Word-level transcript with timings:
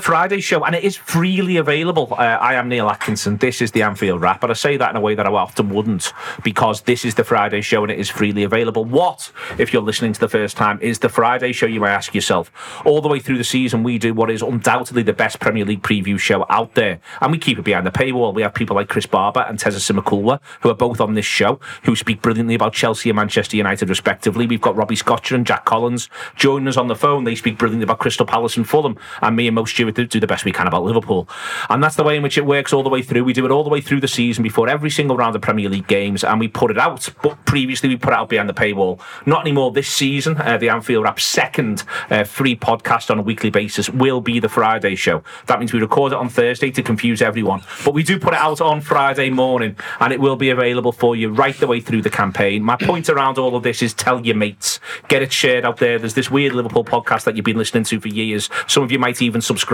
the 0.00 0.06
Friday 0.06 0.40
show, 0.40 0.64
and 0.64 0.74
it 0.74 0.82
is 0.82 0.96
freely 0.96 1.58
available. 1.58 2.08
Uh, 2.12 2.38
I 2.40 2.54
am 2.54 2.70
Neil 2.70 2.88
Atkinson. 2.88 3.36
This 3.36 3.60
is 3.60 3.72
the 3.72 3.82
Anfield 3.82 4.22
Wrap, 4.22 4.40
but 4.40 4.50
I 4.50 4.54
say 4.54 4.78
that 4.78 4.88
in 4.88 4.96
a 4.96 5.00
way 5.00 5.14
that 5.14 5.26
I 5.26 5.30
often 5.30 5.68
wouldn't, 5.68 6.14
because 6.42 6.80
this 6.82 7.04
is 7.04 7.16
the 7.16 7.24
Friday 7.24 7.60
show 7.60 7.82
and 7.82 7.92
it 7.92 7.98
is 7.98 8.08
freely 8.08 8.42
available. 8.42 8.86
What, 8.86 9.30
if 9.58 9.74
you're 9.74 9.82
listening 9.82 10.14
to 10.14 10.20
the 10.20 10.28
first 10.28 10.56
time, 10.56 10.78
is 10.80 11.00
the 11.00 11.10
Friday 11.10 11.52
show? 11.52 11.66
You 11.66 11.80
may 11.80 11.88
ask 11.88 12.14
yourself. 12.14 12.50
All 12.86 13.02
the 13.02 13.08
way 13.08 13.18
through 13.18 13.36
the 13.36 13.44
season, 13.44 13.82
we 13.82 13.98
do 13.98 14.14
what 14.14 14.30
is 14.30 14.40
undoubtedly 14.40 15.02
the 15.02 15.12
best 15.12 15.38
Premier 15.38 15.66
League 15.66 15.82
preview 15.82 16.18
show 16.18 16.46
out 16.48 16.74
there, 16.76 17.00
and 17.20 17.30
we 17.30 17.36
keep 17.36 17.58
it 17.58 17.64
behind 17.64 17.86
the 17.86 17.90
paywall. 17.90 18.32
We 18.32 18.40
have 18.40 18.54
people 18.54 18.76
like 18.76 18.88
Chris 18.88 19.06
Barbour 19.06 19.40
and 19.40 19.58
Teza 19.58 19.80
Simukulwa, 19.80 20.40
who 20.62 20.70
are 20.70 20.74
both 20.74 21.02
on 21.02 21.12
this 21.12 21.26
show, 21.26 21.60
who 21.82 21.94
speak 21.94 22.22
brilliantly 22.22 22.54
about 22.54 22.72
Chelsea 22.72 23.10
and 23.10 23.16
Manchester 23.16 23.58
United, 23.58 23.90
respectively. 23.90 24.46
We've 24.46 24.62
got 24.62 24.76
Robbie 24.76 24.96
Scotcher 24.96 25.34
and 25.34 25.46
Jack 25.46 25.66
Collins 25.66 26.08
joining 26.36 26.68
us 26.68 26.78
on 26.78 26.88
the 26.88 26.96
phone. 26.96 27.24
They 27.24 27.34
speak 27.34 27.58
brilliantly 27.58 27.84
about 27.84 27.98
Crystal 27.98 28.24
Palace 28.24 28.56
and 28.56 28.66
Fulham, 28.66 28.96
and 29.20 29.36
me 29.36 29.46
and 29.46 29.54
Mo 29.54 29.66
Stewart 29.66 29.89
do, 29.92 30.06
do 30.06 30.20
the 30.20 30.26
best 30.26 30.44
we 30.44 30.52
can 30.52 30.66
about 30.66 30.84
Liverpool. 30.84 31.28
And 31.68 31.82
that's 31.82 31.96
the 31.96 32.04
way 32.04 32.16
in 32.16 32.22
which 32.22 32.38
it 32.38 32.46
works 32.46 32.72
all 32.72 32.82
the 32.82 32.88
way 32.88 33.02
through. 33.02 33.24
We 33.24 33.32
do 33.32 33.44
it 33.44 33.50
all 33.50 33.64
the 33.64 33.70
way 33.70 33.80
through 33.80 34.00
the 34.00 34.08
season 34.08 34.42
before 34.42 34.68
every 34.68 34.90
single 34.90 35.16
round 35.16 35.36
of 35.36 35.42
Premier 35.42 35.68
League 35.68 35.86
games, 35.86 36.24
and 36.24 36.40
we 36.40 36.48
put 36.48 36.70
it 36.70 36.78
out. 36.78 37.08
But 37.22 37.44
previously, 37.44 37.88
we 37.88 37.96
put 37.96 38.12
it 38.12 38.16
out 38.16 38.28
behind 38.28 38.48
the 38.48 38.54
paywall. 38.54 39.00
Not 39.26 39.42
anymore 39.42 39.72
this 39.72 39.88
season. 39.88 40.36
Uh, 40.38 40.58
the 40.58 40.68
Anfield 40.68 41.04
Wrap 41.04 41.20
second 41.20 41.84
uh, 42.10 42.24
free 42.24 42.56
podcast 42.56 43.10
on 43.10 43.18
a 43.18 43.22
weekly 43.22 43.50
basis 43.50 43.88
will 43.90 44.20
be 44.20 44.40
the 44.40 44.48
Friday 44.48 44.94
show. 44.94 45.22
That 45.46 45.58
means 45.58 45.72
we 45.72 45.80
record 45.80 46.12
it 46.12 46.16
on 46.16 46.28
Thursday 46.28 46.70
to 46.72 46.82
confuse 46.82 47.22
everyone, 47.22 47.62
but 47.84 47.94
we 47.94 48.02
do 48.02 48.18
put 48.18 48.34
it 48.34 48.40
out 48.40 48.60
on 48.60 48.80
Friday 48.80 49.30
morning, 49.30 49.76
and 50.00 50.12
it 50.12 50.20
will 50.20 50.36
be 50.36 50.50
available 50.50 50.92
for 50.92 51.16
you 51.16 51.30
right 51.30 51.56
the 51.58 51.66
way 51.66 51.80
through 51.80 52.02
the 52.02 52.10
campaign. 52.10 52.62
My 52.62 52.76
point 52.76 53.08
around 53.08 53.38
all 53.38 53.56
of 53.56 53.62
this 53.62 53.82
is 53.82 53.94
tell 53.94 54.24
your 54.24 54.36
mates, 54.36 54.80
get 55.08 55.22
it 55.22 55.32
shared 55.32 55.64
out 55.64 55.78
there. 55.78 55.98
There's 55.98 56.14
this 56.14 56.30
weird 56.30 56.52
Liverpool 56.52 56.84
podcast 56.84 57.24
that 57.24 57.36
you've 57.36 57.44
been 57.44 57.58
listening 57.58 57.84
to 57.84 58.00
for 58.00 58.08
years. 58.08 58.48
Some 58.66 58.82
of 58.82 58.92
you 58.92 58.98
might 58.98 59.20
even 59.22 59.40
subscribe, 59.40 59.70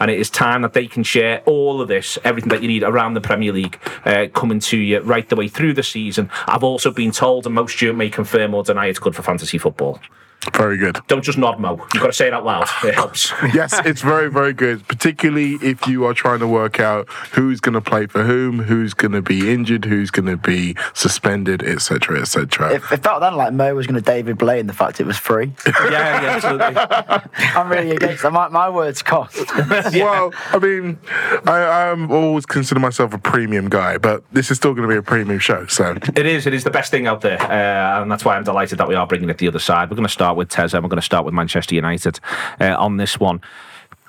and 0.00 0.10
it 0.10 0.18
is 0.18 0.30
time 0.30 0.62
that 0.62 0.72
they 0.72 0.86
can 0.86 1.02
share 1.02 1.42
all 1.46 1.80
of 1.80 1.88
this, 1.88 2.18
everything 2.24 2.50
that 2.50 2.62
you 2.62 2.68
need 2.68 2.82
around 2.82 3.14
the 3.14 3.20
Premier 3.20 3.52
League, 3.52 3.78
uh, 4.04 4.26
coming 4.34 4.60
to 4.60 4.76
you 4.76 5.00
right 5.00 5.28
the 5.28 5.36
way 5.36 5.48
through 5.48 5.74
the 5.74 5.82
season. 5.82 6.30
I've 6.46 6.64
also 6.64 6.90
been 6.90 7.10
told, 7.10 7.46
and 7.46 7.54
most 7.54 7.80
you 7.82 7.92
may 7.92 8.10
confirm 8.10 8.54
or 8.54 8.62
deny, 8.62 8.86
it's 8.86 8.98
good 8.98 9.14
for 9.14 9.22
fantasy 9.22 9.58
football. 9.58 10.00
Very 10.54 10.76
good. 10.76 11.00
Don't 11.08 11.22
just 11.22 11.36
nod, 11.36 11.58
Mo. 11.58 11.76
You've 11.94 12.02
got 12.02 12.06
to 12.08 12.12
say 12.12 12.28
it 12.28 12.32
out 12.32 12.44
loud. 12.44 12.68
It 12.84 12.94
helps. 12.94 13.32
yes, 13.52 13.78
it's 13.84 14.02
very, 14.02 14.30
very 14.30 14.52
good, 14.52 14.86
particularly 14.88 15.54
if 15.54 15.86
you 15.86 16.04
are 16.04 16.14
trying 16.14 16.38
to 16.38 16.46
work 16.46 16.80
out 16.80 17.08
who's 17.32 17.60
going 17.60 17.74
to 17.74 17.80
play 17.80 18.06
for 18.06 18.22
whom, 18.22 18.60
who's 18.60 18.94
going 18.94 19.12
to 19.12 19.22
be 19.22 19.52
injured, 19.52 19.84
who's 19.84 20.10
going 20.10 20.26
to 20.26 20.36
be 20.36 20.76
suspended, 20.94 21.62
etc., 21.62 22.20
etc. 22.20 22.74
It, 22.74 22.82
it 22.90 23.02
felt 23.02 23.20
then 23.20 23.34
like 23.34 23.52
Mo 23.52 23.74
was 23.74 23.86
going 23.86 23.96
to 23.96 24.00
David 24.00 24.38
Blaine 24.38 24.68
the 24.68 24.72
fact 24.72 25.00
it 25.00 25.06
was 25.06 25.18
free. 25.18 25.52
yeah, 25.66 26.22
yeah, 26.22 26.40
absolutely. 26.40 26.76
I'm 27.56 27.68
really 27.68 27.90
against 27.90 28.22
that. 28.22 28.32
My, 28.32 28.48
my 28.48 28.70
words 28.70 29.02
cost. 29.02 29.38
Well, 29.98 30.32
I 30.52 30.58
mean, 30.58 30.98
I, 31.46 31.90
I'm 31.90 32.10
always 32.10 32.46
consider 32.46 32.78
myself 32.80 33.12
a 33.12 33.18
premium 33.18 33.68
guy, 33.68 33.98
but 33.98 34.22
this 34.32 34.50
is 34.50 34.56
still 34.56 34.74
going 34.74 34.88
to 34.88 34.92
be 34.92 34.98
a 34.98 35.02
premium 35.02 35.38
show. 35.38 35.66
So 35.66 35.96
It 36.14 36.26
is. 36.26 36.46
It 36.46 36.54
is 36.54 36.64
the 36.64 36.70
best 36.70 36.90
thing 36.90 37.06
out 37.06 37.20
there, 37.20 37.40
uh, 37.40 38.02
and 38.02 38.10
that's 38.10 38.24
why 38.24 38.36
I'm 38.36 38.44
delighted 38.44 38.78
that 38.78 38.88
we 38.88 38.94
are 38.94 39.06
bringing 39.06 39.28
it 39.28 39.34
to 39.34 39.38
the 39.38 39.48
other 39.48 39.58
side. 39.58 39.90
We're 39.90 39.96
going 39.96 40.06
to 40.06 40.12
start 40.12 40.27
with 40.36 40.48
Tez, 40.48 40.74
and 40.74 40.82
we're 40.82 40.88
going 40.88 40.96
to 40.96 41.02
start 41.02 41.24
with 41.24 41.34
Manchester 41.34 41.74
United 41.74 42.20
uh, 42.60 42.76
on 42.78 42.96
this 42.96 43.18
one. 43.18 43.40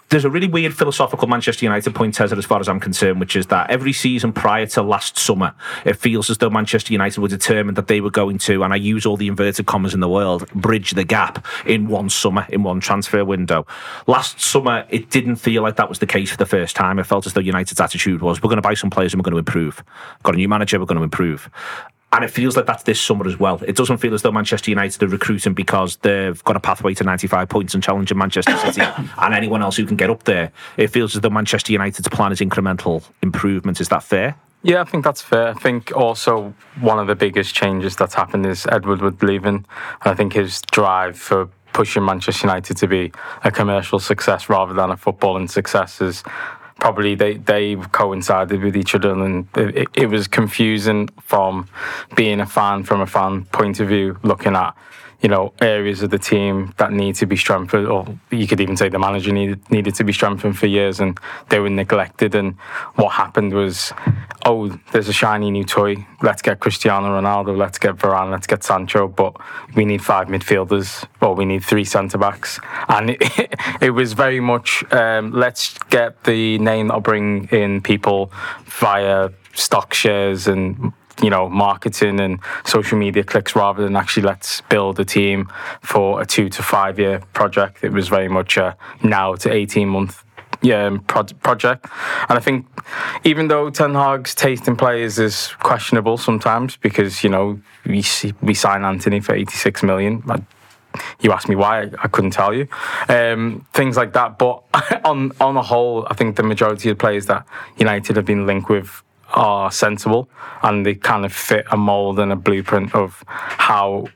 There's 0.09 0.25
a 0.25 0.29
really 0.29 0.47
weird 0.47 0.73
philosophical 0.73 1.27
Manchester 1.27 1.63
United 1.65 1.93
point, 1.93 2.15
Tezza, 2.15 2.35
as 2.35 2.45
far 2.45 2.59
as 2.59 2.67
I'm 2.67 2.79
concerned, 2.79 3.19
which 3.19 3.35
is 3.35 3.45
that 3.47 3.69
every 3.69 3.93
season 3.93 4.33
prior 4.33 4.65
to 4.65 4.81
last 4.81 5.19
summer, 5.19 5.53
it 5.85 5.97
feels 5.97 6.31
as 6.31 6.39
though 6.39 6.49
Manchester 6.49 6.91
United 6.91 7.21
were 7.21 7.27
determined 7.27 7.77
that 7.77 7.85
they 7.85 8.01
were 8.01 8.09
going 8.09 8.39
to, 8.39 8.63
and 8.63 8.73
I 8.73 8.77
use 8.77 9.05
all 9.05 9.17
the 9.17 9.27
inverted 9.27 9.67
commas 9.67 9.93
in 9.93 9.99
the 9.99 10.09
world, 10.09 10.49
bridge 10.53 10.91
the 10.91 11.03
gap 11.03 11.45
in 11.63 11.87
one 11.87 12.09
summer, 12.09 12.47
in 12.49 12.63
one 12.63 12.79
transfer 12.79 13.23
window. 13.23 13.67
Last 14.07 14.41
summer, 14.41 14.87
it 14.89 15.11
didn't 15.11 15.35
feel 15.35 15.61
like 15.61 15.75
that 15.75 15.89
was 15.89 15.99
the 15.99 16.07
case 16.07 16.31
for 16.31 16.37
the 16.37 16.47
first 16.47 16.75
time. 16.75 16.97
It 16.97 17.03
felt 17.03 17.27
as 17.27 17.33
though 17.33 17.41
United's 17.41 17.79
attitude 17.79 18.23
was, 18.23 18.41
we're 18.41 18.49
going 18.49 18.57
to 18.57 18.63
buy 18.63 18.73
some 18.73 18.89
players 18.89 19.13
and 19.13 19.19
we're 19.21 19.29
going 19.29 19.43
to 19.43 19.47
improve. 19.47 19.83
Got 20.23 20.33
a 20.33 20.37
new 20.37 20.49
manager, 20.49 20.79
we're 20.79 20.87
going 20.87 20.97
to 20.97 21.03
improve. 21.03 21.51
And 22.11 22.23
it 22.23 22.29
feels 22.31 22.57
like 22.57 22.65
that's 22.65 22.83
this 22.83 22.99
summer 22.99 23.27
as 23.27 23.39
well. 23.39 23.61
It 23.67 23.75
doesn't 23.75 23.97
feel 23.97 24.15
as 24.15 24.23
though 24.23 24.31
Manchester 24.31 24.71
United 24.71 25.03
are 25.03 25.07
recruiting 25.07 25.53
because 25.53 25.97
they've 25.97 26.43
got 26.43 26.55
a 26.55 26.59
pathway 26.59 26.95
to 26.95 27.03
95 27.03 27.49
points 27.49 27.73
and 27.75 27.83
challenging 27.83 28.17
Manchester 28.17 28.57
City 28.71 28.81
and 28.81 29.33
anyone 29.33 29.61
else 29.61 29.77
who 29.77 29.85
can 29.85 29.95
get 29.95 30.09
up 30.09 30.23
there. 30.23 30.51
It 30.77 30.87
feels 30.87 31.15
as 31.15 31.21
though 31.21 31.29
Manchester 31.29 31.71
United's 31.71 32.07
plan 32.09 32.31
is 32.31 32.39
incremental 32.39 33.03
improvement. 33.21 33.79
Is 33.79 33.89
that 33.89 34.01
fair? 34.01 34.35
Yeah, 34.63 34.81
I 34.81 34.85
think 34.85 35.03
that's 35.03 35.21
fair. 35.21 35.49
I 35.49 35.53
think 35.53 35.95
also 35.95 36.53
one 36.81 36.99
of 36.99 37.07
the 37.07 37.15
biggest 37.15 37.55
changes 37.55 37.95
that's 37.95 38.15
happened 38.15 38.45
is 38.45 38.65
Edward 38.65 39.01
Wood 39.01 39.21
leaving. 39.23 39.55
And 39.55 39.65
I 40.03 40.15
think 40.15 40.33
his 40.33 40.61
drive 40.63 41.17
for 41.17 41.49
pushing 41.73 42.03
Manchester 42.03 42.47
United 42.47 42.75
to 42.77 42.87
be 42.87 43.11
a 43.43 43.51
commercial 43.51 43.99
success 43.99 44.49
rather 44.49 44.73
than 44.73 44.89
a 44.89 44.97
footballing 44.97 45.49
success 45.49 46.01
is 46.01 46.23
probably 46.79 47.15
they 47.15 47.37
they 47.37 47.75
coincided 47.91 48.61
with 48.61 48.75
each 48.75 48.95
other 48.95 49.11
and 49.11 49.47
it, 49.55 49.87
it 49.93 50.07
was 50.07 50.27
confusing 50.27 51.09
from 51.21 51.67
being 52.15 52.39
a 52.39 52.45
fan 52.45 52.83
from 52.83 53.01
a 53.01 53.07
fan 53.07 53.45
point 53.45 53.79
of 53.79 53.87
view 53.87 54.17
looking 54.23 54.55
at 54.55 54.75
you 55.21 55.27
know 55.27 55.53
areas 55.61 56.01
of 56.01 56.09
the 56.09 56.17
team 56.17 56.73
that 56.77 56.91
need 56.93 57.15
to 57.15 57.25
be 57.25 57.35
strengthened 57.35 57.87
or 57.87 58.05
you 58.31 58.47
could 58.47 58.61
even 58.61 58.77
say 58.77 58.87
the 58.87 58.99
manager 58.99 59.33
needed 59.33 59.59
needed 59.69 59.93
to 59.95 60.03
be 60.03 60.13
strengthened 60.13 60.57
for 60.57 60.65
years 60.67 60.99
and 60.99 61.19
they 61.49 61.59
were 61.59 61.69
neglected. 61.69 62.35
And 62.35 62.55
what 62.95 63.09
happened 63.09 63.53
was 63.53 63.91
oh 64.45 64.69
there's 64.91 65.09
a 65.09 65.13
shiny 65.13 65.51
new 65.51 65.65
toy. 65.65 66.05
Let's 66.21 66.41
get 66.41 66.59
Cristiano 66.59 67.07
Ronaldo 67.19 67.57
let's 67.57 67.77
get 67.77 67.95
Varane 67.95 68.31
let's 68.31 68.47
get 68.47 68.63
Sancho 68.63 69.07
but 69.07 69.35
we 69.75 69.85
need 69.85 70.03
five 70.03 70.27
midfielders. 70.27 71.05
Or 71.21 71.35
we 71.35 71.45
need 71.45 71.63
three 71.63 71.83
centre 71.83 72.17
backs 72.17 72.59
and 72.87 73.11
it, 73.11 73.21
it 73.81 73.91
was 73.91 74.13
very 74.13 74.39
much 74.39 74.83
um, 74.93 75.31
let's 75.31 75.77
get 75.89 76.23
the 76.23 76.57
name 76.59 76.87
that'll 76.87 77.01
bring 77.01 77.49
in 77.51 77.81
people 77.81 78.31
via 78.65 79.29
stock 79.53 79.93
shares 79.93 80.47
and 80.47 80.93
you 81.21 81.29
know 81.29 81.49
marketing 81.49 82.19
and 82.19 82.39
social 82.65 82.97
media 82.97 83.23
clicks 83.23 83.55
rather 83.55 83.83
than 83.83 83.95
actually 83.95 84.23
let's 84.23 84.61
build 84.61 84.99
a 84.99 85.05
team 85.05 85.51
for 85.81 86.21
a 86.21 86.25
two 86.25 86.49
to 86.49 86.63
five 86.63 86.97
year 86.99 87.19
project 87.33 87.83
it 87.83 87.91
was 87.91 88.07
very 88.07 88.27
much 88.27 88.57
a 88.57 88.75
now 89.03 89.35
to 89.35 89.51
18 89.51 89.87
month 89.87 90.23
yeah, 90.61 90.97
pro- 91.07 91.23
project. 91.23 91.85
And 92.27 92.37
I 92.37 92.41
think 92.41 92.65
even 93.23 93.47
though 93.47 93.69
Ten 93.69 93.93
Hag's 93.93 94.35
taste 94.35 94.67
in 94.67 94.75
players 94.75 95.19
is 95.19 95.47
questionable 95.59 96.17
sometimes 96.17 96.75
because, 96.77 97.23
you 97.23 97.29
know, 97.29 97.59
we, 97.85 98.01
see, 98.01 98.33
we 98.41 98.53
sign 98.53 98.83
Antony 98.83 99.19
for 99.19 99.33
86 99.33 99.83
million. 99.83 100.23
I, 100.27 100.41
you 101.21 101.31
asked 101.31 101.47
me 101.47 101.55
why, 101.55 101.83
I, 101.83 101.91
I 102.03 102.07
couldn't 102.07 102.31
tell 102.31 102.53
you. 102.53 102.67
Um, 103.07 103.65
things 103.73 103.95
like 103.95 104.13
that. 104.13 104.37
But 104.37 104.63
on, 105.05 105.31
on 105.39 105.55
the 105.55 105.61
whole, 105.61 106.05
I 106.09 106.13
think 106.13 106.35
the 106.35 106.43
majority 106.43 106.89
of 106.89 106.97
players 106.97 107.27
that 107.27 107.45
United 107.77 108.15
have 108.15 108.25
been 108.25 108.45
linked 108.45 108.69
with 108.69 109.03
are 109.33 109.71
sensible 109.71 110.29
and 110.63 110.85
they 110.85 110.95
kind 110.95 111.25
of 111.25 111.33
fit 111.33 111.65
a 111.71 111.77
mould 111.77 112.19
and 112.19 112.31
a 112.31 112.35
blueprint 112.35 112.93
of 112.95 113.23
how 113.27 114.07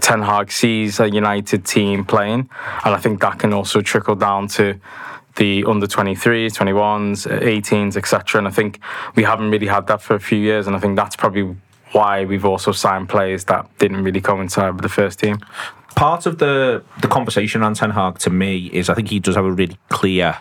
Ten 0.00 0.22
Hag 0.22 0.50
sees 0.50 0.98
a 1.00 1.08
United 1.08 1.64
team 1.64 2.04
playing. 2.04 2.50
And 2.84 2.94
I 2.94 2.96
think 2.96 3.20
that 3.20 3.38
can 3.38 3.52
also 3.52 3.80
trickle 3.80 4.16
down 4.16 4.48
to 4.48 4.80
the 5.36 5.64
under 5.66 5.86
23s, 5.86 6.52
21s, 6.52 7.40
18s, 7.40 7.96
etc. 7.96 8.38
And 8.38 8.48
I 8.48 8.50
think 8.50 8.80
we 9.14 9.22
haven't 9.22 9.50
really 9.50 9.68
had 9.68 9.86
that 9.86 10.02
for 10.02 10.14
a 10.14 10.20
few 10.20 10.38
years. 10.38 10.66
And 10.66 10.76
I 10.76 10.78
think 10.78 10.96
that's 10.96 11.16
probably 11.16 11.56
why 11.92 12.24
we've 12.24 12.44
also 12.44 12.72
signed 12.72 13.08
players 13.08 13.44
that 13.44 13.66
didn't 13.78 14.02
really 14.02 14.20
coincide 14.20 14.74
with 14.74 14.82
the 14.82 14.88
first 14.88 15.20
team. 15.20 15.38
Part 15.94 16.26
of 16.26 16.38
the 16.38 16.82
the 17.00 17.08
conversation 17.08 17.62
on 17.62 17.74
Ten 17.74 17.90
Hag 17.90 18.18
to 18.20 18.30
me 18.30 18.66
is 18.72 18.88
I 18.88 18.94
think 18.94 19.08
he 19.08 19.20
does 19.20 19.36
have 19.36 19.44
a 19.44 19.52
really 19.52 19.76
clear 19.88 20.38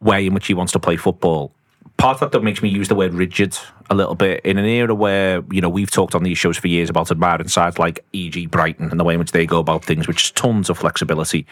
way 0.00 0.26
in 0.26 0.34
which 0.34 0.46
he 0.46 0.54
wants 0.54 0.72
to 0.72 0.78
play 0.78 0.96
football. 0.96 1.52
Part 1.96 2.16
of 2.16 2.20
that 2.20 2.32
that 2.32 2.42
makes 2.42 2.62
me 2.62 2.68
use 2.68 2.88
the 2.88 2.94
word 2.94 3.14
rigid 3.14 3.56
a 3.88 3.94
little 3.94 4.14
bit 4.14 4.44
in 4.44 4.58
an 4.58 4.64
era 4.64 4.94
where 4.94 5.42
you 5.50 5.60
know 5.60 5.68
we've 5.68 5.90
talked 5.90 6.14
on 6.14 6.22
these 6.24 6.36
shows 6.36 6.58
for 6.58 6.68
years 6.68 6.90
about 6.90 7.10
admiring 7.10 7.48
sides 7.48 7.78
like 7.78 8.04
E.G. 8.12 8.46
Brighton 8.46 8.90
and 8.90 9.00
the 9.00 9.04
way 9.04 9.14
in 9.14 9.20
which 9.20 9.32
they 9.32 9.46
go 9.46 9.58
about 9.58 9.84
things, 9.84 10.06
which 10.06 10.24
is 10.24 10.30
tons 10.32 10.68
of 10.68 10.78
flexibility. 10.78 11.46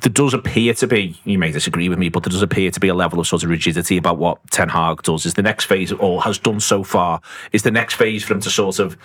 There 0.00 0.12
does 0.12 0.34
appear 0.34 0.74
to 0.74 0.86
be, 0.86 1.18
you 1.24 1.38
may 1.38 1.52
disagree 1.52 1.88
with 1.88 1.98
me, 1.98 2.08
but 2.08 2.22
there 2.22 2.30
does 2.30 2.42
appear 2.42 2.70
to 2.70 2.80
be 2.80 2.88
a 2.88 2.94
level 2.94 3.20
of 3.20 3.26
sort 3.26 3.44
of 3.44 3.50
rigidity 3.50 3.96
about 3.96 4.18
what 4.18 4.38
Ten 4.50 4.68
Hag 4.68 5.02
does. 5.02 5.24
Is 5.24 5.34
the 5.34 5.42
next 5.42 5.64
phase, 5.64 5.92
or 5.92 6.22
has 6.22 6.38
done 6.38 6.60
so 6.60 6.84
far, 6.84 7.20
is 7.52 7.62
the 7.62 7.70
next 7.70 7.94
phase 7.94 8.24
for 8.24 8.34
him 8.34 8.40
to 8.40 8.50
sort 8.50 8.78
of 8.78 8.96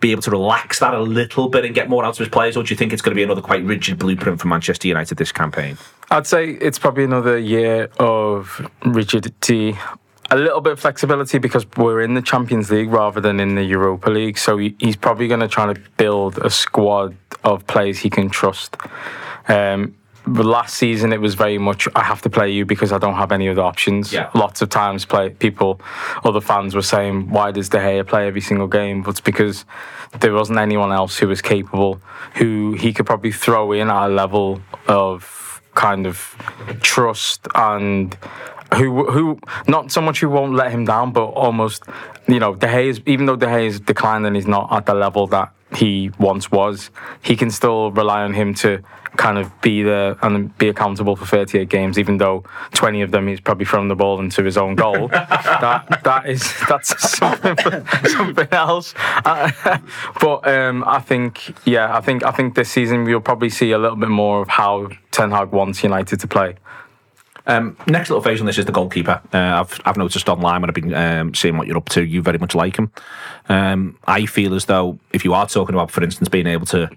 be 0.00 0.10
able 0.10 0.22
to 0.22 0.30
relax 0.30 0.80
that 0.80 0.94
a 0.94 1.00
little 1.00 1.48
bit 1.48 1.64
and 1.64 1.74
get 1.74 1.88
more 1.88 2.04
out 2.04 2.14
of 2.14 2.18
his 2.18 2.28
players, 2.28 2.56
or 2.56 2.62
do 2.62 2.70
you 2.70 2.76
think 2.76 2.92
it's 2.92 3.02
going 3.02 3.12
to 3.12 3.16
be 3.16 3.22
another 3.22 3.42
quite 3.42 3.64
rigid 3.64 3.98
blueprint 3.98 4.40
for 4.40 4.48
Manchester 4.48 4.88
United 4.88 5.18
this 5.18 5.32
campaign? 5.32 5.78
I'd 6.10 6.26
say 6.26 6.50
it's 6.50 6.78
probably 6.78 7.04
another 7.04 7.38
year 7.38 7.90
of 7.98 8.68
rigidity 8.84 9.76
a 10.30 10.36
little 10.36 10.60
bit 10.60 10.72
of 10.72 10.80
flexibility 10.80 11.38
because 11.38 11.66
we're 11.76 12.00
in 12.00 12.14
the 12.14 12.22
Champions 12.22 12.70
League 12.70 12.90
rather 12.90 13.20
than 13.20 13.40
in 13.40 13.54
the 13.54 13.62
Europa 13.62 14.10
League. 14.10 14.38
So 14.38 14.58
he, 14.58 14.74
he's 14.78 14.96
probably 14.96 15.28
going 15.28 15.40
to 15.40 15.48
try 15.48 15.72
to 15.72 15.80
build 15.96 16.38
a 16.38 16.50
squad 16.50 17.16
of 17.44 17.66
players 17.66 17.98
he 17.98 18.10
can 18.10 18.28
trust. 18.28 18.76
Um, 19.48 19.94
last 20.26 20.74
season 20.74 21.12
it 21.12 21.20
was 21.20 21.34
very 21.34 21.56
much 21.56 21.86
I 21.94 22.02
have 22.02 22.20
to 22.22 22.30
play 22.30 22.50
you 22.50 22.64
because 22.66 22.90
I 22.90 22.98
don't 22.98 23.14
have 23.14 23.30
any 23.30 23.48
other 23.48 23.62
options. 23.62 24.12
Yeah. 24.12 24.30
Lots 24.34 24.60
of 24.60 24.68
times 24.68 25.04
play 25.04 25.30
people 25.30 25.80
other 26.24 26.40
fans 26.40 26.74
were 26.74 26.82
saying, 26.82 27.30
Why 27.30 27.52
does 27.52 27.68
De 27.68 27.78
Gea 27.78 28.06
play 28.06 28.26
every 28.26 28.40
single 28.40 28.66
game? 28.66 29.02
But 29.02 29.10
it's 29.10 29.20
because 29.20 29.64
there 30.20 30.32
wasn't 30.32 30.58
anyone 30.58 30.92
else 30.92 31.16
who 31.18 31.28
was 31.28 31.40
capable 31.40 32.00
who 32.34 32.72
he 32.72 32.92
could 32.92 33.06
probably 33.06 33.32
throw 33.32 33.72
in 33.72 33.88
at 33.88 34.06
a 34.06 34.08
level 34.08 34.60
of 34.88 35.62
kind 35.74 36.06
of 36.06 36.34
trust 36.80 37.46
and 37.54 38.16
who 38.74 39.10
who 39.10 39.38
not 39.66 39.92
so 39.92 40.00
much 40.00 40.20
who 40.20 40.28
won't 40.28 40.54
let 40.54 40.70
him 40.70 40.84
down, 40.84 41.12
but 41.12 41.26
almost 41.26 41.84
you 42.26 42.38
know 42.38 42.54
De 42.54 42.66
Gea 42.66 42.86
is 42.86 43.00
even 43.06 43.26
though 43.26 43.36
De 43.36 43.46
Gea 43.46 43.66
is 43.66 43.80
declined 43.80 44.26
and 44.26 44.34
he's 44.36 44.46
not 44.46 44.72
at 44.72 44.86
the 44.86 44.94
level 44.94 45.26
that 45.28 45.52
he 45.74 46.10
once 46.18 46.50
was, 46.50 46.90
he 47.22 47.36
can 47.36 47.50
still 47.50 47.90
rely 47.90 48.22
on 48.22 48.32
him 48.34 48.54
to 48.54 48.82
kind 49.16 49.38
of 49.38 49.60
be 49.60 49.82
there 49.82 50.16
and 50.22 50.56
be 50.58 50.68
accountable 50.68 51.16
for 51.16 51.24
38 51.24 51.68
games, 51.68 51.98
even 51.98 52.18
though 52.18 52.44
20 52.74 53.02
of 53.02 53.10
them 53.10 53.26
he's 53.26 53.40
probably 53.40 53.64
thrown 53.64 53.88
the 53.88 53.94
ball 53.94 54.20
into 54.20 54.44
his 54.44 54.56
own 54.56 54.74
goal. 54.74 55.08
that 55.08 56.00
that 56.04 56.28
is 56.28 56.52
that's 56.68 57.10
something, 57.18 57.56
something 58.08 58.48
else. 58.52 58.94
Uh, 59.24 59.50
but 60.20 60.46
um, 60.46 60.84
I 60.86 61.00
think 61.00 61.54
yeah, 61.66 61.96
I 61.96 62.00
think 62.00 62.24
I 62.24 62.30
think 62.30 62.54
this 62.54 62.70
season 62.70 63.04
we'll 63.04 63.20
probably 63.20 63.50
see 63.50 63.72
a 63.72 63.78
little 63.78 63.96
bit 63.96 64.10
more 64.10 64.42
of 64.42 64.48
how 64.48 64.88
Ten 65.10 65.30
Hag 65.30 65.50
wants 65.50 65.82
United 65.82 66.20
to 66.20 66.28
play. 66.28 66.56
Um, 67.46 67.76
next 67.86 68.10
little 68.10 68.22
phase 68.22 68.40
on 68.40 68.46
this 68.46 68.58
is 68.58 68.64
the 68.64 68.72
goalkeeper. 68.72 69.20
Uh, 69.32 69.60
I've 69.60 69.80
I've 69.84 69.96
noticed 69.96 70.28
online 70.28 70.60
when 70.60 70.70
I've 70.70 70.74
been 70.74 70.94
um, 70.94 71.34
seeing 71.34 71.56
what 71.56 71.66
you're 71.66 71.76
up 71.76 71.88
to, 71.90 72.04
you 72.04 72.22
very 72.22 72.38
much 72.38 72.54
like 72.54 72.76
him. 72.76 72.90
Um, 73.48 73.98
I 74.06 74.26
feel 74.26 74.54
as 74.54 74.64
though 74.64 74.98
if 75.12 75.24
you 75.24 75.34
are 75.34 75.46
talking 75.46 75.74
about, 75.74 75.90
for 75.90 76.02
instance, 76.02 76.28
being 76.28 76.46
able 76.46 76.66
to 76.66 76.90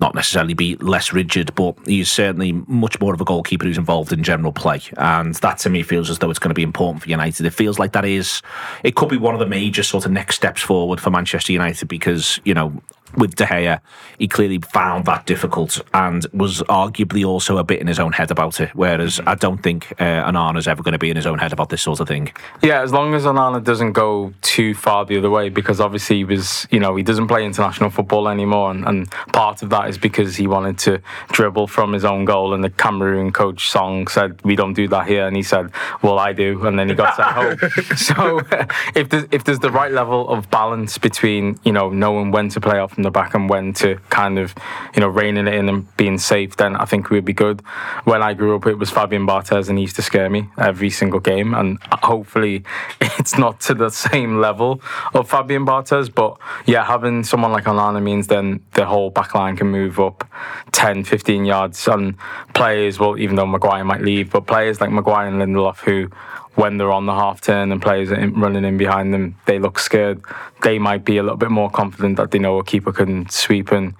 not 0.00 0.14
necessarily 0.14 0.54
be 0.54 0.76
less 0.76 1.12
rigid, 1.12 1.52
but 1.56 1.76
he's 1.84 2.10
certainly 2.10 2.52
much 2.52 3.00
more 3.00 3.14
of 3.14 3.20
a 3.20 3.24
goalkeeper 3.24 3.64
who's 3.64 3.78
involved 3.78 4.12
in 4.12 4.22
general 4.22 4.52
play. 4.52 4.80
And 4.96 5.34
that 5.36 5.58
to 5.58 5.70
me 5.70 5.82
feels 5.82 6.08
as 6.08 6.18
though 6.18 6.30
it's 6.30 6.38
going 6.38 6.50
to 6.50 6.54
be 6.54 6.62
important 6.62 7.02
for 7.02 7.08
United. 7.08 7.44
It 7.44 7.50
feels 7.50 7.78
like 7.78 7.92
that 7.92 8.04
is, 8.04 8.40
it 8.84 8.94
could 8.94 9.08
be 9.08 9.16
one 9.16 9.34
of 9.34 9.40
the 9.40 9.46
major 9.46 9.82
sort 9.82 10.06
of 10.06 10.12
next 10.12 10.36
steps 10.36 10.62
forward 10.62 11.00
for 11.00 11.10
Manchester 11.10 11.52
United 11.52 11.88
because, 11.88 12.38
you 12.44 12.54
know, 12.54 12.80
with 13.16 13.36
De 13.36 13.44
Gea, 13.44 13.80
he 14.18 14.28
clearly 14.28 14.58
found 14.58 15.04
that 15.06 15.26
difficult 15.26 15.80
and 15.94 16.26
was 16.32 16.62
arguably 16.62 17.26
also 17.26 17.58
a 17.58 17.64
bit 17.64 17.80
in 17.80 17.86
his 17.86 17.98
own 17.98 18.12
head 18.12 18.30
about 18.30 18.60
it. 18.60 18.70
Whereas 18.74 19.20
I 19.26 19.34
don't 19.34 19.62
think 19.62 19.92
uh, 19.98 20.30
Onana's 20.30 20.68
ever 20.68 20.82
going 20.82 20.92
to 20.92 20.98
be 20.98 21.10
in 21.10 21.16
his 21.16 21.26
own 21.26 21.38
head 21.38 21.52
about 21.52 21.70
this 21.70 21.82
sort 21.82 22.00
of 22.00 22.08
thing. 22.08 22.32
Yeah, 22.62 22.82
as 22.82 22.92
long 22.92 23.14
as 23.14 23.24
Onana 23.24 23.62
doesn't 23.62 23.92
go 23.92 24.32
too 24.42 24.74
far 24.74 25.04
the 25.04 25.18
other 25.18 25.30
way, 25.30 25.48
because 25.48 25.80
obviously 25.80 26.18
he 26.18 26.24
was, 26.24 26.66
you 26.70 26.80
know, 26.80 26.96
he 26.96 27.02
doesn't 27.02 27.28
play 27.28 27.44
international 27.44 27.90
football 27.90 28.28
anymore, 28.28 28.70
and, 28.70 28.86
and 28.86 29.10
part 29.32 29.62
of 29.62 29.70
that 29.70 29.88
is 29.88 29.98
because 29.98 30.36
he 30.36 30.46
wanted 30.46 30.78
to 30.78 31.00
dribble 31.32 31.68
from 31.68 31.92
his 31.92 32.04
own 32.04 32.24
goal, 32.24 32.54
and 32.54 32.62
the 32.62 32.70
Cameroon 32.70 33.32
coach 33.32 33.70
Song 33.70 34.06
said 34.08 34.40
we 34.44 34.56
don't 34.56 34.74
do 34.74 34.88
that 34.88 35.06
here, 35.06 35.26
and 35.26 35.36
he 35.36 35.42
said, 35.42 35.70
well, 36.02 36.18
I 36.18 36.32
do, 36.32 36.66
and 36.66 36.78
then 36.78 36.88
he 36.88 36.94
got 36.94 37.16
sent 37.16 37.28
home. 37.28 37.58
So 37.96 38.40
if 38.94 39.08
there's, 39.08 39.24
if 39.30 39.44
there's 39.44 39.58
the 39.60 39.70
right 39.70 39.90
level 39.90 40.28
of 40.28 40.50
balance 40.50 40.98
between, 40.98 41.58
you 41.64 41.72
know, 41.72 41.90
knowing 41.90 42.30
when 42.30 42.48
to 42.50 42.60
play 42.60 42.78
off 42.78 42.97
from 42.98 43.04
the 43.04 43.12
back 43.12 43.32
and 43.32 43.48
when 43.48 43.72
to 43.72 43.94
kind 44.10 44.40
of, 44.40 44.52
you 44.92 45.00
know, 45.00 45.06
reining 45.06 45.46
it 45.46 45.54
in 45.54 45.68
and 45.68 45.96
being 45.96 46.18
safe, 46.18 46.56
then 46.56 46.74
I 46.74 46.84
think 46.84 47.10
we'd 47.10 47.24
be 47.24 47.32
good. 47.32 47.60
When 48.02 48.24
I 48.24 48.34
grew 48.34 48.56
up, 48.56 48.66
it 48.66 48.74
was 48.74 48.90
Fabian 48.90 49.24
Barthez, 49.24 49.68
and 49.68 49.78
he 49.78 49.82
used 49.82 49.94
to 49.96 50.02
scare 50.02 50.28
me 50.28 50.48
every 50.58 50.90
single 50.90 51.20
game. 51.20 51.54
And 51.54 51.78
hopefully, 51.92 52.64
it's 53.00 53.38
not 53.38 53.60
to 53.60 53.74
the 53.74 53.90
same 53.90 54.40
level 54.40 54.80
of 55.14 55.30
Fabian 55.30 55.64
Barthez. 55.64 56.12
But 56.12 56.38
yeah, 56.66 56.84
having 56.84 57.22
someone 57.22 57.52
like 57.52 57.66
Onana 57.66 58.02
means 58.02 58.26
then 58.26 58.64
the 58.72 58.84
whole 58.84 59.10
back 59.10 59.32
line 59.32 59.56
can 59.56 59.68
move 59.68 60.00
up 60.00 60.28
10, 60.72 61.04
15 61.04 61.44
yards. 61.44 61.86
And 61.86 62.16
players, 62.52 62.98
well, 62.98 63.16
even 63.16 63.36
though 63.36 63.46
Maguire 63.46 63.84
might 63.84 64.02
leave, 64.02 64.30
but 64.30 64.48
players 64.48 64.80
like 64.80 64.90
Maguire 64.90 65.28
and 65.28 65.40
Lindelof 65.40 65.78
who 65.78 66.10
when 66.58 66.76
they're 66.76 66.90
on 66.90 67.06
the 67.06 67.14
half 67.14 67.40
turn 67.40 67.70
and 67.70 67.80
players 67.80 68.10
are 68.10 68.16
in, 68.16 68.34
running 68.34 68.64
in 68.64 68.76
behind 68.76 69.14
them, 69.14 69.36
they 69.46 69.60
look 69.60 69.78
scared. 69.78 70.20
They 70.64 70.80
might 70.80 71.04
be 71.04 71.16
a 71.16 71.22
little 71.22 71.36
bit 71.36 71.52
more 71.52 71.70
confident 71.70 72.16
that 72.16 72.32
they 72.32 72.40
know 72.40 72.58
a 72.58 72.64
keeper 72.64 72.90
can 72.90 73.28
sweep 73.28 73.70
and, 73.70 73.94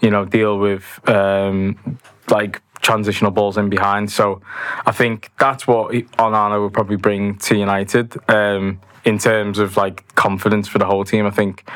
you 0.00 0.10
know, 0.10 0.24
deal 0.24 0.56
with 0.60 1.00
um, 1.08 1.98
like 2.30 2.62
transitional 2.82 3.32
balls 3.32 3.58
in 3.58 3.68
behind. 3.68 4.12
So 4.12 4.40
I 4.86 4.92
think 4.92 5.32
that's 5.40 5.66
what 5.66 5.90
Onana 5.90 6.60
will 6.60 6.70
probably 6.70 6.96
bring 6.96 7.36
to 7.38 7.56
United 7.56 8.16
um, 8.30 8.80
in 9.04 9.18
terms 9.18 9.58
of 9.58 9.76
like 9.76 10.06
confidence 10.14 10.68
for 10.68 10.78
the 10.78 10.86
whole 10.86 11.04
team. 11.04 11.26
I 11.26 11.30
think 11.30 11.68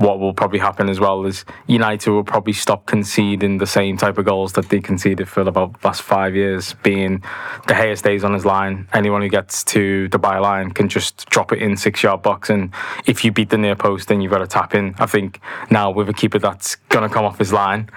what 0.00 0.18
will 0.18 0.32
probably 0.32 0.58
happen 0.58 0.88
as 0.88 0.98
well 0.98 1.26
is 1.26 1.44
United 1.66 2.10
will 2.10 2.24
probably 2.24 2.54
stop 2.54 2.86
conceding 2.86 3.58
the 3.58 3.66
same 3.66 3.98
type 3.98 4.16
of 4.16 4.24
goals 4.24 4.54
that 4.54 4.70
they 4.70 4.80
conceded 4.80 5.28
for 5.28 5.42
about 5.42 5.78
the 5.78 5.86
last 5.86 6.00
five 6.00 6.34
years, 6.34 6.74
being 6.82 7.18
De 7.66 7.74
Gea 7.74 7.98
stays 7.98 8.24
on 8.24 8.32
his 8.32 8.46
line. 8.46 8.88
Anyone 8.94 9.20
who 9.20 9.28
gets 9.28 9.62
to 9.64 10.08
the 10.08 10.18
byline 10.18 10.74
can 10.74 10.88
just 10.88 11.28
drop 11.28 11.52
it 11.52 11.60
in 11.60 11.76
six 11.76 12.02
yard 12.02 12.22
box. 12.22 12.48
And 12.48 12.72
if 13.04 13.26
you 13.26 13.30
beat 13.30 13.50
the 13.50 13.58
near 13.58 13.76
post, 13.76 14.08
then 14.08 14.22
you've 14.22 14.32
got 14.32 14.38
to 14.38 14.46
tap 14.46 14.74
in. 14.74 14.94
I 14.98 15.04
think 15.04 15.38
now 15.70 15.90
with 15.90 16.08
a 16.08 16.14
keeper 16.14 16.38
that's 16.38 16.76
going 16.88 17.06
to 17.06 17.14
come 17.14 17.26
off 17.26 17.38
his 17.38 17.52
line, 17.52 17.90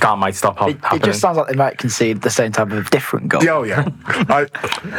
that 0.00 0.18
might 0.18 0.34
stop 0.34 0.58
ha- 0.58 0.66
It, 0.66 0.78
happening. 0.82 1.02
it 1.02 1.04
just 1.06 1.20
sounds 1.20 1.36
like 1.38 1.48
they 1.48 1.54
might 1.56 1.78
concede 1.78 2.22
the 2.22 2.30
same 2.30 2.52
type 2.52 2.70
of 2.72 2.90
different 2.90 3.28
goal. 3.28 3.42
Yeah, 3.44 3.52
Oh 3.58 3.62
yeah, 3.64 3.88
I, 4.28 4.46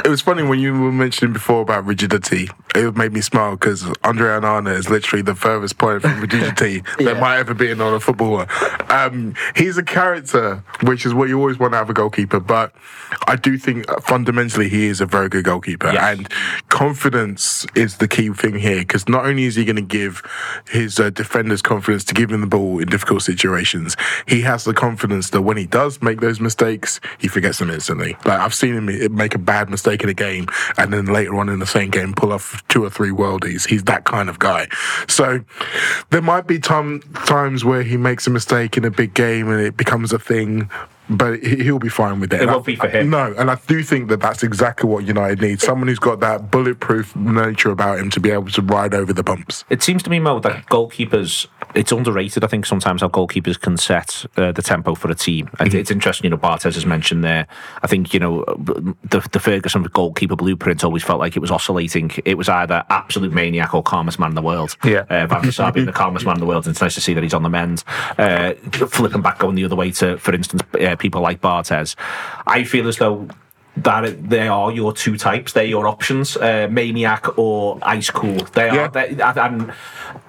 it 0.04 0.08
was 0.10 0.22
funny 0.22 0.44
when 0.44 0.60
you 0.60 0.74
were 0.74 0.92
mentioning 0.92 1.34
before 1.34 1.62
about 1.62 1.86
rigidity. 1.86 2.50
It 2.76 2.96
made 2.96 3.14
me 3.14 3.22
smile 3.22 3.52
because 3.52 3.88
Andre 4.04 4.28
Onana 4.30 4.76
is 4.78 4.90
literally 4.90 5.22
the 5.24 5.36
furthest 5.36 5.78
point 5.78 6.02
from 6.02 6.20
rigidity 6.22 6.84
there 6.98 7.14
Yeah. 7.14 7.20
might 7.20 7.38
ever 7.38 7.54
be 7.54 7.72
on 7.72 7.80
a 7.82 8.00
footballer. 8.00 8.48
Um, 8.92 9.36
he's 9.56 9.78
a 9.78 9.84
character, 9.84 10.64
which 10.84 11.06
is 11.06 11.14
what 11.14 11.30
you 11.30 11.40
always 11.40 11.58
want 11.60 11.74
to 11.74 11.78
have 11.78 11.90
a 11.90 11.94
goalkeeper. 11.94 12.40
But 12.40 12.74
I 13.28 13.36
do 13.36 13.58
think 13.58 13.86
fundamentally 14.02 14.70
he 14.70 14.86
is 14.88 15.02
a 15.02 15.06
very 15.06 15.30
good 15.30 15.46
goalkeeper, 15.46 15.92
Yes. 15.92 16.18
and 16.20 16.30
confidence 16.70 17.66
is 17.76 17.98
the 17.98 18.08
key 18.08 18.30
thing 18.34 18.56
here. 18.56 18.80
Because 18.80 19.08
not 19.10 19.26
only 19.26 19.46
is 19.46 19.56
he 19.56 19.66
going 19.66 19.76
to 19.76 19.82
give 19.82 20.22
his 20.70 21.00
uh, 21.00 21.10
defenders 21.10 21.62
confidence 21.62 22.04
to 22.06 22.14
give 22.14 22.32
him 22.32 22.42
the 22.42 22.48
ball 22.48 22.80
in 22.80 22.88
difficult 22.88 23.22
situations, 23.24 23.96
he 24.28 24.42
has 24.42 24.64
the 24.64 24.74
confidence 24.80 25.32
that 25.32 25.42
when 25.42 25.58
he 25.58 25.66
does 25.66 26.02
make 26.02 26.22
those 26.22 26.40
mistakes, 26.40 27.02
he 27.20 27.28
forgets 27.28 27.60
them 27.60 27.70
instantly. 27.70 28.16
Like 28.24 28.40
I've 28.40 28.54
seen 28.54 28.76
him 28.76 29.16
make 29.16 29.36
a 29.36 29.38
bad 29.38 29.70
mistake 29.70 30.04
in 30.04 30.10
a 30.10 30.14
game, 30.14 30.48
and 30.78 30.94
then 30.94 31.06
later 31.06 31.36
on 31.36 31.50
in 31.50 31.60
the 31.60 31.68
same 31.68 31.90
game 31.90 32.14
pull 32.14 32.32
off 32.32 32.66
two 32.70 32.84
or 32.84 32.90
three 32.90 33.12
worldies. 33.12 33.68
He's 33.68 33.84
that 33.84 34.06
kind 34.06 34.30
of 34.30 34.40
guy. 34.40 34.70
So 35.10 35.42
there 36.12 36.22
might 36.22 36.48
be 36.48 36.60
time, 36.60 37.02
times 37.26 37.66
where 37.66 37.84
he 37.84 37.98
makes 37.98 38.26
a 38.26 38.30
mistake 38.30 38.78
in 38.78 38.86
a 38.86 38.92
big 38.92 39.14
game 39.14 39.50
and 39.50 39.60
it 39.60 39.76
becomes 39.76 40.14
a 40.14 40.20
thing. 40.20 40.70
But 41.10 41.44
he- 41.44 41.64
he'll 41.64 41.80
be 41.80 41.90
fine 41.90 42.20
with 42.20 42.32
it. 42.34 42.42
It 42.42 42.48
won't 42.48 42.66
be 42.66 42.76
for 42.76 42.88
him. 42.88 43.10
No, 43.10 43.34
and 43.38 43.50
I 43.50 43.58
do 43.68 43.82
think 43.84 44.10
that 44.10 44.20
that's 44.20 44.44
exactly 44.44 44.88
what 44.90 45.06
United 45.06 45.42
needs. 45.42 45.64
Someone 45.64 45.88
who's 45.88 46.00
got 46.00 46.20
that 46.20 46.52
bulletproof 46.52 47.16
nature 47.16 47.72
about 47.72 48.00
him 48.00 48.10
to 48.12 48.20
be 48.20 48.30
able 48.32 48.48
to 48.52 48.62
ride 48.62 48.94
over 48.94 49.12
the 49.12 49.24
bumps. 49.24 49.66
It 49.70 49.82
seems 49.82 50.04
to 50.04 50.10
me, 50.10 50.20
Mo, 50.20 50.40
that 50.42 50.68
goalkeepers, 50.68 51.48
it's 51.74 51.92
underrated, 51.92 52.44
I 52.44 52.48
think, 52.48 52.66
sometimes 52.66 53.02
how 53.02 53.08
goalkeepers 53.10 53.60
can 53.60 53.78
set 53.78 54.26
uh, 54.38 54.52
the 54.52 54.62
tempo 54.62 54.94
for 54.96 55.10
a 55.10 55.16
team. 55.16 55.50
It- 55.60 55.74
It's 55.74 55.92
interesting, 55.92 56.26
you 56.26 56.30
know, 56.30 56.38
Barthez 56.38 56.76
has 56.76 56.86
mentioned 56.86 57.24
there. 57.24 57.48
I 57.82 57.88
think, 57.88 58.14
you 58.14 58.20
know, 58.20 58.44
the, 59.04 59.28
the 59.32 59.40
Ferguson 59.40 59.84
goalkeeper 59.84 60.36
blueprint 60.36 60.84
always 60.84 61.04
felt 61.04 61.20
like 61.20 61.36
it 61.36 61.40
was 61.40 61.50
oscillating. 61.52 62.12
It 62.26 62.38
was 62.38 62.50
either 62.50 62.84
absolute 62.90 63.34
maniac 63.34 63.74
or 63.74 63.82
calmest 63.82 64.20
man 64.20 64.30
in 64.30 64.36
the 64.36 64.42
world. 64.42 64.76
Yeah. 64.84 65.06
Uh, 65.10 65.26
Van 65.26 65.42
der 65.42 65.52
Sar 65.52 65.72
being 65.72 65.86
the 65.88 65.92
calmest 66.04 66.26
man 66.26 66.36
in 66.36 66.40
the 66.40 66.46
world. 66.46 66.66
And 66.68 66.74
it's 66.74 66.82
nice 66.82 66.96
to 66.96 67.02
see 67.02 67.14
that 67.16 67.24
he's 67.24 67.34
on 67.34 67.44
the 67.44 67.50
mend. 67.50 67.84
Uh, 68.18 68.54
flipping 68.90 69.22
back, 69.22 69.40
going 69.40 69.56
the 69.56 69.66
other 69.66 69.76
way 69.76 69.90
to, 69.92 70.18
for 70.20 70.34
instance, 70.34 70.62
uh, 70.80 70.96
people 71.00 71.22
like 71.22 71.42
Barthez. 71.42 71.96
I 72.46 72.64
feel 72.64 72.88
as 72.88 72.98
though 72.98 73.28
that 73.84 74.30
they 74.30 74.48
are 74.48 74.72
your 74.72 74.94
two 74.94 75.18
types. 75.18 75.54
They're 75.54 75.64
your 75.66 75.88
options: 75.88 76.38
uh, 76.38 76.68
maniac 76.70 77.38
or 77.38 77.80
ice 77.82 78.10
cool. 78.10 78.38
They 78.54 78.68
Yeah. 78.68 78.86
are. 78.86 78.90
They, 78.90 79.10
and 79.20 79.72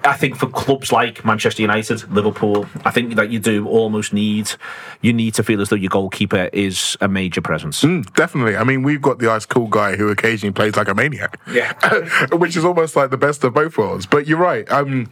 I 0.03 0.13
think 0.13 0.35
for 0.35 0.47
clubs 0.47 0.91
like 0.91 1.23
Manchester 1.25 1.61
United, 1.61 2.09
Liverpool, 2.11 2.65
I 2.85 2.91
think 2.91 3.15
that 3.15 3.29
you 3.31 3.39
do 3.39 3.67
almost 3.67 4.13
need 4.13 4.51
you 5.01 5.13
need 5.13 5.33
to 5.35 5.43
feel 5.43 5.61
as 5.61 5.69
though 5.69 5.75
your 5.75 5.89
goalkeeper 5.89 6.49
is 6.53 6.95
a 7.01 7.07
major 7.07 7.41
presence. 7.41 7.81
Mm, 7.81 8.13
definitely. 8.13 8.55
I 8.55 8.63
mean, 8.63 8.83
we've 8.83 9.01
got 9.01 9.17
the 9.19 9.31
ice 9.31 9.45
cool 9.47 9.67
guy 9.67 9.95
who 9.95 10.09
occasionally 10.09 10.53
plays 10.53 10.75
like 10.75 10.87
a 10.87 10.93
maniac. 10.93 11.39
Yeah. 11.51 11.73
Which 12.31 12.55
is 12.55 12.63
almost 12.63 12.95
like 12.95 13.09
the 13.09 13.17
best 13.17 13.43
of 13.43 13.53
both 13.55 13.77
worlds. 13.79 14.05
But 14.05 14.27
you're 14.27 14.37
right. 14.37 14.71
Um, 14.71 15.05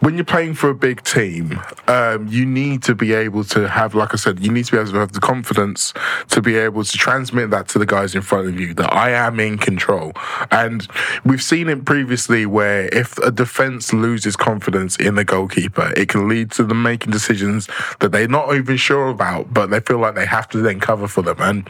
when 0.00 0.16
you're 0.16 0.24
playing 0.26 0.54
for 0.54 0.68
a 0.68 0.74
big 0.74 1.02
team, 1.02 1.58
um, 1.88 2.28
you 2.28 2.44
need 2.44 2.82
to 2.84 2.94
be 2.94 3.14
able 3.14 3.44
to 3.44 3.68
have, 3.68 3.94
like 3.94 4.12
I 4.12 4.16
said, 4.16 4.40
you 4.40 4.52
need 4.52 4.66
to 4.66 4.72
be 4.72 4.78
able 4.78 4.92
to 4.92 4.98
have 4.98 5.12
the 5.12 5.20
confidence 5.20 5.94
to 6.28 6.42
be 6.42 6.56
able 6.56 6.84
to 6.84 6.98
transmit 6.98 7.48
that 7.50 7.68
to 7.72 7.78
the 7.78 7.86
guys 7.86 8.14
in 8.14 8.22
front 8.22 8.48
of 8.48 8.58
you 8.58 8.74
that 8.74 8.92
I 8.92 9.10
am 9.10 9.40
in 9.40 9.58
control. 9.58 10.12
And 10.50 10.86
we've 11.24 11.42
seen 11.42 11.68
it 11.68 11.84
previously 11.84 12.46
where 12.46 12.88
if 12.94 13.18
a 13.18 13.30
defense 13.30 13.92
loses 13.92 14.36
confidence 14.36 14.96
in 14.96 15.14
the 15.14 15.24
goalkeeper, 15.24 15.92
it 15.96 16.08
can 16.08 16.28
lead 16.28 16.50
to 16.52 16.64
them 16.64 16.82
making 16.82 17.12
decisions 17.12 17.68
that 18.00 18.12
they're 18.12 18.28
not 18.28 18.54
even 18.54 18.76
sure 18.76 19.08
about, 19.08 19.52
but 19.52 19.70
they 19.70 19.80
feel 19.80 19.98
like 19.98 20.14
they 20.14 20.26
have 20.26 20.48
to 20.50 20.58
then 20.58 20.80
cover 20.80 21.08
for 21.08 21.22
them. 21.22 21.36
And 21.40 21.68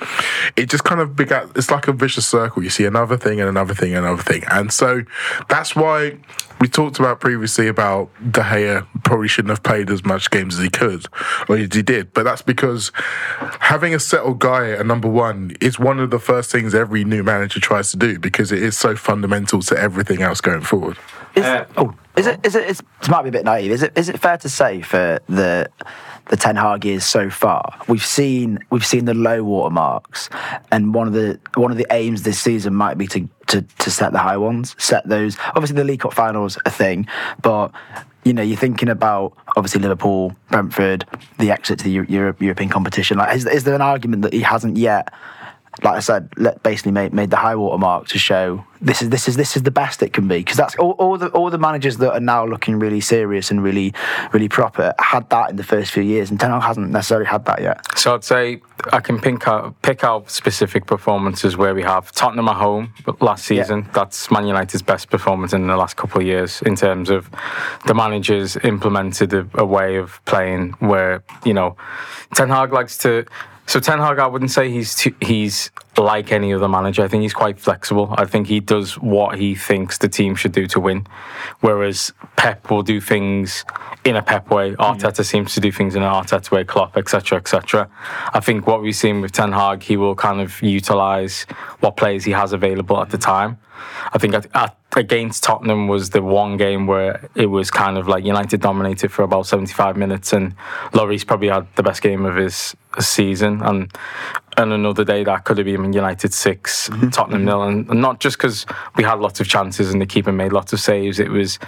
it 0.57 0.69
just 0.69 0.85
kind 0.85 1.01
of 1.01 1.17
begat, 1.17 1.49
it's 1.57 1.71
like 1.71 1.89
a 1.89 1.93
vicious 1.93 2.27
circle. 2.27 2.63
You 2.63 2.71
see 2.71 2.85
another 2.85 3.17
thing 3.17 3.41
and 3.41 3.49
another 3.49 3.75
thing 3.75 3.95
and 3.95 4.05
another 4.05 4.23
thing. 4.23 4.43
And 4.51 4.73
so 4.73 5.03
that's 5.49 5.75
why 5.77 6.19
we 6.63 6.69
talked 6.69 7.01
about 7.01 7.19
previously 7.19 7.67
about 7.67 8.09
De 8.31 8.41
Gea 8.41 8.87
probably 9.03 9.27
shouldn't 9.27 9.51
have 9.51 9.65
played 9.65 9.91
as 9.91 10.05
much 10.05 10.31
games 10.31 10.55
as 10.55 10.63
he 10.63 10.71
could, 10.71 11.07
or 11.49 11.57
as 11.57 11.75
he 11.75 11.83
did. 11.83 12.15
But 12.15 12.23
that's 12.23 12.41
because 12.41 12.93
having 13.59 13.97
a 13.97 13.99
settled 13.99 14.39
guy 14.39 14.71
at 14.71 14.87
number 14.87 15.09
one 15.09 15.57
is 15.61 15.81
one 15.81 15.99
of 15.99 16.11
the 16.11 16.21
first 16.21 16.53
things 16.53 16.73
every 16.73 17.03
new 17.03 17.25
manager 17.25 17.59
tries 17.59 17.91
to 17.91 17.97
do 17.97 18.17
because 18.17 18.53
it 18.53 18.63
is 18.63 18.79
so 18.79 18.95
fundamental 18.95 19.61
to 19.63 19.77
everything 19.77 20.23
else 20.23 20.41
going 20.41 20.61
forward. 20.61 20.99
Is, 21.35 21.45
Uh, 21.45 21.65
oh, 21.77 21.95
Is 22.17 22.27
it? 22.27 22.41
Is 22.45 22.55
it? 22.55 22.69
It's, 22.69 22.81
it 23.03 23.09
might 23.09 23.23
be 23.23 23.31
a 23.31 23.33
bit 23.33 23.45
naive. 23.45 23.71
Is 23.71 23.83
it? 23.83 23.97
Is 23.97 24.09
it 24.09 24.21
fair 24.21 24.37
to 24.39 24.49
say 24.49 24.83
for 24.83 25.19
the 25.29 25.71
the 26.29 26.37
Ten 26.37 26.57
Hag 26.57 26.85
years 26.85 27.05
so 27.05 27.31
far, 27.31 27.79
we've 27.89 28.05
seen 28.05 28.59
we've 28.71 28.85
seen 28.87 29.07
the 29.07 29.15
low 29.15 29.43
water 29.43 29.73
marks, 29.73 30.29
and 30.71 30.95
one 30.95 31.07
of 31.07 31.15
the 31.15 31.41
one 31.55 31.71
of 31.71 31.79
the 31.79 31.87
aims 31.91 32.23
this 32.23 32.39
season 32.39 32.75
might 32.75 32.99
be 32.99 33.07
to 33.09 33.29
to, 33.49 33.63
to 33.63 33.91
set 33.91 34.13
the 34.13 34.19
high 34.19 34.37
ones, 34.37 34.77
set 34.79 35.09
those. 35.09 35.37
Obviously, 35.55 35.77
the 35.77 35.85
League 35.85 36.01
Cup 36.01 36.13
finals 36.13 36.59
a 36.67 36.71
thing, 36.71 37.07
but 37.41 37.73
you 38.25 38.33
know, 38.33 38.43
you're 38.43 38.57
thinking 38.57 38.89
about 38.89 39.33
obviously 39.57 39.81
Liverpool, 39.81 40.37
Brentford, 40.51 41.05
the 41.39 41.51
exit 41.51 41.79
to 41.79 41.85
the 41.85 41.91
Euro- 41.91 42.07
Euro- 42.09 42.37
European 42.39 42.71
competition. 42.71 43.19
Like, 43.19 43.35
is, 43.35 43.47
is 43.47 43.65
there 43.65 43.75
an 43.75 43.83
argument 43.83 44.23
that 44.23 44.33
he 44.33 44.41
hasn't 44.43 44.77
yet? 44.77 45.13
Like 45.83 45.97
I 45.97 46.01
said, 46.01 46.29
let, 46.37 46.63
basically 46.63 46.93
made, 46.93 47.13
made 47.13 47.31
the 47.31 47.37
high 47.37 47.57
water 47.57 47.79
mark 47.79 48.09
to 48.09 48.19
show 48.19 48.65
this 48.83 49.01
is 49.01 49.11
this 49.11 49.29
is 49.29 49.37
this 49.37 49.57
is 49.57 49.63
the 49.63 49.71
best 49.71 50.03
it 50.03 50.13
can 50.13 50.27
be 50.27 50.39
because 50.39 50.57
that's 50.57 50.75
all, 50.75 50.93
all 50.93 51.17
the 51.17 51.29
all 51.29 51.51
the 51.51 51.59
managers 51.59 51.99
that 51.99 52.13
are 52.13 52.21
now 52.21 52.45
looking 52.45 52.81
really 52.81 53.01
serious 53.01 53.51
and 53.51 53.63
really 53.63 53.95
really 54.33 54.49
proper 54.49 54.93
had 54.99 55.29
that 55.31 55.51
in 55.51 55.57
the 55.57 55.63
first 55.63 55.93
few 55.93 56.03
years 56.03 56.31
and 56.31 56.41
Ten 56.41 56.51
Hag 56.51 56.63
hasn't 56.63 56.91
necessarily 56.91 57.27
had 57.27 57.45
that 57.45 57.63
yet. 57.63 57.81
So 57.97 58.15
I'd 58.15 58.25
say 58.25 58.61
I 58.93 58.99
can 59.01 59.21
pick 59.21 59.47
out, 59.47 59.81
pick 59.83 60.03
out 60.03 60.31
specific 60.31 60.87
performances 60.87 61.57
where 61.57 61.75
we 61.75 61.83
have 61.83 62.11
Tottenham 62.13 62.49
at 62.49 62.57
home 62.57 62.93
last 63.21 63.45
season. 63.45 63.89
That's 63.95 64.31
Man 64.31 64.47
United's 64.47 64.83
best 64.83 65.09
performance 65.09 65.53
in 65.53 65.69
the 65.69 65.77
last 65.77 65.97
couple 65.97 66.21
of 66.21 66.27
years 66.27 66.61
in 66.63 66.75
terms 66.75 67.09
of 67.09 67.31
the 67.87 67.95
managers 67.95 68.57
implemented 68.65 69.33
a, 69.33 69.47
a 69.55 69.65
way 69.65 69.97
of 69.97 70.21
playing 70.25 70.73
where 70.81 71.23
you 71.45 71.55
know 71.55 71.77
Ten 72.35 72.49
Hag 72.49 72.73
likes 72.73 72.99
to. 72.99 73.25
So 73.67 73.81
Ten 73.81 73.99
Hag, 73.99 74.19
I 74.19 74.27
wouldn't 74.27 74.51
say 74.51 74.71
he's 74.71 74.95
too, 74.95 75.15
he's 75.21 75.71
like 75.97 76.33
any 76.33 76.53
other 76.53 76.69
manager. 76.69 77.03
I 77.03 77.09
think 77.09 77.23
he's 77.23 77.33
quite 77.33 77.59
flexible. 77.59 78.15
I 78.19 78.25
think 78.25 78.47
he 78.47 78.61
does 78.61 78.99
what 78.99 79.39
he 79.39 79.55
thinks 79.55 79.99
the 79.99 80.09
team 80.09 80.35
should 80.35 80.53
do 80.53 80.67
to 80.69 80.81
win, 80.81 81.07
whereas 81.61 82.13
Pep 82.37 82.71
will 82.71 82.83
do 82.83 83.01
things 83.01 83.65
in 84.05 84.17
a 84.17 84.23
Pep 84.23 84.51
way. 84.51 84.73
Mm. 84.73 84.77
Arteta 84.77 85.25
seems 85.25 85.55
to 85.55 85.61
do 85.61 85.71
things 85.71 85.95
in 85.95 86.03
an 86.03 86.13
Arteta 86.13 86.51
way. 86.51 86.65
Klopp, 86.65 86.97
etc., 86.97 87.39
etc. 87.39 87.89
I 88.35 88.41
think 88.41 88.67
what 88.67 88.83
we've 88.83 88.97
seen 88.97 89.21
with 89.21 89.33
Ten 89.33 89.53
Hag, 89.53 89.83
he 89.83 89.97
will 89.97 90.17
kind 90.17 90.41
of 90.41 90.61
utilize 90.61 91.45
what 91.81 91.97
players 91.97 92.25
he 92.25 92.33
has 92.33 92.53
available 92.53 93.01
at 93.01 93.11
the 93.11 93.19
time. 93.19 93.59
I 94.13 94.19
think 94.19 94.35
at, 94.35 94.47
at, 94.55 94.77
against 94.97 95.43
Tottenham 95.43 95.89
was 95.89 96.11
the 96.11 96.23
one 96.23 96.57
game 96.57 96.87
where 96.87 97.29
it 97.35 97.47
was 97.47 97.71
kind 97.71 97.99
of 97.99 98.09
like 98.09 98.25
United 98.25 98.61
dominated 98.61 99.11
for 99.11 99.23
about 99.23 99.47
75 99.47 99.97
minutes, 99.97 100.33
and 100.33 100.55
Lloris 100.93 101.27
probably 101.27 101.49
had 101.49 101.67
the 101.77 101.83
best 101.83 102.03
game 102.03 102.25
of 102.25 102.37
his 102.37 102.77
season. 102.99 103.63
And 103.63 103.93
and 104.57 104.73
another 104.73 105.05
day 105.05 105.25
that 105.25 105.45
could 105.45 105.59
have 105.59 105.65
been 105.65 105.93
United 105.93 106.35
6 106.35 106.89
mm-hmm. 106.89 107.09
Tottenham 107.09 107.45
nil, 107.45 107.63
and, 107.63 107.89
and 107.89 108.01
not 108.01 108.21
just 108.21 108.37
because 108.37 108.67
we 108.97 109.05
had 109.05 109.19
lots 109.19 109.41
of 109.41 109.49
chances 109.49 109.93
and 109.93 110.01
the 110.01 110.07
keeper 110.07 110.33
made 110.33 110.53
lots 110.53 110.73
of 110.73 110.81
saves. 110.81 111.19
It 111.19 111.31
was 111.31 111.59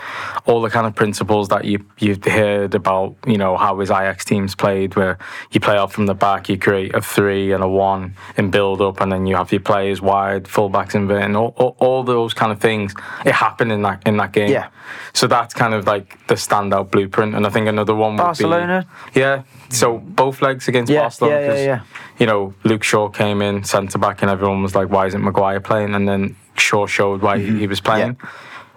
all 0.47 0.61
the 0.61 0.71
kind 0.71 0.87
of 0.87 0.95
principles 0.95 1.49
that 1.49 1.65
you 1.65 1.85
you've 1.99 2.25
heard 2.25 2.75
about. 2.75 3.17
You 3.27 3.39
know 3.39 3.57
how 3.57 3.79
his 3.81 3.91
Ajax 3.91 4.25
teams 4.25 4.55
played, 4.55 4.97
where 4.97 5.19
you 5.53 5.61
play 5.61 5.77
out 5.77 5.93
from 5.93 6.07
the 6.07 6.15
back, 6.15 6.49
you 6.49 6.59
create 6.59 6.95
a 6.95 7.01
three 7.01 7.53
and 7.53 7.63
a 7.65 7.69
one 7.69 8.15
in 8.37 8.51
build 8.51 8.81
up, 8.83 9.01
and 9.01 9.11
then 9.11 9.27
you 9.27 9.37
have 9.37 9.51
your 9.53 9.61
players 9.61 10.03
wide, 10.03 10.45
fullbacks 10.45 10.95
inverting, 10.95 11.37
all, 11.37 11.55
all, 11.57 11.77
all 11.79 12.03
those 12.03 12.35
kind 12.35 12.53
of 12.53 12.61
things. 12.61 12.95
It 13.25 13.33
happened 13.33 13.73
in 13.73 13.83
that 13.83 14.03
in 14.07 14.17
that 14.19 14.33
game. 14.33 14.51
Yeah. 14.51 14.69
So 15.13 15.27
that's 15.27 15.55
kind 15.55 15.75
of 15.75 15.87
like 15.87 16.27
the 16.27 16.35
standout 16.35 16.91
blueprint, 16.91 17.35
and 17.35 17.47
I 17.47 17.51
think 17.51 17.67
another 17.69 17.95
one 17.95 18.13
would 18.17 18.23
Barcelona? 18.23 18.87
be 19.13 19.21
yeah. 19.21 19.43
So 19.71 19.99
both 19.99 20.43
legs 20.43 20.69
against 20.69 20.93
Yeah, 20.93 21.01
Barcelona. 21.01 21.41
yeah, 21.41 21.55
yeah, 21.55 21.65
yeah. 21.65 21.81
You 22.19 22.27
know, 22.27 22.55
Luke 22.63 22.85
Shaw 22.85 23.09
came 23.09 23.43
in 23.43 23.65
centre 23.65 23.99
back, 23.99 24.23
and 24.23 24.31
everyone 24.31 24.63
was 24.63 24.75
like, 24.75 24.89
"Why 24.89 25.07
isn't 25.07 25.23
Maguire 25.23 25.61
playing?" 25.61 25.95
And 25.95 26.09
then 26.09 26.37
Shaw 26.57 26.87
showed 26.87 27.23
why 27.23 27.39
he- 27.39 27.59
he 27.61 27.67
was 27.67 27.81
playing. 27.81 28.17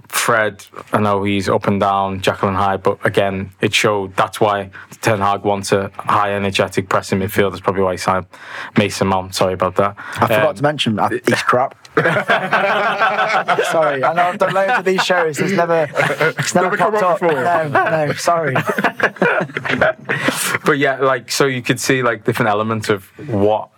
Fred, 0.10 0.66
I 0.94 1.00
know 1.00 1.24
he's 1.24 1.50
up 1.50 1.68
and 1.68 1.80
down, 1.80 2.22
Jacqueline 2.22 2.56
High, 2.56 2.78
but 2.78 3.04
again, 3.06 3.52
it 3.62 3.74
showed 3.74 4.16
that's 4.16 4.40
why 4.40 4.70
Ten 5.02 5.20
Hag 5.20 5.44
wants 5.44 5.72
a 5.72 5.90
high 5.96 6.34
energetic 6.34 6.90
pressing 6.90 7.20
midfield. 7.20 7.52
That's 7.52 7.62
probably 7.62 7.84
why 7.84 7.94
he 7.94 7.98
signed 7.98 8.26
Mason 8.78 9.08
Mount. 9.08 9.36
Sorry 9.36 9.54
about 9.54 9.76
that. 9.76 9.96
I 10.16 10.28
forgot 10.28 10.50
Um, 10.50 10.56
to 10.56 10.64
mention 10.64 11.00
uh, 11.00 11.10
he's 11.10 11.44
crap. 11.44 11.76
sorry, 11.98 14.04
I 14.04 14.14
know 14.14 14.24
I've 14.24 14.38
done 14.38 14.54
loads 14.54 14.80
of 14.80 14.86
these 14.86 15.04
shows. 15.04 15.40
It's 15.40 15.54
never, 15.54 15.88
it's 16.38 16.54
never, 16.56 16.68
Never 16.68 16.78
come 16.78 16.92
popped 16.94 17.04
up 17.04 17.20
before. 17.20 17.44
No, 17.44 17.68
no, 18.08 18.14
sorry. 18.14 18.54
but 20.66 20.78
yeah, 20.78 20.98
like 21.00 21.32
so 21.32 21.46
you 21.46 21.62
could 21.62 21.80
see 21.80 22.04
like 22.04 22.24
different 22.24 22.50
elements 22.50 22.90
of 22.90 23.06
what 23.30 23.70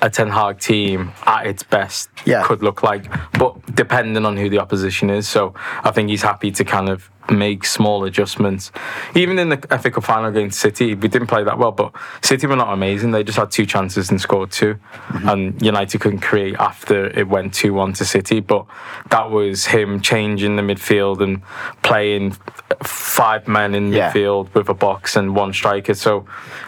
a 0.00 0.10
Ten 0.10 0.28
Hag 0.28 0.58
team 0.58 1.12
at 1.26 1.46
its 1.46 1.62
best 1.62 2.08
Yeah. 2.24 2.42
could 2.44 2.62
look 2.62 2.82
like, 2.82 3.04
but 3.38 3.54
depending 3.74 4.24
on 4.26 4.36
who 4.36 4.48
the 4.50 4.58
opposition 4.58 5.10
is. 5.10 5.28
So 5.28 5.54
I 5.84 5.90
think 5.90 6.08
he's 6.10 6.22
happy 6.22 6.50
to 6.52 6.64
kind 6.64 6.88
of 6.88 7.10
make 7.30 7.64
small 7.64 8.04
adjustments. 8.04 8.70
Even 9.14 9.38
in 9.38 9.48
the 9.48 9.56
FA 9.80 9.90
Cup 9.90 10.04
final 10.04 10.26
against 10.26 10.60
City, 10.60 10.94
we 10.94 11.08
didn't 11.08 11.26
play 11.28 11.42
that 11.44 11.58
well, 11.58 11.72
but 11.72 11.92
City 12.22 12.46
were 12.46 12.56
not 12.56 12.72
amazing. 12.72 13.10
They 13.10 13.24
just 13.24 13.38
had 13.38 13.50
two 13.50 13.66
chances 13.66 14.10
and 14.10 14.20
scored 14.20 14.50
2 14.52 14.74
mm-hmm. 14.74 15.28
and 15.28 15.62
United 15.62 16.00
couldn't 16.00 16.20
create 16.20 16.54
after 16.56 17.06
it 17.18 17.28
went 17.28 17.54
two 17.54 17.74
one 17.74 17.92
to 17.94 18.04
City. 18.04 18.40
But 18.40 18.66
that 19.10 19.30
was 19.30 19.66
him 19.66 20.00
changing 20.00 20.56
the 20.56 20.62
midfield 20.62 21.20
and 21.20 21.42
playing 21.82 22.36
five 22.82 23.48
men 23.48 23.74
in 23.74 23.92
Yeah. 23.92 24.12
midfield 24.12 24.52
with 24.54 24.68
a 24.68 24.74
box 24.74 25.16
and 25.16 25.34
one 25.34 25.52
striker. 25.52 25.94
So 25.94 26.26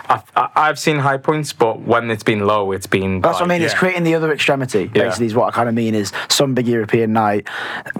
I've, 0.08 0.22
I- 0.36 0.48
I've 0.56 0.78
seen 0.78 0.98
high 0.98 1.18
points, 1.18 1.52
but 1.52 1.80
when 1.80 2.10
it's 2.10 2.22
been 2.22 2.40
low, 2.46 2.72
it's 2.72 2.86
been. 2.86 3.20
That's 3.20 3.34
what 3.34 3.42
I 3.42 3.44
like- 3.44 3.48
mean. 3.60 3.62
It's 3.62 3.74
creating 3.74 4.04
the 4.04 4.14
other 4.14 4.32
extremity. 4.32 4.90
Yeah. 4.94 5.04
Basically, 5.04 5.26
is 5.26 5.34
what 5.34 5.46
I 5.48 5.50
kind 5.50 5.68
of 5.68 5.74
mean. 5.74 5.94
Is 5.94 6.12
some 6.28 6.54
big 6.54 6.66
European 6.66 7.12
night 7.12 7.46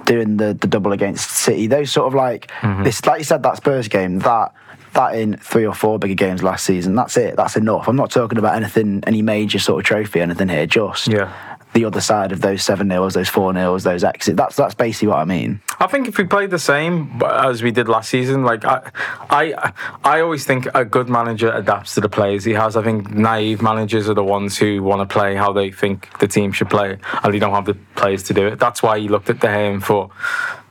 doing 0.05 0.37
the 0.37 0.53
the 0.59 0.67
double 0.67 0.91
against 0.91 1.29
City. 1.31 1.67
Those 1.67 1.91
sort 1.91 2.07
of 2.07 2.13
like 2.13 2.48
Mm-hmm. 2.61 2.83
this, 2.83 3.05
like 3.05 3.19
you 3.19 3.25
said, 3.25 3.43
that 3.43 3.57
Spurs 3.57 3.87
game. 3.87 4.19
That 4.19 4.53
that 4.93 5.13
in 5.13 5.37
three 5.37 5.67
or 5.67 5.73
four 5.75 5.99
bigger 5.99 6.15
games 6.15 6.41
last 6.41 6.65
season. 6.65 6.95
That's 6.95 7.15
it. 7.15 7.35
That's 7.35 7.55
enough. 7.55 7.87
I'm 7.87 7.95
not 7.95 8.09
talking 8.09 8.39
about 8.39 8.55
anything, 8.55 9.03
any 9.05 9.21
major 9.21 9.59
sort 9.59 9.81
of 9.81 9.85
trophy, 9.85 10.19
anything 10.19 10.49
here. 10.49 10.65
Just 10.65 11.07
Yeah. 11.07 11.31
the 11.73 11.85
other 11.85 12.01
side 12.01 12.31
of 12.31 12.41
those 12.41 12.63
seven 12.63 12.87
nils, 12.87 13.13
those 13.13 13.29
four 13.29 13.53
nils, 13.53 13.83
those 13.83 14.03
exits. 14.03 14.35
That's 14.35 14.55
that's 14.55 14.73
basically 14.73 15.09
what 15.09 15.19
I 15.19 15.25
mean. 15.25 15.61
I 15.79 15.85
think 15.85 16.07
if 16.07 16.17
we 16.17 16.23
played 16.23 16.49
the 16.49 16.57
same 16.57 17.21
as 17.23 17.61
we 17.61 17.69
did 17.69 17.87
last 17.87 18.09
season, 18.09 18.43
like 18.43 18.65
I, 18.65 18.81
I, 19.29 19.71
I 20.03 20.21
always 20.21 20.43
think 20.43 20.67
a 20.73 20.83
good 20.83 21.07
manager 21.07 21.51
adapts 21.53 21.93
to 21.93 22.01
the 22.01 22.09
players 22.09 22.43
he 22.43 22.53
has. 22.53 22.75
I 22.75 22.81
think 22.81 23.11
naive 23.11 23.61
managers 23.61 24.09
are 24.09 24.15
the 24.15 24.23
ones 24.23 24.57
who 24.57 24.81
want 24.81 25.07
to 25.07 25.13
play 25.13 25.35
how 25.35 25.53
they 25.53 25.71
think 25.71 26.09
the 26.17 26.27
team 26.27 26.51
should 26.51 26.69
play, 26.71 26.97
and 27.23 27.31
they 27.31 27.37
don't 27.37 27.53
have 27.53 27.65
the 27.65 27.75
players 27.95 28.23
to 28.23 28.33
do 28.33 28.47
it. 28.47 28.57
That's 28.57 28.81
why 28.81 28.97
he 28.99 29.07
looked 29.07 29.29
at 29.29 29.39
the 29.39 29.49
and 29.49 29.83
thought, 29.85 30.09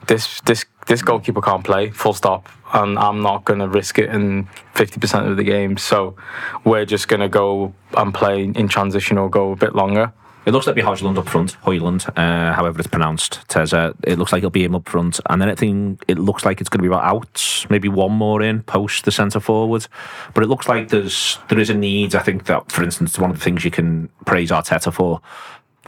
this, 0.09 0.41
this, 0.41 0.65
this 0.89 1.03
goalkeeper 1.03 1.41
can't 1.41 1.65
play. 1.65 1.91
Full 1.91 2.15
stop. 2.15 2.49
And 2.73 2.99
I'm 2.99 3.23
not 3.23 3.45
going 3.45 3.61
to 3.61 3.69
risk 3.69 3.99
it 3.99 4.11
in 4.11 4.49
50% 4.75 5.31
of 5.31 5.37
the 5.37 5.45
games. 5.45 5.83
So 5.83 6.17
we're 6.65 6.85
just 6.85 7.09
going 7.09 7.21
to 7.21 7.29
go 7.29 7.73
and 7.97 8.13
play 8.13 8.45
in 8.45 8.69
transition 8.69 9.17
or 9.17 9.31
go 9.31 9.53
a 9.53 9.57
bit 9.57 9.75
longer. 9.75 10.13
It 10.49 10.53
looks 10.53 10.67
like 10.67 10.77
be 10.77 10.83
Hojlund 10.83 11.19
up 11.19 11.29
front, 11.29 11.53
Hoyland, 11.61 12.07
uh, 12.17 12.55
however 12.55 12.79
it's 12.79 12.89
pronounced. 12.89 13.47
Teza. 13.49 13.95
It 14.03 14.19
looks 14.19 14.33
like 14.33 14.39
it'll 14.39 14.49
be 14.49 14.65
him 14.65 14.75
up 14.75 14.89
front, 14.89 15.21
and 15.29 15.43
then 15.43 15.51
I 15.51 15.55
think 15.55 16.03
it 16.09 16.19
looks 16.19 16.47
like 16.47 16.63
it's 16.63 16.71
going 16.71 16.79
to 16.79 16.83
be 16.83 16.89
about 16.89 17.05
out, 17.05 17.67
maybe 17.69 17.91
one 17.91 18.13
more 18.13 18.41
in 18.41 18.63
post 18.63 19.05
the 19.05 19.13
centre 19.13 19.41
forward. 19.41 19.87
But 20.33 20.43
it 20.43 20.47
looks 20.47 20.67
like 20.67 20.89
there's 20.89 21.39
there 21.51 21.59
is 21.59 21.69
a 21.69 21.75
need. 21.75 22.15
I 22.15 22.21
think 22.21 22.47
that, 22.47 22.73
for 22.73 22.83
instance, 22.83 23.19
one 23.19 23.31
of 23.31 23.37
the 23.37 23.45
things 23.45 23.63
you 23.63 23.71
can 23.71 24.09
praise 24.25 24.51
Arteta 24.51 24.91
for. 24.91 25.21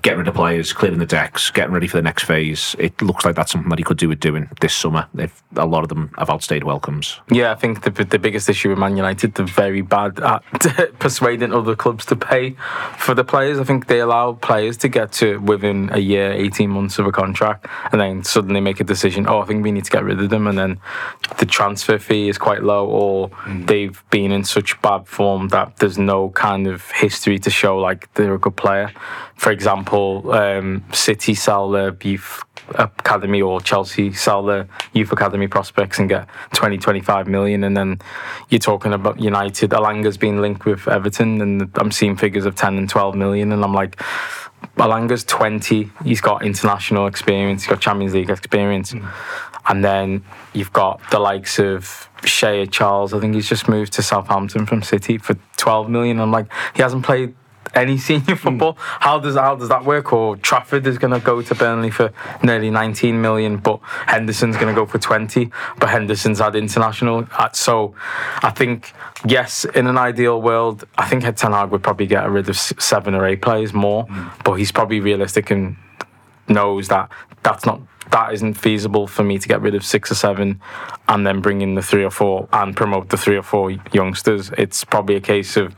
Getting 0.03 0.21
rid 0.21 0.29
of 0.29 0.35
players, 0.35 0.73
clearing 0.73 0.99
the 0.99 1.07
decks, 1.07 1.51
getting 1.51 1.73
ready 1.73 1.87
for 1.87 1.97
the 1.97 2.03
next 2.03 2.25
phase. 2.25 2.75
It 2.79 3.01
looks 3.03 3.25
like 3.25 3.37
that's 3.37 3.53
something 3.53 3.71
that 3.71 3.79
he 3.79 3.85
could 3.85 3.99
do 3.99 4.09
with 4.09 4.21
doing 4.21 4.49
this 4.61 4.75
summer. 4.75 5.07
If 5.17 5.43
a 5.57 5.67
lot 5.67 5.83
of 5.83 5.89
them 5.89 6.13
have 6.19 6.31
outstayed 6.31 6.65
welcomes. 6.65 7.21
Yeah, 7.31 7.53
I 7.53 7.55
think 7.55 7.83
the 7.83 7.91
the 7.91 8.19
biggest 8.19 8.49
issue 8.49 8.71
with 8.71 8.79
Man 8.79 8.97
United, 8.97 9.35
they're 9.35 9.47
very 9.47 9.83
bad 9.83 10.21
at 10.21 10.43
persuading 10.99 11.53
other 11.53 11.77
clubs 11.77 12.05
to 12.07 12.17
pay 12.17 12.57
for 12.97 13.15
the 13.15 13.25
players. 13.25 13.59
I 13.59 13.65
think 13.65 13.87
they 13.87 14.01
allow 14.01 14.33
players 14.33 14.77
to 14.79 14.89
get 14.89 15.13
to 15.13 15.39
within 15.39 15.91
a 15.93 15.99
year, 15.99 16.33
18 16.33 16.71
months 16.71 16.99
of 16.99 17.07
a 17.07 17.13
contract, 17.13 17.67
and 17.93 18.01
then 18.01 18.25
suddenly 18.25 18.61
make 18.61 18.81
a 18.81 18.85
decision, 18.85 19.27
oh, 19.29 19.41
I 19.41 19.47
think 19.47 19.63
we 19.63 19.73
need 19.73 19.85
to 19.85 19.91
get 19.91 20.05
rid 20.05 20.21
of 20.21 20.31
them. 20.31 20.47
And 20.47 20.59
then 20.59 20.81
the 21.39 21.47
transfer 21.47 21.99
fee 21.99 22.29
is 22.29 22.39
quite 22.39 22.63
low, 22.63 22.87
or 22.87 23.29
mm. 23.31 23.67
they've 23.67 24.03
been 24.11 24.33
in 24.33 24.45
such 24.45 24.81
bad 24.83 25.07
form 25.07 25.49
that 25.49 25.77
there's 25.77 25.99
no 25.99 26.31
kind 26.31 26.67
of 26.67 26.91
history 26.91 27.39
to 27.41 27.51
show 27.51 27.79
like 27.79 28.13
they're 28.15 28.35
a 28.35 28.39
good 28.39 28.57
player. 28.57 28.93
For 29.41 29.53
example, 29.53 30.33
um, 30.33 30.85
City 30.93 31.35
sell 31.35 31.71
their 31.71 31.97
youth 32.03 32.45
academy 32.75 33.41
or 33.41 33.59
Chelsea 33.63 34.13
sell 34.13 34.43
their 34.43 34.69
youth 34.93 35.13
academy 35.13 35.49
prospects 35.49 35.99
and 35.99 36.11
get 36.11 36.29
20, 36.53 36.77
25 36.77 37.27
million. 37.27 37.65
And 37.65 37.75
then 37.75 38.01
you're 38.51 38.59
talking 38.59 38.93
about 38.93 39.19
United. 39.19 39.71
Elanga's 39.71 40.19
been 40.19 40.43
linked 40.43 40.67
with 40.67 40.87
Everton, 40.87 41.41
and 41.41 41.71
I'm 41.77 41.91
seeing 41.91 42.19
figures 42.19 42.45
of 42.45 42.55
10 42.55 42.77
and 42.77 42.87
12 42.87 43.15
million. 43.15 43.51
And 43.51 43.65
I'm 43.65 43.73
like, 43.73 43.97
Elanga's 44.77 45.25
20. 45.25 45.91
He's 46.05 46.21
got 46.21 46.45
international 46.45 47.07
experience, 47.07 47.63
he's 47.63 47.71
got 47.71 47.81
Champions 47.81 48.13
League 48.13 48.29
experience. 48.29 48.95
And 49.67 49.83
then 49.83 50.23
you've 50.53 50.75
got 50.75 51.01
the 51.11 51.19
likes 51.19 51.59
of 51.59 52.11
Shea 52.25 52.67
Charles. 52.67 53.15
I 53.15 53.21
think 53.21 53.35
he's 53.35 53.49
just 53.49 53.71
moved 53.71 53.95
to 53.95 54.03
Southampton 54.03 54.67
from 54.67 54.83
City 54.83 55.17
for 55.17 55.35
12 55.57 55.89
million. 55.89 56.21
I'm 56.21 56.31
like, 56.31 56.53
he 56.75 56.83
hasn't 56.83 57.07
played 57.07 57.35
any 57.75 57.99
senior 57.99 58.37
football. 58.37 58.77
How 58.79 59.19
does 59.19 59.37
how 59.37 59.57
does 59.57 59.69
that 59.69 59.85
work? 59.85 60.13
Or 60.13 60.37
Trafford 60.37 60.87
is 60.87 60.99
going 60.99 61.13
to 61.13 61.21
go 61.21 61.43
to 61.43 61.55
Burnley 61.55 61.91
for 61.91 62.13
nearly 62.43 62.71
19 62.71 63.21
million, 63.21 63.57
but 63.59 63.81
Henderson's 64.07 64.57
going 64.57 64.69
to 64.69 64.75
go 64.75 64.87
for 64.87 64.99
20. 64.99 65.51
But 65.79 65.89
Henderson's 65.89 66.39
had 66.41 66.57
international, 66.57 67.27
Uh, 67.37 67.49
so 67.53 67.95
I 68.43 68.51
think 68.51 68.93
yes, 69.27 69.65
in 69.65 69.87
an 69.87 69.99
ideal 69.99 70.41
world, 70.41 70.85
I 70.99 71.09
think 71.09 71.25
Ed 71.25 71.37
Ten 71.37 71.53
Hag 71.53 71.71
would 71.71 71.83
probably 71.83 72.07
get 72.07 72.29
rid 72.31 72.49
of 72.49 72.57
seven 72.57 73.15
or 73.15 73.27
eight 73.27 73.43
players 73.43 73.73
more, 73.73 74.07
but 74.45 74.55
he's 74.55 74.73
probably 74.73 75.01
realistic 75.01 75.51
and 75.51 75.77
knows 76.49 76.89
that 76.89 77.11
that's 77.43 77.65
not 77.65 77.81
that 78.11 78.33
isn't 78.33 78.55
feasible 78.55 79.07
for 79.07 79.23
me 79.23 79.39
to 79.39 79.47
get 79.47 79.61
rid 79.61 79.75
of 79.75 79.85
six 79.85 80.11
or 80.11 80.17
seven 80.17 80.61
and 81.09 81.25
then 81.25 81.41
bring 81.41 81.61
in 81.61 81.75
the 81.77 81.83
three 81.83 82.03
or 82.03 82.11
four 82.11 82.49
and 82.53 82.77
promote 82.77 83.09
the 83.09 83.17
three 83.17 83.37
or 83.37 83.43
four 83.43 83.71
youngsters. 83.93 84.51
It's 84.59 84.85
probably 84.85 85.15
a 85.15 85.21
case 85.21 85.57
of 85.57 85.77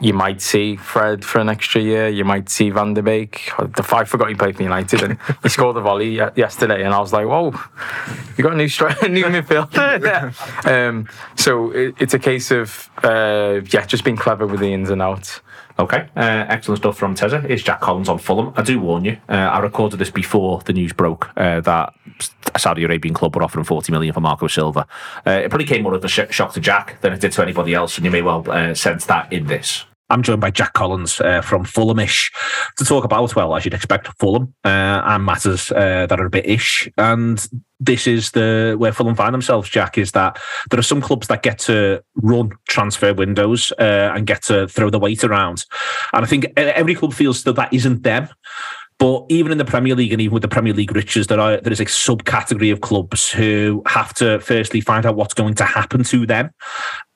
you 0.00 0.12
might 0.12 0.40
see 0.40 0.76
Fred 0.76 1.24
for 1.24 1.38
an 1.38 1.48
extra 1.48 1.80
year. 1.80 2.08
You 2.08 2.24
might 2.24 2.48
see 2.48 2.70
Van 2.70 2.94
der 2.94 3.02
Beek. 3.02 3.50
I 3.58 4.04
forgot 4.04 4.28
he 4.28 4.34
played 4.34 4.56
for 4.56 4.62
United 4.62 5.02
and 5.02 5.18
he 5.42 5.48
scored 5.56 5.76
a 5.76 5.80
volley 5.80 6.16
yesterday, 6.36 6.84
and 6.84 6.94
I 6.94 7.00
was 7.00 7.12
like, 7.12 7.26
"Whoa, 7.26 7.52
you 8.38 8.44
got 8.44 8.52
a 8.52 8.56
new 8.56 8.66
stri- 8.66 9.10
new 9.10 9.24
midfielder." 9.36 10.34
um, 10.66 11.08
so 11.36 11.70
it, 11.70 11.94
it's 11.98 12.14
a 12.14 12.18
case 12.18 12.50
of 12.50 12.90
uh, 13.02 13.60
yeah, 13.70 13.86
just 13.86 14.04
being 14.04 14.16
clever 14.16 14.46
with 14.46 14.60
the 14.60 14.72
ins 14.72 14.90
and 14.90 15.02
outs. 15.02 15.40
Okay, 15.76 16.06
uh, 16.16 16.46
excellent 16.48 16.78
stuff 16.78 16.96
from 16.96 17.16
Tezza. 17.16 17.42
It's 17.50 17.62
Jack 17.62 17.80
Collins 17.80 18.08
on 18.08 18.18
Fulham. 18.18 18.52
I 18.56 18.62
do 18.62 18.78
warn 18.78 19.04
you, 19.04 19.18
uh, 19.28 19.32
I 19.32 19.58
recorded 19.58 19.98
this 19.98 20.10
before 20.10 20.60
the 20.60 20.72
news 20.72 20.92
broke 20.92 21.30
uh, 21.36 21.60
that 21.62 21.92
a 22.54 22.58
Saudi 22.60 22.84
Arabian 22.84 23.12
club 23.12 23.34
were 23.34 23.42
offering 23.42 23.64
40 23.64 23.90
million 23.90 24.14
for 24.14 24.20
Marco 24.20 24.46
Silva. 24.46 24.86
Uh, 25.26 25.30
it 25.32 25.48
probably 25.50 25.66
came 25.66 25.82
more 25.82 25.94
of 25.94 26.04
a 26.04 26.08
sh- 26.08 26.30
shock 26.30 26.52
to 26.52 26.60
Jack 26.60 27.00
than 27.00 27.12
it 27.12 27.20
did 27.20 27.32
to 27.32 27.42
anybody 27.42 27.74
else, 27.74 27.96
and 27.96 28.04
you 28.04 28.12
may 28.12 28.22
well 28.22 28.48
uh, 28.48 28.72
sense 28.74 29.06
that 29.06 29.32
in 29.32 29.46
this. 29.48 29.84
I'm 30.10 30.22
joined 30.22 30.40
by 30.40 30.50
Jack 30.50 30.74
Collins 30.74 31.20
uh, 31.20 31.40
from 31.40 31.64
Fulhamish 31.64 32.30
to 32.76 32.84
talk 32.84 33.04
about, 33.04 33.34
well, 33.34 33.56
as 33.56 33.64
you'd 33.64 33.74
expect, 33.74 34.08
Fulham 34.18 34.54
uh, 34.64 35.02
and 35.04 35.24
matters 35.24 35.72
uh, 35.72 36.06
that 36.06 36.20
are 36.20 36.26
a 36.26 36.30
bit 36.30 36.46
ish. 36.46 36.88
And 36.98 37.46
this 37.80 38.06
is 38.06 38.30
the 38.32 38.76
where 38.78 38.92
Fulham 38.92 39.14
find 39.14 39.34
themselves, 39.34 39.68
Jack, 39.68 39.96
is 39.98 40.12
that 40.12 40.38
there 40.70 40.78
are 40.78 40.84
some 40.84 41.00
clubs 41.00 41.28
that 41.28 41.42
get 41.42 41.58
to 41.60 42.02
run 42.16 42.50
transfer 42.68 43.14
windows 43.14 43.72
uh, 43.78 44.12
and 44.14 44.26
get 44.26 44.42
to 44.44 44.68
throw 44.68 44.90
the 44.90 44.98
weight 44.98 45.24
around. 45.24 45.64
And 46.12 46.24
I 46.24 46.28
think 46.28 46.46
every 46.56 46.94
club 46.94 47.14
feels 47.14 47.44
that 47.44 47.56
that 47.56 47.72
isn't 47.72 48.02
them. 48.02 48.28
But 48.98 49.24
even 49.28 49.50
in 49.50 49.58
the 49.58 49.64
Premier 49.64 49.94
League 49.94 50.12
and 50.12 50.20
even 50.20 50.34
with 50.34 50.42
the 50.42 50.48
Premier 50.48 50.72
League 50.72 50.94
riches, 50.94 51.26
there 51.26 51.40
are 51.40 51.60
there 51.60 51.72
is 51.72 51.80
a 51.80 51.84
subcategory 51.84 52.72
of 52.72 52.80
clubs 52.80 53.30
who 53.30 53.82
have 53.86 54.14
to 54.14 54.38
firstly 54.40 54.80
find 54.80 55.04
out 55.04 55.16
what's 55.16 55.34
going 55.34 55.54
to 55.54 55.64
happen 55.64 56.04
to 56.04 56.26
them 56.26 56.50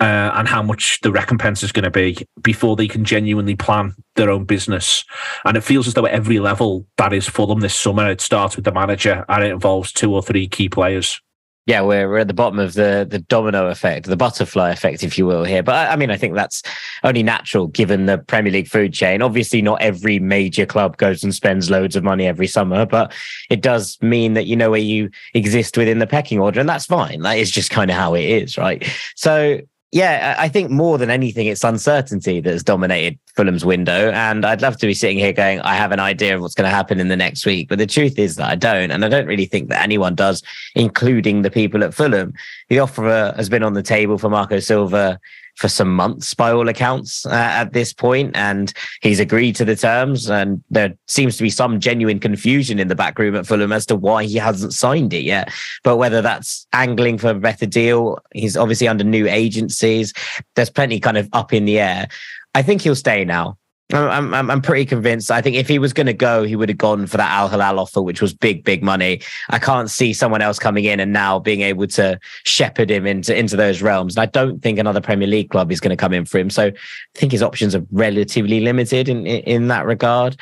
uh, 0.01 0.33
and 0.35 0.49
how 0.49 0.63
much 0.63 1.01
the 1.03 1.13
recompense 1.13 1.63
is 1.63 1.71
going 1.71 1.85
to 1.85 1.91
be 1.91 2.27
before 2.43 2.75
they 2.75 2.89
can 2.89 3.05
genuinely 3.05 3.55
plan 3.55 3.95
their 4.17 4.29
own 4.29 4.45
business. 4.45 5.05
And 5.45 5.57
it 5.57 5.63
feels 5.63 5.87
as 5.87 5.95
though 5.95 6.07
at 6.07 6.13
every 6.13 6.41
level 6.41 6.85
that 6.97 7.13
is 7.13 7.29
Fulham 7.29 7.61
this 7.61 7.77
summer. 7.77 8.11
It 8.11 8.21
starts 8.21 8.57
with 8.57 8.65
the 8.65 8.73
manager 8.73 9.25
and 9.29 9.45
it 9.45 9.53
involves 9.53 9.93
two 9.93 10.13
or 10.13 10.23
three 10.23 10.49
key 10.49 10.69
players. 10.69 11.21
Yeah, 11.69 11.83
we're, 11.83 12.09
we're 12.09 12.21
at 12.21 12.29
the 12.29 12.35
bottom 12.35 12.59
of 12.59 12.73
the 12.73 13.07
the 13.09 13.19
domino 13.19 13.67
effect, 13.67 14.07
the 14.07 14.17
butterfly 14.17 14.71
effect, 14.71 15.05
if 15.05 15.19
you 15.19 15.27
will, 15.27 15.45
here. 15.45 15.63
But 15.63 15.75
I, 15.75 15.93
I 15.93 15.97
mean, 15.97 16.11
I 16.11 16.17
think 16.17 16.35
that's 16.35 16.63
only 17.05 17.23
natural 17.23 17.67
given 17.67 18.07
the 18.07 18.17
Premier 18.17 18.51
League 18.51 18.69
food 18.69 18.95
chain. 18.95 19.21
Obviously, 19.21 19.61
not 19.61 19.83
every 19.83 20.19
major 20.19 20.65
club 20.65 20.97
goes 20.97 21.23
and 21.23 21.35
spends 21.35 21.69
loads 21.69 21.95
of 21.95 22.03
money 22.03 22.27
every 22.27 22.47
summer, 22.47 22.87
but 22.87 23.13
it 23.51 23.61
does 23.61 23.99
mean 24.01 24.33
that 24.33 24.47
you 24.47 24.57
know 24.57 24.71
where 24.71 24.81
you 24.81 25.11
exist 25.35 25.77
within 25.77 25.99
the 25.99 26.07
pecking 26.07 26.39
order, 26.39 26.59
and 26.59 26.69
that's 26.69 26.87
fine. 26.87 27.21
That 27.21 27.37
is 27.37 27.51
just 27.51 27.69
kind 27.69 27.91
of 27.91 27.99
how 27.99 28.15
it 28.15 28.25
is, 28.25 28.57
right? 28.57 28.83
So. 29.15 29.61
Yeah, 29.91 30.37
I 30.39 30.49
think 30.51 30.71
more 30.71 30.99
than 30.99 31.09
anything, 31.09 31.47
it's 31.47 31.65
uncertainty 31.65 32.41
that 32.41 32.51
has 32.51 32.63
dominated 32.63 33.19
Fulham's 33.35 33.65
window. 33.65 34.11
And 34.11 34.45
I'd 34.45 34.61
love 34.61 34.77
to 34.79 34.87
be 34.87 34.93
sitting 34.93 35.19
here 35.19 35.33
going, 35.33 35.61
I 35.61 35.77
have 35.77 35.93
an 35.93 36.01
idea 36.01 36.37
of 36.37 36.43
what's 36.43 36.55
going 36.55 36.69
to 36.69 36.75
happen 36.75 37.01
in 37.01 37.09
the 37.09 37.17
next 37.17 37.47
week. 37.47 37.71
But 37.71 37.79
the 37.79 37.87
truth 37.87 38.19
is 38.19 38.37
that 38.37 38.51
I 38.51 38.55
don't. 38.55 38.91
And 38.91 39.03
I 39.03 39.09
don't 39.09 39.27
really 39.27 39.47
think 39.47 39.71
that 39.71 39.83
anyone 39.83 40.15
does, 40.15 40.43
including 40.75 41.41
the 41.41 41.51
people 41.51 41.83
at 41.83 41.95
Fulham. 41.95 42.35
The 42.69 42.81
offer 42.81 43.33
has 43.35 43.49
been 43.49 43.63
on 43.63 43.73
the 43.73 43.83
table 43.83 44.19
for 44.19 44.29
Marco 44.29 44.59
Silva 44.59 45.19
for 45.59 45.69
some 45.69 45.93
months, 45.95 46.35
by 46.35 46.53
all 46.53 46.69
accounts, 46.69 47.27
uh, 47.27 47.31
at 47.33 47.73
this 47.73 47.93
point, 47.93 48.31
and 48.37 48.73
he's 49.03 49.19
agreed 49.19 49.57
to 49.57 49.65
the 49.65 49.75
terms. 49.75 50.31
And 50.31 50.63
there 50.71 50.95
seems 51.09 51.37
to 51.37 51.43
be 51.43 51.51
some 51.51 51.81
genuine 51.81 52.21
confusion 52.21 52.79
in 52.79 52.87
the 52.87 52.95
back 52.95 53.19
room 53.19 53.35
at 53.35 53.45
Fulham 53.45 53.73
as 53.73 53.85
to 53.87 53.97
why 53.97 54.23
he 54.23 54.37
hasn't 54.37 54.73
signed 54.73 55.13
it 55.13 55.25
yet. 55.25 55.53
But 55.83 55.97
whether 55.97 56.23
that's 56.23 56.65
angling 56.73 57.19
for 57.19 57.31
a 57.31 57.35
better 57.35 57.67
deal, 57.67 58.19
he's 58.33 58.57
obviously 58.57 58.87
under 58.87 59.03
new 59.03 59.27
agencies. 59.27 60.15
There's 60.55 60.71
plenty 60.71 61.01
kind 61.01 61.19
of 61.19 61.29
up 61.33 61.53
in 61.53 61.65
the 61.65 61.81
air. 61.81 62.07
I 62.55 62.63
think 62.63 62.83
he'll 62.83 62.95
stay 62.95 63.25
now. 63.25 63.59
I'm, 63.93 64.35
I'm, 64.35 64.51
I'm 64.51 64.61
pretty 64.61 64.85
convinced. 64.85 65.31
I 65.31 65.41
think 65.41 65.57
if 65.57 65.67
he 65.67 65.79
was 65.79 65.95
going 65.95 66.09
to 66.09 66.13
go, 66.13 66.45
he 66.45 66.57
would 66.57 66.69
have 66.69 66.77
gone 66.77 67.07
for 67.07 67.17
that 67.17 67.31
Al 67.31 67.49
Hilal 67.49 67.81
offer, 67.81 68.03
which 68.03 68.21
was 68.21 68.35
big, 68.35 68.63
big 68.63 68.83
money. 68.83 69.23
I 69.49 69.59
can't 69.59 69.91
see 69.91 70.13
someone 70.13 70.43
else 70.43 70.59
coming 70.59 70.85
in 70.85 71.01
and 71.01 71.13
now 71.13 71.39
being 71.39 71.63
able 71.63 71.87
to 71.89 72.21
shepherd 72.45 72.91
him 72.91 73.07
into, 73.07 73.35
into 73.35 73.57
those 73.57 73.81
realms. 73.81 74.17
And 74.17 74.23
I 74.23 74.27
don't 74.27 74.63
think 74.63 74.79
another 74.79 75.01
Premier 75.01 75.27
League 75.27 75.49
club 75.49 75.73
is 75.73 75.81
going 75.81 75.91
to 75.91 75.97
come 75.97 76.13
in 76.13 76.27
for 76.27 76.39
him. 76.39 76.51
So 76.51 76.67
I 76.67 76.73
think 77.15 77.33
his 77.33 77.43
options 77.43 77.75
are 77.75 77.85
relatively 77.91 78.61
limited 78.61 79.09
in, 79.09 79.27
in, 79.27 79.41
in 79.45 79.69
that 79.69 79.87
regard. 79.87 80.37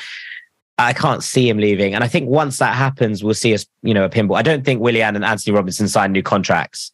I 0.78 0.92
can't 0.92 1.22
see 1.22 1.48
him 1.48 1.58
leaving. 1.58 1.94
And 1.94 2.02
I 2.02 2.08
think 2.08 2.28
once 2.28 2.58
that 2.58 2.74
happens, 2.74 3.22
we'll 3.22 3.34
see 3.34 3.54
us, 3.54 3.64
you 3.82 3.94
know, 3.94 4.04
a 4.04 4.10
pinball. 4.10 4.36
I 4.36 4.42
don't 4.42 4.64
think 4.64 4.80
Willian 4.80 5.14
and 5.14 5.24
Antonee 5.24 5.54
Robinson 5.54 5.88
sign 5.88 6.12
new 6.12 6.22
contracts 6.22 6.90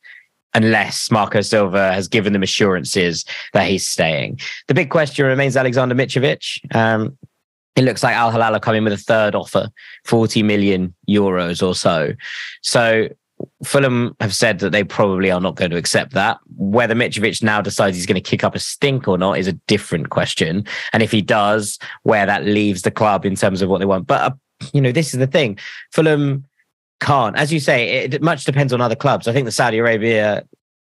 unless 0.54 1.10
Marco 1.10 1.40
Silva 1.40 1.92
has 1.92 2.08
given 2.08 2.32
them 2.32 2.42
assurances 2.42 3.24
that 3.52 3.68
he's 3.68 3.86
staying. 3.86 4.38
The 4.68 4.74
big 4.74 4.90
question 4.90 5.26
remains 5.26 5.56
Alexander 5.56 5.94
Mitrovic. 5.94 6.74
Um, 6.74 7.16
it 7.74 7.84
looks 7.84 8.02
like 8.02 8.14
Al 8.14 8.30
Hilal 8.30 8.54
are 8.54 8.60
coming 8.60 8.84
with 8.84 8.92
a 8.92 8.98
third 8.98 9.34
offer, 9.34 9.70
40 10.04 10.42
million 10.42 10.94
euros 11.08 11.66
or 11.66 11.74
so. 11.74 12.12
So 12.60 13.08
Fulham 13.64 14.14
have 14.20 14.34
said 14.34 14.58
that 14.58 14.70
they 14.70 14.84
probably 14.84 15.30
are 15.30 15.40
not 15.40 15.56
going 15.56 15.70
to 15.70 15.76
accept 15.76 16.12
that. 16.12 16.38
Whether 16.56 16.94
Mitrovic 16.94 17.42
now 17.42 17.60
decides 17.60 17.96
he's 17.96 18.06
going 18.06 18.22
to 18.22 18.30
kick 18.30 18.44
up 18.44 18.54
a 18.54 18.58
stink 18.58 19.08
or 19.08 19.16
not 19.16 19.38
is 19.38 19.48
a 19.48 19.52
different 19.52 20.10
question. 20.10 20.66
And 20.92 21.02
if 21.02 21.10
he 21.10 21.22
does, 21.22 21.78
where 22.02 22.26
that 22.26 22.44
leaves 22.44 22.82
the 22.82 22.90
club 22.90 23.24
in 23.24 23.36
terms 23.36 23.62
of 23.62 23.68
what 23.68 23.78
they 23.78 23.86
want. 23.86 24.06
But, 24.06 24.20
uh, 24.20 24.34
you 24.72 24.80
know, 24.80 24.92
this 24.92 25.14
is 25.14 25.18
the 25.18 25.26
thing. 25.26 25.58
Fulham 25.92 26.44
can't. 27.02 27.36
As 27.36 27.52
you 27.52 27.60
say, 27.60 28.04
it 28.04 28.22
much 28.22 28.44
depends 28.44 28.72
on 28.72 28.80
other 28.80 28.94
clubs. 28.94 29.26
I 29.26 29.32
think 29.32 29.44
the 29.44 29.52
Saudi 29.52 29.78
Arabia 29.78 30.44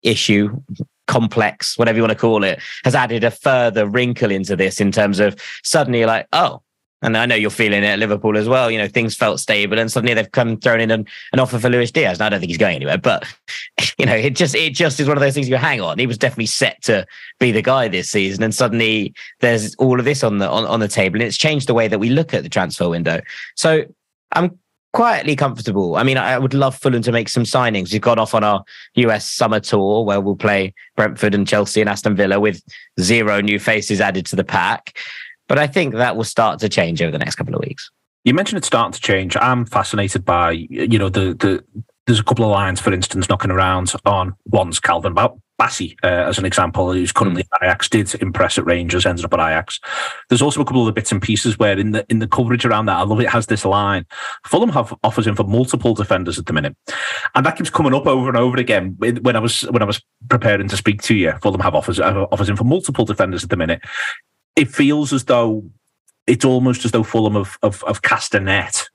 issue, 0.01 0.61
complex, 1.07 1.77
whatever 1.77 1.97
you 1.97 2.01
want 2.01 2.11
to 2.11 2.17
call 2.17 2.43
it, 2.43 2.59
has 2.83 2.95
added 2.95 3.23
a 3.23 3.31
further 3.31 3.87
wrinkle 3.87 4.31
into 4.31 4.55
this 4.55 4.81
in 4.81 4.91
terms 4.91 5.19
of 5.19 5.39
suddenly 5.63 6.05
like, 6.05 6.27
oh, 6.33 6.61
and 7.01 7.15
I 7.15 7.25
know 7.25 7.35
you're 7.35 7.49
feeling 7.49 7.83
it 7.83 7.87
at 7.87 7.99
Liverpool 7.99 8.37
as 8.37 8.49
well. 8.49 8.69
You 8.69 8.77
know, 8.77 8.87
things 8.87 9.15
felt 9.15 9.39
stable, 9.39 9.79
and 9.79 9.89
suddenly 9.89 10.13
they've 10.13 10.31
come 10.31 10.57
thrown 10.57 10.81
in 10.81 10.91
an, 10.91 11.05
an 11.31 11.39
offer 11.39 11.57
for 11.57 11.69
Luis 11.69 11.91
Diaz. 11.91 12.19
Now 12.19 12.25
I 12.25 12.29
don't 12.29 12.39
think 12.39 12.49
he's 12.49 12.57
going 12.57 12.75
anywhere, 12.75 12.97
but 12.97 13.23
you 13.97 14.05
know, 14.05 14.15
it 14.15 14.35
just 14.35 14.53
it 14.53 14.73
just 14.73 14.99
is 14.99 15.07
one 15.07 15.15
of 15.15 15.21
those 15.21 15.33
things 15.33 15.47
you 15.47 15.55
hang 15.55 15.79
on. 15.79 15.97
He 15.97 16.07
was 16.07 16.17
definitely 16.17 16.47
set 16.47 16.81
to 16.83 17.05
be 17.39 17.53
the 17.53 17.61
guy 17.61 17.87
this 17.87 18.09
season, 18.09 18.43
and 18.43 18.53
suddenly 18.53 19.13
there's 19.39 19.75
all 19.75 19.97
of 19.97 20.05
this 20.05 20.23
on 20.23 20.39
the 20.39 20.49
on, 20.49 20.65
on 20.65 20.81
the 20.81 20.89
table, 20.89 21.15
and 21.15 21.23
it's 21.23 21.37
changed 21.37 21.67
the 21.67 21.73
way 21.73 21.87
that 21.87 21.99
we 21.99 22.09
look 22.09 22.33
at 22.33 22.43
the 22.43 22.49
transfer 22.49 22.89
window. 22.89 23.21
So 23.55 23.85
I'm 24.33 24.59
quietly 24.93 25.35
comfortable. 25.35 25.95
I 25.95 26.03
mean, 26.03 26.17
I 26.17 26.37
would 26.37 26.53
love 26.53 26.75
Fulham 26.75 27.01
to 27.03 27.11
make 27.11 27.29
some 27.29 27.43
signings. 27.43 27.91
We've 27.91 28.01
gone 28.01 28.19
off 28.19 28.33
on 28.33 28.43
our 28.43 28.63
US 28.95 29.29
summer 29.29 29.59
tour 29.59 30.03
where 30.03 30.19
we'll 30.19 30.35
play 30.35 30.73
Brentford 30.95 31.35
and 31.35 31.47
Chelsea 31.47 31.81
and 31.81 31.89
Aston 31.89 32.15
Villa 32.15 32.39
with 32.39 32.61
zero 32.99 33.41
new 33.41 33.59
faces 33.59 34.01
added 34.01 34.25
to 34.27 34.35
the 34.35 34.43
pack. 34.43 34.97
But 35.47 35.59
I 35.59 35.67
think 35.67 35.95
that 35.95 36.15
will 36.15 36.23
start 36.23 36.59
to 36.59 36.69
change 36.69 37.01
over 37.01 37.11
the 37.11 37.19
next 37.19 37.35
couple 37.35 37.55
of 37.55 37.61
weeks. 37.61 37.89
You 38.23 38.33
mentioned 38.33 38.57
it's 38.57 38.67
starting 38.67 38.93
to 38.93 39.01
change. 39.01 39.35
I'm 39.37 39.65
fascinated 39.65 40.25
by, 40.25 40.51
you 40.51 40.99
know, 40.99 41.09
the 41.09 41.33
the 41.33 41.63
there's 42.05 42.19
a 42.19 42.23
couple 42.23 42.45
of 42.45 42.51
lines, 42.51 42.79
for 42.79 42.91
instance, 42.91 43.29
knocking 43.29 43.51
around 43.51 43.93
on 44.05 44.35
one's 44.45 44.79
Calvin 44.79 45.13
Bassey, 45.59 45.95
uh, 46.03 46.27
as 46.27 46.37
an 46.37 46.45
example, 46.45 46.91
who's 46.93 47.11
currently 47.11 47.43
at 47.53 47.63
Ajax, 47.63 47.89
did 47.89 48.13
impress 48.21 48.57
at 48.57 48.65
Rangers, 48.65 49.05
ended 49.05 49.25
up 49.25 49.33
at 49.33 49.39
Ajax. 49.39 49.79
There's 50.29 50.41
also 50.41 50.61
a 50.61 50.65
couple 50.65 50.81
of 50.81 50.85
the 50.85 50.93
bits 50.93 51.11
and 51.11 51.21
pieces 51.21 51.59
where 51.59 51.77
in 51.77 51.91
the 51.91 52.05
in 52.09 52.19
the 52.19 52.27
coverage 52.27 52.65
around 52.65 52.85
that, 52.85 52.97
I 52.97 53.03
love 53.03 53.19
it, 53.19 53.23
it 53.23 53.29
has 53.29 53.47
this 53.47 53.65
line. 53.65 54.05
Fulham 54.45 54.69
have 54.69 54.97
offers 55.03 55.27
in 55.27 55.35
for 55.35 55.43
multiple 55.43 55.93
defenders 55.93 56.39
at 56.39 56.45
the 56.45 56.53
minute. 56.53 56.75
And 57.35 57.45
that 57.45 57.57
keeps 57.57 57.69
coming 57.69 57.93
up 57.93 58.07
over 58.07 58.29
and 58.29 58.37
over 58.37 58.57
again. 58.57 58.95
When 58.97 59.35
I 59.35 59.39
was 59.39 59.61
when 59.63 59.81
I 59.81 59.85
was 59.85 60.01
preparing 60.29 60.69
to 60.69 60.77
speak 60.77 61.01
to 61.03 61.15
you, 61.15 61.33
Fulham 61.41 61.61
have 61.61 61.75
offers 61.75 61.97
have 61.97 62.17
offers 62.31 62.49
in 62.49 62.55
for 62.55 62.63
multiple 62.63 63.05
defenders 63.05 63.43
at 63.43 63.49
the 63.49 63.57
minute. 63.57 63.81
It 64.55 64.69
feels 64.69 65.13
as 65.13 65.25
though 65.25 65.69
it's 66.25 66.45
almost 66.45 66.85
as 66.85 66.91
though 66.91 67.03
Fulham 67.03 67.33
have, 67.33 67.57
have, 67.63 67.83
have 67.87 68.01
cast 68.01 68.35
a 68.35 68.39
net 68.39 68.89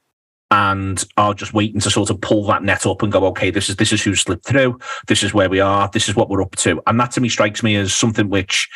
and 0.55 1.05
are 1.17 1.35
just 1.35 1.53
waiting 1.53 1.81
to 1.81 1.91
sort 1.91 2.11
of 2.11 2.21
pull 2.21 2.47
that 2.47 2.63
net 2.63 2.87
up 2.87 3.03
and 3.03 3.11
go, 3.11 3.27
okay, 3.27 3.51
this 3.51 3.69
is 3.69 3.75
this 3.75 3.93
is 3.93 4.03
who 4.03 4.15
slipped 4.15 4.47
through, 4.47 4.79
this 5.09 5.25
is 5.25 5.35
where 5.35 5.51
we 5.51 5.59
are, 5.59 5.91
this 5.93 6.09
is 6.09 6.15
what 6.15 6.31
we're 6.31 6.43
up 6.43 6.55
to, 6.55 6.81
and 6.87 7.01
that 7.01 7.11
to 7.11 7.21
me 7.21 7.29
strikes 7.29 7.65
me 7.65 7.75
as 7.75 7.93
something 7.93 8.29
which 8.29 8.71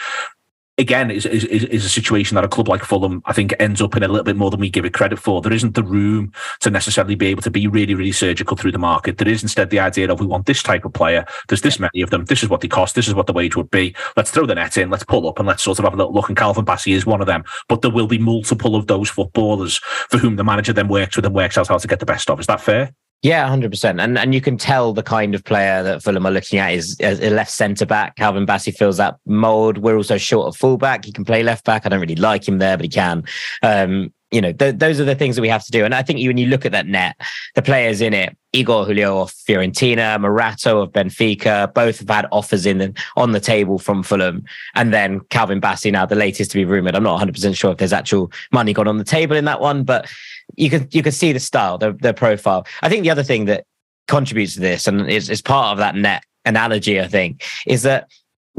again, 0.79 1.11
is, 1.11 1.27
is 1.27 1.45
is 1.45 1.85
a 1.85 1.89
situation 1.89 2.37
that 2.37 2.45
a 2.45 2.49
club 2.49 2.69
like 2.69 2.83
Fulham, 2.83 3.21
I 3.27 3.33
think, 3.33 3.55
ends 3.59 3.83
up 3.83 3.97
in 3.97 4.03
a 4.03 4.09
little 4.09 4.25
bit 4.25 4.37
more 4.37 4.51
than 4.51 4.61
we 4.61 4.71
give 4.71 4.85
it 4.85 4.95
credit 4.95 5.19
for. 5.19 5.43
There 5.43 5.53
isn't 5.53 5.75
the 5.75 5.83
room 5.83 6.33
to 6.61 6.71
necessarily 6.71 7.17
be 7.17 7.27
able 7.27 7.43
to 7.43 7.51
be 7.51 7.67
really, 7.67 7.95
really 7.95 8.13
surgical 8.13 8.57
through 8.57 8.73
the 8.73 8.79
market. 8.79 9.19
There 9.19 9.29
is 9.29 9.43
instead 9.43 9.71
the 9.71 9.81
idea 9.81 10.11
of 10.11 10.21
we 10.21 10.27
want 10.27 10.47
this 10.47 10.63
type 10.63 10.85
of 10.85 10.93
player. 10.93 11.27
There's 11.49 11.63
this 11.63 11.79
many 11.79 12.01
of 12.01 12.11
them. 12.11 12.25
This 12.25 12.43
is 12.43 12.49
what 12.49 12.61
they 12.61 12.69
cost. 12.69 12.95
This 12.95 13.09
is 13.09 13.15
what 13.15 13.27
the 13.27 13.33
wage 13.33 13.57
would 13.57 13.71
be. 13.71 13.95
Let's 14.17 14.31
throw 14.31 14.47
the 14.47 14.55
net 14.55 14.77
in. 14.77 14.91
Let's 14.91 15.05
pull 15.05 15.29
up 15.29 15.39
and 15.39 15.49
let's 15.49 15.63
sort 15.63 15.79
of 15.79 15.85
have 15.85 15.95
a 15.95 15.97
little 15.97 16.15
look. 16.15 16.29
And 16.29 16.37
Calvin 16.37 16.65
Bassey 16.65 16.95
is 16.95 17.05
one 17.05 17.21
of 17.21 17.27
them. 17.27 17.45
But 17.69 17.83
there 17.83 17.91
will 17.91 18.07
be 18.07 18.19
multiple 18.19 18.77
of 18.77 18.87
those 18.87 19.11
footballers 19.11 19.79
for 20.09 20.19
whom 20.19 20.37
the 20.37 20.45
manager 20.45 20.73
then 20.73 20.89
works 20.89 21.17
with 21.17 21.27
and 21.27 21.35
works 21.35 21.59
out 21.59 21.69
how 21.69 21.79
to 21.79 21.89
get 21.89 22.01
the 22.01 22.07
best 22.07 22.31
of. 22.31 22.41
Is 22.41 22.47
that 22.47 22.61
fair? 22.61 22.93
Yeah, 23.23 23.49
hundred 23.49 23.73
percent, 23.73 23.99
and 23.99 24.17
and 24.17 24.33
you 24.33 24.41
can 24.41 24.57
tell 24.57 24.93
the 24.93 25.03
kind 25.03 25.35
of 25.35 25.43
player 25.43 25.83
that 25.83 26.05
Fulham 26.05 26.25
are 26.25 26.31
looking 26.31 26.61
at 26.61 26.73
is 26.73 26.97
a 27.01 27.31
left 27.31 27.51
centre 27.51 27.85
back. 27.85 28.15
Calvin 28.15 28.47
Bassey 28.47 28.73
fills 28.73 28.97
that 28.99 29.17
mould. 29.27 29.79
We're 29.79 29.97
also 29.97 30.19
short 30.19 30.47
of 30.47 30.57
fullback. 30.57 31.05
He 31.05 31.11
can 31.11 31.25
play 31.25 31.43
left 31.43 31.65
back. 31.65 31.85
I 31.85 31.89
don't 31.89 32.01
really 32.01 32.15
like 32.15 32.47
him 32.47 32.59
there, 32.59 32.77
but 32.77 32.85
he 32.85 32.91
can. 32.91 33.25
Um, 33.63 34.13
you 34.31 34.41
know, 34.41 34.53
th- 34.53 34.77
those 34.77 35.01
are 35.01 35.05
the 35.05 35.15
things 35.15 35.37
that 35.37 35.43
we 35.43 35.49
have 35.49 35.65
to 35.65 35.71
do. 35.71 35.85
And 35.85 35.95
I 35.95 36.03
think 36.03 36.19
you, 36.19 36.29
when 36.29 36.37
you 36.37 36.49
look 36.49 36.67
at 36.67 36.73
that 36.73 36.87
net, 36.87 37.17
the 37.55 37.63
players 37.63 38.01
in 38.01 38.13
it, 38.13 38.37
Igor 38.53 38.85
Julio 38.85 39.21
of 39.23 39.33
Fiorentina, 39.33 40.19
Morato 40.19 40.83
of 40.83 40.93
Benfica, 40.93 41.73
both 41.73 42.01
have 42.01 42.09
had 42.11 42.27
offers 42.31 42.67
in 42.67 42.79
the, 42.79 42.95
on 43.17 43.33
the 43.33 43.41
table 43.41 43.79
from 43.79 44.03
Fulham. 44.03 44.45
And 44.75 44.93
then 44.93 45.21
Calvin 45.31 45.61
Bassey, 45.61 45.91
now 45.91 46.05
the 46.05 46.15
latest 46.15 46.51
to 46.51 46.59
be 46.59 46.65
rumoured. 46.67 46.95
I'm 46.95 47.03
not 47.03 47.21
100% 47.21 47.57
sure 47.57 47.73
if 47.73 47.79
there's 47.79 47.93
actual 47.93 48.31
money 48.53 48.73
gone 48.73 48.89
on 48.89 48.99
the 48.99 49.05
table 49.05 49.37
in 49.37 49.47
that 49.47 49.61
one, 49.61 49.83
but 49.83 50.11
you 50.57 50.71
can 50.71 50.89
you 50.91 51.03
can 51.03 51.13
see 51.13 51.33
the 51.33 51.41
style, 51.41 51.79
the, 51.79 51.93
the 51.93 52.15
profile. 52.15 52.67
I 52.83 52.89
think 52.89 53.03
the 53.03 53.11
other 53.11 53.23
thing 53.23 53.45
that 53.47 53.65
contributes 54.07 54.55
to 54.55 54.61
this 54.61 54.87
and 54.87 55.09
is, 55.09 55.29
is 55.31 55.43
part 55.43 55.73
of 55.73 55.79
that 55.79 55.95
net 55.95 56.25
analogy, 56.45 57.01
I 57.01 57.07
think, 57.07 57.45
is 57.67 57.83
that 57.83 58.09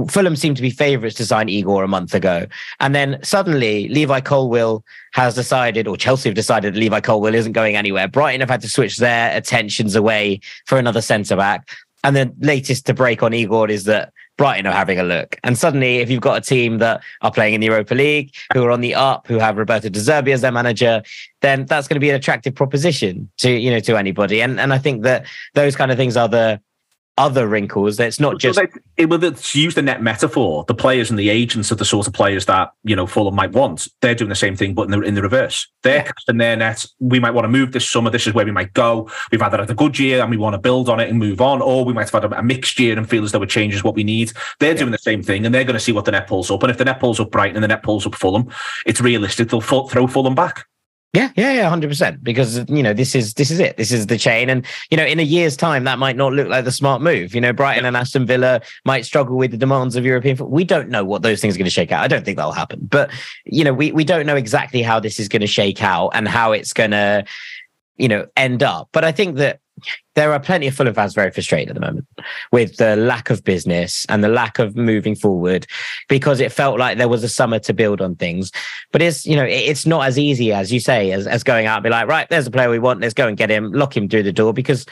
Fulham 0.07 0.35
seemed 0.35 0.55
to 0.55 0.61
be 0.61 0.69
favourites 0.69 1.17
to 1.17 1.25
sign 1.25 1.49
Igor 1.49 1.83
a 1.83 1.87
month 1.87 2.13
ago. 2.13 2.45
And 2.79 2.95
then 2.95 3.19
suddenly 3.21 3.89
Levi 3.89 4.21
Colwill 4.21 4.83
has 5.13 5.35
decided, 5.35 5.87
or 5.87 5.97
Chelsea 5.97 6.29
have 6.29 6.35
decided 6.35 6.73
that 6.73 6.79
Levi 6.79 7.01
Colwill 7.01 7.35
isn't 7.35 7.51
going 7.51 7.75
anywhere. 7.75 8.07
Brighton 8.07 8.39
have 8.39 8.49
had 8.49 8.61
to 8.61 8.69
switch 8.69 8.97
their 8.97 9.35
attentions 9.35 9.95
away 9.95 10.39
for 10.67 10.77
another 10.77 11.01
centre 11.01 11.35
back. 11.35 11.69
And 12.03 12.15
the 12.15 12.33
latest 12.39 12.85
to 12.85 12.93
break 12.93 13.21
on 13.23 13.33
Igor 13.33 13.69
is 13.69 13.83
that 13.85 14.13
Brighton 14.39 14.65
are 14.65 14.73
having 14.73 14.97
a 14.99 15.03
look. 15.03 15.37
And 15.43 15.57
suddenly, 15.57 15.97
if 15.97 16.09
you've 16.09 16.21
got 16.21 16.37
a 16.37 16.41
team 16.41 16.77
that 16.77 17.03
are 17.21 17.29
playing 17.29 17.55
in 17.55 17.59
the 17.59 17.67
Europa 17.67 17.93
League, 17.93 18.33
who 18.53 18.63
are 18.63 18.71
on 18.71 18.79
the 18.79 18.95
up, 18.95 19.27
who 19.27 19.37
have 19.37 19.57
Roberto 19.57 19.89
De 19.89 19.99
Zerbi 19.99 20.31
as 20.31 20.39
their 20.39 20.51
manager, 20.53 21.03
then 21.41 21.65
that's 21.65 21.89
going 21.89 21.97
to 21.97 21.99
be 21.99 22.09
an 22.09 22.15
attractive 22.15 22.55
proposition 22.55 23.29
to 23.39 23.51
you 23.51 23.69
know 23.69 23.81
to 23.81 23.97
anybody. 23.97 24.41
And 24.41 24.57
and 24.57 24.73
I 24.73 24.77
think 24.77 25.03
that 25.03 25.25
those 25.55 25.75
kind 25.75 25.91
of 25.91 25.97
things 25.97 26.15
are 26.15 26.29
the 26.29 26.61
other 27.19 27.47
wrinkles. 27.47 27.99
It's 27.99 28.19
not 28.19 28.39
just. 28.39 28.57
They, 28.57 29.03
it, 29.03 29.09
let's 29.09 29.53
use 29.53 29.75
the 29.75 29.81
net 29.81 30.01
metaphor. 30.01 30.63
The 30.67 30.73
players 30.73 31.09
and 31.09 31.19
the 31.19 31.29
agents 31.29 31.71
are 31.71 31.75
the 31.75 31.85
sort 31.85 32.07
of 32.07 32.13
players 32.13 32.45
that 32.45 32.71
you 32.83 32.95
know 32.95 33.05
Fulham 33.05 33.35
might 33.35 33.51
want. 33.51 33.87
They're 34.01 34.15
doing 34.15 34.29
the 34.29 34.35
same 34.35 34.55
thing, 34.55 34.73
but 34.73 34.83
in 34.83 34.91
the, 34.91 35.01
in 35.01 35.15
the 35.15 35.21
reverse. 35.21 35.67
They're 35.83 35.97
yeah. 35.97 36.03
casting 36.03 36.37
their 36.37 36.55
net. 36.55 36.85
We 36.99 37.19
might 37.19 37.31
want 37.31 37.43
to 37.43 37.49
move 37.49 37.73
this 37.73 37.87
summer. 37.87 38.09
This 38.09 38.25
is 38.25 38.33
where 38.33 38.45
we 38.45 38.51
might 38.51 38.73
go. 38.73 39.09
We've 39.31 39.41
had 39.41 39.53
a 39.53 39.75
good 39.75 39.99
year 39.99 40.21
and 40.21 40.31
we 40.31 40.37
want 40.37 40.53
to 40.53 40.59
build 40.59 40.89
on 40.89 40.99
it 40.99 41.09
and 41.09 41.19
move 41.19 41.41
on, 41.41 41.61
or 41.61 41.83
we 41.83 41.93
might 41.93 42.09
have 42.09 42.23
had 42.23 42.31
a, 42.31 42.39
a 42.39 42.43
mixed 42.43 42.79
year 42.79 42.97
and 42.97 43.07
feel 43.07 43.23
as 43.23 43.33
though 43.33 43.43
it 43.43 43.49
changes 43.49 43.83
what 43.83 43.95
we 43.95 44.03
need. 44.05 44.31
They're 44.59 44.71
yeah. 44.71 44.79
doing 44.79 44.91
the 44.91 44.97
same 44.97 45.21
thing, 45.21 45.45
and 45.45 45.53
they're 45.53 45.65
going 45.65 45.73
to 45.73 45.79
see 45.79 45.91
what 45.91 46.05
the 46.05 46.11
net 46.11 46.27
pulls 46.27 46.49
up. 46.49 46.63
And 46.63 46.71
if 46.71 46.77
the 46.77 46.85
net 46.85 47.01
pulls 47.01 47.19
up 47.19 47.31
Brighton 47.31 47.57
and 47.57 47.63
the 47.63 47.67
net 47.67 47.83
pulls 47.83 48.07
up 48.07 48.15
Fulham, 48.15 48.49
it's 48.85 49.01
realistic. 49.01 49.49
They'll 49.49 49.61
throw 49.61 50.07
Fulham 50.07 50.35
back. 50.35 50.65
Yeah, 51.13 51.31
yeah, 51.35 51.53
yeah, 51.53 51.69
hundred 51.69 51.87
percent. 51.87 52.23
Because 52.23 52.69
you 52.69 52.83
know 52.83 52.93
this 52.93 53.15
is 53.15 53.33
this 53.33 53.49
is 53.49 53.59
it. 53.59 53.77
This 53.77 53.91
is 53.91 54.05
the 54.05 54.17
chain, 54.17 54.47
and 54.47 54.63
you 54.91 54.97
know 54.97 55.05
in 55.05 55.19
a 55.19 55.23
year's 55.23 55.57
time 55.57 55.83
that 55.85 55.97
might 55.97 56.15
not 56.15 56.33
look 56.33 56.47
like 56.47 56.65
the 56.65 56.71
smart 56.71 57.01
move. 57.01 57.33
You 57.33 57.41
know, 57.41 57.51
Brighton 57.51 57.85
and 57.85 57.97
Aston 57.97 58.27
Villa 58.27 58.61
might 58.85 59.05
struggle 59.05 59.35
with 59.35 59.49
the 59.49 59.57
demands 59.57 59.95
of 59.95 60.05
European 60.05 60.35
football. 60.35 60.53
We 60.53 60.65
don't 60.65 60.89
know 60.89 61.03
what 61.03 61.23
those 61.23 61.41
things 61.41 61.55
are 61.55 61.57
going 61.57 61.65
to 61.65 61.71
shake 61.71 61.91
out. 61.91 62.03
I 62.03 62.07
don't 62.07 62.23
think 62.23 62.37
that'll 62.37 62.51
happen. 62.51 62.79
But 62.83 63.09
you 63.45 63.63
know, 63.63 63.73
we 63.73 63.91
we 63.91 64.03
don't 64.03 64.27
know 64.27 64.35
exactly 64.35 64.83
how 64.83 64.99
this 64.99 65.19
is 65.19 65.27
going 65.27 65.41
to 65.41 65.47
shake 65.47 65.81
out 65.81 66.09
and 66.09 66.27
how 66.27 66.51
it's 66.51 66.73
going 66.73 66.91
to, 66.91 67.25
you 67.97 68.07
know, 68.07 68.27
end 68.37 68.61
up. 68.61 68.89
But 68.91 69.03
I 69.03 69.11
think 69.11 69.37
that 69.37 69.61
there 70.15 70.33
are 70.33 70.39
plenty 70.39 70.67
of 70.67 70.75
Fulham 70.75 70.93
fans 70.93 71.13
very 71.13 71.31
frustrated 71.31 71.69
at 71.69 71.75
the 71.75 71.81
moment 71.81 72.07
with 72.51 72.77
the 72.77 72.95
lack 72.95 73.29
of 73.29 73.43
business 73.43 74.05
and 74.09 74.23
the 74.23 74.27
lack 74.27 74.59
of 74.59 74.75
moving 74.75 75.15
forward 75.15 75.65
because 76.07 76.39
it 76.39 76.51
felt 76.51 76.79
like 76.79 76.97
there 76.97 77.07
was 77.07 77.23
a 77.23 77.29
summer 77.29 77.59
to 77.59 77.73
build 77.73 78.01
on 78.01 78.15
things. 78.15 78.51
But 78.91 79.01
it's, 79.01 79.25
you 79.25 79.35
know, 79.35 79.45
it's 79.45 79.85
not 79.85 80.05
as 80.05 80.19
easy 80.19 80.51
as 80.51 80.73
you 80.73 80.79
say, 80.79 81.11
as, 81.11 81.27
as 81.27 81.43
going 81.43 81.67
out 81.67 81.77
and 81.77 81.83
be 81.83 81.89
like, 81.89 82.07
right, 82.07 82.27
there's 82.29 82.47
a 82.47 82.51
player 82.51 82.69
we 82.69 82.79
want. 82.79 83.01
Let's 83.01 83.13
go 83.13 83.27
and 83.27 83.37
get 83.37 83.49
him, 83.49 83.71
lock 83.71 83.95
him 83.95 84.09
through 84.09 84.23
the 84.23 84.33
door 84.33 84.53
because 84.53 84.85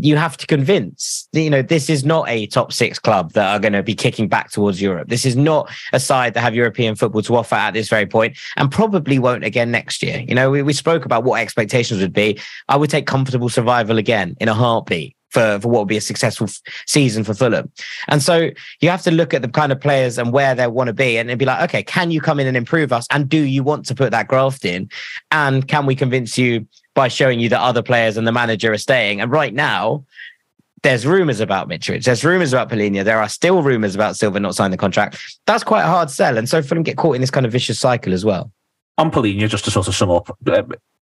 you 0.00 0.16
have 0.16 0.36
to 0.36 0.46
convince 0.46 1.28
you 1.32 1.50
know 1.50 1.62
this 1.62 1.90
is 1.90 2.04
not 2.04 2.28
a 2.28 2.46
top 2.46 2.72
six 2.72 2.98
club 2.98 3.32
that 3.32 3.46
are 3.46 3.58
going 3.58 3.72
to 3.72 3.82
be 3.82 3.94
kicking 3.94 4.28
back 4.28 4.50
towards 4.50 4.80
europe. 4.80 5.08
This 5.08 5.24
is 5.26 5.36
not 5.36 5.70
a 5.92 6.00
side 6.00 6.34
that 6.34 6.40
have 6.40 6.54
european 6.54 6.94
football 6.94 7.22
to 7.22 7.36
offer 7.36 7.54
at 7.54 7.74
this 7.74 7.88
very 7.88 8.06
point 8.06 8.36
and 8.56 8.70
probably 8.70 9.18
won't 9.18 9.44
again 9.44 9.70
next 9.70 10.02
year. 10.02 10.24
You 10.26 10.34
know 10.34 10.50
we, 10.50 10.62
we 10.62 10.72
spoke 10.72 11.04
about 11.04 11.24
what 11.24 11.40
expectations 11.40 12.00
would 12.00 12.12
be. 12.12 12.38
I 12.68 12.76
would 12.76 12.90
take 12.90 13.06
comfortable 13.06 13.48
survival 13.48 13.98
again 13.98 14.36
in 14.40 14.48
a 14.48 14.54
heartbeat 14.54 15.16
for, 15.30 15.58
for 15.60 15.68
what 15.68 15.80
would 15.80 15.88
be 15.88 15.96
a 15.96 16.00
successful 16.00 16.46
f- 16.46 16.60
season 16.86 17.24
for 17.24 17.34
Fulham. 17.34 17.70
And 18.08 18.22
so 18.22 18.50
you 18.80 18.88
have 18.90 19.02
to 19.02 19.10
look 19.10 19.34
at 19.34 19.42
the 19.42 19.48
kind 19.48 19.72
of 19.72 19.80
players 19.80 20.18
and 20.18 20.32
where 20.32 20.54
they 20.54 20.66
want 20.66 20.88
to 20.88 20.94
be 20.94 21.18
and 21.18 21.38
be 21.38 21.44
like, 21.44 21.62
okay, 21.68 21.82
can 21.82 22.10
you 22.10 22.20
come 22.20 22.40
in 22.40 22.46
and 22.46 22.56
improve 22.56 22.92
us? 22.92 23.06
And 23.10 23.28
do 23.28 23.38
you 23.38 23.62
want 23.62 23.86
to 23.86 23.94
put 23.94 24.10
that 24.10 24.28
graft 24.28 24.64
in? 24.64 24.88
And 25.30 25.68
can 25.68 25.86
we 25.86 25.94
convince 25.94 26.38
you 26.38 26.66
by 26.98 27.06
showing 27.06 27.38
you 27.38 27.48
that 27.48 27.60
other 27.60 27.80
players 27.80 28.16
and 28.16 28.26
the 28.26 28.32
manager 28.32 28.72
are 28.72 28.76
staying. 28.76 29.20
And 29.20 29.30
right 29.30 29.54
now, 29.54 30.04
there's 30.82 31.06
rumors 31.06 31.38
about 31.38 31.68
Mitrovic. 31.68 32.02
There's 32.02 32.24
rumors 32.24 32.52
about 32.52 32.70
Palhinha. 32.70 33.04
There 33.04 33.20
are 33.20 33.28
still 33.28 33.62
rumors 33.62 33.94
about 33.94 34.16
Silva 34.16 34.40
not 34.40 34.56
signing 34.56 34.72
the 34.72 34.78
contract. 34.78 35.16
That's 35.46 35.62
quite 35.62 35.82
a 35.82 35.86
hard 35.86 36.10
sell. 36.10 36.36
And 36.36 36.48
so 36.48 36.60
Fulham 36.60 36.82
get 36.82 36.96
caught 36.96 37.14
in 37.14 37.20
this 37.20 37.30
kind 37.30 37.46
of 37.46 37.52
vicious 37.52 37.78
cycle 37.78 38.12
as 38.12 38.24
well. 38.24 38.50
On 38.96 39.12
Palhinha, 39.12 39.48
just 39.48 39.64
to 39.66 39.70
sort 39.70 39.86
of 39.86 39.94
sum 39.94 40.10
up, 40.10 40.36
uh, 40.48 40.64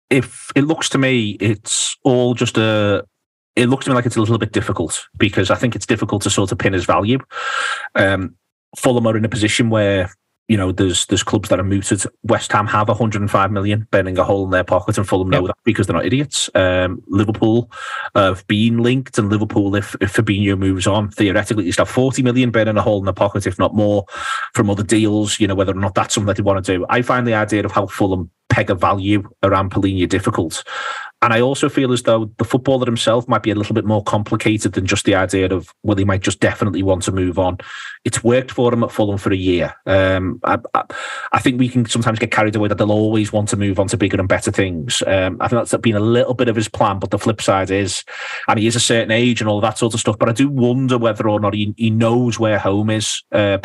if 0.09 0.49
it 0.55 0.61
looks 0.61 0.87
to 0.89 0.97
me, 0.97 1.31
it's 1.41 1.97
all 2.03 2.35
just 2.35 2.57
a. 2.57 3.05
It 3.55 3.67
looks 3.67 3.85
to 3.85 3.91
me 3.91 3.95
like 3.95 4.05
it's 4.05 4.15
a 4.15 4.19
little 4.19 4.37
bit 4.37 4.53
difficult 4.53 5.07
because 5.17 5.51
I 5.51 5.55
think 5.55 5.75
it's 5.75 5.85
difficult 5.85 6.21
to 6.23 6.29
sort 6.29 6.51
of 6.51 6.57
pin 6.57 6.73
his 6.73 6.85
value. 6.85 7.19
Um, 7.95 8.35
Fulham 8.77 9.05
are 9.07 9.17
in 9.17 9.25
a 9.25 9.29
position 9.29 9.69
where 9.69 10.09
you 10.51 10.57
know, 10.57 10.73
there's 10.73 11.05
there's 11.05 11.23
clubs 11.23 11.47
that 11.47 11.61
are 11.61 11.63
mooted. 11.63 12.03
West 12.23 12.51
Ham 12.51 12.67
have 12.67 12.89
105 12.89 13.51
million 13.51 13.87
burning 13.89 14.17
a 14.17 14.23
hole 14.25 14.43
in 14.43 14.51
their 14.51 14.65
pocket, 14.65 14.97
and 14.97 15.07
Fulham 15.07 15.29
know 15.29 15.47
that 15.47 15.55
because 15.63 15.87
they're 15.87 15.95
not 15.95 16.05
idiots. 16.05 16.49
Um, 16.53 17.01
Liverpool 17.07 17.71
have 18.15 18.45
been 18.47 18.79
linked, 18.79 19.17
and 19.17 19.29
Liverpool, 19.29 19.77
if, 19.77 19.95
if 20.01 20.11
Fabinho 20.11 20.57
moves 20.57 20.87
on, 20.87 21.09
theoretically, 21.09 21.63
you 21.63 21.71
still 21.71 21.85
have 21.85 21.93
40 21.93 22.21
million 22.23 22.51
burning 22.51 22.75
a 22.75 22.81
hole 22.81 22.99
in 22.99 23.05
their 23.05 23.13
pocket, 23.13 23.47
if 23.47 23.57
not 23.57 23.73
more, 23.73 24.03
from 24.53 24.69
other 24.69 24.83
deals. 24.83 25.39
You 25.39 25.47
know, 25.47 25.55
whether 25.55 25.71
or 25.71 25.75
not 25.75 25.95
that's 25.95 26.15
something 26.15 26.27
that 26.27 26.35
they 26.35 26.43
want 26.43 26.65
to 26.65 26.77
do. 26.77 26.85
I 26.89 27.01
find 27.01 27.25
the 27.25 27.33
idea 27.33 27.63
of 27.63 27.71
how 27.71 27.87
Fulham 27.87 28.29
peg 28.49 28.69
a 28.69 28.75
value 28.75 29.23
around 29.43 29.71
Palhinha 29.71 30.09
difficult. 30.09 30.65
And 31.21 31.33
I 31.33 31.41
also 31.41 31.69
feel 31.69 31.91
as 31.91 32.01
though 32.03 32.31
the 32.37 32.43
footballer 32.43 32.85
himself 32.85 33.27
might 33.27 33.43
be 33.43 33.51
a 33.51 33.55
little 33.55 33.75
bit 33.75 33.85
more 33.85 34.03
complicated 34.03 34.73
than 34.73 34.87
just 34.87 35.05
the 35.05 35.13
idea 35.13 35.47
of, 35.53 35.71
well, 35.83 35.97
he 35.97 36.03
might 36.03 36.21
just 36.21 36.39
definitely 36.39 36.81
want 36.81 37.03
to 37.03 37.11
move 37.11 37.37
on. 37.37 37.59
It's 38.03 38.23
worked 38.23 38.49
for 38.49 38.73
him 38.73 38.83
at 38.83 38.91
Fulham 38.91 39.19
for 39.19 39.31
a 39.31 39.37
year. 39.37 39.75
Um, 39.85 40.39
I, 40.43 40.57
I, 40.73 40.83
I, 41.33 41.39
think 41.39 41.59
we 41.59 41.69
can 41.69 41.85
sometimes 41.85 42.17
get 42.17 42.31
carried 42.31 42.55
away 42.55 42.69
that 42.69 42.79
they'll 42.79 42.91
always 42.91 43.31
want 43.31 43.49
to 43.49 43.57
move 43.57 43.79
on 43.79 43.87
to 43.89 43.97
bigger 43.97 44.17
and 44.17 44.27
better 44.27 44.49
things. 44.49 45.03
Um, 45.05 45.37
I 45.39 45.47
think 45.47 45.59
that's 45.59 45.77
been 45.77 45.95
a 45.95 45.99
little 45.99 46.33
bit 46.33 46.47
of 46.47 46.55
his 46.55 46.67
plan, 46.67 46.97
but 46.97 47.11
the 47.11 47.19
flip 47.19 47.39
side 47.39 47.69
is, 47.69 48.03
and 48.47 48.57
he 48.57 48.65
is 48.65 48.75
a 48.75 48.79
certain 48.79 49.11
age 49.11 49.41
and 49.41 49.49
all 49.49 49.61
that 49.61 49.77
sort 49.77 49.93
of 49.93 49.99
stuff, 49.99 50.17
but 50.17 50.29
I 50.29 50.33
do 50.33 50.49
wonder 50.49 50.97
whether 50.97 51.29
or 51.29 51.39
not 51.39 51.53
he, 51.53 51.75
he 51.77 51.91
knows 51.91 52.39
where 52.39 52.57
home 52.57 52.89
is, 52.89 53.21
uh, 53.31 53.59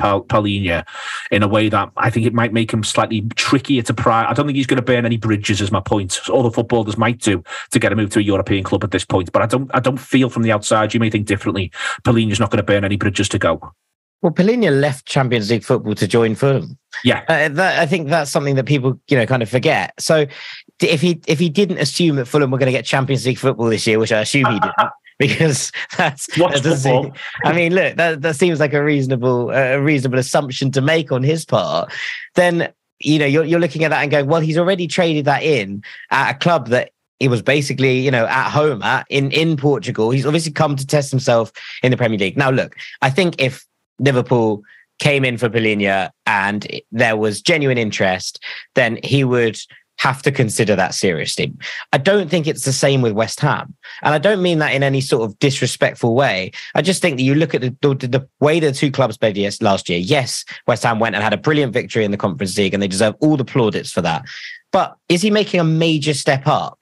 in 1.31 1.43
a 1.43 1.49
way 1.49 1.69
that 1.71 1.91
I 1.97 2.11
think 2.11 2.27
it 2.27 2.35
might 2.35 2.53
make 2.53 2.71
him 2.71 2.85
slightly 2.85 3.23
trickier 3.37 3.83
to 3.83 3.95
pry. 3.95 4.29
I 4.29 4.35
don't 4.35 4.45
think 4.45 4.57
he's 4.57 4.67
going 4.67 4.77
to 4.77 4.83
burn 4.83 5.07
any 5.07 5.17
bridges, 5.17 5.63
is 5.63 5.73
my 5.73 5.81
point. 5.81 6.29
All 6.29 6.43
the 6.43 6.51
footballers 6.51 6.99
might 6.99 7.19
do 7.19 7.43
to 7.71 7.79
get 7.79 7.93
a 7.93 7.97
move 7.97 8.11
to 8.11 8.19
a 8.19 8.23
European 8.23 8.65
club 8.65 8.85
at 8.85 8.91
this 8.91 9.05
point. 9.05 9.33
But 9.33 9.43
I 9.43 9.47
don't 9.47 9.71
I 9.75 9.81
don't 9.81 9.99
feel 9.99 10.31
from 10.31 10.43
the 10.43 10.53
outside. 10.53 10.95
You 10.95 11.01
may 11.01 11.11
think 11.11 11.27
differently. 11.27 11.71
Palhinha's 12.05 12.41
not 12.41 12.51
going 12.51 12.59
to 12.59 12.63
burn 12.63 12.85
any 12.85 12.97
bridges 12.97 13.29
to 13.31 13.39
go. 13.39 13.73
Well, 14.23 14.33
Palhinha 14.33 14.81
left 14.81 15.07
Champions 15.07 15.51
League 15.51 15.63
football 15.63 15.95
to 15.95 16.09
join 16.09 16.35
Fulham. 16.35 16.79
Yeah, 17.05 17.25
uh, 17.29 17.49
that, 17.51 17.79
I 17.79 17.87
think 17.87 18.09
that's 18.09 18.31
something 18.31 18.55
that 18.57 18.65
people 18.65 18.99
you 19.09 19.17
know 19.17 19.27
kind 19.27 19.43
of 19.43 19.49
forget. 19.49 19.93
So 19.99 20.27
if 20.81 21.01
he 21.01 21.21
if 21.27 21.39
he 21.39 21.49
didn't 21.49 21.79
assume 21.79 22.17
that 22.17 22.27
Fulham 22.27 22.51
were 22.51 22.59
going 22.59 22.67
to 22.67 22.73
get 22.73 22.85
Champions 22.85 23.27
League 23.27 23.39
football 23.39 23.67
this 23.67 23.87
year, 23.87 23.99
which 23.99 24.13
I 24.13 24.21
assume 24.21 24.47
he 24.47 24.61
didn't. 24.61 24.75
because 25.19 25.73
that's 25.97 26.27
that 26.37 26.79
seem, 26.79 27.13
I 27.45 27.53
mean, 27.55 27.75
look, 27.75 27.97
that, 27.97 28.21
that 28.21 28.37
seems 28.37 28.61
like 28.61 28.75
a 28.75 28.85
reasonable 28.85 29.51
a 29.51 29.81
reasonable 29.81 30.19
assumption 30.19 30.71
to 30.73 30.81
make 30.81 31.11
on 31.11 31.23
his 31.23 31.45
part. 31.45 31.93
Then 32.35 32.73
you 32.99 33.19
know 33.19 33.27
you're 33.27 33.45
you're 33.45 33.61
looking 33.61 33.85
at 33.85 33.91
that 33.91 34.03
and 34.03 34.11
going, 34.11 34.27
well, 34.27 34.41
he's 34.41 34.59
already 34.59 34.87
traded 34.87 35.25
that 35.27 35.43
in 35.43 35.83
at 36.11 36.35
a 36.35 36.39
club 36.39 36.69
that 36.69 36.91
he 37.19 37.29
was 37.29 37.43
basically, 37.43 37.99
you 37.99 38.11
know, 38.11 38.27
at 38.27 38.51
home 38.51 38.83
at 38.83 39.07
in 39.09 39.31
in 39.33 39.57
Portugal. 39.57 40.11
He's 40.11 40.27
obviously 40.27 40.53
come 40.53 40.77
to 40.77 40.87
test 40.87 41.11
himself 41.11 41.53
in 41.83 41.91
the 41.91 41.97
Premier 41.97 42.19
League. 42.19 42.37
Now, 42.37 42.51
look, 42.51 42.77
I 43.03 43.11
think 43.11 43.37
if 43.39 43.65
Liverpool 43.99 44.63
came 44.99 45.25
in 45.25 45.39
for 45.39 45.49
Palhinha 45.49 46.11
and 46.27 46.67
there 46.91 47.17
was 47.17 47.41
genuine 47.41 47.79
interest, 47.79 48.43
then 48.75 48.99
he 49.03 49.25
would 49.25 49.59
have 49.99 50.23
to 50.23 50.31
consider 50.31 50.77
that 50.77 50.95
seriously. 50.95 51.53
I 51.93 51.99
don't 51.99 52.29
think 52.29 52.47
it's 52.47 52.65
the 52.65 52.73
same 52.73 53.01
with 53.01 53.13
West 53.13 53.41
Ham. 53.41 53.75
And 54.03 54.15
I 54.15 54.19
don't 54.19 54.43
mean 54.43 54.59
that 54.59 54.75
in 54.75 54.83
any 54.83 55.01
sort 55.01 55.23
of 55.29 55.39
disrespectful 55.39 56.15
way. 56.15 56.53
I 56.75 56.83
just 56.83 57.01
think 57.01 57.17
that 57.17 57.23
you 57.23 57.35
look 57.35 57.55
at 57.55 57.63
the, 57.63 57.75
the, 57.81 58.07
the 58.07 58.29
way 58.41 58.61
the 58.61 58.73
two 58.73 58.91
clubs 58.91 59.17
played 59.17 59.37
last 59.63 59.89
year. 59.89 59.99
Yes, 59.99 60.45
West 60.67 60.83
Ham 60.83 60.99
went 60.99 61.15
and 61.15 61.25
had 61.25 61.33
a 61.33 61.39
brilliant 61.39 61.73
victory 61.73 62.05
in 62.05 62.11
the 62.11 62.19
Conference 62.19 62.59
League 62.59 62.75
and 62.75 62.83
they 62.83 62.89
deserve 62.89 63.15
all 63.21 63.39
the 63.39 63.45
plaudits 63.45 63.91
for 63.91 64.03
that. 64.03 64.25
But 64.71 64.97
is 65.09 65.23
he 65.23 65.31
making 65.31 65.61
a 65.61 65.65
major 65.65 66.13
step 66.13 66.47
up? 66.47 66.76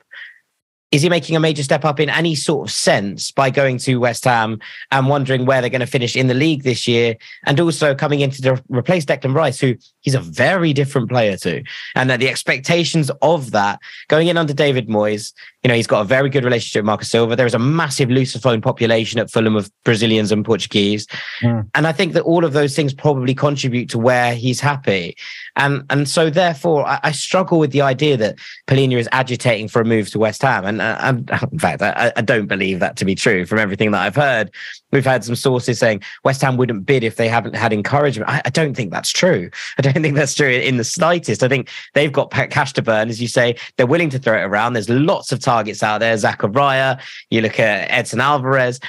Is 0.95 1.03
he 1.03 1.09
making 1.09 1.35
a 1.35 1.41
major 1.41 1.65
step 1.65 1.85
up 1.85 1.99
in 1.99 2.09
any 2.09 2.37
sort 2.37 2.69
of 2.69 2.73
sense 2.73 3.33
by 3.33 3.51
going 3.51 3.79
to 3.79 3.97
West 3.97 4.25
Ham 4.27 4.61
and 4.93 5.09
wondering 5.09 5.45
where 5.45 5.61
they're 5.61 5.69
going 5.69 5.81
to 5.81 5.89
finish 5.89 6.15
in 6.15 6.29
the 6.29 6.35
league 6.35 6.63
this 6.63 6.87
year, 6.87 7.17
and 7.43 7.59
also 7.59 7.97
coming 7.97 8.21
in 8.21 8.31
to 8.31 8.63
replace 8.69 9.05
Declan 9.05 9.35
Rice, 9.35 9.59
who 9.59 9.75
he's 10.05 10.15
a 10.15 10.21
very 10.21 10.73
different 10.73 11.09
player 11.09 11.37
too. 11.37 11.65
and 11.97 12.09
that 12.09 12.21
the 12.21 12.29
expectations 12.29 13.11
of 13.23 13.51
that 13.51 13.81
going 14.09 14.29
in 14.29 14.37
under 14.37 14.53
David 14.53 14.87
Moyes, 14.87 15.33
you 15.63 15.69
know, 15.69 15.75
he's 15.75 15.87
got 15.87 16.03
a 16.03 16.05
very 16.05 16.29
good 16.29 16.45
relationship 16.45 16.81
with 16.81 16.87
Marcus 16.87 17.11
Silva. 17.11 17.35
There 17.35 17.47
is 17.47 17.55
a 17.55 17.59
massive 17.59 18.11
Lusophone 18.11 18.63
population 18.63 19.19
at 19.19 19.31
Fulham 19.31 19.57
of 19.57 19.71
Brazilians 19.83 20.31
and 20.31 20.45
Portuguese, 20.45 21.07
mm. 21.41 21.69
and 21.75 21.87
I 21.87 21.93
think 21.93 22.13
that 22.13 22.23
all 22.23 22.45
of 22.45 22.53
those 22.53 22.77
things 22.77 22.93
probably 22.93 23.35
contribute 23.35 23.89
to 23.91 23.99
where 23.99 24.35
he's 24.35 24.61
happy, 24.61 25.17
and 25.57 25.85
and 25.89 26.09
so 26.09 26.29
therefore 26.29 26.87
I, 26.87 27.01
I 27.03 27.13
struggle 27.13 27.59
with 27.59 27.73
the 27.73 27.81
idea 27.81 28.17
that 28.19 28.39
Palhinha 28.67 28.99
is 28.99 29.09
agitating 29.13 29.69
for 29.69 29.81
a 29.81 29.85
move 29.85 30.11
to 30.11 30.19
West 30.19 30.43
Ham, 30.43 30.67
and 30.67 30.83
and 30.83 31.31
in 31.53 31.59
fact, 31.59 31.83
I, 31.83 32.13
I, 32.15 32.21
don't 32.21 32.47
believe 32.47 32.81
that 32.81 32.97
to 32.97 33.05
be 33.05 33.15
true 33.15 33.47
from 33.47 33.59
everything 33.59 33.91
that 33.93 34.03
I've 34.03 34.17
heard. 34.17 34.51
We've 34.93 35.05
had 35.05 35.25
some 35.25 35.35
sources 35.35 35.79
saying 35.79 36.03
West 36.25 36.43
Ham 36.43 36.57
wouldn't 36.57 36.87
bid 36.87 37.05
if 37.05 37.17
they 37.17 37.29
haven't 37.29 37.57
had 37.57 37.73
encouragement. 37.73 38.31
I, 38.31 38.43
I 38.45 38.51
don't 38.51 38.75
think 38.75 38.93
that's 38.93 39.11
true. 39.11 39.51
I 39.79 39.83
don't 39.83 39.94
think 40.01 40.15
that's 40.15 40.35
true 40.35 40.49
in 40.49 40.77
the 40.77 40.85
slightest. 40.85 41.43
I 41.43 41.49
think 41.49 41.69
they've 41.95 42.13
got 42.13 42.31
cash 42.31 42.73
to 42.75 42.83
burn, 42.83 43.09
as 43.09 43.21
you 43.21 43.29
say. 43.29 43.57
They're 43.77 43.87
willing 43.87 44.11
to 44.11 44.19
throw 44.19 44.39
it 44.39 44.43
around. 44.43 44.75
There's 44.75 44.91
lots 44.91 45.33
of 45.33 45.41
targets 45.41 45.83
out 45.83 45.99
there. 45.99 46.15
Zakaria, 46.15 47.01
you 47.31 47.41
look 47.41 47.59
at 47.59 47.91
Edson 47.91 48.21
Alvarez. 48.21 48.81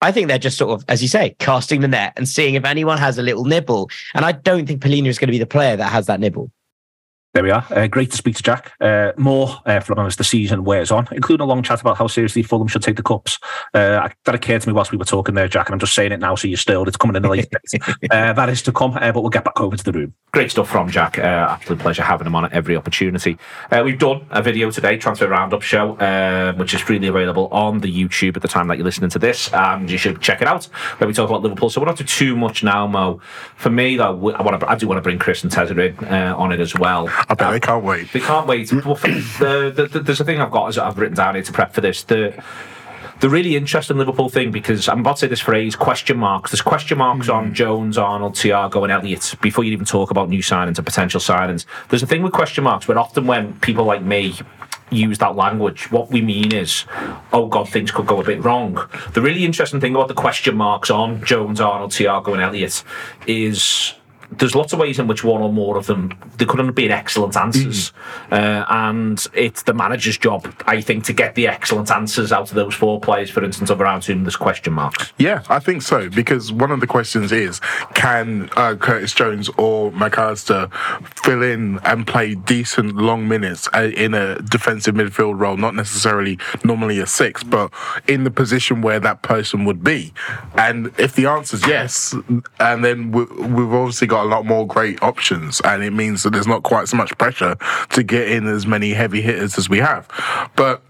I 0.00 0.12
think 0.12 0.28
they're 0.28 0.38
just 0.38 0.58
sort 0.58 0.70
of, 0.70 0.84
as 0.88 1.00
you 1.00 1.08
say, 1.08 1.34
casting 1.38 1.80
the 1.80 1.88
net 1.88 2.12
and 2.16 2.28
seeing 2.28 2.54
if 2.54 2.64
anyone 2.64 2.98
has 2.98 3.16
a 3.16 3.22
little 3.22 3.44
nibble. 3.44 3.88
And 4.12 4.24
I 4.24 4.32
don't 4.32 4.66
think 4.66 4.82
Palhinha 4.82 5.06
is 5.06 5.18
going 5.18 5.28
to 5.28 5.32
be 5.32 5.38
the 5.38 5.46
player 5.46 5.76
that 5.76 5.90
has 5.90 6.06
that 6.06 6.20
nibble. 6.20 6.50
There 7.34 7.42
we 7.42 7.50
are. 7.50 7.66
Uh, 7.68 7.88
great 7.88 8.12
to 8.12 8.16
speak 8.16 8.36
to 8.36 8.44
Jack. 8.44 8.74
Uh, 8.80 9.10
more 9.16 9.58
uh, 9.66 9.80
from 9.80 9.98
him 9.98 10.06
as 10.06 10.14
the 10.14 10.22
season 10.22 10.62
wears 10.62 10.92
on, 10.92 11.08
including 11.10 11.42
a 11.42 11.48
long 11.48 11.64
chat 11.64 11.80
about 11.80 11.96
how 11.96 12.06
seriously 12.06 12.44
Fulham 12.44 12.68
should 12.68 12.82
take 12.82 12.94
the 12.94 13.02
cups. 13.02 13.40
Uh, 13.74 14.08
that 14.24 14.36
occurred 14.36 14.62
to 14.62 14.68
me 14.68 14.72
whilst 14.72 14.92
we 14.92 14.98
were 14.98 15.04
talking 15.04 15.34
there, 15.34 15.48
Jack, 15.48 15.66
and 15.66 15.72
I'm 15.72 15.80
just 15.80 15.94
saying 15.94 16.12
it 16.12 16.20
now 16.20 16.36
so 16.36 16.46
you're 16.46 16.56
still. 16.56 16.86
It's 16.86 16.96
coming 16.96 17.16
in 17.16 17.22
the 17.22 17.28
late 17.28 17.52
uh, 18.12 18.32
That 18.34 18.48
is 18.50 18.62
to 18.62 18.72
come, 18.72 18.92
uh, 18.92 19.10
but 19.10 19.22
we'll 19.22 19.30
get 19.30 19.42
back 19.42 19.60
over 19.60 19.76
to 19.76 19.82
the 19.82 19.90
room. 19.90 20.14
Great 20.32 20.52
stuff 20.52 20.68
from 20.68 20.88
Jack. 20.88 21.18
Uh, 21.18 21.48
absolute 21.50 21.80
pleasure 21.80 22.02
having 22.02 22.28
him 22.28 22.36
on 22.36 22.44
at 22.44 22.52
every 22.52 22.76
opportunity. 22.76 23.36
Uh, 23.72 23.82
we've 23.84 23.98
done 23.98 24.24
a 24.30 24.40
video 24.40 24.70
today, 24.70 24.96
Transfer 24.96 25.26
Roundup 25.26 25.62
Show, 25.62 25.94
which 26.56 26.72
is 26.72 26.82
freely 26.82 27.08
available 27.08 27.48
on 27.48 27.80
the 27.80 27.92
YouTube 27.92 28.36
at 28.36 28.42
the 28.42 28.48
time 28.48 28.68
that 28.68 28.76
you're 28.76 28.84
listening 28.84 29.10
to 29.10 29.18
this, 29.18 29.52
and 29.52 29.90
you 29.90 29.98
should 29.98 30.20
check 30.20 30.40
it 30.40 30.46
out 30.46 30.66
where 30.98 31.08
we 31.08 31.14
talk 31.14 31.28
about 31.28 31.42
Liverpool. 31.42 31.68
So 31.68 31.80
we're 31.80 31.86
not 31.88 31.96
do 31.96 32.04
too 32.04 32.36
much 32.36 32.62
now, 32.62 32.86
Mo. 32.86 33.20
For 33.56 33.70
me, 33.70 33.96
though, 33.96 34.30
I, 34.30 34.42
want 34.42 34.60
to, 34.60 34.70
I 34.70 34.76
do 34.76 34.86
want 34.86 34.98
to 34.98 35.02
bring 35.02 35.18
Chris 35.18 35.42
and 35.42 35.52
Tezza 35.52 35.76
in 35.76 36.06
on 36.08 36.52
it 36.52 36.60
as 36.60 36.76
well. 36.76 37.08
I 37.28 37.34
bet 37.34 37.52
they 37.52 37.60
can't 37.60 37.84
wait. 37.84 38.12
They 38.12 38.20
can't 38.20 38.46
wait. 38.46 38.68
the, 38.68 39.72
the, 39.74 39.86
the, 39.86 40.00
there's 40.00 40.20
a 40.20 40.24
thing 40.24 40.40
I've 40.40 40.50
got 40.50 40.68
as 40.68 40.78
I've 40.78 40.98
written 40.98 41.16
down 41.16 41.34
here 41.34 41.44
to 41.44 41.52
prep 41.52 41.72
for 41.72 41.80
this. 41.80 42.02
The 42.02 42.42
the 43.20 43.30
really 43.30 43.56
interesting 43.56 43.96
Liverpool 43.96 44.28
thing 44.28 44.50
because 44.50 44.88
I'm 44.88 45.00
about 45.00 45.16
to 45.16 45.20
say 45.20 45.26
this 45.28 45.40
phrase 45.40 45.76
question 45.76 46.18
marks. 46.18 46.50
There's 46.50 46.60
question 46.60 46.98
marks 46.98 47.28
mm. 47.28 47.34
on 47.34 47.46
hmm. 47.48 47.52
Jones, 47.54 47.96
Arnold, 47.96 48.34
Thiago, 48.34 48.82
and 48.82 48.92
Elliott 48.92 49.36
before 49.40 49.64
you 49.64 49.72
even 49.72 49.86
talk 49.86 50.10
about 50.10 50.28
new 50.28 50.40
signings 50.40 50.76
and 50.76 50.84
potential 50.84 51.20
signings. 51.20 51.64
There's 51.88 52.02
a 52.02 52.06
thing 52.06 52.22
with 52.22 52.32
question 52.32 52.64
marks 52.64 52.86
but 52.86 52.96
often 52.96 53.26
when 53.26 53.58
people 53.60 53.84
like 53.84 54.02
me 54.02 54.34
use 54.90 55.18
that 55.18 55.36
language, 55.36 55.90
what 55.90 56.10
we 56.10 56.20
mean 56.20 56.52
is, 56.52 56.84
oh 57.32 57.46
God, 57.46 57.68
things 57.68 57.90
could 57.90 58.06
go 58.06 58.20
a 58.20 58.24
bit 58.24 58.44
wrong. 58.44 58.78
The 59.12 59.22
really 59.22 59.44
interesting 59.44 59.80
thing 59.80 59.94
about 59.94 60.08
the 60.08 60.14
question 60.14 60.56
marks 60.56 60.90
on 60.90 61.24
Jones, 61.24 61.60
Arnold, 61.60 61.92
Thiago, 61.92 62.32
and 62.32 62.42
Elliott 62.42 62.84
is 63.26 63.94
there's 64.38 64.54
lots 64.54 64.72
of 64.72 64.78
ways 64.78 64.98
in 64.98 65.06
which 65.06 65.24
one 65.24 65.42
or 65.42 65.52
more 65.52 65.76
of 65.76 65.86
them 65.86 66.12
they 66.38 66.44
couldn't 66.44 66.66
have 66.66 66.74
been 66.74 66.90
excellent 66.90 67.36
answers, 67.36 67.92
mm. 68.30 68.32
uh, 68.32 68.64
and 68.68 69.26
it's 69.34 69.62
the 69.62 69.74
manager's 69.74 70.18
job, 70.18 70.52
I 70.66 70.80
think, 70.80 71.04
to 71.04 71.12
get 71.12 71.34
the 71.34 71.46
excellent 71.46 71.90
answers 71.90 72.32
out 72.32 72.48
of 72.48 72.54
those 72.54 72.74
four 72.74 73.00
players. 73.00 73.30
For 73.30 73.44
instance, 73.44 73.70
of 73.70 73.80
around 73.80 74.04
whom 74.04 74.24
there's 74.24 74.36
question 74.36 74.72
marks. 74.72 75.12
Yeah, 75.18 75.42
I 75.48 75.58
think 75.58 75.82
so 75.82 76.08
because 76.08 76.52
one 76.52 76.70
of 76.70 76.80
the 76.80 76.86
questions 76.86 77.32
is, 77.32 77.60
can 77.94 78.50
uh, 78.56 78.76
Curtis 78.76 79.14
Jones 79.14 79.48
or 79.56 79.92
Mac 79.92 80.18
Allister 80.18 80.68
fill 81.22 81.42
in 81.42 81.78
and 81.84 82.06
play 82.06 82.34
decent 82.34 82.96
long 82.96 83.28
minutes 83.28 83.68
uh, 83.74 83.90
in 83.94 84.14
a 84.14 84.40
defensive 84.42 84.94
midfield 84.94 85.38
role, 85.38 85.56
not 85.56 85.74
necessarily 85.74 86.38
normally 86.64 86.98
a 86.98 87.06
six, 87.06 87.42
but 87.42 87.72
in 88.08 88.24
the 88.24 88.30
position 88.30 88.82
where 88.82 89.00
that 89.00 89.22
person 89.22 89.64
would 89.64 89.82
be? 89.82 90.12
And 90.56 90.92
if 90.98 91.14
the 91.14 91.26
answer 91.26 91.56
is 91.56 91.66
yes, 91.66 92.14
and 92.58 92.84
then 92.84 93.12
we've 93.12 93.72
obviously 93.72 94.06
got 94.06 94.23
a 94.24 94.26
lot 94.26 94.46
more 94.46 94.66
great 94.66 95.02
options, 95.02 95.60
and 95.60 95.82
it 95.82 95.92
means 95.92 96.22
that 96.22 96.30
there's 96.30 96.46
not 96.46 96.62
quite 96.62 96.88
so 96.88 96.96
much 96.96 97.16
pressure 97.18 97.56
to 97.90 98.02
get 98.02 98.28
in 98.30 98.46
as 98.46 98.66
many 98.66 98.90
heavy 98.90 99.20
hitters 99.20 99.58
as 99.58 99.68
we 99.68 99.78
have. 99.78 100.08
But 100.56 100.82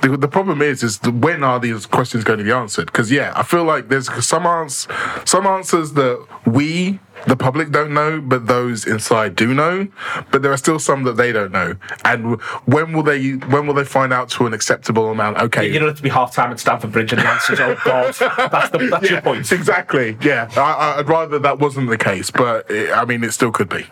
the, 0.00 0.16
the 0.16 0.28
problem 0.28 0.62
is, 0.62 0.82
is 0.82 1.00
when 1.02 1.42
are 1.42 1.58
these 1.58 1.84
questions 1.86 2.24
going 2.24 2.38
to 2.38 2.44
be 2.44 2.52
answered? 2.52 2.86
Because 2.86 3.10
yeah, 3.10 3.32
I 3.36 3.42
feel 3.42 3.64
like 3.64 3.88
there's 3.88 4.12
some 4.24 4.46
answers, 4.46 4.88
some 5.24 5.46
answers 5.46 5.92
that 5.94 6.26
we 6.46 7.00
the 7.26 7.36
public 7.36 7.70
don't 7.70 7.92
know, 7.92 8.20
but 8.20 8.46
those 8.46 8.86
inside 8.86 9.36
do 9.36 9.54
know. 9.54 9.88
But 10.30 10.42
there 10.42 10.52
are 10.52 10.56
still 10.56 10.78
some 10.78 11.04
that 11.04 11.16
they 11.16 11.32
don't 11.32 11.52
know. 11.52 11.76
And 12.04 12.40
when 12.66 12.92
will 12.92 13.02
they 13.02 13.32
when 13.32 13.66
will 13.66 13.74
they 13.74 13.84
find 13.84 14.12
out 14.12 14.28
to 14.30 14.46
an 14.46 14.54
acceptable 14.54 15.10
amount? 15.10 15.38
Okay, 15.38 15.70
you 15.70 15.78
don't 15.78 15.88
have 15.88 15.96
to 15.96 16.02
be 16.02 16.08
half 16.08 16.34
time 16.34 16.50
at 16.50 16.60
Stamford 16.60 16.92
Bridge 16.92 17.12
and 17.12 17.20
the 17.20 17.26
answers. 17.28 17.60
oh 17.60 17.76
God, 17.84 18.14
that's 18.50 18.70
the 18.70 18.88
that's 18.90 19.04
yeah, 19.04 19.12
your 19.12 19.22
point. 19.22 19.50
Exactly. 19.50 20.16
Yeah, 20.22 20.50
I, 20.56 20.98
would 20.98 21.08
rather 21.08 21.38
that 21.38 21.58
wasn't 21.58 21.88
the 21.88 21.98
case, 21.98 22.30
but 22.30 22.70
it, 22.70 22.92
I 22.92 23.04
mean, 23.04 23.22
it 23.24 23.32
still 23.32 23.52
could 23.52 23.68
be. 23.68 23.86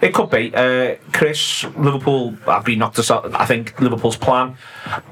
It 0.00 0.14
could 0.14 0.30
be. 0.30 0.54
Uh, 0.54 0.96
Chris, 1.12 1.64
Liverpool 1.76 2.36
I've 2.46 2.64
been 2.64 2.78
knocked 2.78 2.98
aside. 2.98 3.32
I 3.32 3.46
think 3.46 3.80
Liverpool's 3.80 4.16
plan. 4.16 4.56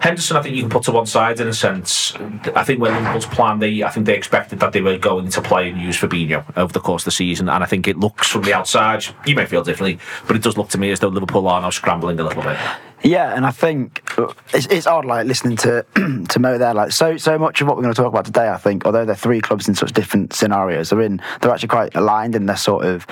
Henderson, 0.00 0.37
I 0.37 0.42
think 0.42 0.57
you 0.57 0.62
can 0.62 0.70
put 0.70 0.85
to 0.85 0.92
one 0.92 1.07
side 1.07 1.40
in 1.40 1.48
a 1.48 1.53
sense. 1.53 2.14
I 2.55 2.64
think 2.64 2.81
when 2.81 2.92
Liverpool's 2.94 3.27
plan, 3.27 3.59
they 3.59 3.83
I 3.83 3.90
think 3.90 4.07
they 4.07 4.16
expected 4.16 4.61
that 4.61 4.72
they 4.72 4.81
were 4.81 4.98
going 4.98 5.29
to 5.31 5.42
play 5.42 5.68
and 5.70 5.81
use 5.81 5.98
Fabinho 5.98 6.44
over 6.57 6.72
the 6.72 6.81
course 6.81 7.03
of 7.03 7.07
the 7.07 7.11
season 7.12 7.48
and 7.55 7.64
I 7.64 7.67
think 7.67 7.88
it 7.88 7.97
looks 7.97 8.29
from 8.29 8.43
the 8.43 8.53
outside, 8.53 9.05
you 9.27 9.35
may 9.35 9.47
feel 9.47 9.62
differently, 9.62 9.99
but 10.27 10.37
it 10.37 10.43
does 10.43 10.57
look 10.57 10.69
to 10.71 10.79
me 10.79 10.90
as 10.90 11.01
though 11.01 11.09
Liverpool 11.09 11.47
are 11.49 11.61
now 11.61 11.71
scrambling 11.71 12.19
a 12.21 12.25
little 12.25 12.43
bit. 12.43 12.59
Yeah, 13.05 13.35
and 13.37 13.45
I 13.45 13.51
think 13.51 14.03
uh, 14.19 14.33
it's, 14.55 14.67
it's 14.67 14.87
odd, 14.87 15.05
like 15.05 15.27
listening 15.27 15.59
to 15.59 15.85
to 16.29 16.38
Mo 16.38 16.57
there. 16.57 16.73
Like 16.73 16.90
so, 16.90 17.19
so 17.19 17.38
much 17.38 17.61
of 17.61 17.69
what 17.69 17.77
we're 17.77 17.83
going 17.83 17.95
to 17.95 18.03
talk 18.03 18.11
about 18.11 18.25
today, 18.25 18.49
I 18.49 18.57
think, 18.57 18.87
although 18.87 19.05
they're 19.05 19.14
three 19.14 19.43
clubs 19.43 19.69
in 19.69 19.75
such 19.75 19.93
different 19.93 20.33
scenarios, 20.33 20.88
they're 20.88 21.03
in. 21.03 21.21
They're 21.40 21.51
actually 21.51 21.69
quite 21.69 21.95
aligned 21.95 22.35
in 22.35 22.47
their 22.47 22.57
sort 22.57 22.87
of 22.87 23.07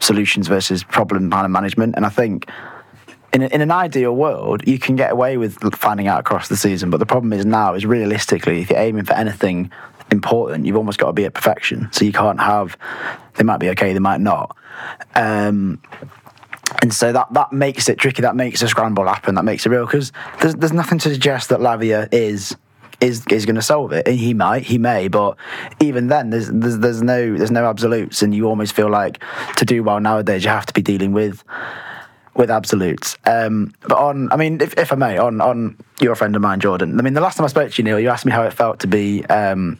solutions 0.00 0.48
versus 0.48 0.82
problem 0.82 1.30
kind 1.30 1.44
of 1.44 1.50
management. 1.50 1.96
And 1.96 2.06
I 2.06 2.08
think 2.08 2.48
in, 3.34 3.42
in 3.42 3.60
an 3.60 3.70
ideal 3.70 4.16
world, 4.16 4.66
you 4.66 4.78
can 4.78 4.96
get 4.96 5.12
away 5.12 5.36
with 5.36 5.58
finding 5.74 6.06
out 6.06 6.20
across 6.20 6.48
the 6.48 6.56
season. 6.56 6.88
But 6.88 6.98
the 6.98 7.06
problem 7.06 7.34
is 7.34 7.44
now 7.44 7.74
is 7.74 7.84
realistically, 7.84 8.62
if 8.62 8.70
you're 8.70 8.78
aiming 8.78 9.04
for 9.04 9.12
anything 9.12 9.70
important, 10.10 10.66
you've 10.66 10.76
almost 10.76 10.98
got 10.98 11.08
to 11.08 11.12
be 11.12 11.24
at 11.24 11.34
perfection. 11.34 11.88
So 11.92 12.04
you 12.04 12.12
can't 12.12 12.40
have, 12.40 12.76
they 13.34 13.44
might 13.44 13.58
be 13.58 13.68
okay, 13.70 13.92
they 13.92 13.98
might 13.98 14.20
not. 14.20 14.56
Um, 15.14 15.80
and 16.82 16.92
so 16.92 17.12
that, 17.12 17.32
that 17.32 17.52
makes 17.52 17.88
it 17.88 17.98
tricky. 17.98 18.22
That 18.22 18.36
makes 18.36 18.62
a 18.62 18.68
scramble 18.68 19.06
happen. 19.06 19.34
That 19.36 19.44
makes 19.44 19.66
it 19.66 19.70
real 19.70 19.86
because 19.86 20.12
there's, 20.40 20.54
there's 20.56 20.72
nothing 20.72 20.98
to 20.98 21.10
suggest 21.12 21.48
that 21.50 21.60
Lavia 21.60 22.08
is 22.12 22.56
is 23.00 23.26
is 23.30 23.44
going 23.44 23.56
to 23.56 23.62
solve 23.62 23.92
it. 23.92 24.08
And 24.08 24.18
he 24.18 24.34
might, 24.34 24.62
he 24.62 24.78
may, 24.78 25.08
but 25.08 25.36
even 25.80 26.08
then, 26.08 26.30
there's, 26.30 26.48
there's 26.50 26.78
there's 26.78 27.02
no 27.02 27.36
there's 27.36 27.50
no 27.50 27.66
absolutes, 27.66 28.22
and 28.22 28.34
you 28.34 28.46
almost 28.46 28.74
feel 28.74 28.88
like 28.88 29.22
to 29.56 29.64
do 29.64 29.82
well 29.82 30.00
nowadays, 30.00 30.44
you 30.44 30.50
have 30.50 30.66
to 30.66 30.72
be 30.72 30.82
dealing 30.82 31.12
with 31.12 31.44
with 32.34 32.50
absolutes. 32.50 33.16
Um, 33.24 33.72
but 33.82 33.98
on, 33.98 34.30
I 34.32 34.36
mean, 34.36 34.60
if, 34.60 34.76
if 34.78 34.92
I 34.92 34.96
may, 34.96 35.18
on 35.18 35.40
on 35.40 35.76
your 36.00 36.14
friend 36.14 36.36
of 36.36 36.42
mine, 36.42 36.60
Jordan. 36.60 36.98
I 36.98 37.02
mean, 37.02 37.14
the 37.14 37.20
last 37.20 37.36
time 37.36 37.44
I 37.44 37.48
spoke 37.48 37.72
to 37.72 37.78
you, 37.78 37.84
Neil, 37.84 37.98
you 37.98 38.08
asked 38.08 38.26
me 38.26 38.32
how 38.32 38.42
it 38.42 38.52
felt 38.52 38.80
to 38.80 38.86
be 38.86 39.24
um, 39.26 39.78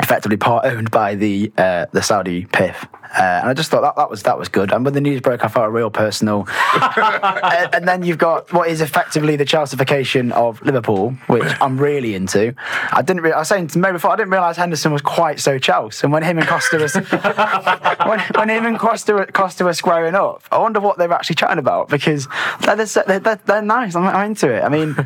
effectively 0.00 0.36
part 0.36 0.64
owned 0.64 0.90
by 0.90 1.14
the 1.14 1.52
uh, 1.56 1.86
the 1.92 2.02
Saudi 2.02 2.46
PIF. 2.46 2.88
Uh, 3.16 3.40
and 3.42 3.48
I 3.48 3.54
just 3.54 3.70
thought 3.70 3.82
that, 3.82 3.94
that 3.94 4.10
was 4.10 4.24
that 4.24 4.38
was 4.38 4.48
good. 4.48 4.72
And 4.72 4.84
when 4.84 4.92
the 4.92 5.00
news 5.00 5.20
broke, 5.20 5.44
I 5.44 5.48
felt 5.48 5.66
a 5.66 5.70
real 5.70 5.90
personal. 5.90 6.48
and, 6.74 7.74
and, 7.74 7.88
then 7.88 8.02
you've 8.02 8.18
got 8.18 8.52
what 8.52 8.68
is 8.68 8.80
effectively 8.80 9.36
the 9.36 9.44
Chelseaification 9.44 10.32
of 10.32 10.60
Liverpool, 10.62 11.10
which 11.28 11.44
I'm 11.60 11.78
really 11.78 12.16
into. 12.16 12.54
I 12.92 13.02
didn't. 13.02 13.22
Re- 13.22 13.32
I 13.32 13.38
was 13.38 13.48
saying 13.48 13.68
to 13.68 13.78
Mo 13.78 13.92
before, 13.92 14.10
I 14.10 14.16
didn't 14.16 14.32
realise 14.32 14.56
Henderson 14.56 14.92
was 14.92 15.02
quite 15.02 15.38
so 15.38 15.58
Chelsea. 15.60 16.04
And 16.04 16.12
when 16.12 16.24
him 16.24 16.38
and 16.38 16.48
Costa 16.48 16.76
was 16.78 16.94
when, 18.06 18.20
when 18.34 18.48
him 18.50 18.66
and 18.66 18.78
Costa 18.78 19.28
Costa 19.32 19.64
were 19.64 19.74
squaring 19.74 20.16
up, 20.16 20.42
I 20.50 20.58
wonder 20.58 20.80
what 20.80 20.98
they 20.98 21.06
were 21.06 21.14
actually 21.14 21.36
chatting 21.36 21.58
about 21.58 21.88
because 21.90 22.26
they're 22.62 22.74
they're, 22.74 23.20
they're, 23.20 23.40
they're 23.44 23.62
nice. 23.62 23.94
I'm, 23.94 24.06
I'm, 24.08 24.30
into 24.30 24.50
it. 24.52 24.62
I 24.62 24.68
mean, 24.68 24.96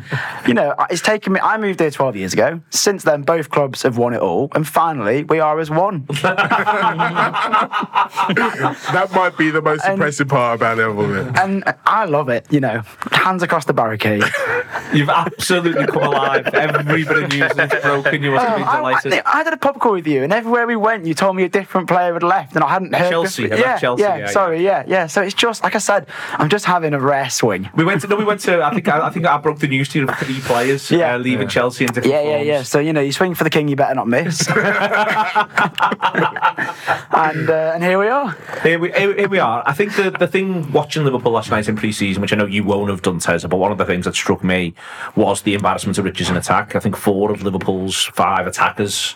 you 0.47 0.53
know, 0.53 0.75
it's 0.89 1.01
taken 1.01 1.33
me. 1.33 1.39
I 1.41 1.57
moved 1.57 1.79
here 1.79 1.91
12 1.91 2.15
years 2.15 2.33
ago. 2.33 2.61
Since 2.69 3.03
then, 3.03 3.21
both 3.23 3.49
clubs 3.49 3.83
have 3.83 3.97
won 3.97 4.13
it 4.13 4.21
all, 4.21 4.49
and 4.55 4.67
finally, 4.67 5.23
we 5.23 5.39
are 5.39 5.59
as 5.59 5.69
one. 5.69 6.07
That 8.93 9.09
might 9.13 9.37
be 9.37 9.49
the 9.49 9.61
most 9.61 9.83
And- 9.83 9.93
impressive 9.93 10.27
part 10.27 10.55
about 10.59 10.79
it 10.79 10.83
all 10.85 11.13
it. 11.15 11.37
And 11.37 11.63
I 11.85 12.05
love 12.05 12.29
it. 12.29 12.45
You 12.49 12.59
know, 12.59 12.81
hands 13.11 13.43
across 13.43 13.65
the 13.65 13.73
barricade. 13.73 14.23
You've 14.93 15.09
absolutely 15.09 15.85
come 15.85 16.03
alive. 16.03 16.47
Every 16.47 17.03
bit 17.03 17.23
of 17.23 17.29
news 17.29 17.51
is 17.51 17.81
broken. 17.81 18.23
You 18.23 18.31
must 18.31 18.47
have 18.47 18.57
been 18.57 18.67
I, 18.67 18.75
delighted. 18.77 19.13
I, 19.13 19.21
I 19.25 19.43
did 19.43 19.53
a 19.53 19.57
pub 19.57 19.79
call 19.79 19.93
with 19.93 20.07
you, 20.07 20.23
and 20.23 20.33
everywhere 20.33 20.65
we 20.67 20.75
went, 20.75 21.05
you 21.05 21.13
told 21.13 21.35
me 21.35 21.43
a 21.43 21.49
different 21.49 21.87
player 21.87 22.13
had 22.13 22.23
left, 22.23 22.55
and 22.55 22.63
I 22.63 22.69
hadn't 22.69 22.93
heard. 22.93 23.09
Chelsea, 23.09 23.43
before- 23.43 23.57
I 23.57 23.61
meant 23.61 23.67
yeah, 23.69 23.77
Chelsea, 23.79 24.01
yeah, 24.03 24.15
yeah, 24.15 24.17
yeah. 24.25 24.27
sorry, 24.31 24.63
yeah, 24.63 24.83
yeah. 24.87 25.07
So 25.07 25.21
it's 25.21 25.33
just 25.35 25.63
like 25.63 25.75
I 25.75 25.79
said, 25.79 26.07
I'm 26.33 26.49
just 26.49 26.65
having 26.65 26.93
a 26.93 26.99
rare 26.99 27.29
swing. 27.29 27.69
We 27.75 27.83
went 27.83 28.01
to 28.01 28.07
no, 28.07 28.15
we 28.15 28.23
went 28.25 28.41
to. 28.41 28.63
I 28.63 28.73
think 28.73 28.87
I, 28.87 29.07
I 29.07 29.09
think 29.09 29.25
I 29.25 29.37
broke 29.37 29.59
the 29.59 29.67
news 29.67 29.89
to 29.89 29.99
you 29.99 30.05
of 30.21 30.27
three 30.27 30.39
players 30.41 30.89
Yeah. 30.91 31.15
uh, 31.15 31.17
leaving 31.17 31.47
Chelsea 31.47 31.83
in 31.85 31.91
different 31.93 32.07
Yeah, 32.13 32.21
yeah, 32.21 32.35
forms. 32.35 32.47
yeah. 32.47 32.63
So 32.63 32.79
you 32.79 32.93
know, 32.93 33.01
you 33.01 33.11
swing 33.11 33.35
for 33.35 33.43
the 33.43 33.49
king, 33.49 33.67
you 33.67 33.75
better 33.75 33.95
not 33.95 34.07
miss. 34.07 34.47
and 37.11 37.49
uh, 37.49 37.71
and 37.73 37.83
here 37.83 37.99
we 37.99 38.07
are. 38.07 38.35
Here 38.63 38.79
we, 38.79 38.91
here, 38.91 39.15
here 39.15 39.29
we 39.29 39.39
are. 39.39 39.63
I 39.65 39.73
think 39.73 39.95
the, 39.95 40.11
the 40.11 40.27
thing 40.27 40.71
watching 40.71 41.03
Liverpool 41.03 41.31
last 41.31 41.49
night 41.51 41.67
in 41.67 41.75
pre-season, 41.75 42.21
which 42.21 42.33
I 42.33 42.35
know 42.35 42.45
you 42.45 42.63
won't 42.63 42.89
have 42.89 43.01
done, 43.01 43.19
Teza, 43.19 43.47
but 43.47 43.57
one 43.57 43.71
of 43.71 43.77
the 43.77 43.85
things 43.85 44.05
that 44.05 44.15
struck 44.15 44.43
me 44.43 44.73
was 45.15 45.41
the 45.41 45.53
embarrassment 45.53 45.97
of 45.97 46.05
Riches 46.05 46.29
in 46.29 46.37
attack. 46.37 46.75
I 46.75 46.79
think 46.79 46.95
four 46.95 47.31
of 47.31 47.43
Liverpool's 47.43 48.03
five 48.05 48.47
attackers 48.47 49.15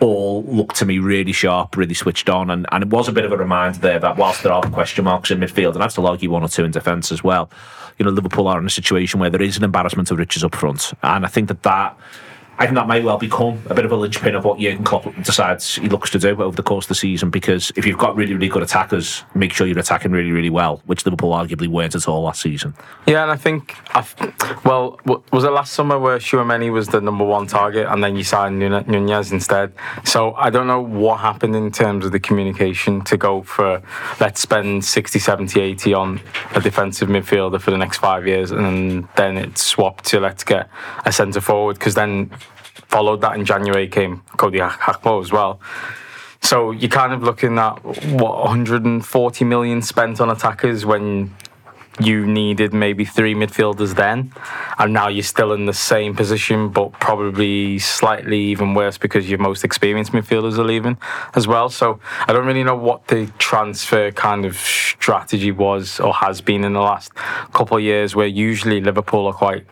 all 0.00 0.42
looked 0.44 0.76
to 0.76 0.84
me 0.84 0.98
really 0.98 1.32
sharp, 1.32 1.76
really 1.76 1.94
switched 1.94 2.28
on, 2.28 2.50
and, 2.50 2.66
and 2.72 2.82
it 2.82 2.90
was 2.90 3.08
a 3.08 3.12
bit 3.12 3.24
of 3.24 3.32
a 3.32 3.36
reminder 3.36 3.78
there 3.78 3.98
that 4.00 4.16
whilst 4.16 4.42
there 4.42 4.52
are 4.52 4.62
question 4.62 5.04
marks 5.04 5.30
in 5.30 5.38
midfield, 5.38 5.74
and 5.74 5.82
I'd 5.82 5.92
still 5.92 6.06
argue 6.06 6.30
one 6.30 6.42
or 6.42 6.48
two 6.48 6.64
in 6.64 6.70
defence 6.72 7.12
as 7.12 7.22
well, 7.22 7.48
you 7.98 8.04
know, 8.04 8.10
Liverpool 8.10 8.48
are 8.48 8.58
in 8.58 8.66
a 8.66 8.70
situation 8.70 9.20
where 9.20 9.30
there 9.30 9.42
is 9.42 9.56
an 9.56 9.64
embarrassment 9.64 10.10
of 10.10 10.18
Riches 10.18 10.44
up 10.44 10.54
front, 10.54 10.92
and 11.02 11.24
I 11.24 11.28
think 11.28 11.48
that 11.48 11.62
that 11.62 11.96
I 12.58 12.66
think 12.66 12.76
that 12.76 12.86
may 12.86 13.00
well 13.00 13.18
become 13.18 13.60
a 13.66 13.74
bit 13.74 13.84
of 13.84 13.92
a 13.92 13.96
linchpin 13.96 14.34
of 14.34 14.44
what 14.44 14.58
Jurgen 14.58 14.84
Klopp 14.84 15.04
decides 15.22 15.76
he 15.76 15.88
looks 15.88 16.10
to 16.10 16.18
do 16.18 16.40
over 16.40 16.54
the 16.54 16.62
course 16.62 16.84
of 16.84 16.88
the 16.90 16.94
season. 16.94 17.30
Because 17.30 17.72
if 17.76 17.84
you've 17.84 17.98
got 17.98 18.16
really, 18.16 18.34
really 18.34 18.48
good 18.48 18.62
attackers, 18.62 19.24
make 19.34 19.52
sure 19.52 19.66
you're 19.66 19.78
attacking 19.78 20.12
really, 20.12 20.30
really 20.30 20.50
well, 20.50 20.80
which 20.86 21.04
Liverpool 21.04 21.30
arguably 21.30 21.68
weren't 21.68 21.94
at 21.94 22.06
all 22.08 22.22
last 22.22 22.42
season. 22.42 22.74
Yeah, 23.06 23.22
and 23.22 23.32
I 23.32 23.36
think, 23.36 23.76
I 23.94 24.02
th- 24.02 24.64
well, 24.64 25.00
was 25.32 25.44
it 25.44 25.50
last 25.50 25.72
summer 25.72 25.98
where 25.98 26.18
Tchouameni 26.18 26.72
was 26.72 26.88
the 26.88 27.00
number 27.00 27.24
one 27.24 27.46
target 27.46 27.86
and 27.88 28.02
then 28.02 28.16
you 28.16 28.24
signed 28.24 28.58
Nunez 28.58 29.32
instead? 29.32 29.72
So 30.04 30.34
I 30.34 30.50
don't 30.50 30.66
know 30.66 30.80
what 30.80 31.20
happened 31.20 31.56
in 31.56 31.72
terms 31.72 32.04
of 32.04 32.12
the 32.12 32.20
communication 32.20 33.02
to 33.04 33.16
go 33.16 33.42
for 33.42 33.82
let's 34.20 34.40
spend 34.40 34.84
60, 34.84 35.18
70, 35.18 35.60
80 35.60 35.94
on 35.94 36.20
a 36.54 36.60
defensive 36.60 37.08
midfielder 37.08 37.60
for 37.60 37.70
the 37.70 37.78
next 37.78 37.98
five 37.98 38.26
years 38.26 38.50
and 38.50 39.08
then 39.16 39.36
it 39.36 39.58
swapped 39.58 40.04
to 40.06 40.20
let's 40.20 40.44
get 40.44 40.68
a 41.04 41.12
centre 41.12 41.40
forward 41.40 41.74
because 41.78 41.94
then 41.94 42.30
followed 42.94 43.22
that 43.22 43.34
in 43.34 43.44
January 43.44 43.88
came 43.88 44.22
Cody 44.36 44.60
Gakpo 44.60 45.20
as 45.20 45.32
well. 45.32 45.58
So 46.40 46.70
you're 46.70 46.88
kind 46.88 47.12
of 47.12 47.24
looking 47.24 47.58
at 47.58 47.84
what 47.84 48.34
140 48.44 49.44
million 49.44 49.82
spent 49.82 50.20
on 50.20 50.30
attackers 50.30 50.86
when 50.86 51.34
you 51.98 52.24
needed 52.24 52.72
maybe 52.72 53.04
three 53.04 53.34
midfielders 53.34 53.96
then, 53.96 54.32
and 54.78 54.92
now 54.92 55.08
you're 55.08 55.24
still 55.24 55.52
in 55.52 55.66
the 55.66 55.72
same 55.72 56.14
position, 56.14 56.68
but 56.68 56.92
probably 56.92 57.80
slightly 57.80 58.38
even 58.38 58.74
worse 58.74 58.96
because 58.96 59.28
your 59.28 59.40
most 59.40 59.64
experienced 59.64 60.12
midfielders 60.12 60.56
are 60.56 60.64
leaving 60.64 60.96
as 61.34 61.48
well. 61.48 61.68
So 61.68 61.98
I 62.28 62.32
don't 62.32 62.46
really 62.46 62.62
know 62.62 62.76
what 62.76 63.08
the 63.08 63.26
transfer 63.38 64.12
kind 64.12 64.44
of 64.44 64.56
strategy 64.56 65.50
was 65.50 65.98
or 65.98 66.14
has 66.14 66.40
been 66.40 66.62
in 66.62 66.74
the 66.74 66.80
last 66.80 67.12
couple 67.52 67.76
of 67.76 67.82
years, 67.82 68.14
where 68.14 68.28
usually 68.28 68.80
Liverpool 68.80 69.26
are 69.26 69.32
quite 69.32 69.66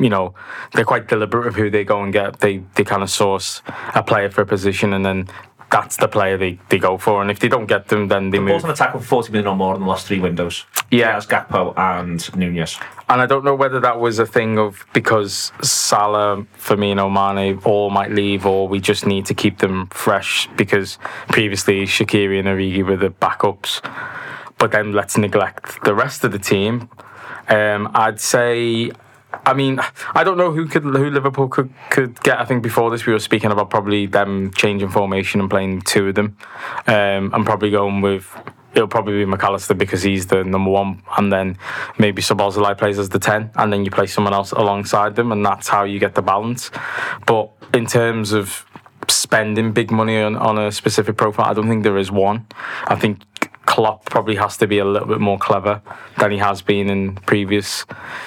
you 0.00 0.08
know, 0.08 0.34
they're 0.72 0.84
quite 0.84 1.08
deliberate 1.08 1.46
with 1.46 1.56
who 1.56 1.70
they 1.70 1.84
go 1.84 2.02
and 2.02 2.12
get. 2.12 2.40
They 2.40 2.58
they 2.74 2.84
kind 2.84 3.02
of 3.02 3.10
source 3.10 3.62
a 3.94 4.02
player 4.02 4.30
for 4.30 4.42
a 4.42 4.46
position 4.46 4.92
and 4.92 5.04
then 5.04 5.28
that's 5.70 5.96
the 5.98 6.08
player 6.08 6.36
they, 6.36 6.58
they 6.70 6.78
go 6.78 6.96
for. 6.96 7.20
And 7.20 7.30
if 7.30 7.40
they 7.40 7.48
don't 7.48 7.66
get 7.66 7.88
them, 7.88 8.08
then 8.08 8.30
they 8.30 8.38
Liverpool's 8.38 8.62
move. 8.62 8.70
an 8.70 8.74
attack 8.74 8.94
of 8.94 9.04
40 9.04 9.32
million 9.32 9.48
or 9.48 9.56
more 9.56 9.74
in 9.74 9.82
the 9.82 9.86
last 9.86 10.06
three 10.06 10.18
windows. 10.18 10.64
Yeah. 10.90 11.16
As 11.16 11.26
Gakpo 11.26 11.76
and 11.76 12.34
Nunez. 12.36 12.78
And 13.08 13.20
I 13.20 13.26
don't 13.26 13.44
know 13.44 13.54
whether 13.54 13.78
that 13.80 14.00
was 14.00 14.18
a 14.18 14.26
thing 14.26 14.58
of 14.58 14.86
because 14.94 15.52
Salah, 15.62 16.46
Firmino, 16.58 17.10
Mane 17.12 17.60
all 17.64 17.90
might 17.90 18.10
leave, 18.10 18.46
or 18.46 18.66
we 18.66 18.80
just 18.80 19.06
need 19.06 19.26
to 19.26 19.34
keep 19.34 19.58
them 19.58 19.86
fresh 19.88 20.48
because 20.56 20.98
previously 21.28 21.84
Shaqiri 21.84 22.38
and 22.38 22.48
Origi 22.48 22.82
were 22.82 22.96
the 22.96 23.10
backups. 23.10 23.82
But 24.56 24.72
then 24.72 24.92
let's 24.92 25.18
neglect 25.18 25.84
the 25.84 25.94
rest 25.94 26.24
of 26.24 26.32
the 26.32 26.38
team. 26.38 26.88
Um, 27.48 27.90
I'd 27.94 28.20
say. 28.20 28.92
I 29.48 29.54
mean, 29.54 29.80
I 30.14 30.24
don't 30.24 30.36
know 30.36 30.52
who 30.52 30.66
could 30.66 30.82
who 30.82 31.08
Liverpool 31.08 31.48
could, 31.48 31.72
could 31.88 32.20
get. 32.22 32.38
I 32.38 32.44
think 32.44 32.62
before 32.62 32.90
this 32.90 33.06
we 33.06 33.14
were 33.14 33.18
speaking 33.18 33.50
about 33.50 33.70
probably 33.70 34.04
them 34.04 34.50
changing 34.54 34.90
formation 34.90 35.40
and 35.40 35.48
playing 35.48 35.80
two 35.82 36.08
of 36.08 36.16
them, 36.16 36.36
um, 36.86 37.32
and 37.32 37.46
probably 37.46 37.70
going 37.70 38.02
with 38.02 38.30
it'll 38.74 38.88
probably 38.88 39.14
be 39.14 39.24
Mac 39.24 39.42
Allister 39.42 39.72
because 39.72 40.02
he's 40.02 40.26
the 40.26 40.44
number 40.44 40.70
one, 40.70 41.02
and 41.16 41.32
then 41.32 41.56
maybe 41.98 42.20
Szoboszlai 42.20 42.76
plays 42.76 42.98
as 42.98 43.08
the 43.08 43.18
ten, 43.18 43.50
and 43.54 43.72
then 43.72 43.86
you 43.86 43.90
play 43.90 44.06
someone 44.06 44.34
else 44.34 44.52
alongside 44.52 45.16
them, 45.16 45.32
and 45.32 45.44
that's 45.44 45.68
how 45.68 45.84
you 45.84 45.98
get 45.98 46.14
the 46.14 46.22
balance. 46.22 46.70
But 47.26 47.50
in 47.72 47.86
terms 47.86 48.32
of 48.32 48.66
spending 49.08 49.72
big 49.72 49.90
money 49.90 50.20
on, 50.20 50.36
on 50.36 50.58
a 50.58 50.70
specific 50.70 51.16
profile, 51.16 51.46
I 51.46 51.54
don't 51.54 51.68
think 51.68 51.84
there 51.84 51.96
is 51.96 52.10
one. 52.10 52.46
I 52.86 52.96
think 52.96 53.22
Klopp 53.68 54.06
probably 54.06 54.36
has 54.36 54.56
to 54.56 54.66
be 54.66 54.78
a 54.78 54.84
little 54.84 55.06
bit 55.06 55.20
more 55.20 55.38
clever 55.38 55.82
than 56.16 56.30
he 56.30 56.38
has 56.38 56.62
been 56.62 56.88
in 56.88 57.16
previous 57.16 57.84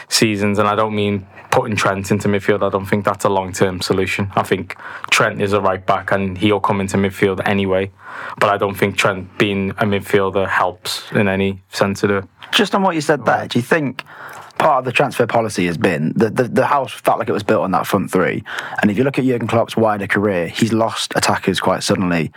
seasons, 0.08 0.60
and 0.60 0.68
I 0.68 0.76
don't 0.76 0.94
mean 0.94 1.26
putting 1.50 1.76
Trent 1.76 2.12
into 2.12 2.28
midfield. 2.28 2.62
I 2.62 2.70
don't 2.70 2.86
think 2.86 3.06
that's 3.06 3.26
a 3.26 3.30
long 3.30 3.52
term 3.52 3.82
solution. 3.82 4.32
I 4.36 4.44
think 4.44 4.78
Trent 5.10 5.42
is 5.42 5.54
a 5.54 5.60
right 5.60 5.84
back 5.84 6.12
and 6.12 6.38
he'll 6.38 6.60
come 6.60 6.80
into 6.80 6.96
midfield 6.96 7.42
anyway, 7.48 7.90
but 8.40 8.52
I 8.52 8.58
don't 8.58 8.76
think 8.76 8.98
Trent 8.98 9.36
being 9.40 9.72
a 9.72 9.86
midfielder 9.86 10.48
helps 10.48 11.12
in 11.12 11.28
any 11.28 11.64
sense 11.70 12.04
of 12.04 12.10
the. 12.10 12.28
Just 12.52 12.76
on 12.76 12.84
what 12.84 12.94
you 12.94 13.02
said 13.02 13.26
there, 13.26 13.48
do 13.48 13.58
you 13.58 13.64
think 13.64 14.04
part 14.62 14.80
of 14.80 14.86
the 14.86 14.92
transfer 14.92 15.26
policy 15.26 15.66
has 15.66 15.78
been 15.78 16.14
that 16.16 16.36
the, 16.36 16.44
the 16.44 16.68
house 16.68 16.94
felt 16.94 17.18
like 17.18 17.28
it 17.28 17.34
was 17.34 17.44
built 17.44 17.64
on 17.64 17.72
that 17.72 17.88
front 17.88 18.12
three? 18.12 18.44
And 18.82 18.92
if 18.92 18.98
you 18.98 19.04
look 19.04 19.18
at 19.18 19.26
Jurgen 19.26 19.48
Klopp's 19.48 19.76
wider 19.76 20.06
career, 20.06 20.48
he's 20.48 20.72
lost 20.72 21.14
attackers 21.16 21.60
quite 21.60 21.82
suddenly 21.82 22.32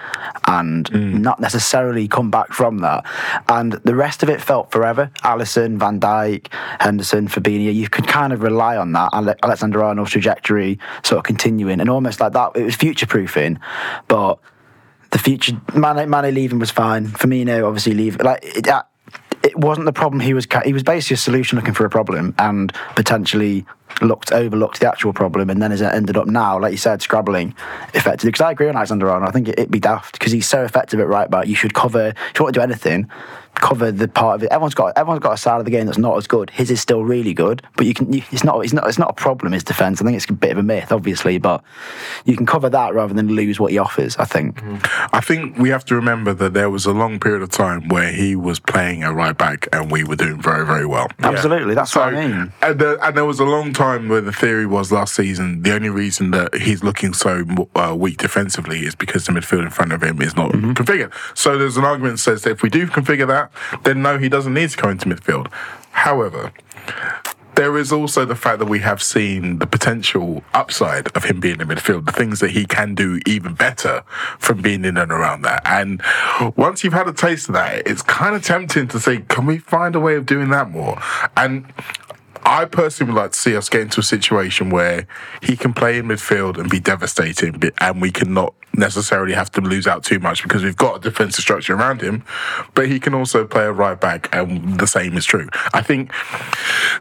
and 0.46 0.88
hmm. 0.88 1.20
not 1.20 1.38
necessarily 1.38 2.08
come 2.08 2.30
back 2.30 2.52
from 2.52 2.78
that. 2.78 3.04
And 3.48 3.72
the 3.72 3.94
rest 3.94 4.22
of 4.22 4.30
it 4.30 4.40
felt 4.40 4.70
forever. 4.70 5.10
Alisson, 5.22 5.78
Van 5.78 6.00
Dijk, 6.00 6.48
Henderson, 6.80 7.28
Fabinho, 7.28 7.72
you 7.72 7.88
could 7.90 8.08
kind 8.08 8.32
of 8.32 8.42
rely 8.42 8.76
on 8.76 8.92
that. 8.92 9.10
Ale- 9.14 9.36
Alexander 9.42 9.84
Arnold's 9.84 10.12
trajectory 10.12 10.78
sort 11.02 11.18
of 11.18 11.24
continuing 11.24 11.80
and 11.80 11.90
almost 11.90 12.20
like 12.20 12.32
that. 12.32 12.52
It 12.56 12.64
was 12.64 12.74
future 12.74 13.06
proofing, 13.06 13.58
but 14.08 14.38
the 15.10 15.18
future 15.18 15.52
Mane, 15.74 16.08
Mane 16.08 16.34
leaving 16.34 16.58
was 16.58 16.70
fine. 16.70 17.06
Firmino 17.06 17.66
obviously 17.66 17.94
leave 17.94 18.20
like 18.20 18.40
it, 18.42 18.66
it 19.44 19.56
wasn't 19.58 19.84
the 19.84 19.92
problem 19.92 20.20
he 20.20 20.34
was 20.34 20.46
ca- 20.46 20.62
he 20.64 20.72
was 20.72 20.82
basically 20.82 21.14
a 21.14 21.18
solution 21.18 21.56
looking 21.58 21.74
for 21.74 21.84
a 21.84 21.90
problem 21.90 22.34
and 22.38 22.72
potentially 22.96 23.64
looked 24.02 24.32
overlooked 24.32 24.80
the 24.80 24.88
actual 24.88 25.12
problem 25.12 25.50
and 25.50 25.62
then 25.62 25.70
has 25.70 25.82
ended 25.82 26.16
up 26.16 26.26
now 26.26 26.58
like 26.58 26.72
you 26.72 26.78
said 26.78 27.02
scrabbling 27.02 27.54
effectively. 27.94 28.30
Because 28.30 28.42
I 28.42 28.50
agree 28.50 28.68
on 28.68 28.76
Alexander 28.76 29.10
Arnold. 29.10 29.28
I 29.28 29.32
think 29.32 29.48
it, 29.48 29.58
it'd 29.58 29.70
be 29.70 29.80
daft 29.80 30.18
because 30.18 30.32
he's 30.32 30.48
so 30.48 30.64
effective 30.64 31.00
at 31.00 31.06
right 31.06 31.30
back. 31.30 31.46
You 31.46 31.54
should 31.54 31.74
cover 31.74 32.08
if 32.08 32.38
you 32.38 32.44
want 32.44 32.54
to 32.54 32.60
do 32.60 32.64
anything 32.64 33.10
cover 33.54 33.92
the 33.92 34.08
part 34.08 34.36
of 34.36 34.42
it. 34.42 34.50
Everyone's 34.50 34.74
got 34.74 34.96
everyone's 34.96 35.22
got 35.22 35.32
a 35.32 35.36
side 35.36 35.58
of 35.58 35.64
the 35.64 35.70
game 35.70 35.86
that's 35.86 35.98
not 35.98 36.16
as 36.16 36.26
good. 36.26 36.50
His 36.50 36.70
is 36.70 36.80
still 36.80 37.04
really 37.04 37.34
good 37.34 37.62
but 37.76 37.86
you 37.86 37.94
can 37.94 38.12
you, 38.12 38.22
it's 38.30 38.44
not 38.44 38.62
it's 38.64 38.72
not 38.72 38.86
it's 38.86 38.98
not 38.98 39.10
a 39.10 39.14
problem 39.14 39.52
his 39.52 39.64
defense 39.64 40.00
I 40.00 40.04
think 40.04 40.16
it's 40.16 40.28
a 40.28 40.32
bit 40.32 40.52
of 40.52 40.58
a 40.58 40.62
myth 40.62 40.92
obviously 40.92 41.38
but 41.38 41.62
you 42.24 42.36
can 42.36 42.46
cover 42.46 42.68
that 42.70 42.94
rather 42.94 43.14
than 43.14 43.28
lose 43.28 43.60
what 43.60 43.72
he 43.72 43.78
offers 43.78 44.16
I 44.16 44.24
think. 44.24 44.60
Mm. 44.60 45.08
I 45.12 45.20
think 45.20 45.58
we 45.58 45.68
have 45.70 45.84
to 45.86 45.94
remember 45.94 46.34
that 46.34 46.54
there 46.54 46.70
was 46.70 46.86
a 46.86 46.92
long 46.92 47.20
period 47.20 47.42
of 47.42 47.50
time 47.50 47.88
where 47.88 48.12
he 48.12 48.36
was 48.36 48.58
playing 48.58 49.04
a 49.04 49.12
right 49.12 49.36
back 49.36 49.68
and 49.72 49.90
we 49.90 50.04
were 50.04 50.16
doing 50.16 50.40
very, 50.40 50.66
very 50.66 50.86
well. 50.86 51.08
absolutely 51.20 51.74
that's 51.74 51.94
what 51.94 52.14
I 52.14 52.26
mean. 52.26 52.52
and, 52.62 52.78
the, 52.78 52.98
and 53.02 53.16
there 53.16 53.24
was 53.24 53.40
a 53.40 53.44
long 53.44 53.72
time 53.72 53.83
where 54.08 54.20
the 54.20 54.32
theory 54.32 54.66
was 54.66 54.90
last 54.90 55.14
season 55.14 55.62
the 55.62 55.74
only 55.74 55.88
reason 55.88 56.30
that 56.30 56.54
he's 56.54 56.82
looking 56.82 57.12
so 57.12 57.44
uh, 57.74 57.94
weak 57.96 58.18
defensively 58.18 58.80
is 58.80 58.94
because 58.94 59.26
the 59.26 59.32
midfield 59.32 59.62
in 59.62 59.70
front 59.70 59.92
of 59.92 60.02
him 60.02 60.20
is 60.20 60.36
not 60.36 60.52
configured. 60.52 61.12
So 61.36 61.58
there's 61.58 61.76
an 61.76 61.84
argument 61.84 62.14
that 62.14 62.18
says 62.18 62.42
that 62.42 62.50
if 62.50 62.62
we 62.62 62.70
do 62.70 62.86
configure 62.86 63.26
that, 63.26 63.50
then 63.84 64.02
no, 64.02 64.18
he 64.18 64.28
doesn't 64.28 64.54
need 64.54 64.70
to 64.70 64.76
go 64.76 64.88
into 64.88 65.08
midfield. 65.08 65.50
However, 65.92 66.52
there 67.54 67.76
is 67.78 67.92
also 67.92 68.24
the 68.24 68.34
fact 68.34 68.58
that 68.58 68.66
we 68.66 68.80
have 68.80 69.02
seen 69.02 69.58
the 69.58 69.66
potential 69.66 70.42
upside 70.54 71.08
of 71.16 71.24
him 71.24 71.40
being 71.40 71.60
in 71.60 71.68
midfield, 71.68 72.04
the 72.04 72.12
things 72.12 72.40
that 72.40 72.50
he 72.50 72.66
can 72.66 72.94
do 72.94 73.20
even 73.26 73.54
better 73.54 74.02
from 74.38 74.60
being 74.60 74.84
in 74.84 74.96
and 74.96 75.12
around 75.12 75.42
that. 75.42 75.62
And 75.64 76.02
once 76.56 76.82
you've 76.82 76.92
had 76.92 77.06
a 77.06 77.12
taste 77.12 77.48
of 77.48 77.54
that, 77.54 77.86
it's 77.86 78.02
kind 78.02 78.34
of 78.34 78.42
tempting 78.42 78.88
to 78.88 79.00
say, 79.00 79.18
can 79.28 79.46
we 79.46 79.58
find 79.58 79.94
a 79.94 80.00
way 80.00 80.16
of 80.16 80.26
doing 80.26 80.50
that 80.50 80.70
more? 80.70 81.00
And 81.36 81.66
I 82.46 82.66
personally 82.66 83.12
would 83.12 83.18
like 83.18 83.32
to 83.32 83.38
see 83.38 83.56
us 83.56 83.68
get 83.68 83.80
into 83.80 84.00
a 84.00 84.02
situation 84.02 84.70
where 84.70 85.06
he 85.42 85.56
can 85.56 85.72
play 85.72 85.98
in 85.98 86.06
midfield 86.06 86.58
and 86.58 86.68
be 86.68 86.80
devastating, 86.80 87.62
and 87.78 88.02
we 88.02 88.10
cannot 88.10 88.54
necessarily 88.76 89.32
have 89.32 89.50
to 89.52 89.60
lose 89.60 89.86
out 89.86 90.02
too 90.02 90.18
much 90.18 90.42
because 90.42 90.62
we've 90.62 90.76
got 90.76 90.96
a 90.96 91.00
defensive 91.00 91.42
structure 91.42 91.74
around 91.74 92.02
him. 92.02 92.24
But 92.74 92.88
he 92.88 93.00
can 93.00 93.14
also 93.14 93.46
play 93.46 93.64
a 93.64 93.72
right 93.72 93.98
back, 93.98 94.28
and 94.34 94.78
the 94.78 94.86
same 94.86 95.16
is 95.16 95.24
true. 95.24 95.48
I 95.72 95.82
think 95.82 96.12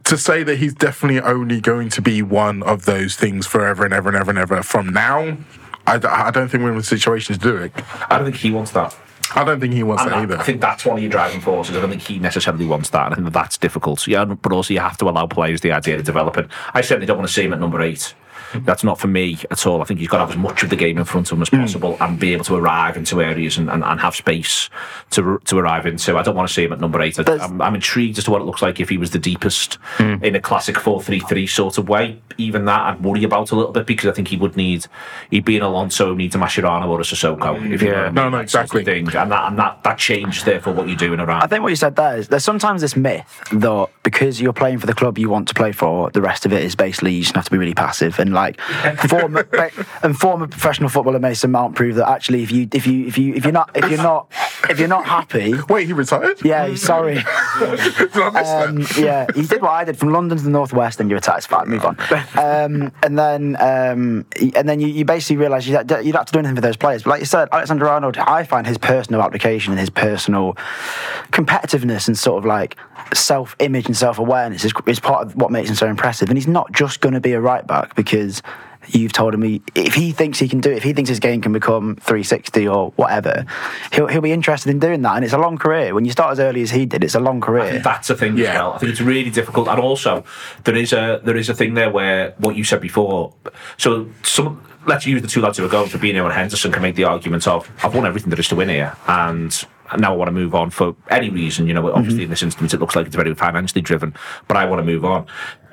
to 0.05 0.17
say 0.17 0.43
that 0.43 0.57
he's 0.59 0.73
definitely 0.73 1.19
only 1.21 1.59
going 1.59 1.89
to 1.89 2.01
be 2.01 2.21
one 2.21 2.63
of 2.63 2.85
those 2.85 3.15
things 3.15 3.45
forever 3.45 3.83
and 3.83 3.93
ever 3.93 4.09
and 4.09 4.17
ever 4.17 4.29
and 4.31 4.39
ever 4.39 4.63
from 4.63 4.89
now. 4.89 5.37
I 5.85 5.97
don't 6.31 6.47
think 6.47 6.63
we're 6.63 6.71
in 6.71 6.77
a 6.77 6.83
situation 6.83 7.35
to 7.35 7.41
do 7.41 7.57
it. 7.57 7.73
I 8.09 8.17
don't 8.17 8.23
think 8.23 8.37
he 8.37 8.51
wants 8.51 8.71
that. 8.71 8.95
I 9.35 9.43
don't 9.43 9.59
think 9.59 9.73
he 9.73 9.83
wants 9.83 10.03
that 10.03 10.13
either. 10.13 10.37
I 10.37 10.43
think 10.43 10.61
that's 10.61 10.85
one 10.85 10.97
of 10.97 11.03
your 11.03 11.11
driving 11.11 11.41
forces. 11.41 11.75
I 11.75 11.81
don't 11.81 11.89
think 11.89 12.01
he 12.01 12.19
necessarily 12.19 12.65
wants 12.65 12.89
that. 12.91 13.05
And 13.05 13.13
I 13.13 13.15
think 13.15 13.25
that 13.25 13.33
that's 13.33 13.57
difficult. 13.57 14.05
Yeah, 14.07 14.25
but 14.25 14.51
also 14.51 14.73
you 14.73 14.79
have 14.79 14.97
to 14.97 15.09
allow 15.09 15.27
players 15.27 15.61
the 15.61 15.71
idea 15.71 15.97
of 15.97 16.03
developing. 16.03 16.49
I 16.73 16.81
certainly 16.81 17.07
don't 17.07 17.17
want 17.17 17.27
to 17.27 17.33
see 17.33 17.43
him 17.43 17.53
at 17.53 17.59
number 17.59 17.81
eight. 17.81 18.13
That's 18.59 18.83
not 18.83 18.99
for 18.99 19.07
me 19.07 19.37
at 19.51 19.65
all. 19.65 19.81
I 19.81 19.85
think 19.85 19.99
he's 19.99 20.09
got 20.09 20.17
to 20.17 20.25
have 20.25 20.31
as 20.31 20.37
much 20.37 20.63
of 20.63 20.69
the 20.69 20.75
game 20.75 20.97
in 20.97 21.05
front 21.05 21.31
of 21.31 21.37
him 21.37 21.41
as 21.41 21.49
hmm. 21.49 21.61
possible 21.61 21.97
and 21.99 22.19
be 22.19 22.33
able 22.33 22.45
to 22.45 22.55
arrive 22.55 22.97
into 22.97 23.21
areas 23.21 23.57
and, 23.57 23.69
and, 23.69 23.83
and 23.83 23.99
have 23.99 24.15
space 24.15 24.69
to 25.11 25.39
to 25.45 25.57
arrive 25.57 25.85
into. 25.85 26.17
I 26.17 26.23
don't 26.23 26.35
want 26.35 26.47
to 26.47 26.53
see 26.53 26.63
him 26.63 26.73
at 26.73 26.79
number 26.79 27.01
eight. 27.01 27.19
I, 27.19 27.37
I'm, 27.37 27.61
I'm 27.61 27.75
intrigued 27.75 28.17
as 28.17 28.25
to 28.25 28.31
what 28.31 28.41
it 28.41 28.45
looks 28.45 28.61
like 28.61 28.79
if 28.79 28.89
he 28.89 28.97
was 28.97 29.11
the 29.11 29.19
deepest 29.19 29.75
hmm. 29.97 30.23
in 30.23 30.35
a 30.35 30.39
classic 30.39 30.77
4 30.77 31.01
3 31.01 31.19
3 31.19 31.47
sort 31.47 31.77
of 31.77 31.89
way. 31.89 32.21
Even 32.37 32.65
that 32.65 32.81
I'd 32.81 33.03
worry 33.03 33.23
about 33.23 33.51
a 33.51 33.55
little 33.55 33.71
bit 33.71 33.85
because 33.85 34.09
I 34.09 34.13
think 34.13 34.27
he 34.27 34.37
would 34.37 34.57
need, 34.57 34.87
he'd 35.29 35.45
be 35.45 35.57
an 35.57 35.63
Alonso, 35.63 36.13
need 36.15 36.33
a 36.33 36.37
Mascherano 36.37 36.87
or 36.87 36.99
a 36.99 37.03
Sissoko. 37.03 37.71
If 37.71 37.81
you 37.81 37.89
know 37.89 37.95
what 37.95 38.01
I 38.01 38.05
mean, 38.05 38.15
No, 38.15 38.29
no, 38.29 38.37
that 38.39 38.49
sort 38.49 38.61
of 38.61 38.65
exactly. 38.71 38.83
thing. 38.83 39.15
And 39.15 39.31
that, 39.31 39.47
and 39.47 39.59
that, 39.59 39.83
that 39.83 39.97
changes, 39.97 40.43
therefore, 40.43 40.73
what 40.73 40.87
you're 40.87 40.97
doing 40.97 41.19
around. 41.19 41.43
I 41.43 41.47
think 41.47 41.61
what 41.61 41.69
you 41.69 41.75
said 41.75 41.95
there 41.95 42.17
is 42.17 42.27
there's 42.27 42.43
sometimes 42.43 42.81
this 42.81 42.95
myth 42.95 43.41
that 43.51 43.89
because 44.03 44.41
you're 44.41 44.53
playing 44.53 44.79
for 44.79 44.87
the 44.87 44.93
club 44.93 45.17
you 45.17 45.29
want 45.29 45.47
to 45.47 45.53
play 45.53 45.71
for, 45.71 46.09
the 46.11 46.21
rest 46.21 46.45
of 46.45 46.53
it 46.53 46.63
is 46.63 46.75
basically 46.75 47.13
you 47.13 47.21
just 47.21 47.35
have 47.35 47.45
to 47.45 47.51
be 47.51 47.57
really 47.57 47.73
passive 47.73 48.19
and 48.19 48.33
like 48.33 48.42
former 49.07 49.47
and 50.03 50.17
former 50.17 50.47
professional 50.47 50.89
footballer 50.89 51.19
Mason 51.19 51.51
Mount 51.51 51.75
proved 51.75 51.97
that 51.97 52.09
actually 52.09 52.43
if 52.43 52.51
you 52.51 52.67
if 52.73 52.85
you 52.87 53.07
if 53.07 53.17
you 53.17 53.33
if 53.35 53.43
you're 53.43 53.53
not 53.53 53.71
if 53.75 53.89
you're 53.89 54.01
not 54.01 54.31
if 54.69 54.79
you're 54.79 54.87
not 54.87 55.05
happy, 55.05 55.55
Wait, 55.69 55.87
he 55.87 55.93
retired? 55.93 56.43
yeah, 56.43 56.73
sorry. 56.75 57.15
Did 57.59 58.15
I 58.15 58.29
miss 58.29 58.47
that? 58.47 58.67
Um, 58.69 58.85
yeah, 58.97 59.27
he 59.35 59.45
did 59.45 59.61
what 59.61 59.71
I 59.71 59.83
did 59.83 59.97
from 59.97 60.11
London 60.11 60.37
to 60.37 60.43
the 60.43 60.49
northwest, 60.49 60.99
and 60.99 61.09
you're 61.09 61.17
attacked. 61.17 61.47
Fine, 61.47 61.67
move 61.67 61.85
on. 61.85 61.97
Um, 62.35 62.91
and 63.03 63.19
then, 63.19 63.57
um, 63.59 64.25
and 64.55 64.69
then 64.69 64.79
you, 64.79 64.87
you 64.87 65.05
basically 65.05 65.37
realise 65.37 65.67
you, 65.67 65.77
you 65.77 65.83
don't 65.83 66.13
have 66.13 66.25
to 66.25 66.33
do 66.33 66.39
anything 66.39 66.55
for 66.55 66.61
those 66.61 66.77
players. 66.77 67.03
But 67.03 67.11
like 67.11 67.19
you 67.19 67.25
said, 67.25 67.49
Alexander 67.51 67.89
Arnold, 67.89 68.17
I 68.17 68.43
find 68.43 68.65
his 68.65 68.77
personal 68.77 69.21
application 69.21 69.73
and 69.73 69.79
his 69.79 69.89
personal 69.89 70.53
competitiveness 71.31 72.07
and 72.07 72.17
sort 72.17 72.37
of 72.37 72.45
like 72.45 72.77
self-image 73.15 73.85
and 73.87 73.95
self-awareness 73.97 74.63
is, 74.65 74.73
is 74.87 74.99
part 74.99 75.25
of 75.27 75.35
what 75.35 75.51
makes 75.51 75.69
him 75.69 75.75
so 75.75 75.87
impressive. 75.87 76.29
And 76.29 76.37
he's 76.37 76.47
not 76.47 76.71
just 76.71 77.01
going 77.01 77.13
to 77.13 77.21
be 77.21 77.33
a 77.33 77.41
right 77.41 77.65
back 77.65 77.95
because 77.95 78.41
you've 78.89 79.13
told 79.13 79.33
him 79.33 79.41
he, 79.41 79.61
if 79.75 79.93
he 79.93 80.11
thinks 80.11 80.39
he 80.39 80.47
can 80.49 80.59
do 80.59 80.69
it, 80.69 80.75
if 80.75 80.83
he 80.83 80.91
thinks 80.91 81.07
his 81.09 81.19
game 81.19 81.41
can 81.41 81.53
become 81.53 81.95
360 82.01 82.67
or 82.67 82.91
whatever, 82.97 83.45
he'll, 83.93 84.07
he'll 84.07 84.19
be 84.21 84.33
interested 84.33 84.69
in 84.69 84.79
doing 84.79 85.01
that. 85.03 85.15
And 85.15 85.23
it's 85.23 85.33
a 85.33 85.37
long 85.37 85.57
career. 85.57 85.93
When 85.95 86.03
you 86.03 86.11
start 86.11 86.33
as 86.33 86.39
early 86.39 86.61
as 86.61 86.71
he 86.71 86.85
did, 86.85 87.01
it's 87.03 87.15
a 87.15 87.19
long 87.21 87.39
career. 87.39 87.79
That's 87.79 88.09
a 88.09 88.15
thing 88.15 88.33
as 88.33 88.39
Yeah. 88.39 88.55
well. 88.55 88.73
I 88.73 88.77
think 88.79 88.91
it's 88.91 88.99
really 89.01 89.29
difficult, 89.29 89.69
and 89.69 89.79
also 89.79 90.25
there 90.65 90.75
is 90.75 90.91
a 90.91 91.21
there 91.23 91.37
is 91.37 91.47
a 91.47 91.53
thing 91.53 91.75
there 91.75 91.89
where 91.89 92.33
what 92.39 92.55
you 92.57 92.65
said 92.65 92.81
before. 92.81 93.33
So 93.77 94.07
some 94.23 94.61
let's 94.85 95.05
use 95.05 95.21
the 95.21 95.29
two 95.29 95.39
lads 95.39 95.57
who 95.57 95.65
are 95.65 95.69
going 95.69 95.87
for 95.87 95.97
Fabinho 95.97 96.25
and 96.25 96.33
Henderson 96.33 96.69
can 96.73 96.81
make 96.81 96.95
the 96.95 97.05
argument 97.05 97.47
of 97.47 97.69
I've 97.85 97.95
won 97.95 98.05
everything 98.05 98.31
there 98.31 98.39
is 98.39 98.49
to 98.49 98.55
win 98.57 98.67
here, 98.67 98.97
and 99.07 99.65
now 99.97 100.13
I 100.13 100.17
want 100.17 100.27
to 100.27 100.31
move 100.31 100.55
on 100.55 100.69
for 100.69 100.95
any 101.09 101.29
reason. 101.29 101.67
You 101.67 101.73
know, 101.73 101.91
obviously 101.91 102.19
mm-hmm. 102.19 102.23
in 102.23 102.29
this 102.29 102.43
instance 102.43 102.73
it 102.73 102.79
looks 102.79 102.95
like 102.95 103.07
it's 103.07 103.15
very 103.15 103.33
financially 103.35 103.81
driven, 103.81 104.13
but 104.47 104.57
I 104.57 104.65
want 104.65 104.79
to 104.79 104.85
move 104.85 105.05
on. 105.05 105.25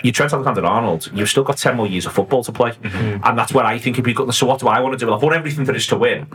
You 0.03 0.13
Trent 0.13 0.33
Alexander-Arnold, 0.33 1.11
you've 1.13 1.29
still 1.29 1.45
got 1.45 1.59
ten 1.59 1.77
more 1.77 1.87
years 1.87 2.07
of 2.07 2.13
football 2.13 2.43
to 2.45 2.53
play, 2.53 2.71
mm-hmm. 2.71 3.23
and 3.23 3.39
that's 3.39 3.53
where 3.53 3.67
I 3.67 3.79
think 3.79 3.99
if 3.99 4.07
you 4.07 4.15
got 4.15 4.35
so 4.35 4.47
what 4.47 4.59
do 4.61 4.69
I 4.69 4.81
want 4.81 4.99
to 4.99 5.05
do? 5.05 5.13
I've 5.13 5.23
won 5.23 5.35
everything 5.35 5.65
there 5.65 5.75
is 5.75 5.87
to 5.89 5.97
win. 5.97 6.27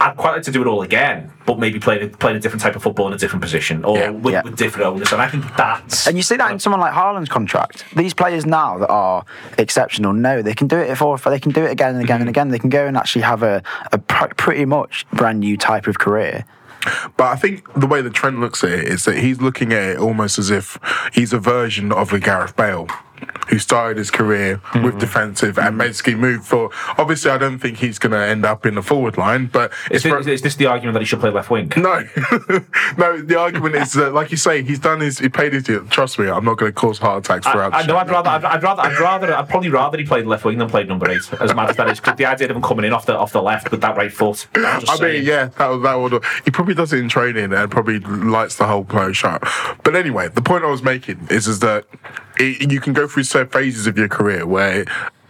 I'd 0.00 0.16
quite 0.16 0.32
like 0.32 0.42
to 0.42 0.50
do 0.50 0.60
it 0.62 0.66
all 0.66 0.82
again, 0.82 1.32
but 1.46 1.58
maybe 1.58 1.78
playing 1.78 2.10
playing 2.10 2.38
a 2.38 2.40
different 2.40 2.62
type 2.62 2.74
of 2.74 2.82
football 2.82 3.06
in 3.06 3.12
a 3.12 3.18
different 3.18 3.42
position 3.42 3.84
or 3.84 3.96
Yeah. 3.96 4.10
with, 4.10 4.34
Yeah. 4.34 4.42
with 4.42 4.56
different 4.56 4.86
owners, 4.86 5.12
and 5.12 5.22
I 5.22 5.28
think 5.28 5.44
that's 5.56 6.08
And 6.08 6.16
you 6.16 6.24
see 6.24 6.36
that 6.36 6.50
in 6.50 6.58
someone 6.58 6.80
like 6.80 6.92
Haaland's 6.92 7.28
contract. 7.28 7.84
These 7.94 8.14
players 8.14 8.46
now 8.46 8.78
that 8.78 8.90
are 8.90 9.24
exceptional 9.58 10.12
know 10.12 10.42
they 10.42 10.54
can 10.54 10.66
do 10.66 10.78
it 10.78 10.96
for 10.96 11.16
they 11.16 11.38
can 11.38 11.52
do 11.52 11.64
it 11.64 11.70
again 11.70 11.94
and 11.94 12.02
again 12.02 12.16
and 12.16 12.24
mm-hmm. 12.24 12.30
again. 12.30 12.48
They 12.48 12.58
can 12.58 12.70
go 12.70 12.84
and 12.84 12.96
actually 12.96 13.22
have 13.22 13.44
a, 13.44 13.62
a 13.92 13.98
pr- 13.98 14.34
pretty 14.36 14.64
much 14.64 15.06
brand 15.12 15.38
new 15.38 15.56
type 15.56 15.86
of 15.86 15.98
career. 15.98 16.44
But 17.16 17.24
I 17.24 17.36
think 17.36 17.72
the 17.74 17.86
way 17.86 18.02
that 18.02 18.12
Trent 18.12 18.40
looks 18.40 18.62
at 18.64 18.70
it 18.70 18.88
is 18.88 19.04
that 19.04 19.18
he's 19.18 19.40
looking 19.40 19.72
at 19.72 19.90
it 19.90 19.98
almost 19.98 20.38
as 20.38 20.50
if 20.50 20.78
he's 21.12 21.32
a 21.32 21.38
version 21.38 21.92
of 21.92 22.12
a 22.12 22.20
Gareth 22.20 22.56
Bale. 22.56 22.88
Who 23.48 23.58
started 23.58 23.98
his 23.98 24.10
career 24.10 24.60
with 24.74 24.82
mm-hmm. 24.82 24.98
defensive 24.98 25.58
and 25.58 25.68
mm-hmm. 25.68 25.78
basically 25.78 26.14
moved 26.14 26.46
for. 26.46 26.70
Obviously, 26.98 27.30
I 27.30 27.38
don't 27.38 27.58
think 27.58 27.78
he's 27.78 27.98
going 27.98 28.12
to 28.12 28.18
end 28.18 28.44
up 28.44 28.66
in 28.66 28.74
the 28.74 28.82
forward 28.82 29.18
line, 29.18 29.46
but 29.46 29.72
Is 29.90 30.04
it's 30.04 30.06
for- 30.06 30.22
this, 30.22 30.40
this 30.40 30.56
the 30.56 30.66
argument 30.66 30.94
that 30.94 31.00
he 31.00 31.06
should 31.06 31.20
play 31.20 31.30
left 31.30 31.50
wing? 31.50 31.72
no, 31.76 32.06
no. 32.98 33.20
The 33.20 33.36
argument 33.38 33.76
is 33.76 33.92
that, 33.92 34.14
like 34.14 34.30
you 34.30 34.36
say, 34.36 34.62
he's 34.62 34.78
done 34.78 35.00
his, 35.00 35.18
he 35.18 35.28
paid 35.28 35.52
his. 35.52 35.64
Trust 35.90 36.18
me, 36.18 36.28
I'm 36.28 36.44
not 36.44 36.56
going 36.56 36.72
to 36.72 36.74
cause 36.74 36.98
heart 36.98 37.24
attacks 37.24 37.46
I, 37.46 37.52
throughout. 37.52 37.74
I 37.74 37.82
know. 37.82 37.94
show. 37.94 37.96
I'd 37.98 38.10
rather. 38.10 38.30
I'd, 38.30 38.44
I'd 38.44 38.62
rather. 38.62 38.82
I'd 38.82 38.98
rather. 38.98 39.34
I'd 39.34 39.48
probably 39.48 39.68
rather 39.68 39.98
he 39.98 40.04
played 40.04 40.26
left 40.26 40.44
wing 40.44 40.58
than 40.58 40.68
played 40.68 40.88
number 40.88 41.10
eight. 41.10 41.32
As 41.40 41.54
mad 41.54 41.70
as 41.70 41.76
that 41.76 41.88
is, 41.88 42.00
because 42.00 42.16
the 42.16 42.26
idea 42.26 42.48
of 42.48 42.56
him 42.56 42.62
coming 42.62 42.84
in 42.84 42.92
off 42.92 43.06
the 43.06 43.16
off 43.16 43.32
the 43.32 43.42
left 43.42 43.70
with 43.70 43.80
that 43.80 43.96
right 43.96 44.12
foot. 44.12 44.46
I 44.54 44.78
mean, 44.78 44.86
saying. 44.96 45.24
yeah, 45.26 45.46
that 45.46 45.68
would, 45.68 45.82
that 45.82 45.94
would. 45.94 46.24
He 46.44 46.50
probably 46.50 46.74
does 46.74 46.92
it 46.92 46.98
in 46.98 47.08
training 47.08 47.52
and 47.52 47.70
probably 47.70 48.00
lights 48.00 48.56
the 48.56 48.66
whole 48.66 48.84
play 48.84 49.12
shot. 49.12 49.42
But 49.82 49.96
anyway, 49.96 50.28
the 50.28 50.42
point 50.42 50.64
I 50.64 50.70
was 50.70 50.82
making 50.82 51.28
is 51.30 51.46
is 51.46 51.60
that 51.60 51.86
it, 52.38 52.70
you 52.72 52.80
can 52.80 52.92
go 52.92 53.06
through 53.06 53.24
certain 53.24 53.48
phases 53.48 53.86
of 53.86 53.96
your 53.98 54.08
career 54.08 54.46
where. 54.46 54.84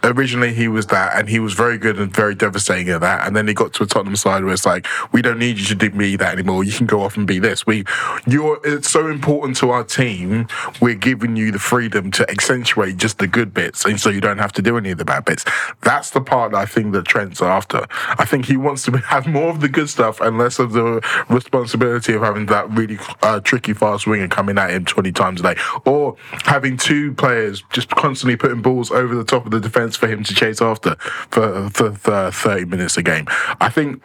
Originally, 0.05 0.53
he 0.53 0.67
was 0.67 0.85
that, 0.87 1.17
and 1.17 1.27
he 1.27 1.39
was 1.39 1.53
very 1.53 1.79
good 1.79 1.99
and 1.99 2.13
very 2.13 2.35
devastating 2.35 2.89
at 2.93 3.01
that. 3.01 3.25
And 3.25 3.35
then 3.35 3.47
he 3.47 3.55
got 3.55 3.73
to 3.73 3.83
a 3.83 3.87
Tottenham 3.87 4.15
side 4.15 4.43
where 4.43 4.53
it's 4.53 4.65
like, 4.65 4.85
we 5.11 5.23
don't 5.23 5.39
need 5.39 5.57
you 5.57 5.65
to 5.65 5.75
do 5.75 5.89
me 5.89 6.15
that 6.15 6.33
anymore. 6.33 6.63
You 6.63 6.71
can 6.71 6.85
go 6.85 7.01
off 7.01 7.17
and 7.17 7.25
be 7.25 7.39
this. 7.39 7.65
We, 7.65 7.85
you're. 8.27 8.59
It's 8.63 8.89
so 8.89 9.07
important 9.07 9.57
to 9.57 9.71
our 9.71 9.83
team. 9.83 10.47
We're 10.79 10.93
giving 10.93 11.35
you 11.35 11.51
the 11.51 11.57
freedom 11.57 12.11
to 12.11 12.29
accentuate 12.29 12.97
just 12.97 13.17
the 13.17 13.27
good 13.27 13.51
bits, 13.51 13.83
and 13.83 13.99
so 13.99 14.09
you 14.11 14.21
don't 14.21 14.37
have 14.37 14.51
to 14.53 14.61
do 14.61 14.77
any 14.77 14.91
of 14.91 14.99
the 14.99 15.05
bad 15.05 15.25
bits. 15.25 15.43
That's 15.81 16.11
the 16.11 16.21
part 16.21 16.53
I 16.53 16.65
think 16.65 16.93
that 16.93 17.05
Trent's 17.05 17.41
after. 17.41 17.87
I 17.89 18.25
think 18.25 18.45
he 18.45 18.57
wants 18.57 18.83
to 18.83 18.97
have 18.97 19.25
more 19.25 19.49
of 19.49 19.61
the 19.61 19.69
good 19.69 19.89
stuff 19.89 20.21
and 20.21 20.37
less 20.37 20.59
of 20.59 20.73
the 20.73 21.01
responsibility 21.29 22.13
of 22.13 22.21
having 22.21 22.45
that 22.47 22.69
really 22.71 22.99
uh, 23.23 23.39
tricky 23.39 23.73
fast 23.73 24.05
winger 24.05 24.27
coming 24.27 24.59
at 24.59 24.69
him 24.69 24.85
20 24.85 25.11
times 25.11 25.39
a 25.41 25.55
day, 25.55 25.61
or 25.85 26.15
having 26.43 26.77
two 26.77 27.13
players 27.15 27.63
just 27.71 27.89
constantly 27.89 28.35
putting 28.35 28.61
balls 28.61 28.91
over 28.91 29.15
the 29.15 29.23
top 29.23 29.45
of 29.45 29.51
the 29.51 29.59
defense 29.59 29.94
for 29.95 30.07
him 30.07 30.23
to 30.23 30.33
chase 30.33 30.61
after 30.61 30.95
for, 30.95 31.69
for, 31.69 31.93
for 31.93 32.31
30 32.31 32.65
minutes 32.65 32.97
a 32.97 33.03
game. 33.03 33.25
I 33.59 33.69
think 33.69 34.03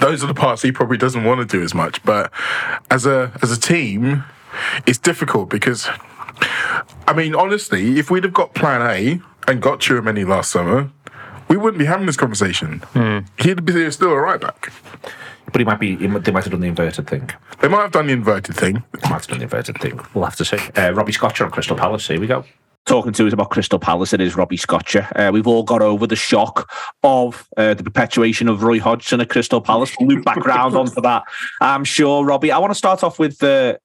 those 0.00 0.22
are 0.24 0.26
the 0.26 0.34
parts 0.34 0.62
he 0.62 0.72
probably 0.72 0.96
doesn't 0.96 1.24
want 1.24 1.40
to 1.40 1.56
do 1.56 1.62
as 1.62 1.74
much. 1.74 2.02
But 2.04 2.32
as 2.90 3.06
a 3.06 3.32
as 3.42 3.52
a 3.52 3.60
team, 3.60 4.24
it's 4.86 4.98
difficult 4.98 5.48
because 5.50 5.88
I 7.06 7.12
mean, 7.14 7.34
honestly, 7.34 7.98
if 7.98 8.10
we'd 8.10 8.24
have 8.24 8.34
got 8.34 8.54
Plan 8.54 8.82
A 8.82 9.20
and 9.48 9.60
got 9.60 9.80
Tchouameni 9.80 10.26
last 10.26 10.50
summer, 10.50 10.90
we 11.48 11.56
wouldn't 11.56 11.78
be 11.78 11.84
having 11.84 12.06
this 12.06 12.16
conversation. 12.16 12.82
He'd 13.38 13.64
be 13.64 13.90
still 13.90 14.10
a 14.10 14.16
right 14.16 14.40
back. 14.40 14.72
But 15.46 15.60
he 15.60 15.64
might 15.64 15.80
be. 15.80 15.96
He 15.96 16.06
might, 16.06 16.24
they 16.24 16.32
might 16.32 16.44
have 16.44 16.52
done 16.52 16.60
the 16.60 16.68
inverted 16.68 17.06
thing. 17.06 17.30
They 17.60 17.68
might 17.68 17.82
have 17.82 17.92
done 17.92 18.06
the 18.06 18.12
inverted 18.12 18.56
thing. 18.56 18.82
They 18.92 19.08
might 19.08 19.18
have 19.18 19.26
done 19.26 19.38
the 19.38 19.44
inverted 19.44 19.78
thing. 19.78 20.00
We'll 20.14 20.24
have 20.24 20.36
to 20.36 20.44
see. 20.44 20.58
Uh, 20.76 20.92
Robbie 20.92 21.12
Scotcher 21.12 21.44
on 21.44 21.50
Crystal 21.50 21.76
Palace. 21.76 22.06
Here 22.08 22.18
we 22.18 22.26
go. 22.26 22.44
Talking 22.84 23.12
to 23.12 23.26
us 23.28 23.32
about 23.32 23.50
Crystal 23.50 23.78
Palace. 23.78 24.12
It 24.12 24.20
is 24.20 24.34
Robbie 24.36 24.56
Scotcher. 24.56 25.06
Uh, 25.14 25.30
we've 25.32 25.46
all 25.46 25.62
got 25.62 25.82
over 25.82 26.04
the 26.04 26.16
shock 26.16 26.68
of 27.04 27.46
uh, 27.56 27.74
the 27.74 27.84
perpetuation 27.84 28.48
of 28.48 28.64
Roy 28.64 28.80
Hodgson 28.80 29.20
at 29.20 29.28
Crystal 29.28 29.60
Palace. 29.60 29.94
We'll 30.00 30.08
loop 30.08 30.24
back 30.24 30.38
round 30.44 30.74
onto 30.74 31.00
that, 31.02 31.22
I'm 31.60 31.84
sure, 31.84 32.24
Robbie. 32.24 32.50
I 32.50 32.58
want 32.58 32.72
to 32.72 32.74
start 32.74 33.04
off 33.04 33.20
with 33.20 33.40
uh, 33.40 33.76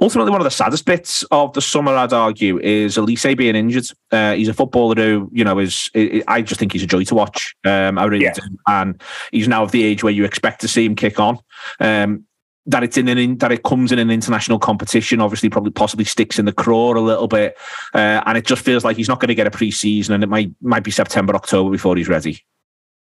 ultimately 0.00 0.30
one 0.30 0.40
of 0.40 0.44
the 0.44 0.52
saddest 0.52 0.84
bits 0.84 1.24
of 1.32 1.52
the 1.54 1.60
summer, 1.60 1.96
I'd 1.96 2.12
argue, 2.12 2.60
is 2.60 2.96
Olise 2.96 3.36
being 3.36 3.56
injured. 3.56 3.86
Uh, 4.12 4.34
he's 4.34 4.46
a 4.48 4.54
footballer 4.54 4.94
who, 4.94 5.28
you 5.32 5.42
know, 5.42 5.58
is 5.58 5.90
I 5.96 6.22
I 6.28 6.40
just 6.42 6.60
think 6.60 6.72
he's 6.72 6.84
a 6.84 6.86
joy 6.86 7.02
to 7.04 7.16
watch. 7.16 7.56
Um, 7.64 7.98
I 7.98 8.04
really 8.04 8.26
Yeah. 8.26 8.34
do. 8.34 8.42
And 8.68 9.02
he's 9.32 9.48
now 9.48 9.64
of 9.64 9.72
the 9.72 9.82
age 9.82 10.04
where 10.04 10.12
you 10.12 10.24
expect 10.24 10.60
to 10.60 10.68
see 10.68 10.84
him 10.84 10.94
kick 10.94 11.18
on. 11.18 11.40
Um, 11.80 12.24
that 12.68 12.84
it's 12.84 12.96
in 12.96 13.08
an 13.08 13.18
in, 13.18 13.38
that 13.38 13.50
it 13.50 13.62
comes 13.64 13.90
in 13.90 13.98
an 13.98 14.10
international 14.10 14.58
competition, 14.58 15.20
obviously, 15.20 15.48
probably 15.48 15.72
possibly 15.72 16.04
sticks 16.04 16.38
in 16.38 16.44
the 16.44 16.52
craw 16.52 16.92
a 16.92 17.00
little 17.00 17.26
bit, 17.26 17.56
uh, 17.94 18.22
and 18.26 18.38
it 18.38 18.46
just 18.46 18.64
feels 18.64 18.84
like 18.84 18.96
he's 18.96 19.08
not 19.08 19.20
going 19.20 19.28
to 19.28 19.34
get 19.34 19.46
a 19.46 19.50
pre-season, 19.50 20.14
and 20.14 20.22
it 20.22 20.28
might 20.28 20.52
might 20.60 20.84
be 20.84 20.90
September, 20.90 21.34
October 21.34 21.70
before 21.70 21.96
he's 21.96 22.08
ready. 22.08 22.44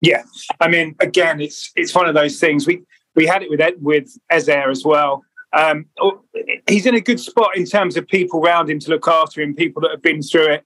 Yeah, 0.01 0.23
I 0.61 0.69
mean, 0.69 0.95
again, 1.01 1.41
it's 1.41 1.73
it's 1.77 1.95
one 1.95 2.09
of 2.09 2.15
those 2.15 2.39
things. 2.39 2.67
We 2.67 2.83
we 3.15 3.27
had 3.27 3.43
it 3.43 3.51
with 3.51 3.61
Ed, 3.61 3.75
with 3.81 4.09
Eze 4.31 4.49
as 4.49 4.85
well. 4.85 5.25
Um, 5.53 5.87
oh, 6.01 6.23
he's 6.69 6.87
in 6.87 6.95
a 6.95 7.01
good 7.01 7.19
spot 7.19 7.57
in 7.57 7.67
terms 7.67 7.97
of 7.97 8.07
people 8.07 8.41
around 8.41 8.71
him 8.71 8.79
to 8.79 8.91
look 8.91 9.09
after 9.09 9.43
him, 9.43 9.55
people 9.55 9.83
that 9.83 9.91
have 9.91 10.03
been 10.03 10.23
through 10.23 10.53
it. 10.53 10.65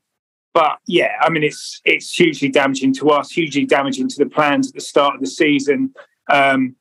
But 0.52 0.78
yeah, 0.86 1.16
I 1.20 1.30
mean, 1.30 1.42
it's 1.42 1.80
it's 1.84 2.14
hugely 2.14 2.48
damaging 2.48 2.92
to 2.94 3.10
us, 3.10 3.30
hugely 3.30 3.64
damaging 3.64 4.08
to 4.08 4.16
the 4.22 4.30
plans 4.30 4.68
at 4.68 4.74
the 4.74 4.80
start 4.80 5.14
of 5.14 5.20
the 5.20 5.26
season. 5.26 5.94
Um, 6.30 6.76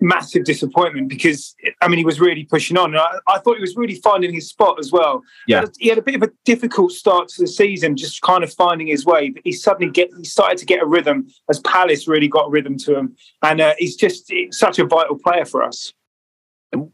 massive 0.00 0.44
disappointment 0.44 1.08
because 1.08 1.54
I 1.80 1.88
mean 1.88 1.98
he 1.98 2.04
was 2.04 2.20
really 2.20 2.44
pushing 2.44 2.76
on. 2.76 2.90
And 2.94 2.98
I, 2.98 3.18
I, 3.26 3.38
thought 3.38 3.56
he 3.56 3.60
was 3.60 3.76
really 3.76 3.96
finding 3.96 4.32
his 4.32 4.48
spot 4.48 4.78
as 4.78 4.92
well. 4.92 5.22
Yeah, 5.46 5.64
he 5.78 5.88
had 5.88 5.98
a 5.98 6.02
bit 6.02 6.14
of 6.14 6.22
a 6.22 6.30
difficult 6.44 6.92
start 6.92 7.28
to 7.30 7.42
the 7.42 7.48
season, 7.48 7.96
just 7.96 8.22
kind 8.22 8.44
of 8.44 8.52
finding 8.52 8.86
his 8.86 9.04
way. 9.04 9.30
But 9.30 9.42
he 9.44 9.52
suddenly 9.52 9.90
get 9.90 10.10
he 10.16 10.24
started 10.24 10.58
to 10.58 10.66
get 10.66 10.82
a 10.82 10.86
rhythm 10.86 11.28
as 11.50 11.60
Palace 11.60 12.06
really 12.06 12.28
got 12.28 12.46
a 12.46 12.50
rhythm 12.50 12.76
to 12.78 12.96
him, 12.96 13.16
and 13.42 13.60
uh, 13.60 13.74
he's 13.78 13.96
just 13.96 14.32
such 14.50 14.78
a 14.78 14.86
vital 14.86 15.18
player 15.18 15.44
for 15.44 15.62
us 15.62 15.92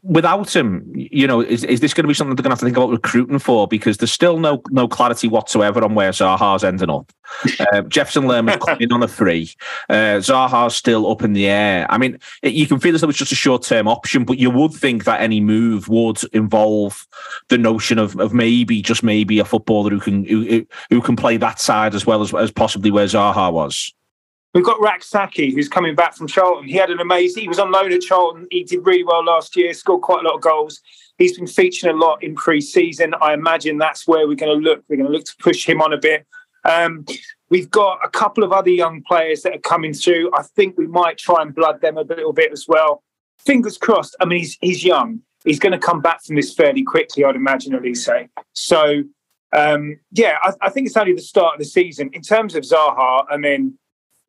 without 0.03 0.55
him, 0.55 0.89
you 0.95 1.27
know, 1.27 1.41
is, 1.41 1.63
is 1.63 1.81
this 1.81 1.93
going 1.93 2.03
to 2.03 2.07
be 2.07 2.13
something 2.13 2.35
they're 2.35 2.43
going 2.43 2.51
to 2.51 2.53
have 2.53 2.59
to 2.59 2.65
think 2.65 2.77
about 2.77 2.91
recruiting 2.91 3.39
for? 3.39 3.67
Because 3.67 3.97
there's 3.97 4.11
still 4.11 4.39
no 4.39 4.61
no 4.69 4.87
clarity 4.87 5.27
whatsoever 5.27 5.83
on 5.83 5.95
where 5.95 6.11
Zaha's 6.11 6.63
ending 6.63 6.89
up. 6.89 7.11
Uh, 7.73 7.81
Jefferson 7.81 8.25
Lerma's 8.25 8.63
coming 8.63 8.91
on 8.91 9.01
a 9.01 9.07
three. 9.07 9.51
Uh, 9.89 10.19
Zaha's 10.19 10.75
still 10.75 11.09
up 11.09 11.23
in 11.23 11.33
the 11.33 11.47
air. 11.47 11.87
I 11.89 11.97
mean, 11.97 12.19
it, 12.43 12.53
you 12.53 12.67
can 12.67 12.79
feel 12.79 12.93
as 12.93 13.01
though 13.01 13.09
it's 13.09 13.17
just 13.17 13.31
a 13.31 13.35
short 13.35 13.63
term 13.63 13.87
option, 13.87 14.23
but 14.23 14.37
you 14.37 14.51
would 14.51 14.71
think 14.71 15.05
that 15.05 15.21
any 15.21 15.41
move 15.41 15.89
would 15.89 16.23
involve 16.33 17.07
the 17.49 17.57
notion 17.57 17.97
of, 17.97 18.17
of 18.19 18.33
maybe, 18.33 18.81
just 18.81 19.03
maybe, 19.03 19.39
a 19.39 19.45
footballer 19.45 19.89
who 19.89 19.99
can 19.99 20.25
who, 20.25 20.65
who 20.89 21.01
can 21.01 21.15
play 21.15 21.37
that 21.37 21.59
side 21.59 21.95
as 21.95 22.05
well 22.05 22.21
as, 22.21 22.33
as 22.33 22.51
possibly 22.51 22.91
where 22.91 23.07
Zaha 23.07 23.51
was. 23.51 23.93
We've 24.55 24.63
got 24.63 24.79
Rak-Sakyi, 24.79 25.53
who's 25.53 25.67
coming 25.67 25.95
back 25.95 26.15
from 26.15 26.27
Charlton. 26.27 26.65
He 26.65 26.75
had 26.75 26.89
an 26.89 27.01
amazing. 27.01 27.41
He 27.41 27.49
was 27.49 27.59
on 27.59 27.73
loan 27.73 27.91
at 27.91 27.99
Charlton. 27.99 28.47
He 28.51 28.63
did 28.63 28.85
really 28.85 29.03
well 29.03 29.21
last 29.21 29.57
year. 29.57 29.73
Scored 29.73 30.01
quite 30.01 30.23
a 30.23 30.25
lot 30.25 30.35
of 30.35 30.41
goals. 30.41 30.79
He's 31.17 31.37
been 31.37 31.45
featuring 31.45 31.93
a 31.93 31.97
lot 31.97 32.23
in 32.23 32.35
pre-season. 32.35 33.15
I 33.21 33.33
imagine 33.33 33.77
that's 33.77 34.07
where 34.07 34.25
we're 34.25 34.35
going 34.35 34.57
to 34.57 34.69
look. 34.69 34.85
We're 34.87 34.95
going 34.95 35.07
to 35.07 35.11
look 35.11 35.25
to 35.25 35.35
push 35.41 35.67
him 35.67 35.81
on 35.81 35.91
a 35.91 35.97
bit. 35.97 36.25
Um, 36.63 37.05
we've 37.49 37.69
got 37.69 37.99
a 38.01 38.07
couple 38.07 38.45
of 38.45 38.53
other 38.53 38.69
young 38.69 39.03
players 39.05 39.41
that 39.41 39.53
are 39.53 39.59
coming 39.59 39.93
through. 39.93 40.31
I 40.33 40.43
think 40.43 40.77
we 40.77 40.87
might 40.87 41.17
try 41.17 41.41
and 41.41 41.53
blood 41.53 41.81
them 41.81 41.97
a 41.97 42.03
little 42.03 42.31
bit 42.31 42.53
as 42.53 42.65
well. 42.65 43.03
Fingers 43.37 43.77
crossed. 43.77 44.15
I 44.21 44.25
mean, 44.25 44.39
he's 44.39 44.57
he's 44.61 44.85
young. 44.85 45.19
He's 45.43 45.59
going 45.59 45.73
to 45.73 45.77
come 45.77 46.01
back 46.01 46.23
from 46.23 46.37
this 46.37 46.53
fairly 46.53 46.83
quickly, 46.83 47.25
I'd 47.25 47.35
imagine, 47.35 47.73
Olise. 47.73 48.29
So, 48.53 49.03
um, 49.51 49.99
yeah, 50.11 50.37
I, 50.41 50.53
I 50.61 50.69
think 50.69 50.87
it's 50.87 50.95
only 50.95 51.13
the 51.13 51.21
start 51.21 51.55
of 51.55 51.59
the 51.59 51.65
season. 51.65 52.09
In 52.13 52.21
terms 52.21 52.55
of 52.55 52.63
Zaha, 52.63 53.25
I 53.29 53.35
mean 53.35 53.77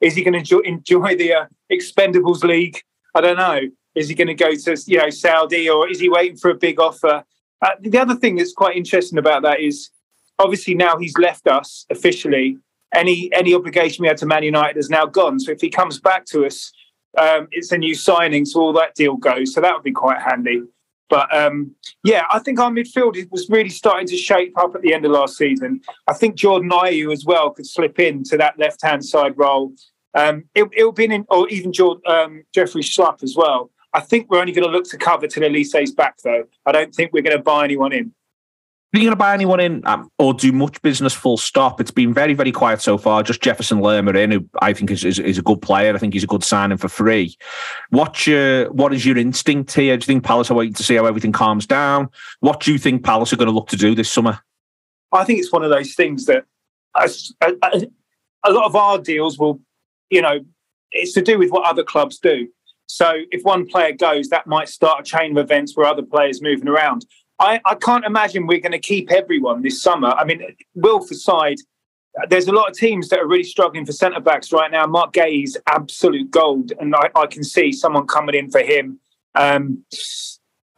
is 0.00 0.14
he 0.14 0.22
going 0.22 0.32
to 0.32 0.38
enjoy, 0.38 0.60
enjoy 0.60 1.16
the 1.16 1.32
uh, 1.34 1.46
Expendables 1.72 2.42
League? 2.42 2.80
I 3.14 3.20
don't 3.20 3.36
know. 3.36 3.60
Is 3.94 4.08
he 4.08 4.14
going 4.14 4.28
to 4.28 4.34
go 4.34 4.54
to 4.54 4.82
you 4.86 4.98
know 4.98 5.10
Saudi 5.10 5.68
or 5.70 5.88
is 5.88 6.00
he 6.00 6.08
waiting 6.08 6.36
for 6.36 6.50
a 6.50 6.54
big 6.54 6.78
offer? 6.78 7.24
Uh, 7.62 7.70
the 7.80 7.98
other 7.98 8.14
thing 8.14 8.36
that's 8.36 8.52
quite 8.52 8.76
interesting 8.76 9.18
about 9.18 9.42
that 9.42 9.60
is 9.60 9.90
obviously 10.38 10.74
now 10.74 10.98
he's 10.98 11.16
left 11.16 11.48
us 11.48 11.86
officially. 11.90 12.58
Any 12.94 13.30
any 13.32 13.54
obligation 13.54 14.02
we 14.02 14.08
had 14.08 14.18
to 14.18 14.26
Man 14.26 14.42
United 14.42 14.76
is 14.76 14.90
now 14.90 15.06
gone. 15.06 15.40
So 15.40 15.50
if 15.52 15.60
he 15.60 15.70
comes 15.70 15.98
back 15.98 16.26
to 16.26 16.44
us, 16.44 16.72
um, 17.16 17.48
it's 17.50 17.72
a 17.72 17.78
new 17.78 17.94
signing, 17.94 18.44
so 18.44 18.60
all 18.60 18.72
that 18.74 18.94
deal 18.94 19.16
goes. 19.16 19.54
So 19.54 19.60
that 19.62 19.72
would 19.72 19.82
be 19.82 19.92
quite 19.92 20.20
handy. 20.20 20.62
But 21.08 21.34
um, 21.34 21.74
yeah, 22.02 22.24
I 22.32 22.38
think 22.40 22.58
our 22.58 22.70
midfield 22.70 23.16
was 23.30 23.48
really 23.48 23.68
starting 23.68 24.06
to 24.08 24.16
shape 24.16 24.56
up 24.58 24.74
at 24.74 24.82
the 24.82 24.92
end 24.92 25.04
of 25.04 25.12
last 25.12 25.36
season. 25.36 25.80
I 26.08 26.14
think 26.14 26.34
Jordan 26.34 26.70
Ayew 26.70 27.12
as 27.12 27.24
well 27.24 27.50
could 27.50 27.66
slip 27.66 27.98
into 27.98 28.36
that 28.36 28.58
left 28.58 28.82
hand 28.82 29.04
side 29.04 29.34
role. 29.36 29.72
Um, 30.14 30.44
it, 30.54 30.70
will 30.76 30.92
be 30.92 31.04
in, 31.04 31.26
or 31.28 31.48
even 31.48 31.72
Jordan, 31.72 32.02
um, 32.06 32.42
Jeffrey 32.54 32.82
Schlupp 32.82 33.22
as 33.22 33.36
well. 33.36 33.70
I 33.92 34.00
think 34.00 34.30
we're 34.30 34.40
only 34.40 34.52
going 34.52 34.66
to 34.66 34.70
look 34.70 34.88
to 34.90 34.98
cover 34.98 35.26
till 35.26 35.44
Olise's 35.44 35.92
back, 35.92 36.16
though. 36.24 36.44
I 36.64 36.72
don't 36.72 36.94
think 36.94 37.12
we're 37.12 37.22
going 37.22 37.36
to 37.36 37.42
buy 37.42 37.64
anyone 37.64 37.92
in. 37.92 38.12
Are 38.96 38.98
you 38.98 39.04
going 39.04 39.12
to 39.12 39.16
buy 39.16 39.34
anyone 39.34 39.60
in 39.60 39.86
um, 39.86 40.10
or 40.18 40.32
do 40.32 40.50
much 40.52 40.80
business 40.80 41.12
full 41.12 41.36
stop? 41.36 41.82
It's 41.82 41.90
been 41.90 42.14
very, 42.14 42.32
very 42.32 42.50
quiet 42.50 42.80
so 42.80 42.96
far. 42.96 43.22
Just 43.22 43.42
Jefferson 43.42 43.80
Lerma 43.80 44.12
in, 44.12 44.30
who 44.30 44.48
I 44.62 44.72
think 44.72 44.90
is, 44.90 45.04
is, 45.04 45.18
is, 45.18 45.36
a 45.36 45.42
good 45.42 45.60
player. 45.60 45.94
I 45.94 45.98
think 45.98 46.14
he's 46.14 46.24
a 46.24 46.26
good 46.26 46.42
signing 46.42 46.78
for 46.78 46.88
free. 46.88 47.36
What's 47.90 48.26
your, 48.26 48.72
what 48.72 48.94
is 48.94 49.04
your 49.04 49.18
instinct 49.18 49.74
here? 49.74 49.98
Do 49.98 50.04
you 50.04 50.06
think 50.06 50.24
Palace 50.24 50.50
are 50.50 50.54
waiting 50.54 50.72
to 50.72 50.82
see 50.82 50.94
how 50.94 51.04
everything 51.04 51.30
calms 51.30 51.66
down? 51.66 52.08
What 52.40 52.60
do 52.60 52.72
you 52.72 52.78
think 52.78 53.04
Palace 53.04 53.34
are 53.34 53.36
going 53.36 53.48
to 53.48 53.52
look 53.52 53.68
to 53.68 53.76
do 53.76 53.94
this 53.94 54.10
summer? 54.10 54.40
I 55.12 55.24
think 55.24 55.40
it's 55.40 55.52
one 55.52 55.62
of 55.62 55.68
those 55.68 55.94
things 55.94 56.24
that 56.24 56.46
a, 56.94 58.50
lot 58.50 58.64
of 58.64 58.74
our 58.76 58.96
deals 58.96 59.38
will, 59.38 59.60
you 60.08 60.22
know, 60.22 60.40
it's 60.92 61.12
to 61.12 61.20
do 61.20 61.38
with 61.38 61.50
what 61.50 61.66
other 61.66 61.84
clubs 61.84 62.18
do. 62.18 62.48
So 62.86 63.12
if 63.30 63.42
one 63.42 63.66
player 63.66 63.92
goes, 63.92 64.30
that 64.30 64.46
might 64.46 64.70
start 64.70 65.00
a 65.00 65.04
chain 65.04 65.36
of 65.36 65.44
events 65.44 65.76
where 65.76 65.84
other 65.84 66.00
players 66.00 66.40
moving 66.40 66.66
around. 66.68 67.04
I, 67.38 67.60
I 67.64 67.74
can't 67.74 68.04
imagine 68.04 68.46
we're 68.46 68.60
going 68.60 68.72
to 68.72 68.78
keep 68.78 69.10
everyone 69.10 69.62
this 69.62 69.82
summer. 69.82 70.08
I 70.08 70.24
mean, 70.24 70.42
Wilford 70.74 71.18
side, 71.18 71.58
there's 72.28 72.48
a 72.48 72.52
lot 72.52 72.70
of 72.70 72.76
teams 72.76 73.08
that 73.10 73.18
are 73.18 73.26
really 73.26 73.44
struggling 73.44 73.84
for 73.84 73.92
centre 73.92 74.20
backs 74.20 74.52
right 74.52 74.70
now. 74.70 74.86
Marc 74.86 75.16
is 75.18 75.58
absolute 75.66 76.30
gold, 76.30 76.72
and 76.80 76.94
I, 76.94 77.10
I, 77.14 77.26
can 77.26 77.44
see 77.44 77.72
someone 77.72 78.06
coming 78.06 78.34
in 78.34 78.50
for 78.50 78.60
him. 78.60 79.00
Um, 79.34 79.84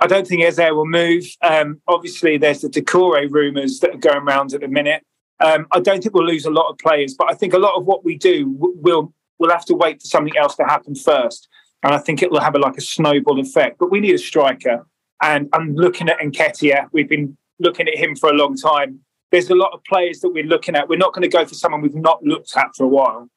I 0.01 0.07
don't 0.07 0.27
think 0.27 0.43
Eze 0.43 0.59
will 0.59 0.87
move. 0.87 1.25
Um, 1.43 1.81
obviously, 1.87 2.39
there's 2.39 2.61
the 2.61 2.69
Doucouré 2.69 3.31
rumours 3.31 3.79
that 3.81 3.95
are 3.95 3.99
going 3.99 4.23
around 4.23 4.53
at 4.53 4.61
the 4.61 4.69
minute. 4.69 5.05
Um, 5.41 5.67
I 5.71 5.79
don't 5.79 6.03
think 6.03 6.15
we'll 6.15 6.27
lose 6.27 6.45
a 6.45 6.51
lot 6.51 6.69
of 6.71 6.79
players, 6.79 7.15
but 7.15 7.31
I 7.31 7.35
think 7.35 7.55
a 7.55 7.59
lot 7.59 7.77
of 7.77 7.85
what 7.85 8.05
we 8.05 8.17
do 8.17 8.53
will 8.59 9.13
we'll 9.39 9.51
have 9.51 9.65
to 9.67 9.75
wait 9.75 10.03
for 10.03 10.09
something 10.09 10.37
else 10.37 10.57
to 10.57 10.65
happen 10.65 10.97
first, 10.97 11.49
and 11.85 11.95
I 11.95 11.99
think 11.99 12.23
it 12.23 12.33
will 12.33 12.41
have 12.41 12.57
a, 12.57 12.59
like 12.59 12.77
a 12.77 12.81
snowball 12.81 13.39
effect. 13.39 13.79
But 13.79 13.93
we 13.93 14.01
need 14.01 14.15
a 14.15 14.19
striker. 14.19 14.85
And 15.23 15.49
I'm 15.53 15.75
looking 15.75 16.09
at 16.09 16.19
Nketiah. 16.19 16.89
We've 16.93 17.09
been 17.09 17.37
looking 17.59 17.89
at 17.89 17.97
him 17.97 18.17
for 18.17 18.29
a 18.29 18.35
long 18.35 18.57
time. 18.57 19.01
There's 19.31 19.51
a 19.51 19.55
lot 19.55 19.73
of 19.73 19.83
players 19.85 20.21
that 20.21 20.31
we're 20.31 20.45
looking 20.45 20.75
at. 20.75 20.89
We're 20.89 20.97
not 20.97 21.13
going 21.13 21.23
to 21.23 21.29
go 21.29 21.45
for 21.45 21.55
someone 21.55 21.83
we've 21.83 21.95
not 21.95 22.23
looked 22.23 22.57
at 22.57 22.69
for 22.77 22.85
a 22.85 22.89
while. 22.89 23.29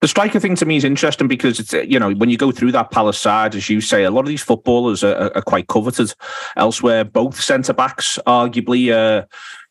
The 0.00 0.08
striker 0.08 0.40
thing 0.40 0.56
to 0.56 0.64
me 0.64 0.76
is 0.76 0.84
interesting 0.84 1.28
because 1.28 1.60
it's 1.60 1.74
you 1.74 1.98
know 1.98 2.12
when 2.12 2.30
you 2.30 2.38
go 2.38 2.52
through 2.52 2.72
that 2.72 2.90
Palace 2.90 3.18
side, 3.18 3.54
as 3.54 3.68
you 3.68 3.82
say, 3.82 4.04
a 4.04 4.10
lot 4.10 4.22
of 4.22 4.28
these 4.28 4.42
footballers 4.42 5.04
are, 5.04 5.30
are 5.34 5.42
quite 5.42 5.66
coveted. 5.66 6.14
Elsewhere, 6.56 7.04
both 7.04 7.38
centre 7.38 7.74
backs 7.74 8.18
arguably 8.26 8.90
uh, 8.92 9.26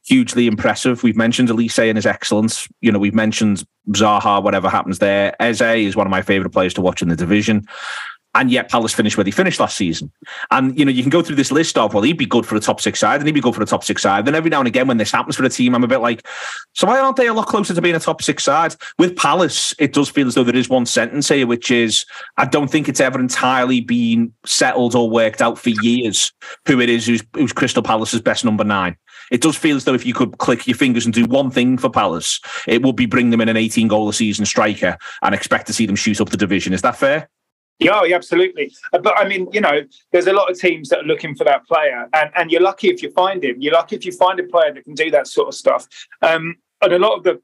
hugely 0.06 0.46
impressive. 0.46 1.02
We've 1.02 1.18
mentioned 1.18 1.50
Olise 1.50 1.90
and 1.90 1.98
his 1.98 2.06
excellence. 2.06 2.68
You 2.80 2.92
know, 2.92 3.00
we've 3.00 3.16
mentioned 3.16 3.64
Zaha. 3.90 4.44
Whatever 4.44 4.70
happens 4.70 5.00
there, 5.00 5.36
Eze 5.42 5.62
is 5.62 5.96
one 5.96 6.06
of 6.06 6.12
my 6.12 6.22
favourite 6.22 6.54
players 6.54 6.76
to 6.76 6.82
watch 6.82 7.02
in 7.02 7.10
the 7.10 7.16
division 7.16 7.66
and 8.36 8.52
yet 8.52 8.70
Palace 8.70 8.94
finished 8.94 9.18
where 9.18 9.24
they 9.24 9.32
finished 9.32 9.60
last 9.60 9.76
season. 9.76 10.12
And 10.52 10.78
you 10.78 10.86
know, 10.86 10.92
you 10.92 11.02
can 11.02 11.10
go 11.10 11.22
through 11.22 11.36
this 11.36 11.52
list 11.52 11.78
of 11.78 11.94
well, 11.94 12.04
he'd 12.04 12.18
be 12.18 12.26
good 12.26 12.46
for 12.46 12.56
a 12.56 12.60
top 12.60 12.80
six 12.80 13.00
side, 13.00 13.20
and 13.20 13.28
he'd 13.28 13.34
be 13.34 13.42
good 13.42 13.56
for 13.56 13.64
a 13.64 13.66
top 13.66 13.84
six 13.84 14.02
side. 14.02 14.26
Then 14.26 14.36
every 14.36 14.50
now 14.50 14.60
and 14.60 14.68
again, 14.68 14.88
when 14.88 14.98
this 14.98 15.12
happens 15.12 15.36
for 15.36 15.44
a 15.44 15.50
team, 15.50 15.74
I'm 15.74 15.84
a 15.84 15.88
bit 15.88 16.00
like, 16.00 16.26
so 16.74 16.88
why 16.88 17.00
aren't 17.00 17.18
they 17.18 17.28
a 17.28 17.34
lot 17.34 17.48
closer 17.48 17.74
to 17.74 17.82
being 17.82 17.96
a 17.96 18.00
top 18.00 18.22
six 18.22 18.44
side? 18.44 18.76
With 18.98 19.16
Palace, 19.16 19.74
it 19.80 19.94
does 19.94 20.10
feel 20.10 20.28
as 20.28 20.36
though 20.36 20.44
there 20.44 20.56
is 20.56 20.70
one 20.70 20.86
sentence 20.86 21.30
here, 21.30 21.48
which 21.48 21.72
is 21.72 22.06
I 22.38 22.46
don't 22.46 22.70
think 22.70 22.88
it's 22.88 23.00
ever 23.00 23.20
entirely 23.20 23.82
been 23.82 24.34
settled 24.46 24.96
or 24.96 25.10
worked 25.10 25.42
out 25.42 25.58
for 25.58 25.70
years 25.82 26.32
who 26.66 26.80
it 26.80 26.90
is 26.90 27.08
who's, 27.08 27.24
who's 27.34 27.54
Crystal 27.54 27.84
Palace's 27.84 28.22
best 28.22 28.46
number 28.46 28.64
nine. 28.64 28.96
It 29.32 29.42
does 29.42 29.56
feel 29.56 29.76
as 29.76 29.86
though 29.86 29.94
if 29.94 30.06
you 30.06 30.14
could 30.14 30.38
click 30.38 30.68
your 30.68 30.78
fingers 30.78 31.06
and 31.06 31.14
do 31.14 31.26
one 31.26 31.52
thing 31.52 31.78
for 31.78 31.90
Palace, 31.90 32.40
it 32.68 32.82
would 32.84 32.96
be 32.96 33.06
bring 33.06 33.30
them 33.30 33.42
in 33.42 33.50
an 33.50 33.58
18 33.58 33.88
goal 33.88 34.10
a 34.10 34.14
season 34.14 34.46
striker 34.46 34.98
and 35.22 35.36
expect 35.36 35.68
to 35.68 35.74
see 35.74 35.86
them 35.86 35.96
shoot 35.96 36.22
up 36.22 36.30
the 36.30 36.38
division. 36.38 36.74
Is 36.74 36.82
that 36.82 36.96
fair? 36.96 37.30
Yeah, 37.80 38.04
yeah, 38.04 38.16
absolutely. 38.16 38.74
Uh, 38.92 39.00
but 39.00 39.18
I 39.18 39.28
mean, 39.28 39.48
you 39.54 39.62
know, 39.62 39.82
there's 40.12 40.28
a 40.28 40.34
lot 40.34 40.52
of 40.52 40.60
teams 40.60 40.90
that 40.90 41.00
are 41.00 41.08
looking 41.08 41.34
for 41.34 41.46
that 41.46 41.66
player, 41.66 42.10
and, 42.14 42.30
and 42.36 42.52
you're 42.52 42.62
lucky 42.62 42.90
if 42.90 43.02
you 43.02 43.12
find 43.12 43.44
him. 43.44 43.56
You're 43.60 43.74
lucky 43.74 43.96
if 43.96 44.06
you 44.06 44.12
find 44.12 44.40
a 44.40 44.44
player 44.44 44.74
that 44.74 44.84
can 44.84 44.96
do 44.96 45.10
that 45.12 45.28
sort 45.28 45.48
of 45.48 45.56
stuff. 45.56 45.88
Um, 46.22 46.56
and 46.82 46.94
a 46.94 47.00
lot 47.00 47.18
of 47.18 47.24
the 47.24 47.42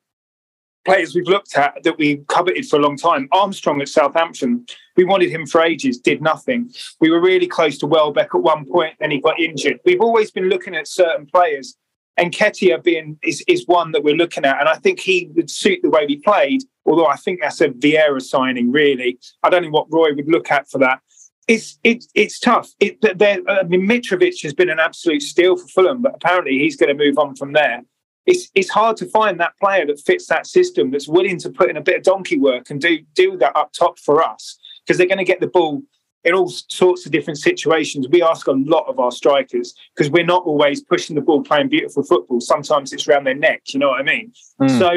players 0.83 1.15
we've 1.15 1.27
looked 1.27 1.57
at 1.57 1.81
that 1.83 1.97
we 1.97 2.17
coveted 2.27 2.67
for 2.67 2.77
a 2.77 2.81
long 2.81 2.97
time, 2.97 3.29
Armstrong 3.31 3.81
at 3.81 3.87
Southampton, 3.87 4.65
we 4.97 5.05
wanted 5.05 5.31
him 5.31 5.45
for 5.45 5.61
ages, 5.61 5.97
did 5.97 6.21
nothing. 6.21 6.69
We 6.99 7.09
were 7.09 7.21
really 7.21 7.47
close 7.47 7.77
to 7.79 7.87
Welbeck 7.87 8.35
at 8.35 8.41
one 8.41 8.65
point, 8.65 8.95
then 8.99 9.11
he 9.11 9.19
got 9.19 9.39
injured. 9.39 9.79
We've 9.85 10.01
always 10.01 10.31
been 10.31 10.49
looking 10.49 10.75
at 10.75 10.87
certain 10.87 11.25
players 11.25 11.77
Nketiah 12.19 12.81
being 12.83 13.17
is, 13.23 13.43
is 13.47 13.67
one 13.67 13.91
that 13.91 14.03
we're 14.03 14.15
looking 14.15 14.45
at, 14.45 14.59
and 14.59 14.69
I 14.69 14.75
think 14.75 14.99
he 14.99 15.29
would 15.35 15.49
suit 15.49 15.79
the 15.81 15.89
way 15.89 16.05
we 16.05 16.17
played. 16.17 16.63
Although 16.85 17.07
I 17.07 17.15
think 17.15 17.41
that's 17.41 17.61
a 17.61 17.69
Vieira 17.69 18.21
signing, 18.21 18.71
really. 18.71 19.17
I 19.43 19.49
don't 19.49 19.63
know 19.63 19.69
what 19.69 19.87
Roy 19.91 20.13
would 20.13 20.27
look 20.27 20.51
at 20.51 20.69
for 20.69 20.77
that. 20.79 20.99
It's 21.47 21.77
it's 21.83 22.07
it's 22.15 22.39
tough. 22.39 22.71
It, 22.79 22.97
I 23.03 23.63
mean, 23.63 23.87
Mitrovic 23.87 24.41
has 24.43 24.53
been 24.53 24.69
an 24.69 24.79
absolute 24.79 25.21
steal 25.21 25.57
for 25.57 25.67
Fulham, 25.67 26.01
but 26.01 26.15
apparently 26.15 26.57
he's 26.57 26.75
going 26.75 26.95
to 26.95 27.03
move 27.03 27.17
on 27.17 27.35
from 27.35 27.53
there. 27.53 27.83
It's 28.25 28.49
it's 28.55 28.69
hard 28.69 28.97
to 28.97 29.05
find 29.05 29.39
that 29.39 29.53
player 29.59 29.85
that 29.85 29.99
fits 29.99 30.27
that 30.27 30.47
system 30.47 30.89
that's 30.89 31.07
willing 31.07 31.37
to 31.39 31.49
put 31.51 31.69
in 31.69 31.77
a 31.77 31.81
bit 31.81 31.97
of 31.97 32.03
donkey 32.03 32.39
work 32.39 32.71
and 32.71 32.81
do 32.81 32.99
do 33.13 33.37
that 33.37 33.55
up 33.55 33.73
top 33.73 33.99
for 33.99 34.23
us 34.23 34.57
because 34.83 34.97
they're 34.97 35.07
going 35.07 35.19
to 35.19 35.23
get 35.23 35.39
the 35.39 35.47
ball 35.47 35.83
in 36.25 36.33
all 36.33 36.49
sorts 36.49 37.05
of 37.05 37.11
different 37.11 37.37
situations. 37.37 38.07
We 38.09 38.23
ask 38.23 38.47
a 38.47 38.51
lot 38.51 38.87
of 38.87 38.99
our 38.99 39.11
strikers 39.11 39.75
because 39.95 40.11
we're 40.11 40.25
not 40.25 40.43
always 40.43 40.81
pushing 40.83 41.15
the 41.15 41.21
ball, 41.21 41.43
playing 41.43 41.69
beautiful 41.69 42.03
football. 42.03 42.41
Sometimes 42.41 42.91
it's 42.91 43.07
around 43.07 43.25
their 43.25 43.35
neck. 43.35 43.61
You 43.67 43.79
know 43.79 43.89
what 43.89 43.99
I 43.99 44.03
mean? 44.03 44.33
Mm. 44.59 44.79
So, 44.79 44.91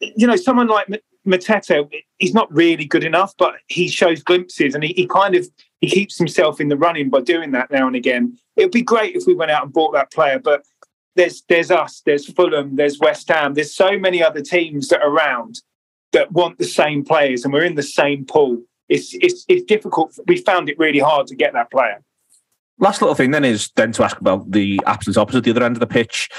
you 0.00 0.28
know, 0.28 0.36
someone 0.36 0.68
like 0.68 0.86
Mateta, 1.26 1.88
he's 2.18 2.34
not 2.34 2.52
really 2.52 2.84
good 2.84 3.04
enough, 3.04 3.34
but 3.38 3.54
he 3.68 3.88
shows 3.88 4.22
glimpses 4.22 4.74
and 4.74 4.82
he, 4.82 4.92
he 4.94 5.06
kind 5.06 5.34
of 5.34 5.46
he 5.80 5.88
keeps 5.88 6.18
himself 6.18 6.60
in 6.60 6.68
the 6.68 6.76
running 6.76 7.10
by 7.10 7.20
doing 7.20 7.52
that 7.52 7.70
now 7.70 7.86
and 7.86 7.96
again. 7.96 8.36
It 8.56 8.64
would 8.64 8.72
be 8.72 8.82
great 8.82 9.16
if 9.16 9.26
we 9.26 9.34
went 9.34 9.50
out 9.50 9.64
and 9.64 9.72
bought 9.72 9.92
that 9.92 10.12
player, 10.12 10.38
but 10.38 10.64
there's 11.16 11.42
there's 11.48 11.70
us, 11.70 12.02
there's 12.04 12.30
Fulham, 12.32 12.76
there's 12.76 12.98
West 12.98 13.28
Ham, 13.28 13.54
there's 13.54 13.74
so 13.74 13.98
many 13.98 14.22
other 14.22 14.40
teams 14.40 14.88
that 14.88 15.02
are 15.02 15.10
around 15.10 15.60
that 16.12 16.32
want 16.32 16.58
the 16.58 16.64
same 16.64 17.04
players, 17.04 17.44
and 17.44 17.52
we're 17.52 17.64
in 17.64 17.74
the 17.74 17.82
same 17.82 18.24
pool. 18.24 18.62
it's 18.88 19.14
it's 19.14 19.44
it's 19.48 19.64
difficult. 19.64 20.18
We 20.26 20.36
found 20.38 20.68
it 20.68 20.78
really 20.78 20.98
hard 20.98 21.26
to 21.28 21.36
get 21.36 21.52
that 21.52 21.70
player. 21.70 22.02
Last 22.78 23.00
little 23.00 23.14
thing 23.14 23.30
then 23.30 23.44
is 23.44 23.70
then 23.76 23.92
to 23.92 24.02
ask 24.02 24.18
about 24.20 24.50
the 24.50 24.80
absolute 24.86 25.16
opposite, 25.16 25.44
the 25.44 25.50
other 25.50 25.62
end 25.62 25.76
of 25.76 25.80
the 25.80 25.86
pitch, 25.86 26.30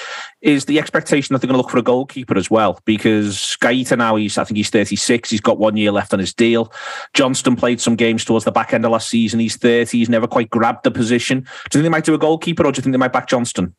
is 0.41 0.65
the 0.65 0.79
expectation 0.79 1.33
that 1.33 1.39
they're 1.39 1.47
going 1.47 1.57
to 1.57 1.61
look 1.61 1.69
for 1.69 1.77
a 1.77 1.83
goalkeeper 1.83 2.37
as 2.37 2.49
well. 2.49 2.79
Because 2.85 3.57
Guaita 3.61 3.97
now, 3.97 4.15
he's 4.15 4.37
I 4.37 4.43
think 4.43 4.57
he's 4.57 4.69
36, 4.69 5.29
he's 5.29 5.41
got 5.41 5.59
one 5.59 5.77
year 5.77 5.91
left 5.91 6.13
on 6.13 6.19
his 6.19 6.33
deal. 6.33 6.73
Johnstone 7.13 7.55
played 7.55 7.79
some 7.79 7.95
games 7.95 8.25
towards 8.25 8.45
the 8.45 8.51
back 8.51 8.73
end 8.73 8.83
of 8.83 8.91
last 8.91 9.09
season, 9.09 9.39
he's 9.39 9.55
30, 9.55 9.97
he's 9.97 10.09
never 10.09 10.27
quite 10.27 10.49
grabbed 10.49 10.83
the 10.83 10.91
position. 10.91 11.41
Do 11.41 11.45
you 11.45 11.69
think 11.71 11.83
they 11.83 11.89
might 11.89 12.05
do 12.05 12.13
a 12.13 12.19
goalkeeper 12.19 12.65
or 12.65 12.71
do 12.71 12.79
you 12.79 12.83
think 12.83 12.93
they 12.93 12.97
might 12.97 13.13
back 13.13 13.27
Johnstone? 13.27 13.75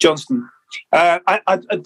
Johnstone. 0.00 0.48
Uh, 0.92 1.18
I, 1.26 1.40
I, 1.46 1.58
I 1.70 1.76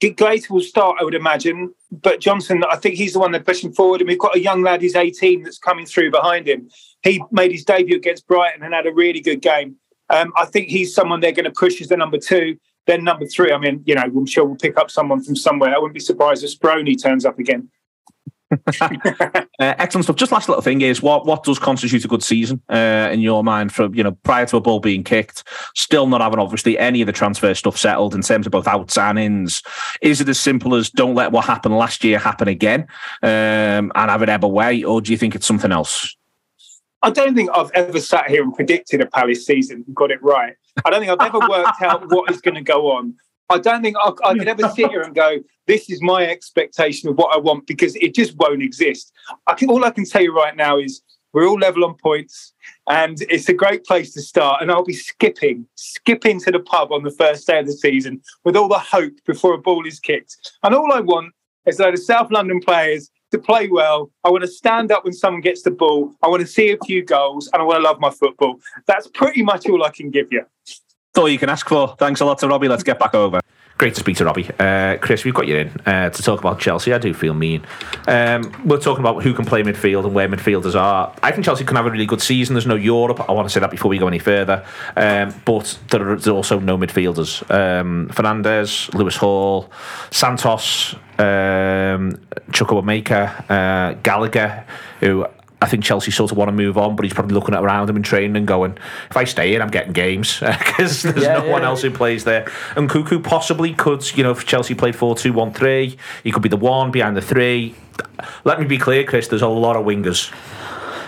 Guaita 0.00 0.50
will 0.50 0.62
start, 0.62 0.96
I 0.98 1.04
would 1.04 1.14
imagine, 1.14 1.74
but 1.92 2.20
Johnson, 2.20 2.64
I 2.70 2.76
think 2.76 2.94
he's 2.94 3.12
the 3.12 3.18
one 3.18 3.32
they're 3.32 3.42
pushing 3.42 3.72
forward. 3.72 4.00
And 4.00 4.08
we've 4.08 4.18
got 4.18 4.34
a 4.34 4.40
young 4.40 4.62
lad, 4.62 4.80
he's 4.80 4.96
18, 4.96 5.42
that's 5.42 5.58
coming 5.58 5.84
through 5.84 6.10
behind 6.10 6.48
him. 6.48 6.70
He 7.02 7.22
made 7.30 7.52
his 7.52 7.64
debut 7.64 7.96
against 7.96 8.26
Brighton 8.26 8.62
and 8.62 8.72
had 8.72 8.86
a 8.86 8.92
really 8.92 9.20
good 9.20 9.42
game. 9.42 9.76
Um, 10.08 10.32
I 10.36 10.46
think 10.46 10.68
he's 10.68 10.94
someone 10.94 11.20
they're 11.20 11.32
going 11.32 11.44
to 11.44 11.52
push 11.52 11.80
as 11.80 11.88
the 11.88 11.96
number 11.96 12.18
two. 12.18 12.56
Then 12.86 13.04
number 13.04 13.26
three, 13.26 13.52
I 13.52 13.58
mean, 13.58 13.82
you 13.84 13.94
know, 13.94 14.02
I'm 14.02 14.26
sure 14.26 14.44
we'll 14.44 14.56
pick 14.56 14.78
up 14.78 14.90
someone 14.90 15.22
from 15.22 15.36
somewhere. 15.36 15.74
I 15.74 15.78
wouldn't 15.78 15.94
be 15.94 16.00
surprised 16.00 16.42
if 16.42 16.58
Speroni 16.58 17.00
turns 17.00 17.24
up 17.24 17.38
again. 17.38 17.68
uh, 18.80 19.44
excellent 19.58 20.04
stuff. 20.04 20.16
Just 20.16 20.32
last 20.32 20.48
little 20.48 20.62
thing 20.62 20.80
is 20.80 21.02
what 21.02 21.26
what 21.26 21.44
does 21.44 21.58
constitute 21.58 22.04
a 22.04 22.08
good 22.08 22.22
season 22.22 22.60
uh, 22.68 23.08
in 23.12 23.20
your 23.20 23.44
mind? 23.44 23.72
For 23.72 23.88
you 23.94 24.02
know, 24.02 24.12
prior 24.22 24.46
to 24.46 24.56
a 24.56 24.60
ball 24.60 24.80
being 24.80 25.04
kicked, 25.04 25.44
still 25.74 26.06
not 26.06 26.20
having 26.20 26.38
obviously 26.38 26.78
any 26.78 27.00
of 27.00 27.06
the 27.06 27.12
transfer 27.12 27.54
stuff 27.54 27.78
settled 27.78 28.14
in 28.14 28.22
terms 28.22 28.46
of 28.46 28.52
both 28.52 28.66
outs 28.66 28.98
and 28.98 29.18
ins. 29.18 29.62
Is 30.00 30.20
it 30.20 30.28
as 30.28 30.40
simple 30.40 30.74
as 30.74 30.90
don't 30.90 31.14
let 31.14 31.32
what 31.32 31.44
happened 31.44 31.76
last 31.76 32.02
year 32.02 32.18
happen 32.18 32.48
again 32.48 32.86
um, 33.22 33.92
and 33.94 34.10
have 34.10 34.22
it 34.22 34.28
ever 34.28 34.48
way, 34.48 34.82
or 34.82 35.00
do 35.00 35.12
you 35.12 35.18
think 35.18 35.34
it's 35.34 35.46
something 35.46 35.72
else? 35.72 36.16
I 37.02 37.10
don't 37.10 37.34
think 37.34 37.50
I've 37.54 37.70
ever 37.74 38.00
sat 38.00 38.28
here 38.28 38.42
and 38.42 38.54
predicted 38.54 39.00
a 39.00 39.06
Palace 39.06 39.46
season 39.46 39.84
and 39.86 39.96
got 39.96 40.10
it 40.10 40.22
right. 40.22 40.54
I 40.84 40.90
don't 40.90 41.00
think 41.00 41.10
I've 41.10 41.26
ever 41.26 41.40
worked 41.48 41.80
out 41.82 42.10
what 42.10 42.30
is 42.30 42.40
going 42.40 42.56
to 42.56 42.62
go 42.62 42.90
on. 42.90 43.14
I 43.50 43.58
don't 43.58 43.82
think 43.82 43.96
I, 43.98 44.12
I 44.24 44.34
could 44.34 44.48
ever 44.48 44.68
sit 44.68 44.90
here 44.90 45.02
and 45.02 45.14
go, 45.14 45.38
this 45.66 45.90
is 45.90 46.00
my 46.00 46.26
expectation 46.26 47.08
of 47.08 47.16
what 47.16 47.34
I 47.34 47.38
want 47.38 47.66
because 47.66 47.96
it 47.96 48.14
just 48.14 48.36
won't 48.36 48.62
exist. 48.62 49.12
I 49.48 49.54
can, 49.54 49.68
all 49.68 49.84
I 49.84 49.90
can 49.90 50.04
tell 50.04 50.22
you 50.22 50.34
right 50.34 50.56
now 50.56 50.78
is 50.78 51.02
we're 51.32 51.48
all 51.48 51.58
level 51.58 51.84
on 51.84 51.94
points 51.96 52.52
and 52.88 53.20
it's 53.22 53.48
a 53.48 53.52
great 53.52 53.84
place 53.84 54.12
to 54.14 54.22
start. 54.22 54.62
And 54.62 54.70
I'll 54.70 54.84
be 54.84 54.92
skipping, 54.92 55.66
skipping 55.74 56.40
to 56.40 56.52
the 56.52 56.60
pub 56.60 56.92
on 56.92 57.02
the 57.02 57.10
first 57.10 57.46
day 57.46 57.58
of 57.58 57.66
the 57.66 57.72
season 57.72 58.22
with 58.44 58.56
all 58.56 58.68
the 58.68 58.78
hope 58.78 59.14
before 59.26 59.54
a 59.54 59.58
ball 59.58 59.84
is 59.86 59.98
kicked. 59.98 60.36
And 60.62 60.74
all 60.74 60.92
I 60.92 61.00
want 61.00 61.34
is 61.66 61.76
that 61.78 61.90
the 61.90 62.00
South 62.00 62.30
London 62.30 62.60
players 62.60 63.10
to 63.32 63.38
play 63.38 63.68
well. 63.68 64.10
I 64.24 64.30
want 64.30 64.42
to 64.42 64.48
stand 64.48 64.90
up 64.92 65.04
when 65.04 65.12
someone 65.12 65.40
gets 65.40 65.62
the 65.62 65.70
ball. 65.70 66.14
I 66.22 66.28
want 66.28 66.40
to 66.40 66.46
see 66.46 66.70
a 66.70 66.78
few 66.84 67.04
goals 67.04 67.48
and 67.52 67.60
I 67.60 67.64
want 67.64 67.78
to 67.78 67.82
love 67.82 68.00
my 68.00 68.10
football. 68.10 68.60
That's 68.86 69.08
pretty 69.08 69.42
much 69.42 69.68
all 69.68 69.84
I 69.84 69.90
can 69.90 70.10
give 70.10 70.32
you. 70.32 70.44
All 71.16 71.28
you 71.28 71.38
can 71.38 71.48
ask 71.48 71.68
for. 71.68 71.96
Thanks 71.98 72.20
a 72.20 72.24
lot 72.24 72.38
to 72.38 72.48
Robbie. 72.48 72.68
Let's 72.68 72.84
get 72.84 73.00
back 73.00 73.14
over. 73.14 73.40
Great 73.78 73.94
to 73.94 74.00
speak 74.00 74.16
to 74.18 74.24
Robbie. 74.24 74.48
Uh, 74.60 74.96
Chris, 74.98 75.24
we've 75.24 75.34
got 75.34 75.48
you 75.48 75.56
in 75.56 75.68
uh, 75.86 76.10
to 76.10 76.22
talk 76.22 76.38
about 76.38 76.60
Chelsea. 76.60 76.92
I 76.92 76.98
do 76.98 77.12
feel 77.12 77.34
mean. 77.34 77.66
Um, 78.06 78.52
we're 78.64 78.78
talking 78.78 79.00
about 79.00 79.22
who 79.22 79.34
can 79.34 79.44
play 79.44 79.62
midfield 79.62 80.04
and 80.04 80.14
where 80.14 80.28
midfielders 80.28 80.78
are. 80.78 81.12
I 81.22 81.32
think 81.32 81.44
Chelsea 81.44 81.64
can 81.64 81.76
have 81.76 81.86
a 81.86 81.90
really 81.90 82.06
good 82.06 82.22
season. 82.22 82.54
There's 82.54 82.66
no 82.66 82.76
Europe. 82.76 83.28
I 83.28 83.32
want 83.32 83.48
to 83.48 83.52
say 83.52 83.58
that 83.58 83.70
before 83.70 83.88
we 83.88 83.98
go 83.98 84.06
any 84.06 84.20
further. 84.20 84.64
Um, 84.96 85.34
but 85.44 85.78
there's 85.88 86.28
also 86.28 86.60
no 86.60 86.78
midfielders. 86.78 87.42
Um, 87.50 88.10
Fernandez, 88.10 88.92
Lewis 88.94 89.16
Hall, 89.16 89.68
Santos, 90.10 90.94
um, 91.18 92.20
uh, 93.48 93.94
Gallagher, 93.94 94.64
who 95.00 95.26
I 95.62 95.66
think 95.66 95.84
Chelsea 95.84 96.10
sort 96.10 96.30
of 96.32 96.38
want 96.38 96.48
to 96.48 96.52
move 96.52 96.78
on, 96.78 96.96
but 96.96 97.04
he's 97.04 97.12
probably 97.12 97.34
looking 97.34 97.54
at 97.54 97.62
around 97.62 97.90
him 97.90 97.96
and 97.96 98.04
training 98.04 98.34
and 98.36 98.46
going, 98.46 98.78
if 99.10 99.16
I 99.16 99.24
stay 99.24 99.50
here, 99.50 99.60
I'm 99.60 99.70
getting 99.70 99.92
games 99.92 100.40
because 100.40 101.02
there's 101.02 101.22
Yeah, 101.22 101.38
no 101.38 101.44
yeah. 101.44 101.52
one 101.52 101.64
else 101.64 101.82
who 101.82 101.90
plays 101.90 102.24
there. 102.24 102.50
And 102.76 102.88
Nkunku 102.88 103.22
possibly 103.22 103.74
could, 103.74 104.16
you 104.16 104.22
know, 104.22 104.30
if 104.30 104.46
Chelsea 104.46 104.74
played 104.74 104.96
4 104.96 105.16
2 105.16 105.32
1 105.34 105.52
3, 105.52 105.96
he 106.24 106.32
could 106.32 106.42
be 106.42 106.48
the 106.48 106.56
one 106.56 106.90
behind 106.90 107.16
the 107.16 107.20
three. 107.22 107.74
Let 108.44 108.58
me 108.58 108.64
be 108.66 108.78
clear, 108.78 109.04
Chris, 109.04 109.28
there's 109.28 109.42
a 109.42 109.48
lot 109.48 109.76
of 109.76 109.84
wingers. 109.84 110.32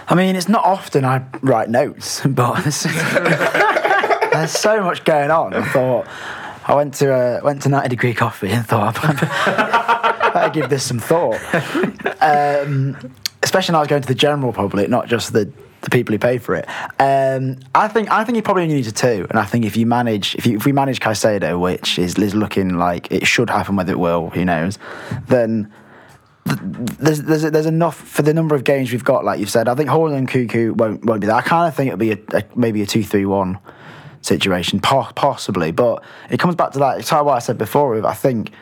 I 0.09 0.15
mean, 0.15 0.37
it's 0.37 0.49
not 0.51 0.65
often 0.65 1.05
I 1.07 1.25
write 1.41 1.71
notes, 1.71 2.21
but 2.27 2.61
there's, 2.63 2.83
there's 4.33 4.51
so 4.53 4.83
much 4.83 5.05
going 5.05 5.31
on. 5.31 5.55
I 5.55 5.65
thought 5.73 6.07
I 6.67 6.75
went 6.75 6.93
to 6.95 7.13
uh, 7.13 7.41
went 7.43 7.63
to 7.63 7.69
90 7.71 7.89
degree 7.89 8.13
coffee 8.13 8.51
and 8.51 8.67
thought 8.67 8.99
I 9.03 10.31
better 10.35 10.51
give 10.53 10.69
this 10.69 10.85
some 10.85 10.99
thought. 10.99 11.41
Um, 12.21 12.97
especially 13.53 13.75
when 13.75 13.77
I 13.77 13.81
was 13.81 13.89
going 13.89 14.03
to 14.03 14.09
the 14.09 14.15
general 14.15 14.53
public, 14.55 14.89
not 14.89 15.09
just 15.09 15.35
the 15.35 15.53
the 15.83 15.91
people 15.91 16.13
who 16.13 16.19
pay 16.19 16.39
for 16.39 16.55
it. 16.55 16.65
Um, 17.01 17.59
I 17.75 17.89
think 17.89 18.11
I 18.11 18.25
think 18.25 18.37
he 18.37 18.43
probably 18.43 18.63
only 18.63 18.77
needs 18.77 18.89
a 18.89 18.93
two, 18.93 19.27
and 19.29 19.39
I 19.39 19.45
think 19.45 19.67
if 19.67 19.77
you 19.77 19.85
manage 19.85 20.35
if 20.37 20.47
you, 20.47 20.57
if 20.57 20.65
we 20.65 20.73
manage 20.73 21.01
Caicedo, 21.01 21.61
which 21.61 21.99
is, 21.99 22.17
is 22.17 22.35
looking 22.35 22.79
like 22.79 23.13
it 23.13 23.27
should 23.27 23.51
happen, 23.51 23.77
whether 23.77 23.93
it 23.93 23.99
will, 23.99 24.31
who 24.31 24.45
knows, 24.45 24.79
then 25.29 25.71
there's, 26.47 27.23
there's 27.23 27.43
there's 27.43 27.67
enough 27.67 27.97
for 27.97 28.23
the 28.23 28.33
number 28.33 28.55
of 28.55 28.65
games 28.65 28.91
we've 28.91 29.05
got. 29.05 29.23
Like 29.25 29.39
you've 29.39 29.51
said, 29.51 29.69
I 29.69 29.75
think 29.75 29.91
Holland 29.91 30.17
and 30.17 30.29
Nkunku 30.29 30.75
won't 30.75 31.05
won't 31.05 31.21
be 31.21 31.27
there. 31.27 31.37
I 31.37 31.43
kind 31.43 31.69
of 31.69 31.75
think 31.75 31.89
it'll 31.89 31.99
be 31.99 32.13
a, 32.13 32.19
a 32.33 32.45
maybe 32.57 32.81
a 32.81 32.87
two 32.87 33.03
three 33.03 33.27
one 33.27 33.59
situation, 34.23 34.81
po- 34.81 35.13
possibly. 35.15 35.73
But 35.73 36.03
it 36.31 36.39
comes 36.39 36.55
back 36.55 36.71
to 36.73 36.79
that. 36.79 37.01
It's 37.01 37.13
like 37.13 37.25
what 37.25 37.35
I 37.35 37.41
said 37.41 37.59
before. 37.59 38.07
I 38.07 38.15
think 38.15 38.53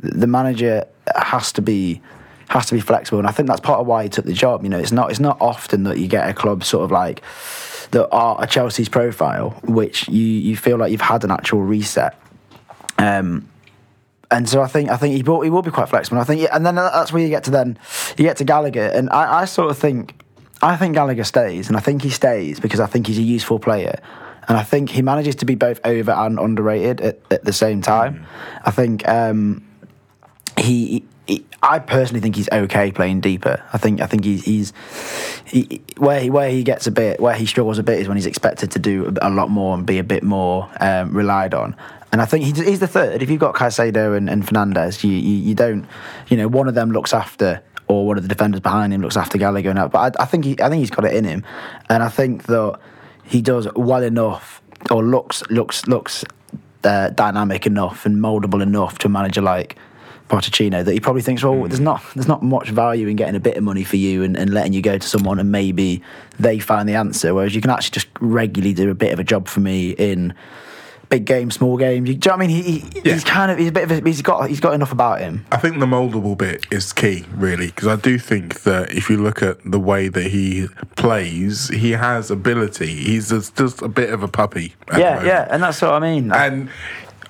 the 0.00 0.26
manager 0.26 0.84
has 1.14 1.52
to 1.52 1.62
be 1.62 2.02
has 2.48 2.66
to 2.66 2.74
be 2.74 2.80
flexible, 2.80 3.18
and 3.18 3.26
I 3.26 3.32
think 3.32 3.48
that's 3.48 3.60
part 3.60 3.80
of 3.80 3.86
why 3.86 4.04
he 4.04 4.08
took 4.08 4.24
the 4.24 4.32
job. 4.32 4.62
You 4.62 4.68
know, 4.68 4.78
it's 4.78 4.92
not 4.92 5.10
it's 5.10 5.20
not 5.20 5.36
often 5.40 5.84
that 5.84 5.98
you 5.98 6.08
get 6.08 6.28
a 6.28 6.34
club 6.34 6.64
sort 6.64 6.84
of 6.84 6.90
like 6.90 7.22
that 7.90 8.08
are 8.10 8.42
a 8.42 8.46
Chelsea's 8.46 8.88
profile, 8.88 9.50
which 9.64 10.08
you 10.08 10.24
you 10.24 10.56
feel 10.56 10.76
like 10.76 10.90
you've 10.92 11.00
had 11.00 11.24
an 11.24 11.30
actual 11.30 11.62
reset. 11.62 12.18
Um, 12.98 13.48
and 14.30 14.48
so 14.48 14.60
I 14.60 14.66
think 14.66 14.90
I 14.90 14.96
think 14.96 15.14
he 15.14 15.22
will, 15.22 15.40
he 15.42 15.50
will 15.50 15.62
be 15.62 15.70
quite 15.70 15.88
flexible. 15.88 16.20
I 16.20 16.24
think, 16.24 16.48
and 16.52 16.66
then 16.66 16.74
that's 16.74 17.12
where 17.12 17.22
you 17.22 17.28
get 17.28 17.44
to 17.44 17.50
then 17.50 17.78
you 18.16 18.24
get 18.24 18.36
to 18.38 18.44
Gallagher, 18.44 18.86
and 18.86 19.10
I, 19.10 19.40
I 19.40 19.44
sort 19.44 19.70
of 19.70 19.78
think 19.78 20.14
I 20.62 20.76
think 20.76 20.94
Gallagher 20.94 21.24
stays, 21.24 21.68
and 21.68 21.76
I 21.76 21.80
think 21.80 22.02
he 22.02 22.10
stays 22.10 22.60
because 22.60 22.80
I 22.80 22.86
think 22.86 23.06
he's 23.06 23.18
a 23.18 23.22
useful 23.22 23.58
player, 23.58 24.00
and 24.48 24.56
I 24.56 24.62
think 24.62 24.90
he 24.90 25.02
manages 25.02 25.36
to 25.36 25.44
be 25.44 25.54
both 25.54 25.80
over 25.84 26.10
and 26.10 26.38
underrated 26.38 27.00
at, 27.00 27.18
at 27.30 27.44
the 27.44 27.52
same 27.52 27.82
time. 27.82 28.26
I 28.64 28.70
think 28.70 29.06
um, 29.08 29.66
he. 30.58 31.04
I 31.62 31.80
personally 31.80 32.20
think 32.20 32.36
he's 32.36 32.48
okay 32.50 32.92
playing 32.92 33.20
deeper. 33.20 33.62
I 33.72 33.78
think 33.78 34.00
I 34.00 34.06
think 34.06 34.24
he's, 34.24 34.44
he's 34.44 34.72
he, 35.44 35.82
where 35.96 36.20
he 36.20 36.30
where 36.30 36.50
he 36.50 36.62
gets 36.62 36.86
a 36.86 36.92
bit 36.92 37.18
where 37.18 37.34
he 37.34 37.46
struggles 37.46 37.78
a 37.78 37.82
bit 37.82 37.98
is 37.98 38.08
when 38.08 38.16
he's 38.16 38.26
expected 38.26 38.70
to 38.72 38.78
do 38.78 39.12
a 39.20 39.30
lot 39.30 39.50
more 39.50 39.74
and 39.74 39.84
be 39.84 39.98
a 39.98 40.04
bit 40.04 40.22
more 40.22 40.70
um, 40.80 41.12
relied 41.12 41.54
on. 41.54 41.74
And 42.12 42.22
I 42.22 42.24
think 42.24 42.44
he's, 42.44 42.78
the 42.78 42.86
third. 42.86 43.22
If 43.22 43.28
you've 43.28 43.40
got 43.40 43.54
Caicedo 43.56 44.16
and, 44.16 44.30
and 44.30 44.46
Fernandez, 44.46 45.02
you, 45.02 45.10
you 45.10 45.36
you 45.48 45.54
don't, 45.54 45.86
you 46.28 46.36
know, 46.36 46.48
one 46.48 46.68
of 46.68 46.74
them 46.74 46.92
looks 46.92 47.12
after 47.12 47.62
or 47.88 48.06
one 48.06 48.16
of 48.16 48.22
the 48.22 48.28
defenders 48.28 48.60
behind 48.60 48.92
him 48.92 49.02
looks 49.02 49.16
after 49.16 49.36
Gallagher 49.36 49.76
out. 49.76 49.90
But 49.90 50.16
I, 50.18 50.22
I 50.22 50.26
think 50.26 50.44
he 50.44 50.52
I 50.60 50.68
think 50.68 50.80
he's 50.80 50.90
got 50.90 51.04
it 51.04 51.14
in 51.14 51.24
him, 51.24 51.44
and 51.88 52.02
I 52.02 52.08
think 52.08 52.44
that 52.44 52.78
he 53.24 53.42
does 53.42 53.66
well 53.74 54.02
enough 54.02 54.62
or 54.90 55.04
looks 55.04 55.42
looks 55.50 55.86
looks 55.86 56.24
uh, 56.84 57.10
dynamic 57.10 57.66
enough 57.66 58.06
and 58.06 58.16
moldable 58.16 58.62
enough 58.62 58.98
to 58.98 59.08
a 59.08 59.10
manager 59.10 59.42
like 59.42 59.76
Pochettino 60.28 60.84
that 60.84 60.92
he 60.92 61.00
probably 61.00 61.22
thinks, 61.22 61.42
well, 61.42 61.62
there's 61.62 61.78
hmm. 61.78 61.84
not 61.84 62.02
there's 62.14 62.28
not 62.28 62.42
much 62.42 62.70
value 62.70 63.08
in 63.08 63.16
getting 63.16 63.36
a 63.36 63.40
bit 63.40 63.56
of 63.56 63.64
money 63.64 63.84
for 63.84 63.96
you 63.96 64.22
and, 64.22 64.36
and 64.36 64.52
letting 64.52 64.72
you 64.72 64.82
go 64.82 64.98
to 64.98 65.06
someone 65.06 65.38
and 65.38 65.52
maybe 65.52 66.02
they 66.38 66.58
find 66.58 66.88
the 66.88 66.94
answer. 66.94 67.34
Whereas 67.34 67.54
you 67.54 67.60
can 67.60 67.70
actually 67.70 67.94
just 67.94 68.08
regularly 68.20 68.74
do 68.74 68.90
a 68.90 68.94
bit 68.94 69.12
of 69.12 69.18
a 69.18 69.24
job 69.24 69.48
for 69.48 69.60
me 69.60 69.90
in 69.90 70.34
big 71.08 71.24
game, 71.24 71.50
small 71.50 71.76
game. 71.76 72.06
You, 72.06 72.14
do 72.14 72.28
you 72.28 72.30
know 72.30 72.36
what 72.38 72.44
I 72.44 72.46
mean? 72.46 72.62
He, 72.62 72.78
he, 72.78 73.00
He's 73.10 73.24
kind 73.24 73.50
of 73.50 73.58
he's 73.58 73.68
a 73.68 73.72
bit 73.72 73.84
of 73.84 73.90
a, 73.90 74.08
he's 74.08 74.22
got 74.22 74.48
he's 74.48 74.60
got 74.60 74.74
enough 74.74 74.92
about 74.92 75.20
him. 75.20 75.44
I 75.52 75.58
think 75.58 75.78
the 75.78 75.86
moldable 75.86 76.36
bit 76.36 76.66
is 76.70 76.92
key, 76.92 77.24
really, 77.34 77.66
because 77.66 77.88
I 77.88 77.96
do 77.96 78.18
think 78.18 78.62
that 78.62 78.92
if 78.92 79.08
you 79.08 79.16
look 79.16 79.42
at 79.42 79.58
the 79.64 79.80
way 79.80 80.08
that 80.08 80.26
he 80.26 80.68
plays, 80.96 81.68
he 81.68 81.92
has 81.92 82.30
ability. 82.30 82.94
He's 82.94 83.30
just, 83.30 83.56
just 83.56 83.82
a 83.82 83.88
bit 83.88 84.10
of 84.10 84.22
a 84.22 84.28
puppy. 84.28 84.74
Yeah, 84.96 85.24
yeah, 85.24 85.46
and 85.50 85.62
that's 85.62 85.80
what 85.82 85.92
I 85.92 86.00
mean. 86.00 86.32
And 86.32 86.68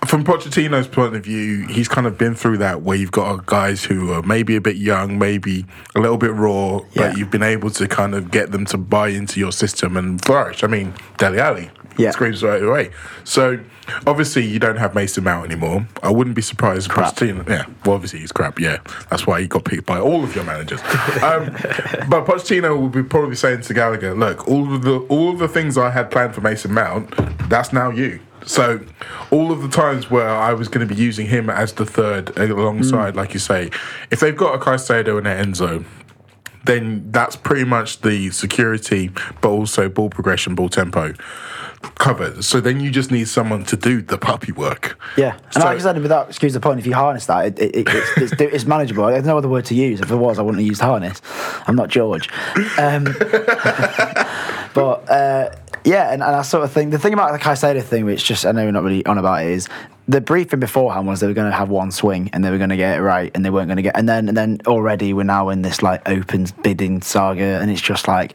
from 0.06 0.24
Pochettino's 0.24 0.86
point 0.88 1.14
of 1.14 1.24
view, 1.24 1.66
he's 1.66 1.88
kind 1.88 2.06
of 2.06 2.16
been 2.18 2.34
through 2.34 2.58
that 2.58 2.82
where 2.82 2.96
you've 2.96 3.12
got 3.12 3.46
guys 3.46 3.84
who 3.84 4.12
are 4.12 4.22
maybe 4.22 4.56
a 4.56 4.60
bit 4.60 4.76
young, 4.76 5.18
maybe 5.18 5.64
a 5.94 6.00
little 6.00 6.18
bit 6.18 6.32
raw, 6.32 6.76
Yeah. 6.92 7.08
but 7.08 7.18
you've 7.18 7.30
been 7.30 7.42
able 7.42 7.70
to 7.70 7.86
kind 7.88 8.14
of 8.14 8.30
get 8.30 8.52
them 8.52 8.64
to 8.66 8.76
buy 8.78 9.08
into 9.08 9.40
your 9.40 9.52
system 9.52 9.96
and 9.96 10.22
flourish. 10.24 10.62
I 10.64 10.66
mean, 10.66 10.94
Dele 11.18 11.38
Alli 11.40 11.70
Yeah. 11.96 12.10
screams 12.10 12.42
right 12.42 12.62
away. 12.62 12.90
So 13.24 13.58
obviously 14.06 14.44
you 14.44 14.58
don't 14.58 14.76
have 14.76 14.94
Mason 14.94 15.24
Mount 15.24 15.46
anymore. 15.46 15.86
I 16.02 16.10
wouldn't 16.10 16.36
be 16.36 16.42
surprised 16.42 16.90
if 16.90 16.96
Pochettino. 16.96 17.48
Yeah, 17.48 17.64
well, 17.84 17.94
obviously 17.94 18.18
he's 18.20 18.32
crap. 18.32 18.58
Yeah, 18.60 18.78
that's 19.08 19.26
why 19.26 19.40
he 19.40 19.46
got 19.46 19.64
picked 19.64 19.86
by 19.86 19.98
all 19.98 20.22
of 20.24 20.34
your 20.34 20.44
managers. 20.44 20.80
um, 21.22 21.50
but 22.08 22.26
Pochettino 22.26 22.78
will 22.78 22.88
be 22.90 23.02
probably 23.02 23.36
saying 23.36 23.62
to 23.62 23.74
Gallagher, 23.74 24.14
"Look, 24.14 24.46
all 24.48 24.74
of 24.74 24.82
the 24.82 24.98
all 25.08 25.32
the 25.34 25.48
things 25.48 25.78
I 25.78 25.90
had 25.90 26.10
planned 26.10 26.34
for 26.34 26.40
Mason 26.42 26.72
Mount, 26.74 27.10
that's 27.48 27.72
now 27.72 27.90
you." 27.90 28.20
So, 28.46 28.80
all 29.32 29.50
of 29.50 29.60
the 29.60 29.68
times 29.68 30.08
where 30.10 30.28
I 30.28 30.52
was 30.52 30.68
going 30.68 30.86
to 30.86 30.94
be 30.94 31.00
using 31.00 31.26
him 31.26 31.50
as 31.50 31.72
the 31.72 31.84
third 31.84 32.36
alongside, 32.38 33.16
like 33.16 33.34
you 33.34 33.40
say, 33.40 33.70
if 34.10 34.20
they've 34.20 34.36
got 34.36 34.54
a 34.54 34.58
Caicedo 34.58 35.18
and 35.18 35.26
an 35.26 35.52
Enzo, 35.52 35.84
then 36.64 37.10
that's 37.10 37.34
pretty 37.36 37.64
much 37.64 38.00
the 38.02 38.30
security, 38.30 39.10
but 39.40 39.48
also 39.48 39.88
ball 39.88 40.10
progression, 40.10 40.54
ball 40.54 40.68
tempo 40.68 41.12
covered. 41.96 42.42
So 42.44 42.60
then 42.60 42.80
you 42.80 42.90
just 42.90 43.10
need 43.10 43.28
someone 43.28 43.64
to 43.64 43.76
do 43.76 44.02
the 44.02 44.18
puppy 44.18 44.52
work. 44.52 44.98
Yeah, 45.16 45.34
and 45.36 45.54
So- 45.54 45.60
like 45.60 45.76
I 45.76 45.80
said, 45.80 46.00
without 46.00 46.28
excuse 46.28 46.52
the 46.52 46.60
point, 46.60 46.78
if 46.80 46.86
you 46.86 46.94
harness 46.94 47.26
that, 47.26 47.46
it, 47.46 47.58
it, 47.58 47.76
it, 47.76 47.88
it's, 47.88 48.32
it's, 48.32 48.40
it's 48.40 48.64
manageable. 48.64 49.06
There's 49.06 49.24
no 49.24 49.38
other 49.38 49.48
word 49.48 49.64
to 49.66 49.74
use. 49.74 50.00
If 50.00 50.08
there 50.08 50.16
was, 50.16 50.38
I 50.38 50.42
wouldn't 50.42 50.60
have 50.60 50.66
used 50.68 50.80
harness. 50.80 51.20
I'm 51.66 51.76
not 51.76 51.88
George. 51.88 52.28
Um, 52.78 53.04
but 54.74 55.08
uh, 55.10 55.50
yeah, 55.86 56.12
and, 56.12 56.20
and 56.20 56.34
I 56.34 56.42
sort 56.42 56.64
of 56.64 56.72
think 56.72 56.90
the 56.90 56.98
thing 56.98 57.14
about 57.14 57.32
the 57.32 57.38
Caicedo 57.38 57.80
thing, 57.80 58.04
which 58.04 58.24
just 58.24 58.44
I 58.44 58.50
know 58.50 58.64
we're 58.64 58.72
not 58.72 58.82
really 58.82 59.06
on 59.06 59.18
about 59.18 59.44
it, 59.44 59.52
is 59.52 59.68
the 60.08 60.20
briefing 60.20 60.58
beforehand 60.58 61.06
was 61.06 61.20
they 61.20 61.28
were 61.28 61.32
going 61.32 61.50
to 61.50 61.56
have 61.56 61.68
one 61.68 61.92
swing 61.92 62.28
and 62.32 62.44
they 62.44 62.50
were 62.50 62.58
going 62.58 62.70
to 62.70 62.76
get 62.76 62.98
it 62.98 63.02
right, 63.02 63.30
and 63.36 63.44
they 63.44 63.50
weren't 63.50 63.68
going 63.68 63.76
to 63.76 63.82
get. 63.82 63.96
And 63.96 64.08
then 64.08 64.26
and 64.28 64.36
then 64.36 64.58
already 64.66 65.12
we're 65.12 65.22
now 65.22 65.48
in 65.48 65.62
this 65.62 65.82
like 65.82 66.06
open 66.08 66.48
bidding 66.64 67.02
saga, 67.02 67.60
and 67.60 67.70
it's 67.70 67.80
just 67.80 68.08
like 68.08 68.34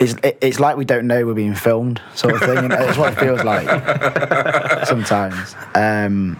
it's 0.00 0.14
it, 0.22 0.36
it's 0.42 0.60
like 0.60 0.76
we 0.76 0.84
don't 0.84 1.06
know 1.06 1.24
we're 1.24 1.32
being 1.32 1.54
filmed, 1.54 2.00
sort 2.14 2.34
of 2.34 2.40
thing. 2.40 2.58
and 2.58 2.70
that's 2.70 2.98
what 2.98 3.14
it 3.14 3.18
feels 3.18 3.42
like 3.42 4.86
sometimes. 4.86 5.56
Um, 5.74 6.38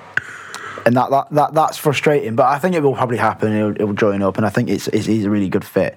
and 0.85 0.97
that, 0.97 1.11
that, 1.11 1.31
that 1.31 1.55
that's 1.55 1.79
frustrating, 1.79 2.37
but 2.37 2.47
I 2.47 2.59
think 2.59 2.75
it 2.75 2.83
will 2.83 2.95
probably 2.95 3.17
happen. 3.17 3.53
It'll, 3.55 3.71
it'll 3.71 3.95
join 3.95 4.21
up, 4.21 4.37
and 4.37 4.45
I 4.45 4.51
think 4.51 4.69
it's, 4.69 4.87
it's 4.89 5.07
he's 5.07 5.25
a 5.25 5.31
really 5.31 5.49
good 5.49 5.65
fit. 5.65 5.97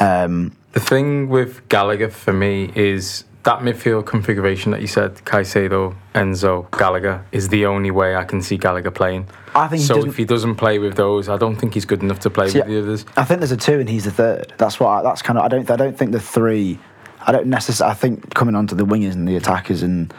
Um, 0.00 0.56
The 0.72 0.80
thing 0.80 1.28
with 1.28 1.68
Gallagher 1.68 2.08
for 2.08 2.32
me 2.32 2.70
is 2.74 3.24
that 3.46 3.60
midfield 3.60 4.04
configuration 4.06 4.72
that 4.72 4.80
you 4.80 4.88
said, 4.88 5.14
Caicedo, 5.24 5.94
Enzo, 6.14 6.68
Gallagher, 6.76 7.24
is 7.30 7.48
the 7.48 7.64
only 7.66 7.92
way 7.92 8.16
I 8.16 8.24
can 8.24 8.42
see 8.42 8.56
Gallagher 8.56 8.90
playing. 8.90 9.28
I 9.54 9.68
think 9.68 9.82
so. 9.82 9.94
doesn't- 9.94 10.10
If 10.10 10.16
he 10.16 10.24
doesn't 10.24 10.56
play 10.56 10.78
with 10.80 10.96
those, 10.96 11.28
I 11.28 11.36
don't 11.38 11.54
think 11.56 11.72
he's 11.74 11.84
good 11.84 12.02
enough 12.02 12.18
to 12.20 12.30
play 12.30 12.48
See, 12.50 12.58
with 12.58 12.66
the 12.68 12.78
others. 12.80 13.06
I 13.16 13.24
think 13.24 13.40
there's 13.40 13.52
a 13.52 13.56
two, 13.56 13.78
and 13.78 13.88
he's 13.88 14.04
the 14.04 14.10
third. 14.10 14.52
That's 14.58 14.78
what. 14.80 14.88
I, 14.88 15.02
that's 15.02 15.22
kind 15.22 15.38
of. 15.38 15.44
I 15.44 15.48
don't. 15.48 15.70
I 15.70 15.76
don't 15.76 15.96
think 15.96 16.10
the 16.12 16.20
three. 16.20 16.78
I 17.24 17.32
don't 17.32 17.46
necessarily. 17.46 17.92
I 17.92 17.94
think 17.94 18.34
coming 18.34 18.54
onto 18.56 18.74
the 18.74 18.84
wingers 18.84 19.12
and 19.14 19.26
the 19.26 19.36
attackers 19.36 19.82
and 19.82 20.12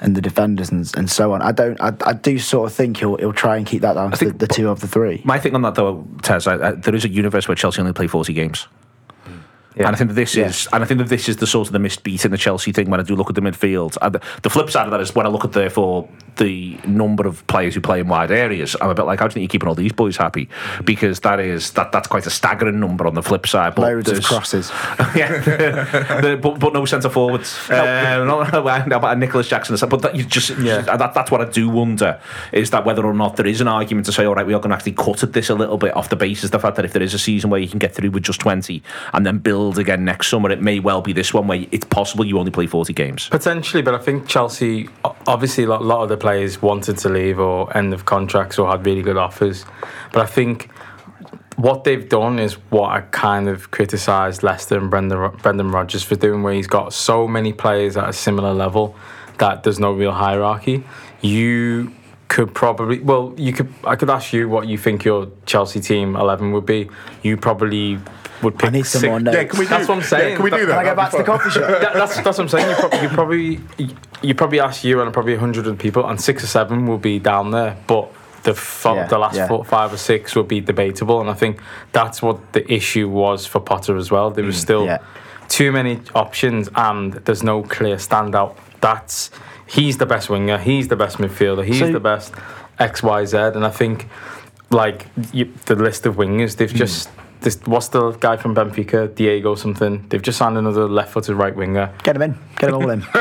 and 0.00 0.14
the 0.14 0.20
defenders 0.20 0.70
and, 0.70 0.88
and 0.96 1.10
so 1.10 1.32
on. 1.32 1.40
I 1.42 1.52
don't. 1.52 1.80
I, 1.80 1.92
I 2.06 2.12
do 2.12 2.38
sort 2.38 2.70
of 2.70 2.76
think 2.76 2.98
he'll 2.98 3.16
he'll 3.16 3.32
try 3.32 3.56
and 3.56 3.66
keep 3.66 3.80
that 3.82 3.94
down 3.94 4.10
to 4.12 4.16
think- 4.18 4.32
the, 4.38 4.46
the 4.46 4.54
two 4.54 4.68
of 4.68 4.80
the 4.80 4.86
three. 4.88 5.22
My 5.24 5.38
thing 5.40 5.54
on 5.54 5.62
that 5.62 5.74
though, 5.74 6.06
Tez, 6.22 6.46
I, 6.46 6.68
I, 6.68 6.72
there 6.72 6.94
is 6.94 7.04
a 7.06 7.08
universe 7.08 7.48
where 7.48 7.54
Chelsea 7.56 7.80
only 7.80 7.94
play 7.94 8.06
forty 8.08 8.34
games. 8.34 8.68
And 9.86 9.94
I 9.94 9.98
think 9.98 10.08
that 10.08 10.14
this 10.14 10.34
Yeah. 10.34 10.46
is, 10.46 10.68
and 10.72 10.82
I 10.82 10.86
think 10.86 10.98
that 10.98 11.08
this 11.08 11.28
is 11.28 11.36
the 11.36 11.46
sort 11.46 11.68
of 11.68 11.72
the 11.72 11.78
missed 11.78 12.02
beat 12.02 12.24
in 12.24 12.30
the 12.30 12.38
Chelsea 12.38 12.72
thing 12.72 12.90
when 12.90 13.00
I 13.00 13.02
do 13.02 13.14
look 13.16 13.28
at 13.28 13.34
the 13.34 13.40
midfield. 13.40 13.96
And 14.02 14.14
the, 14.16 14.20
the 14.42 14.50
flip 14.50 14.70
side 14.70 14.84
of 14.86 14.90
that 14.90 15.00
is 15.00 15.14
when 15.14 15.26
I 15.26 15.28
look 15.28 15.44
at 15.44 15.52
therefore 15.52 16.08
the 16.36 16.78
number 16.86 17.26
of 17.26 17.44
players 17.48 17.74
who 17.74 17.80
play 17.80 17.98
in 18.00 18.06
wide 18.08 18.30
areas, 18.30 18.76
I'm 18.80 18.90
a 18.90 18.94
bit 18.94 19.04
like, 19.04 19.18
how 19.20 19.26
do 19.26 19.32
you 19.32 19.34
think 19.34 19.42
you're 19.42 19.48
keeping 19.58 19.68
all 19.68 19.74
these 19.74 19.92
boys 19.92 20.16
happy? 20.16 20.48
Because 20.84 21.20
that 21.20 21.40
is 21.40 21.72
that 21.72 21.90
that's 21.92 22.06
quite 22.08 22.26
a 22.26 22.30
staggering 22.30 22.78
number 22.80 23.06
on 23.06 23.14
the 23.14 23.22
flip 23.22 23.46
side. 23.46 23.74
But 23.74 23.82
Loads 23.82 24.10
of 24.10 24.22
crosses. 24.24 24.70
yeah, 25.16 25.40
The- 26.20 26.38
but, 26.40 26.58
but 26.58 26.72
no 26.72 26.84
centre 26.84 27.08
forwards. 27.10 27.56
Uh, 27.78 28.24
not 28.24 28.52
not 28.52 28.92
about 28.92 29.18
Nicolas 29.18 29.48
Jackson. 29.48 29.76
But 29.88 30.02
that 30.02 30.14
you 30.16 30.24
just, 30.24 30.50
Yeah. 30.58 30.80
that, 30.82 31.14
that's 31.14 31.30
what 31.30 31.40
I 31.40 31.44
do 31.44 31.68
wonder 31.68 32.20
is 32.52 32.70
that 32.70 32.84
whether 32.84 33.04
or 33.04 33.14
not 33.14 33.36
there 33.36 33.46
is 33.46 33.60
an 33.60 33.68
argument 33.68 34.06
to 34.06 34.12
say, 34.12 34.24
all 34.24 34.34
right, 34.34 34.46
we 34.46 34.54
are 34.54 34.58
going 34.60 34.70
to 34.70 34.76
actually 34.76 34.92
cut 34.92 35.22
at 35.22 35.32
this 35.32 35.48
a 35.50 35.54
little 35.54 35.78
bit 35.78 35.94
off 35.96 36.08
the 36.08 36.16
basis 36.16 36.44
of 36.46 36.50
the 36.52 36.58
fact 36.58 36.76
that 36.76 36.84
if 36.84 36.92
there 36.92 37.02
is 37.02 37.14
a 37.14 37.18
season 37.18 37.50
where 37.50 37.60
you 37.60 37.68
can 37.68 37.78
get 37.78 37.94
through 37.94 38.10
with 38.10 38.22
just 38.22 38.40
20 38.40 38.82
and 39.12 39.26
then 39.26 39.38
build 39.38 39.67
again 39.76 40.04
next 40.04 40.28
summer, 40.28 40.50
it 40.50 40.62
may 40.62 40.78
well 40.78 41.02
be 41.02 41.12
this 41.12 41.34
one 41.34 41.46
where 41.46 41.66
it's 41.70 41.84
possible 41.84 42.24
you 42.24 42.38
only 42.38 42.50
play 42.50 42.66
40 42.66 42.94
games. 42.94 43.28
Potentially, 43.28 43.82
but 43.82 43.94
I 43.94 43.98
think 43.98 44.26
Chelsea, 44.26 44.88
obviously, 45.26 45.64
a 45.64 45.68
lot- 45.68 46.02
of 46.04 46.08
the 46.08 46.16
players 46.16 46.62
wanted 46.62 46.96
to 46.98 47.08
leave 47.08 47.38
or 47.38 47.76
end 47.76 47.92
of 47.92 48.04
contracts 48.06 48.58
or 48.58 48.70
had 48.70 48.86
really 48.86 49.02
good 49.02 49.16
offers. 49.16 49.66
But 50.12 50.22
I 50.22 50.26
think 50.26 50.70
what 51.56 51.82
they've 51.82 52.08
done 52.08 52.38
is 52.38 52.54
what 52.70 52.90
I 52.92 53.00
kind 53.00 53.48
of 53.48 53.72
criticised 53.72 54.44
Leicester 54.44 54.78
and 54.78 54.88
Brendan, 54.88 55.32
Brendan 55.42 55.72
Rodgers 55.72 56.04
for 56.04 56.14
doing, 56.14 56.44
where 56.44 56.54
he's 56.54 56.68
got 56.68 56.92
so 56.92 57.26
many 57.26 57.52
players 57.52 57.96
at 57.96 58.08
a 58.08 58.12
similar 58.12 58.54
level 58.54 58.94
that 59.38 59.64
there's 59.64 59.80
no 59.80 59.92
real 59.92 60.12
hierarchy. 60.12 60.84
You 61.20 61.92
could 62.28 62.54
probably, 62.54 62.98
well, 63.00 63.32
you 63.36 63.52
could. 63.52 63.72
I 63.84 63.96
could 63.96 64.10
ask 64.10 64.32
you 64.32 64.48
what 64.48 64.68
you 64.68 64.76
think 64.78 65.04
your 65.04 65.28
Chelsea 65.46 65.80
team 65.80 66.14
eleven 66.14 66.52
would 66.52 66.66
be. 66.66 66.90
You 67.22 67.36
probably 67.38 67.98
would 68.42 68.58
pick. 68.58 68.66
I 68.68 68.70
need 68.70 68.86
some 68.86 69.00
six- 69.00 69.08
more 69.10 69.18
notes. 69.20 69.36
Yeah, 69.36 69.44
can 69.44 69.58
we 69.58 69.64
do, 69.64 69.70
That's 69.70 69.88
what 69.88 69.96
I'm 69.96 70.02
saying. 70.02 70.30
Yeah, 70.30 70.36
can 70.36 70.44
we 70.44 70.50
do 70.50 70.56
Can 70.58 70.66
that? 70.68 70.72
Can 70.74 70.86
I 70.86 70.90
go 70.90 70.96
back 70.96 71.10
to 71.12 71.16
the 71.18 71.24
coffee 71.24 71.50
shop? 71.50 71.68
that, 71.80 71.94
that's 71.94 72.16
that's 72.16 72.38
what 72.38 72.40
I'm 72.40 72.48
saying. 72.48 72.68
You 73.02 73.08
probably 73.08 73.48
you 73.48 73.58
probably 73.58 73.96
you 74.22 74.34
probably 74.34 74.60
ask 74.60 74.84
you 74.84 75.00
and 75.00 75.12
probably 75.12 75.34
a 75.34 75.38
hundred 75.38 75.66
of 75.66 75.78
people, 75.78 76.06
and 76.06 76.20
six 76.20 76.44
or 76.44 76.48
seven 76.48 76.86
will 76.86 76.98
be 76.98 77.18
down 77.18 77.50
there, 77.50 77.76
but. 77.86 78.12
The, 78.44 78.54
fo- 78.54 78.94
Yeah, 78.94 79.08
the 79.08 79.18
last 79.18 79.34
yeah. 79.36 79.48
four, 79.48 79.64
five 79.64 79.92
or 79.92 79.96
six 79.98 80.36
would 80.36 80.46
be 80.46 80.60
debatable, 80.60 81.20
and 81.20 81.28
I 81.28 81.34
think 81.34 81.60
that's 81.90 82.22
what 82.22 82.52
the 82.52 82.72
issue 82.72 83.08
was 83.08 83.44
for 83.44 83.58
Potter 83.60 83.96
as 83.96 84.12
well. 84.12 84.30
There 84.30 84.44
was 84.44 84.56
still 84.56 84.82
Mm, 84.82 84.86
yeah. 84.86 84.98
too 85.48 85.72
many 85.72 86.00
options, 86.14 86.68
and 86.76 87.14
there's 87.24 87.42
no 87.42 87.62
clear 87.64 87.96
standout. 87.96 88.56
That's 88.80 89.30
he's 89.68 89.98
the 89.98 90.06
best 90.06 90.28
winger, 90.30 90.58
he's 90.58 90.88
the 90.88 90.96
best 90.96 91.18
midfielder, 91.18 91.64
he's 91.64 91.78
So- 91.78 91.92
the 91.92 92.00
best 92.00 92.34
X, 92.78 93.02
Y, 93.02 93.24
Z, 93.24 93.36
and 93.36 93.64
I 93.66 93.70
think 93.70 94.08
like 94.70 95.06
you, 95.32 95.52
the 95.66 95.74
list 95.76 96.06
of 96.06 96.16
wingers, 96.16 96.56
they've 96.56 96.70
Hmm. 96.70 96.76
just 96.78 97.10
this. 97.40 97.58
What's 97.66 97.88
the 97.88 98.10
guy 98.12 98.36
from 98.36 98.54
Benfica, 98.54 99.14
Diego 99.14 99.54
something? 99.54 100.04
They've 100.08 100.20
just 100.20 100.38
signed 100.38 100.58
another 100.58 100.88
left-footed 100.88 101.36
right 101.36 101.54
winger. 101.54 101.90
Get 102.02 102.16
him 102.16 102.22
in. 102.22 102.38
Get 102.58 102.72
them 102.72 102.82
all 102.82 102.90
in. 102.90 103.00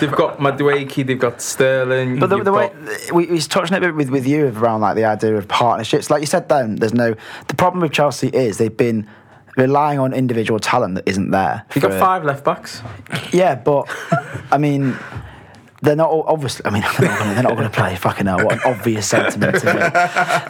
They've 0.00 0.12
got 0.12 0.38
Madueke, 0.38 1.06
they've 1.06 1.18
got 1.18 1.42
Sterling. 1.42 2.18
But 2.18 2.30
the, 2.30 2.42
the 2.42 2.52
way 2.52 2.68
got- 2.68 3.12
we, 3.12 3.26
we 3.26 3.38
touched 3.40 3.72
on 3.72 3.82
it 3.82 3.84
a 3.84 3.88
bit 3.88 3.94
with, 3.96 4.10
with 4.10 4.26
you 4.26 4.48
around 4.48 4.80
like 4.80 4.96
the 4.96 5.04
idea 5.04 5.36
of 5.36 5.48
partnerships, 5.48 6.10
like 6.10 6.20
you 6.20 6.26
said, 6.26 6.48
then 6.48 6.76
there's 6.76 6.94
no. 6.94 7.14
The 7.48 7.54
problem 7.54 7.82
with 7.82 7.92
Chelsea 7.92 8.28
is 8.28 8.58
they've 8.58 8.76
been 8.76 9.08
relying 9.56 9.98
on 9.98 10.12
individual 10.12 10.60
talent 10.60 10.94
that 10.94 11.08
isn't 11.08 11.30
there. 11.32 11.64
you've 11.74 11.82
got 11.82 11.92
five 11.98 12.24
left 12.24 12.44
backs. 12.44 12.82
Yeah, 13.32 13.56
but 13.56 13.88
I 14.52 14.58
mean, 14.58 14.96
they're 15.82 15.96
not 15.96 16.10
all, 16.10 16.24
obviously. 16.26 16.66
I 16.66 16.70
mean, 16.70 16.82
they're 16.98 17.08
not 17.08 17.18
gonna- 17.18 17.34
they're 17.34 17.42
not 17.42 17.56
going 17.56 17.70
to 17.70 17.74
play. 17.74 17.96
Fucking 17.96 18.26
hell, 18.26 18.44
what 18.44 18.52
an 18.54 18.60
obvious 18.66 19.06
sentiment 19.06 19.60
to 19.60 19.66
me. 19.74 19.80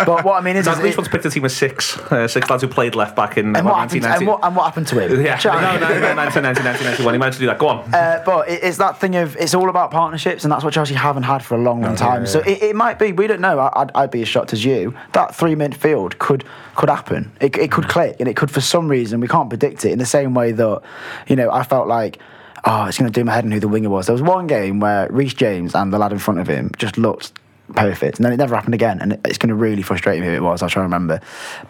But 0.04 0.24
what 0.24 0.34
I 0.34 0.40
mean 0.40 0.56
is, 0.56 0.66
at 0.66 0.82
least 0.82 0.98
one's 0.98 1.08
picked 1.08 1.24
a 1.24 1.30
team 1.30 1.44
of 1.44 1.52
six, 1.52 1.96
uh, 2.10 2.26
six 2.26 2.50
lads 2.50 2.62
who 2.64 2.68
played 2.68 2.96
left 2.96 3.14
back 3.14 3.36
in 3.38 3.54
and 3.54 3.64
what, 3.64 3.72
what, 3.74 3.80
happened, 3.80 4.02
1990. 4.02 4.24
and, 4.24 4.26
what, 4.28 4.44
and 4.44 4.56
what 4.56 4.64
happened 4.64 4.86
to 4.88 4.98
him? 4.98 5.24
yeah, 5.24 5.38
no, 5.44 5.52
no, 5.78 6.00
no, 6.00 6.14
1990, 6.16 6.62
1991. 6.64 7.14
He 7.14 7.18
managed 7.18 7.36
to 7.36 7.40
do 7.42 7.46
that. 7.46 7.58
Go 7.60 7.68
on. 7.68 7.94
Uh, 7.94 8.22
but 8.26 8.48
it, 8.48 8.64
it's 8.64 8.78
that 8.78 8.98
thing 8.98 9.14
of 9.14 9.36
it's 9.36 9.54
all 9.54 9.68
about 9.68 9.92
partnerships, 9.92 10.42
and 10.44 10.50
that's 10.52 10.64
what 10.64 10.72
Chelsea 10.74 10.94
haven't 10.94 11.22
had 11.22 11.44
for 11.44 11.54
a 11.54 11.58
long, 11.58 11.80
long 11.82 11.94
time. 11.94 12.26
So 12.26 12.40
it, 12.40 12.60
it 12.62 12.74
might 12.76 12.98
be. 12.98 13.12
We 13.12 13.28
don't 13.28 13.40
know. 13.40 13.60
I- 13.60 13.82
I'd, 13.82 13.90
I'd 13.94 14.10
be 14.10 14.22
as 14.22 14.28
shocked 14.28 14.52
as 14.52 14.64
you. 14.64 14.96
That 15.12 15.32
three 15.36 15.54
midfield 15.54 16.18
could 16.18 16.44
could 16.74 16.88
happen. 16.88 17.30
It, 17.40 17.56
it 17.56 17.70
could 17.70 17.88
click, 17.88 18.16
and 18.18 18.28
it 18.28 18.34
could 18.36 18.50
for 18.50 18.60
some 18.60 18.88
reason 18.88 19.20
we 19.20 19.28
can't 19.28 19.48
predict 19.48 19.84
it. 19.84 19.92
In 19.92 19.98
the 20.00 20.06
same 20.06 20.34
way 20.34 20.50
that, 20.50 20.80
you 21.28 21.36
know, 21.36 21.52
I 21.52 21.62
felt 21.62 21.86
like. 21.86 22.18
Oh, 22.64 22.84
it's 22.84 22.98
going 22.98 23.10
to 23.10 23.20
do 23.20 23.24
my 23.24 23.32
head 23.32 23.44
in 23.44 23.50
who 23.50 23.60
the 23.60 23.68
winger 23.68 23.88
was. 23.88 24.06
There 24.06 24.14
was 24.14 24.22
one 24.22 24.46
game 24.46 24.80
where 24.80 25.08
Reece 25.10 25.34
James 25.34 25.74
and 25.74 25.92
the 25.92 25.98
lad 25.98 26.12
in 26.12 26.18
front 26.18 26.40
of 26.40 26.46
him 26.46 26.70
just 26.76 26.98
looked 26.98 27.32
perfect, 27.74 28.18
and 28.18 28.24
then 28.24 28.32
it 28.32 28.36
never 28.36 28.54
happened 28.54 28.74
again. 28.74 29.00
And 29.00 29.18
it's 29.24 29.38
going 29.38 29.48
to 29.48 29.54
really 29.54 29.82
frustrate 29.82 30.20
me 30.20 30.26
who 30.26 30.32
it 30.32 30.42
was. 30.42 30.62
I'll 30.62 30.68
try 30.68 30.80
to 30.80 30.84
remember. 30.84 31.20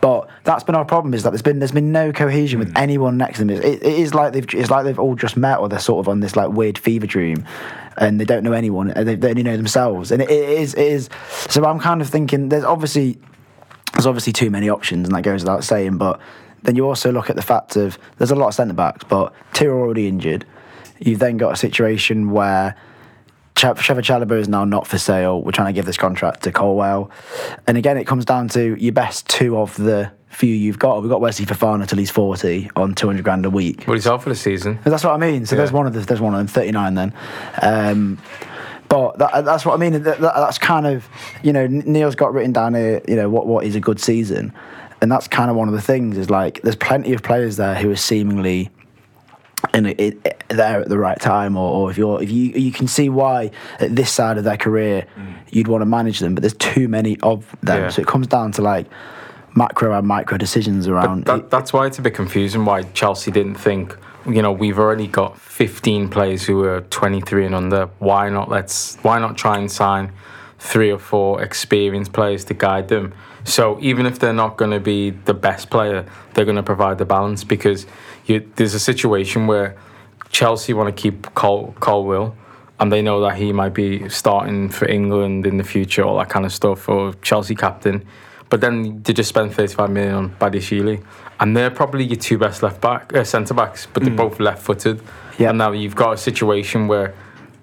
But 0.00 0.28
that's 0.44 0.64
been 0.64 0.74
our 0.74 0.84
problem 0.84 1.14
is 1.14 1.22
that 1.22 1.30
there's 1.30 1.42
been 1.42 1.58
there's 1.58 1.72
been 1.72 1.92
no 1.92 2.12
cohesion 2.12 2.58
with 2.58 2.70
hmm. 2.70 2.76
anyone 2.76 3.16
next 3.16 3.38
to 3.38 3.44
them. 3.44 3.50
It, 3.50 3.64
it 3.64 3.82
is 3.82 4.14
like 4.14 4.32
they've 4.32 4.46
it's 4.54 4.70
like 4.70 4.84
they've 4.84 4.98
all 4.98 5.14
just 5.14 5.36
met, 5.36 5.58
or 5.58 5.68
they're 5.68 5.78
sort 5.78 6.04
of 6.04 6.08
on 6.08 6.20
this 6.20 6.36
like 6.36 6.50
weird 6.50 6.78
fever 6.78 7.06
dream, 7.06 7.46
and 7.96 8.20
they 8.20 8.24
don't 8.24 8.42
know 8.42 8.52
anyone. 8.52 8.90
and 8.90 9.06
They, 9.06 9.14
they 9.14 9.30
only 9.30 9.42
know 9.42 9.56
themselves, 9.56 10.10
and 10.10 10.22
it, 10.22 10.30
it 10.30 10.48
is 10.48 10.74
it 10.74 10.86
is. 10.86 11.08
So 11.48 11.64
I'm 11.64 11.78
kind 11.78 12.00
of 12.00 12.08
thinking 12.08 12.48
there's 12.48 12.64
obviously 12.64 13.18
there's 13.92 14.06
obviously 14.06 14.32
too 14.32 14.50
many 14.50 14.68
options, 14.68 15.08
and 15.08 15.16
that 15.16 15.22
goes 15.22 15.42
without 15.42 15.64
saying. 15.64 15.98
But 15.98 16.20
then 16.62 16.76
you 16.76 16.86
also 16.86 17.10
look 17.12 17.30
at 17.30 17.36
the 17.36 17.42
fact 17.42 17.76
of 17.76 17.98
there's 18.18 18.30
a 18.30 18.36
lot 18.36 18.48
of 18.48 18.54
centre 18.54 18.74
backs, 18.74 19.04
but 19.04 19.32
two 19.52 19.70
are 19.70 19.80
already 19.80 20.08
injured. 20.08 20.44
You've 21.00 21.18
then 21.18 21.36
got 21.38 21.52
a 21.52 21.56
situation 21.56 22.30
where 22.30 22.76
Trevor 23.54 23.80
Chalobah 24.02 24.38
is 24.38 24.48
now 24.48 24.64
not 24.64 24.86
for 24.86 24.96
sale. 24.98 25.42
We're 25.42 25.50
trying 25.52 25.68
to 25.68 25.72
give 25.72 25.84
this 25.86 25.96
contract 25.96 26.42
to 26.44 26.52
Colwill, 26.52 27.10
and 27.66 27.76
again, 27.76 27.96
it 27.98 28.06
comes 28.06 28.24
down 28.24 28.48
to 28.50 28.74
your 28.76 28.92
best 28.92 29.28
two 29.28 29.56
of 29.58 29.76
the 29.76 30.12
few 30.28 30.54
you've 30.54 30.78
got. 30.78 31.00
We've 31.02 31.10
got 31.10 31.20
Wesley 31.20 31.44
Fofana 31.44 31.86
till 31.86 31.98
he's 31.98 32.10
forty 32.10 32.70
on 32.76 32.94
two 32.94 33.06
hundred 33.08 33.24
grand 33.24 33.44
a 33.44 33.50
week. 33.50 33.84
But 33.86 33.94
he's 33.94 34.06
out 34.06 34.22
for 34.22 34.28
the 34.28 34.34
season. 34.36 34.78
That's 34.84 35.04
what 35.04 35.12
I 35.12 35.16
mean. 35.18 35.44
So 35.46 35.56
there's 35.56 35.72
one 35.72 35.86
of 35.86 35.92
the, 35.92 36.00
there's 36.00 36.20
one 36.20 36.32
of 36.34 36.38
them, 36.38 36.46
39 36.46 36.94
then. 36.94 37.12
Um, 37.60 38.18
but 38.88 39.18
that, 39.18 39.44
that's 39.44 39.64
what 39.66 39.74
I 39.74 39.76
mean. 39.76 39.92
That, 40.02 40.20
that- 40.20 40.20
that's 40.20 40.58
kind 40.58 40.86
of, 40.86 41.08
you 41.42 41.52
know, 41.52 41.66
Neil's 41.66 42.14
got 42.14 42.32
written 42.32 42.52
down 42.52 42.74
here, 42.74 43.00
you 43.06 43.16
know, 43.16 43.28
what, 43.28 43.46
what 43.46 43.64
is 43.64 43.74
a 43.76 43.80
good 43.80 44.00
season. 44.00 44.52
And 45.02 45.10
that's 45.10 45.28
kind 45.28 45.50
of 45.50 45.56
one 45.56 45.68
of 45.68 45.74
the 45.74 45.80
things 45.80 46.16
is 46.18 46.28
like, 46.30 46.60
there's 46.62 46.76
plenty 46.76 47.12
of 47.12 47.22
players 47.22 47.56
there 47.56 47.74
who 47.74 47.90
are 47.90 47.96
seemingly 47.96 48.68
in 49.74 49.86
it, 49.86 50.00
it, 50.00 50.44
there 50.48 50.80
at 50.80 50.88
the 50.88 50.98
right 50.98 51.20
time, 51.20 51.56
or, 51.56 51.70
or 51.70 51.90
if 51.90 51.98
you're 51.98 52.22
if 52.22 52.30
you 52.30 52.52
you 52.52 52.72
can 52.72 52.86
see 52.86 53.08
why 53.08 53.50
at 53.78 53.94
this 53.94 54.10
side 54.10 54.38
of 54.38 54.44
their 54.44 54.56
career 54.56 55.06
mm. 55.16 55.34
you'd 55.50 55.68
want 55.68 55.82
to 55.82 55.86
manage 55.86 56.18
them, 56.18 56.34
but 56.34 56.42
there's 56.42 56.54
too 56.54 56.88
many 56.88 57.18
of 57.20 57.54
them, 57.62 57.82
Yeah. 57.82 57.88
so 57.90 58.02
it 58.02 58.08
comes 58.08 58.26
down 58.26 58.52
to 58.52 58.62
like 58.62 58.86
macro 59.54 59.96
and 59.96 60.06
micro 60.06 60.38
decisions 60.38 60.86
around. 60.86 61.24
That, 61.24 61.50
that's 61.50 61.72
why 61.72 61.86
it's 61.86 61.98
a 61.98 62.02
bit 62.02 62.14
confusing 62.14 62.64
why 62.64 62.82
Chelsea 62.82 63.30
didn't 63.30 63.56
think, 63.56 63.96
you 64.26 64.42
know, 64.42 64.52
we've 64.52 64.78
already 64.78 65.06
got 65.06 65.38
15 65.38 66.08
players 66.08 66.44
who 66.44 66.64
are 66.64 66.82
23 66.82 67.46
and 67.46 67.54
under. 67.54 67.86
Why 67.98 68.28
not 68.28 68.48
let's 68.48 68.96
why 69.02 69.18
not 69.18 69.36
try 69.36 69.58
and 69.58 69.70
sign 69.70 70.12
three 70.58 70.90
or 70.90 70.98
four 70.98 71.42
experienced 71.42 72.12
players 72.12 72.44
to 72.46 72.54
guide 72.54 72.88
them? 72.88 73.14
So 73.44 73.78
even 73.80 74.06
if 74.06 74.18
they're 74.18 74.32
not 74.32 74.56
going 74.56 74.70
to 74.70 74.80
be 74.80 75.10
the 75.10 75.34
best 75.34 75.70
player, 75.70 76.06
they're 76.34 76.44
going 76.44 76.56
to 76.56 76.62
provide 76.62 76.98
the 76.98 77.04
balance 77.04 77.44
because 77.44 77.86
you, 78.26 78.48
there's 78.56 78.74
a 78.74 78.80
situation 78.80 79.46
where 79.46 79.76
Chelsea 80.30 80.72
want 80.72 80.94
to 80.94 81.02
keep 81.02 81.34
Col- 81.34 81.74
Colwill 81.80 82.36
and 82.80 82.90
they 82.90 83.02
know 83.02 83.20
that 83.20 83.36
he 83.36 83.52
might 83.52 83.74
be 83.74 84.08
starting 84.08 84.70
for 84.70 84.88
England 84.88 85.46
in 85.46 85.58
the 85.58 85.64
future, 85.64 86.02
all 86.02 86.18
that 86.18 86.30
kind 86.30 86.46
of 86.46 86.52
stuff, 86.52 86.88
or 86.88 87.12
Chelsea 87.20 87.54
captain. 87.54 88.06
But 88.48 88.62
then 88.62 89.02
they 89.02 89.12
just 89.12 89.28
spend 89.28 89.54
35 89.54 89.90
million 89.90 90.14
on 90.14 90.30
Badiashile, 90.36 91.04
and 91.38 91.56
they're 91.56 91.70
probably 91.70 92.04
your 92.04 92.16
two 92.16 92.38
best 92.38 92.62
left 92.62 92.80
back, 92.80 93.14
uh, 93.14 93.22
centre 93.22 93.54
backs, 93.54 93.86
but 93.92 94.02
they're 94.02 94.14
both 94.14 94.40
left 94.40 94.62
footed. 94.62 95.02
Yeah. 95.38 95.50
And 95.50 95.58
now 95.58 95.72
you've 95.72 95.94
got 95.94 96.14
a 96.14 96.16
situation 96.16 96.88
where 96.88 97.14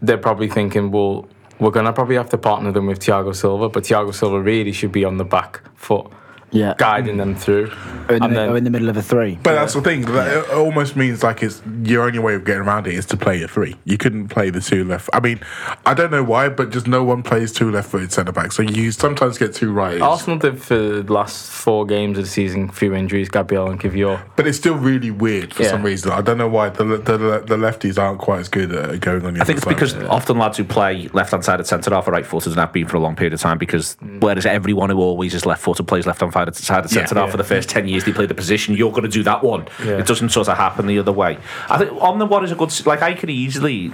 they're 0.01 0.19
probably 0.19 0.47
thinking, 0.47 0.91
well, 0.91 1.27
we're 1.59 1.71
gonna 1.71 1.93
probably 1.93 2.15
have 2.15 2.29
to 2.29 2.37
partner 2.37 2.71
them 2.71 2.85
with 2.87 2.99
Thiago 2.99 3.35
Silva, 3.35 3.69
but 3.69 3.83
Thiago 3.83 4.13
Silva 4.13 4.39
really 4.41 4.71
should 4.71 4.91
be 4.91 5.03
on 5.03 5.17
the 5.17 5.25
back 5.25 5.61
foot, 5.75 6.07
Yeah. 6.51 6.75
guiding 6.77 7.17
them 7.17 7.35
through. 7.35 7.71
Or 8.09 8.15
in, 8.15 8.19
the, 8.19 8.25
and 8.25 8.29
mi- 8.29 8.33
then 8.35 8.49
or 8.49 8.57
in 8.57 8.63
the 8.63 8.69
middle 8.69 8.89
of 8.89 8.97
a 8.97 9.01
three. 9.01 9.37
But 9.43 9.55
that's 9.55 9.73
the 9.73 9.81
thing. 9.81 10.01
That 10.01 10.45
it 10.45 10.49
almost 10.53 10.95
means 10.95 11.23
like 11.23 11.43
it's 11.43 11.61
your 11.83 12.05
only 12.05 12.19
way 12.19 12.35
of 12.35 12.45
getting 12.45 12.61
around 12.61 12.87
it 12.87 12.93
is 12.93 13.05
to 13.07 13.17
play 13.17 13.41
a 13.43 13.47
three. 13.47 13.75
You 13.85 13.97
couldn't 13.97 14.29
play 14.29 14.49
the 14.49 14.61
two 14.61 14.85
left. 14.85 15.09
I 15.13 15.19
mean, 15.19 15.39
I 15.85 15.93
don't 15.93 16.11
know 16.11 16.23
why, 16.23 16.49
but 16.49 16.69
just 16.69 16.87
no 16.87 17.03
one 17.03 17.21
plays 17.23 17.51
two 17.51 17.69
left-footed 17.71 18.11
centre 18.13 18.31
backs. 18.31 18.55
So 18.55 18.63
you 18.63 18.91
sometimes 18.91 19.37
get 19.37 19.53
two 19.53 19.71
right. 19.73 20.01
Arsenal 20.01 20.39
did 20.39 20.61
for 20.61 20.77
the 20.77 21.13
last 21.13 21.51
four 21.51 21.85
games 21.85 22.17
of 22.17 22.23
the 22.23 22.29
season, 22.29 22.69
few 22.69 22.93
injuries, 22.93 23.29
Gabriel 23.29 23.69
and 23.69 23.79
Kiwior. 23.79 24.21
But 24.35 24.47
it's 24.47 24.57
still 24.57 24.75
really 24.75 25.11
weird 25.11 25.53
for 25.53 25.63
Yeah. 25.63 25.71
some 25.71 25.83
reason. 25.83 26.11
I 26.11 26.21
don't 26.21 26.37
know 26.37 26.47
why 26.47 26.69
the, 26.69 26.83
the 26.85 27.17
the 27.17 27.57
lefties 27.57 27.97
aren't 28.01 28.19
quite 28.19 28.39
as 28.39 28.47
good 28.49 28.71
at 28.71 28.99
going 29.01 29.25
on 29.25 29.33
the 29.33 29.41
I 29.41 29.43
think 29.43 29.57
it's 29.57 29.67
other 29.67 29.75
because 29.75 29.91
side. 29.91 30.05
often 30.05 30.37
lads 30.37 30.57
who 30.57 30.63
play 30.63 31.09
left 31.13 31.31
hand 31.31 31.43
side 31.43 31.59
at 31.59 31.67
centre 31.67 31.93
half 31.93 32.07
are 32.07 32.11
right 32.11 32.25
footed 32.25 32.53
and 32.53 32.59
have 32.59 32.71
been 32.73 32.87
for 32.87 32.97
a 32.97 32.99
long 33.01 33.15
period 33.15 33.33
of 33.33 33.41
time. 33.41 33.57
Because 33.57 33.97
mm. 33.97 34.21
whereas 34.21 34.45
everyone 34.45 34.89
who 34.89 34.99
always 34.99 35.33
is 35.33 35.45
left 35.45 35.61
footed 35.61 35.87
plays 35.87 36.05
hand 36.37 36.55
side 36.55 36.83
at 36.83 36.89
centre 36.89 37.15
half 37.15 37.31
for 37.31 37.37
the 37.37 37.43
first 37.43 37.69
ten 37.69 37.87
years 37.87 38.03
they 38.03 38.13
play 38.13 38.25
the 38.25 38.35
position, 38.35 38.75
you're 38.75 38.91
going 38.91 39.03
to 39.03 39.09
do 39.09 39.23
that 39.23 39.43
one. 39.43 39.67
Yeah. 39.83 39.99
It 39.99 40.07
doesn't 40.07 40.29
sort 40.29 40.47
of 40.47 40.57
happen 40.57 40.87
the 40.87 40.99
other 40.99 41.11
way. 41.11 41.37
I 41.69 41.77
think 41.77 41.91
on 42.01 42.19
the 42.19 42.25
what 42.25 42.43
is 42.43 42.51
a 42.51 42.55
good 42.55 42.71
like 42.85 43.01
I 43.01 43.13
could 43.13 43.29
easily 43.29 43.91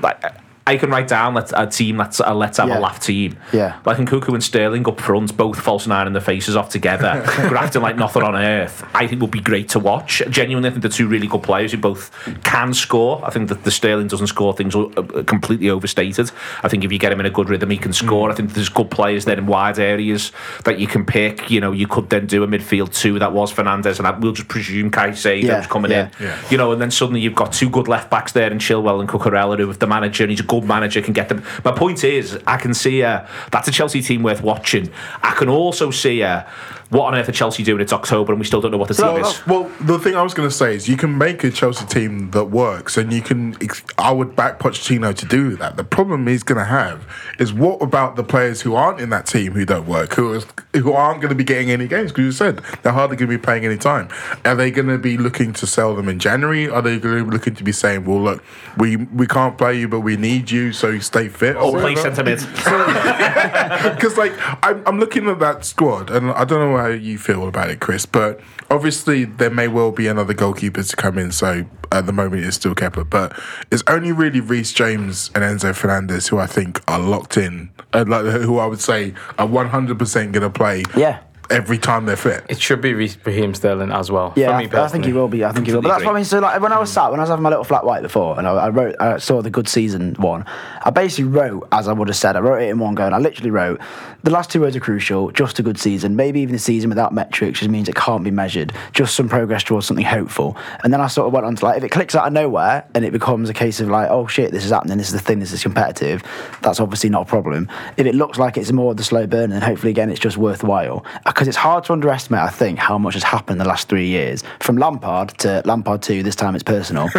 like. 0.00 0.22
I 0.66 0.76
can 0.76 0.90
write 0.90 1.08
down 1.08 1.34
let 1.34 1.52
a 1.56 1.66
team 1.66 1.96
that's 1.96 2.20
a 2.20 2.30
uh, 2.30 2.34
let's 2.34 2.58
have 2.58 2.68
Yeah. 2.68 2.78
a 2.78 2.80
laugh 2.80 3.00
team. 3.00 3.36
Yeah. 3.52 3.78
Like 3.84 3.98
in 3.98 4.06
Nkunku 4.06 4.32
and 4.34 4.42
Sterling 4.44 4.86
up 4.86 5.00
front, 5.00 5.36
both 5.36 5.58
false 5.58 5.86
nine 5.86 6.06
and 6.06 6.14
the 6.14 6.20
faces 6.20 6.54
off 6.54 6.68
together, 6.68 7.22
grafting 7.48 7.82
like 7.82 7.96
nothing 7.96 8.22
on 8.22 8.36
earth. 8.36 8.84
I 8.94 9.06
think 9.06 9.20
would 9.22 9.30
be 9.30 9.40
great 9.40 9.68
to 9.70 9.78
watch. 9.78 10.22
Genuinely, 10.28 10.68
I 10.68 10.72
think 10.72 10.82
they're 10.82 10.90
two 10.90 11.08
really 11.08 11.26
good 11.26 11.42
players 11.42 11.72
who 11.72 11.78
both 11.78 12.10
can 12.44 12.72
score. 12.74 13.24
I 13.24 13.30
think 13.30 13.48
that 13.48 13.64
the 13.64 13.70
Sterling 13.70 14.08
doesn't 14.08 14.28
score 14.28 14.52
things 14.52 14.74
uh, 14.76 14.84
uh 14.86 15.22
completely 15.24 15.70
overstated. 15.70 16.30
I 16.62 16.68
think 16.68 16.84
if 16.84 16.92
you 16.92 16.98
get 16.98 17.12
him 17.12 17.20
in 17.20 17.26
a 17.26 17.30
good 17.30 17.48
rhythm, 17.48 17.70
he 17.70 17.78
can 17.78 17.92
score. 17.92 18.28
Mm. 18.28 18.32
I 18.32 18.34
think 18.34 18.52
there's 18.52 18.68
good 18.68 18.90
players 18.90 19.24
there 19.24 19.38
in 19.38 19.46
wide 19.46 19.78
areas 19.78 20.30
that 20.64 20.78
you 20.78 20.86
can 20.86 21.04
pick. 21.04 21.50
You 21.50 21.60
know, 21.60 21.72
you 21.72 21.86
could 21.86 22.10
then 22.10 22.26
do 22.26 22.44
a 22.44 22.46
midfield 22.46 22.94
two 22.94 23.18
that 23.18 23.32
was 23.32 23.50
Fernandez, 23.50 23.98
and 23.98 24.06
I, 24.06 24.16
we'll 24.18 24.32
just 24.32 24.48
presume 24.48 24.90
Caicedo's 24.90 25.44
Yeah, 25.44 25.66
coming 25.66 25.90
yeah. 25.90 26.10
in. 26.20 26.30
You 26.50 26.58
know, 26.58 26.72
and 26.72 26.80
then 26.80 26.90
suddenly 26.90 27.20
you've 27.20 27.34
got 27.34 27.52
two 27.52 27.70
good 27.70 27.88
left 27.88 28.10
backs 28.10 28.32
there 28.32 28.50
in 28.52 28.58
Chilwell 28.58 29.00
and 29.00 29.08
Cucurella, 29.08 29.58
who, 29.58 29.70
if 29.70 29.78
the 29.78 29.86
manager, 29.86 30.24
and 30.24 30.30
he's 30.30 30.40
a 30.40 30.44
good 30.50 30.64
manager, 30.64 31.00
can 31.00 31.14
get 31.14 31.28
them. 31.28 31.44
My 31.64 31.72
point 31.72 32.02
is, 32.02 32.38
I 32.46 32.56
can 32.56 32.74
see 32.74 33.04
uh, 33.04 33.26
that's 33.52 33.68
a 33.68 33.70
Chelsea 33.70 34.02
team 34.02 34.24
worth 34.24 34.42
watching. 34.42 34.90
I 35.22 35.30
can 35.38 35.48
also 35.48 35.90
see 35.92 36.24
uh, 36.24 36.42
what 36.90 37.06
on 37.06 37.14
earth 37.14 37.28
are 37.28 37.32
Chelsea 37.32 37.62
doing? 37.62 37.80
It's 37.80 37.92
October, 37.92 38.32
and 38.32 38.40
we 38.40 38.46
still 38.46 38.60
don't 38.60 38.70
know 38.72 38.76
what 38.76 38.88
the 38.88 38.94
team 38.94 39.06
Well, 39.06 39.26
is. 39.30 39.46
well, 39.46 39.70
the 39.80 39.98
thing 39.98 40.14
I 40.16 40.22
was 40.22 40.34
going 40.34 40.48
to 40.48 40.54
say 40.54 40.74
is 40.74 40.88
you 40.88 40.96
can 40.96 41.16
make 41.16 41.42
a 41.44 41.50
Chelsea 41.50 41.86
team 41.86 42.30
that 42.32 42.46
works, 42.46 42.96
and 42.96 43.12
you 43.12 43.22
can. 43.22 43.56
I 43.98 44.10
would 44.12 44.34
back 44.36 44.58
Pochettino 44.58 45.14
to 45.14 45.26
do 45.26 45.56
that. 45.56 45.76
The 45.76 45.84
problem 45.84 46.26
he's 46.26 46.42
going 46.42 46.58
to 46.58 46.64
have 46.64 47.06
is 47.38 47.52
what 47.52 47.80
about 47.80 48.16
the 48.16 48.24
players 48.24 48.60
who 48.62 48.74
aren't 48.74 49.00
in 49.00 49.10
that 49.10 49.26
team 49.26 49.52
who 49.52 49.64
don't 49.64 49.86
work, 49.86 50.14
who 50.14 50.32
is, 50.34 50.46
who 50.74 50.92
aren't 50.92 51.20
going 51.20 51.30
to 51.30 51.34
be 51.34 51.44
getting 51.44 51.70
any 51.70 51.86
games? 51.86 52.10
Because 52.12 52.24
you 52.24 52.32
said 52.32 52.58
they're 52.82 52.92
hardly 52.92 53.16
going 53.16 53.30
to 53.30 53.38
be 53.38 53.42
playing 53.42 53.64
any 53.64 53.78
time. 53.78 54.08
Are 54.44 54.54
they 54.54 54.70
going 54.70 54.88
to 54.88 54.98
be 54.98 55.16
looking 55.16 55.52
to 55.54 55.66
sell 55.66 55.94
them 55.94 56.08
in 56.08 56.18
January? 56.18 56.68
Are 56.68 56.82
they 56.82 56.98
going 56.98 57.18
to 57.18 57.24
be 57.24 57.30
looking 57.30 57.54
to 57.54 57.64
be 57.64 57.72
saying, 57.72 58.04
"Well, 58.04 58.20
look, 58.20 58.42
we 58.76 58.96
we 58.96 59.26
can't 59.26 59.56
play 59.56 59.78
you, 59.78 59.88
but 59.88 60.00
we 60.00 60.16
need 60.16 60.50
you, 60.50 60.72
so 60.72 60.88
you 60.88 61.00
stay 61.00 61.28
fit"? 61.28 61.56
Oh, 61.56 61.72
or 61.74 61.80
play 61.80 61.94
centre 61.94 62.24
mid. 62.24 62.40
Because 63.90 64.16
like 64.16 64.32
I'm, 64.64 64.82
I'm 64.86 64.98
looking 64.98 65.28
at 65.28 65.38
that 65.38 65.64
squad, 65.64 66.10
and 66.10 66.30
I 66.32 66.44
don't 66.44 66.60
know 66.60 66.72
how 66.80 66.88
you 66.88 67.18
feel 67.18 67.46
about 67.46 67.70
it, 67.70 67.80
Chris. 67.80 68.06
But 68.06 68.40
obviously 68.70 69.24
there 69.24 69.50
may 69.50 69.68
well 69.68 69.92
be 69.92 70.06
another 70.06 70.34
goalkeeper 70.34 70.82
to 70.82 70.96
come 70.96 71.18
in. 71.18 71.32
So 71.32 71.64
at 71.92 72.06
the 72.06 72.12
moment 72.12 72.44
it's 72.44 72.56
still 72.56 72.74
Kepa, 72.74 73.08
but 73.08 73.38
it's 73.70 73.82
only 73.86 74.12
really 74.12 74.40
Reece 74.40 74.72
James 74.72 75.30
and 75.34 75.44
Enzo 75.44 75.74
Fernandez 75.74 76.28
who 76.28 76.38
I 76.38 76.46
think 76.46 76.80
are 76.88 77.00
locked 77.00 77.36
in, 77.36 77.70
uh, 77.92 78.04
like 78.06 78.24
who 78.24 78.58
I 78.58 78.66
would 78.66 78.80
say 78.80 79.14
are 79.38 79.46
100 79.46 79.98
percent 79.98 80.32
going 80.32 80.42
to 80.42 80.50
play. 80.50 80.84
Yeah. 80.96 81.20
Every 81.50 81.78
time 81.78 82.06
they're 82.06 82.16
fit. 82.16 82.44
It 82.48 82.60
should 82.60 82.80
be 82.80 82.94
Reece- 82.94 83.18
Raheem 83.24 83.54
Sterling 83.54 83.90
as 83.90 84.10
well. 84.10 84.32
Yeah, 84.36 84.48
for 84.48 84.52
I, 84.52 84.66
me 84.66 84.70
I 84.72 84.88
think 84.88 85.04
he 85.04 85.12
will 85.12 85.28
be. 85.28 85.44
I 85.44 85.52
think 85.52 85.66
he 85.66 85.72
will. 85.72 85.80
Be. 85.80 85.88
But 85.88 85.94
that's 85.94 86.04
what 86.04 86.12
I 86.12 86.14
mean. 86.14 86.24
So, 86.24 86.38
like, 86.38 86.60
when 86.60 86.72
I 86.72 86.78
was 86.78 86.90
hmm. 86.90 86.94
sat, 86.94 87.10
when 87.10 87.20
I 87.20 87.24
was 87.24 87.30
having 87.30 87.42
my 87.42 87.48
little 87.48 87.64
flat 87.64 87.84
white 87.84 88.02
before, 88.02 88.38
and 88.38 88.46
I, 88.46 88.52
I 88.52 88.68
wrote, 88.68 88.96
I 89.00 89.18
saw 89.18 89.42
the 89.42 89.50
good 89.50 89.68
season 89.68 90.14
one. 90.14 90.44
I 90.82 90.90
basically 90.90 91.24
wrote 91.24 91.68
as 91.72 91.88
I 91.88 91.92
would 91.92 92.08
have 92.08 92.16
said. 92.16 92.36
I 92.36 92.40
wrote 92.40 92.62
it 92.62 92.68
in 92.68 92.78
one 92.78 92.94
go, 92.94 93.04
and 93.04 93.14
I 93.14 93.18
literally 93.18 93.50
wrote 93.50 93.80
the 94.22 94.30
last 94.30 94.50
two 94.50 94.60
words 94.60 94.76
are 94.76 94.80
crucial. 94.80 95.30
Just 95.30 95.58
a 95.58 95.62
good 95.62 95.78
season, 95.78 96.16
maybe 96.16 96.40
even 96.40 96.54
a 96.54 96.58
season 96.58 96.90
without 96.90 97.14
metrics, 97.14 97.60
just 97.60 97.70
means 97.70 97.88
it 97.88 97.94
can't 97.94 98.22
be 98.22 98.30
measured. 98.30 98.72
Just 98.92 99.14
some 99.14 99.28
progress 99.28 99.64
towards 99.64 99.86
something 99.86 100.04
hopeful. 100.04 100.56
And 100.84 100.92
then 100.92 101.00
I 101.00 101.06
sort 101.06 101.26
of 101.26 101.32
went 101.32 101.46
on 101.46 101.56
to 101.56 101.64
like, 101.64 101.78
if 101.78 101.84
it 101.84 101.90
clicks 101.90 102.14
out 102.14 102.26
of 102.26 102.32
nowhere 102.32 102.86
and 102.94 103.04
it 103.04 103.12
becomes 103.12 103.48
a 103.48 103.54
case 103.54 103.80
of 103.80 103.88
like, 103.88 104.10
oh 104.10 104.26
shit, 104.26 104.52
this 104.52 104.64
is 104.64 104.70
happening. 104.70 104.98
This 104.98 105.08
is 105.08 105.14
the 105.14 105.20
thing. 105.20 105.38
This 105.38 105.52
is 105.52 105.62
competitive. 105.62 106.22
That's 106.62 106.80
obviously 106.80 107.10
not 107.10 107.22
a 107.22 107.24
problem. 107.24 107.68
If 107.96 108.06
it 108.06 108.14
looks 108.14 108.38
like 108.38 108.56
it's 108.58 108.72
more 108.72 108.90
of 108.90 108.96
the 108.98 109.04
slow 109.04 109.26
burn, 109.26 109.50
then 109.50 109.62
hopefully 109.62 109.90
again 109.90 110.10
it's 110.10 110.20
just 110.20 110.36
worthwhile. 110.36 111.04
Because 111.40 111.48
it's 111.48 111.56
hard 111.56 111.84
to 111.84 111.94
underestimate. 111.94 112.42
I 112.42 112.50
think 112.50 112.78
how 112.78 112.98
much 112.98 113.14
has 113.14 113.22
happened 113.22 113.54
in 113.54 113.58
the 113.64 113.68
last 113.68 113.88
three 113.88 114.08
years 114.08 114.44
from 114.58 114.76
Lampard 114.76 115.30
to 115.38 115.62
Lampard 115.64 116.02
two. 116.02 116.22
This 116.22 116.36
time 116.36 116.54
it's 116.54 116.62
personal. 116.62 117.08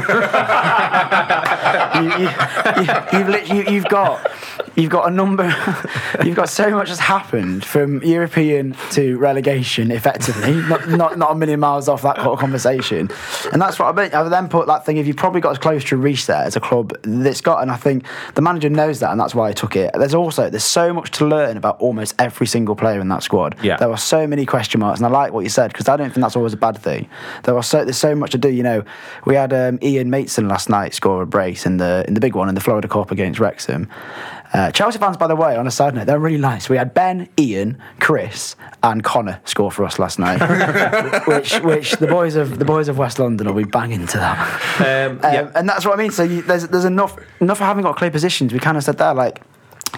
you, 1.96 2.30
you, 3.14 3.56
you, 3.56 3.72
you've 3.72 3.86
got 3.86 4.32
you've 4.76 4.92
got 4.92 5.08
a 5.08 5.12
number 5.12 5.46
you've 6.24 6.36
got 6.36 6.50
so 6.50 6.70
much 6.72 6.90
has 6.90 7.00
happened 7.00 7.66
from 7.66 8.02
European 8.04 8.76
to 8.92 9.18
relegation 9.18 9.92
effectively 9.92 10.54
not, 10.54 10.88
not 10.90 11.18
not 11.18 11.32
a 11.32 11.36
million 11.36 11.60
miles 11.60 11.90
off 11.90 12.02
that 12.04 12.16
conversation 12.16 13.10
and 13.52 13.62
that's 13.62 13.80
what 13.80 13.88
I 13.88 14.04
mean 14.04 14.14
I 14.14 14.24
then 14.30 14.48
put 14.48 14.68
that 14.68 14.86
thing 14.86 14.98
if 14.98 15.08
you've 15.08 15.18
probably 15.18 15.42
got 15.42 15.52
as 15.52 15.58
close 15.58 15.84
to 15.86 15.98
reach 15.98 16.28
there 16.28 16.44
as 16.44 16.56
a 16.56 16.60
club 16.60 16.94
that's 17.04 17.42
got 17.42 17.62
and 17.62 17.72
I 17.72 17.76
think 17.76 18.06
the 18.36 18.42
manager 18.42 18.70
knows 18.70 19.00
that 19.02 19.12
and 19.12 19.20
that's 19.20 19.36
why 19.36 19.50
I 19.50 19.52
took 19.52 19.76
it 19.76 19.92
there's 19.96 20.14
also 20.14 20.50
there's 20.50 20.64
so 20.64 20.94
much 20.94 21.12
to 21.12 21.26
learn 21.26 21.58
about 21.58 21.80
almost 21.80 22.16
every 22.20 22.48
single 22.48 22.76
player 22.76 23.00
in 23.02 23.10
that 23.10 23.24
squad 23.24 23.56
Yeah. 23.62 23.78
there 23.78 23.90
are 23.90 23.98
so 24.12 24.28
many 24.28 24.46
question 24.46 24.80
marks 24.80 25.00
and 25.00 25.08
I 25.08 25.10
like 25.10 25.32
what 25.34 25.42
you 25.48 25.50
said 25.50 25.72
because 25.72 25.88
I 25.88 25.96
don't 25.98 26.10
think 26.12 26.22
that's 26.26 26.36
always 26.36 26.54
a 26.54 26.58
bad 26.68 26.78
thing 26.78 27.08
there 27.44 27.56
are 27.56 27.64
so 27.64 27.78
there's 27.86 27.98
so 27.98 28.14
much 28.22 28.32
to 28.32 28.38
do 28.38 28.50
you 28.50 28.64
know 28.64 28.84
we 29.26 29.36
had 29.36 29.52
um, 29.54 29.80
Ian 29.82 30.10
Maatsen 30.12 30.50
last 30.50 30.70
night 30.70 30.94
score 30.94 31.22
a 31.22 31.26
brace 31.26 31.66
in 31.66 31.78
the 31.78 32.04
in 32.08 32.14
the 32.14 32.20
big 32.20 32.36
one 32.36 32.50
in 32.50 32.56
the 32.56 32.62
Florida 32.62 32.88
Cup 32.88 33.12
against 33.12 33.40
Wrexham 33.40 33.88
uh, 34.54 34.70
Chelsea 34.72 35.00
fans, 35.00 35.16
by 35.16 35.28
the 35.28 35.36
way, 35.36 35.56
on 35.56 35.66
a 35.66 35.72
side 35.72 35.96
note, 35.96 36.08
they're 36.08 36.20
really 36.20 36.38
nice. 36.38 36.68
We 36.68 36.76
had 36.76 36.94
Ben, 36.94 37.30
Ian, 37.40 37.78
Chris, 38.02 38.58
and 38.84 39.02
Connor 39.02 39.40
score 39.46 39.72
for 39.72 39.86
us 39.86 39.98
last 39.98 40.20
night, 40.20 40.40
which 41.28 41.54
which 41.62 41.92
the 41.94 42.08
boys 42.08 42.36
of 42.36 42.60
the 42.60 42.66
boys 42.66 42.90
of 42.90 42.98
West 42.98 43.18
London 43.18 43.48
will 43.48 43.64
be 43.64 43.64
banging 43.64 44.08
to 44.08 44.18
that. 44.18 44.38
Um, 44.82 45.20
Um, 45.24 45.34
yeah. 45.34 45.52
and 45.56 45.70
that's 45.70 45.86
what 45.86 45.98
I 45.98 46.02
mean. 46.02 46.12
So 46.12 46.24
you, 46.24 46.42
there's 46.42 46.68
there's 46.68 46.84
enough 46.86 47.18
enough 47.40 47.60
for 47.60 47.64
having 47.64 47.84
got 47.84 47.96
clear 47.96 48.12
positions. 48.12 48.52
We 48.52 48.60
kind 48.60 48.76
of 48.76 48.84
said 48.84 48.98
there 48.98 49.14
like 49.14 49.42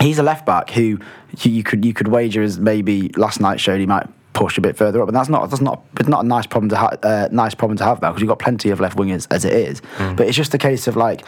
he's 0.04 0.20
a 0.20 0.24
left 0.24 0.46
back 0.46 0.70
who 0.70 1.00
you, 1.40 1.64
could 1.64 1.84
you 1.84 1.94
could 1.94 2.08
wager 2.08 2.42
as 2.44 2.60
maybe 2.60 3.10
last 3.18 3.40
night 3.40 3.60
showed 3.60 3.80
he 3.80 3.86
might 3.86 4.08
push 4.34 4.58
a 4.58 4.62
bit 4.62 4.76
further 4.76 5.00
up, 5.00 5.08
and 5.08 5.16
that's 5.16 5.30
not 5.30 5.48
that's 5.50 5.62
not 5.62 5.84
it's 6.00 6.10
not 6.10 6.26
a 6.26 6.28
nice 6.28 6.48
problem 6.48 6.68
to 6.70 6.76
ha- 6.76 6.98
uh, 7.04 7.30
nice 7.32 7.54
problem 7.54 7.78
to 7.78 7.84
have 7.84 8.02
now 8.02 8.10
because 8.10 8.22
you've 8.22 8.30
got 8.30 8.40
plenty 8.40 8.72
of 8.72 8.80
left 8.80 8.98
wingers 8.98 9.28
as 9.30 9.46
it 9.46 9.54
is. 9.54 9.82
But 10.16 10.28
it's 10.28 10.36
just 10.36 10.54
a 10.54 10.58
case 10.58 10.88
of 10.88 10.96
like. 10.96 11.24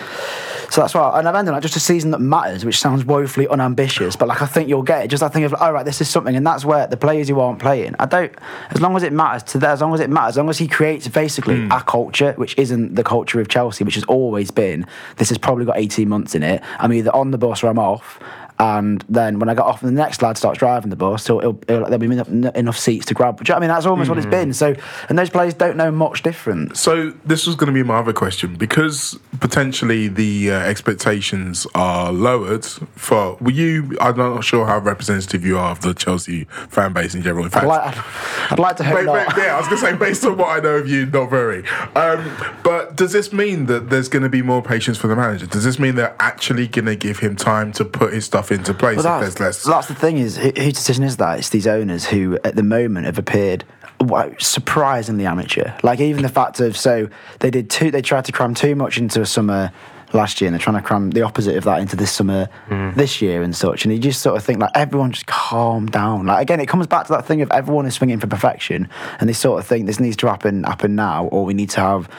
So 0.71 0.81
that's 0.81 0.95
why, 0.95 1.19
and 1.19 1.27
I've 1.27 1.35
ended 1.35 1.53
like 1.53 1.61
just 1.61 1.75
a 1.75 1.79
season 1.79 2.09
that 2.11 2.19
matters, 2.19 2.65
which 2.65 2.79
sounds 2.79 3.05
woefully 3.05 3.47
unambitious, 3.47 4.15
but 4.15 4.27
like 4.27 4.41
I 4.41 4.47
think 4.47 4.67
you'll 4.67 4.81
get 4.81 5.05
it. 5.05 5.07
Just 5.09 5.21
I 5.21 5.29
think 5.29 5.45
of, 5.45 5.53
all 5.53 5.71
right, 5.71 5.85
this 5.85 6.01
is 6.01 6.09
something, 6.09 6.35
and 6.35 6.45
that's 6.45 6.65
where 6.65 6.87
the 6.87 6.97
players 6.97 7.29
who 7.29 7.39
aren't 7.39 7.59
playing, 7.59 7.95
I 7.99 8.07
don't. 8.07 8.33
As 8.71 8.81
long 8.81 8.95
as 8.95 9.03
it 9.03 9.13
matters 9.13 9.43
to 9.51 9.59
them, 9.59 9.69
as 9.69 9.81
long 9.81 9.93
as 9.93 9.99
it 9.99 10.09
matters, 10.09 10.33
as 10.33 10.37
long 10.37 10.49
as 10.49 10.57
he 10.57 10.67
creates 10.67 11.07
basically 11.07 11.67
a 11.69 11.81
culture, 11.81 12.33
which 12.37 12.57
isn't 12.57 12.95
the 12.95 13.03
culture 13.03 13.39
of 13.39 13.47
Chelsea, 13.47 13.83
which 13.83 13.95
has 13.95 14.03
always 14.05 14.49
been. 14.49 14.87
This 15.17 15.29
has 15.29 15.37
probably 15.37 15.65
got 15.65 15.77
eighteen 15.77 16.09
months 16.09 16.33
in 16.33 16.41
it. 16.41 16.63
I'm 16.79 16.91
either 16.91 17.15
on 17.15 17.29
the 17.29 17.37
bus 17.37 17.63
or 17.63 17.67
I'm 17.67 17.79
off. 17.79 18.19
And 18.57 19.03
then 19.09 19.39
when 19.39 19.49
I 19.49 19.53
got 19.53 19.67
off, 19.67 19.83
and 19.83 19.97
the 19.97 20.01
next 20.01 20.21
lad 20.21 20.37
starts 20.37 20.59
driving 20.59 20.89
the 20.89 20.95
bus, 20.95 21.23
so 21.23 21.39
it'll, 21.39 21.59
it'll, 21.67 21.83
there'll 21.85 21.97
be 21.97 22.05
enough, 22.05 22.29
enough 22.55 22.77
seats 22.77 23.05
to 23.07 23.13
grab. 23.13 23.37
Do 23.37 23.41
you 23.41 23.53
know 23.53 23.55
what 23.55 23.57
I 23.57 23.67
mean, 23.67 23.75
that's 23.75 23.85
almost 23.85 24.09
what 24.09 24.17
it's 24.17 24.27
been. 24.27 24.53
So, 24.53 24.75
and 25.09 25.19
those 25.19 25.29
players 25.29 25.53
don't 25.53 25.75
know 25.75 25.91
much 25.91 26.23
different. 26.23 26.77
So 26.77 27.11
this 27.25 27.45
was 27.45 27.55
going 27.55 27.67
to 27.67 27.73
be 27.73 27.83
my 27.83 27.97
other 27.97 28.13
question 28.13 28.55
because 28.55 29.17
potentially 29.39 30.07
the 30.07 30.51
uh, 30.51 30.59
expectations 30.59 31.67
are 31.75 32.11
lowered 32.11 32.65
for 32.65 33.35
were 33.41 33.51
you 33.51 33.97
I'm 33.99 34.17
not 34.17 34.43
sure 34.43 34.65
how 34.65 34.77
representative 34.79 35.45
you 35.45 35.57
are 35.57 35.71
of 35.71 35.81
the 35.81 35.93
Chelsea 35.93 36.45
fan 36.69 36.93
base 36.93 37.15
in 37.15 37.21
general 37.21 37.43
in 37.43 37.51
fact 37.51 37.65
I'd 37.65 37.67
like, 37.67 38.51
I'd 38.51 38.59
like 38.59 38.77
to 38.77 38.83
hope 38.83 38.99
Ba- 38.99 39.05
ba- 39.05 39.25
not. 39.27 39.37
yeah, 39.37 39.55
I 39.55 39.59
was 39.59 39.67
gonna 39.67 39.77
say 39.77 39.95
based 39.95 40.25
on 40.25 40.37
what 40.37 40.47
I 40.47 40.59
know 40.61 40.77
of 40.77 40.87
you, 40.87 41.05
not 41.05 41.29
very. 41.29 41.67
Um, 41.95 42.31
but 42.63 42.95
does 42.95 43.11
this 43.11 43.33
mean 43.33 43.65
that 43.65 43.89
there's 43.89 44.07
going 44.07 44.23
to 44.23 44.29
be 44.29 44.41
more 44.41 44.61
patience 44.61 44.97
for 44.97 45.07
the 45.07 45.15
manager? 45.15 45.45
Does 45.45 45.63
this 45.63 45.79
mean 45.79 45.95
they're 45.95 46.15
actually 46.19 46.67
going 46.67 46.85
to 46.85 46.95
give 46.95 47.19
him 47.19 47.35
time 47.35 47.71
to 47.73 47.85
put 47.85 48.13
his 48.13 48.25
stuff 48.25 48.44
into 48.51 48.73
place 48.73 48.97
Well, 48.97 49.19
if 49.19 49.25
that's, 49.25 49.35
there's 49.35 49.63
less? 49.63 49.63
that's 49.63 49.87
the 49.87 49.95
thing 49.95 50.17
is 50.17 50.37
who, 50.37 50.49
whose 50.49 50.73
decision 50.73 51.03
is 51.03 51.17
that? 51.17 51.39
It's 51.39 51.49
these 51.49 51.67
owners 51.67 52.05
who, 52.05 52.37
at 52.43 52.55
the 52.55 52.63
moment, 52.63 53.05
have 53.05 53.17
appeared 53.17 53.63
wow, 53.99 54.31
surprisingly 54.39 55.25
amateur. 55.25 55.73
Like 55.83 55.99
even 55.99 56.23
the 56.23 56.29
fact 56.29 56.59
of 56.59 56.77
so 56.77 57.09
they 57.39 57.49
did 57.49 57.69
two, 57.69 57.91
they 57.91 58.01
tried 58.01 58.25
to 58.25 58.31
cram 58.31 58.53
too 58.53 58.75
much 58.75 58.97
into 58.97 59.21
a 59.21 59.25
summer 59.25 59.71
last 60.13 60.39
year, 60.39 60.47
and 60.47 60.53
they're 60.53 60.63
trying 60.63 60.77
to 60.77 60.81
cram 60.81 61.11
the 61.11 61.21
opposite 61.21 61.57
of 61.57 61.63
that 61.65 61.79
into 61.79 61.95
this 61.95 62.11
summer 62.11 62.47
mm. 62.67 62.95
this 62.95 63.21
year 63.21 63.43
and 63.43 63.55
such. 63.55 63.85
And 63.85 63.93
you 63.93 63.99
just 63.99 64.21
sort 64.21 64.37
of 64.37 64.43
think 64.43 64.59
like 64.59 64.71
everyone 64.75 65.11
just 65.11 65.27
calm 65.27 65.87
down. 65.87 66.25
Like 66.25 66.41
again, 66.41 66.59
it 66.59 66.67
comes 66.67 66.87
back 66.87 67.07
to 67.07 67.13
that 67.13 67.25
thing 67.25 67.41
of 67.41 67.51
everyone 67.51 67.85
is 67.85 67.95
swinging 67.95 68.19
for 68.19 68.27
perfection, 68.27 68.89
and 69.19 69.29
they 69.29 69.33
sort 69.33 69.59
of 69.59 69.67
think 69.67 69.85
this 69.85 69.99
needs 69.99 70.17
to 70.17 70.27
happen 70.27 70.63
happen 70.63 70.95
now, 70.95 71.25
or 71.27 71.45
we 71.45 71.53
need 71.53 71.69
to 71.71 71.81
have 71.81 72.09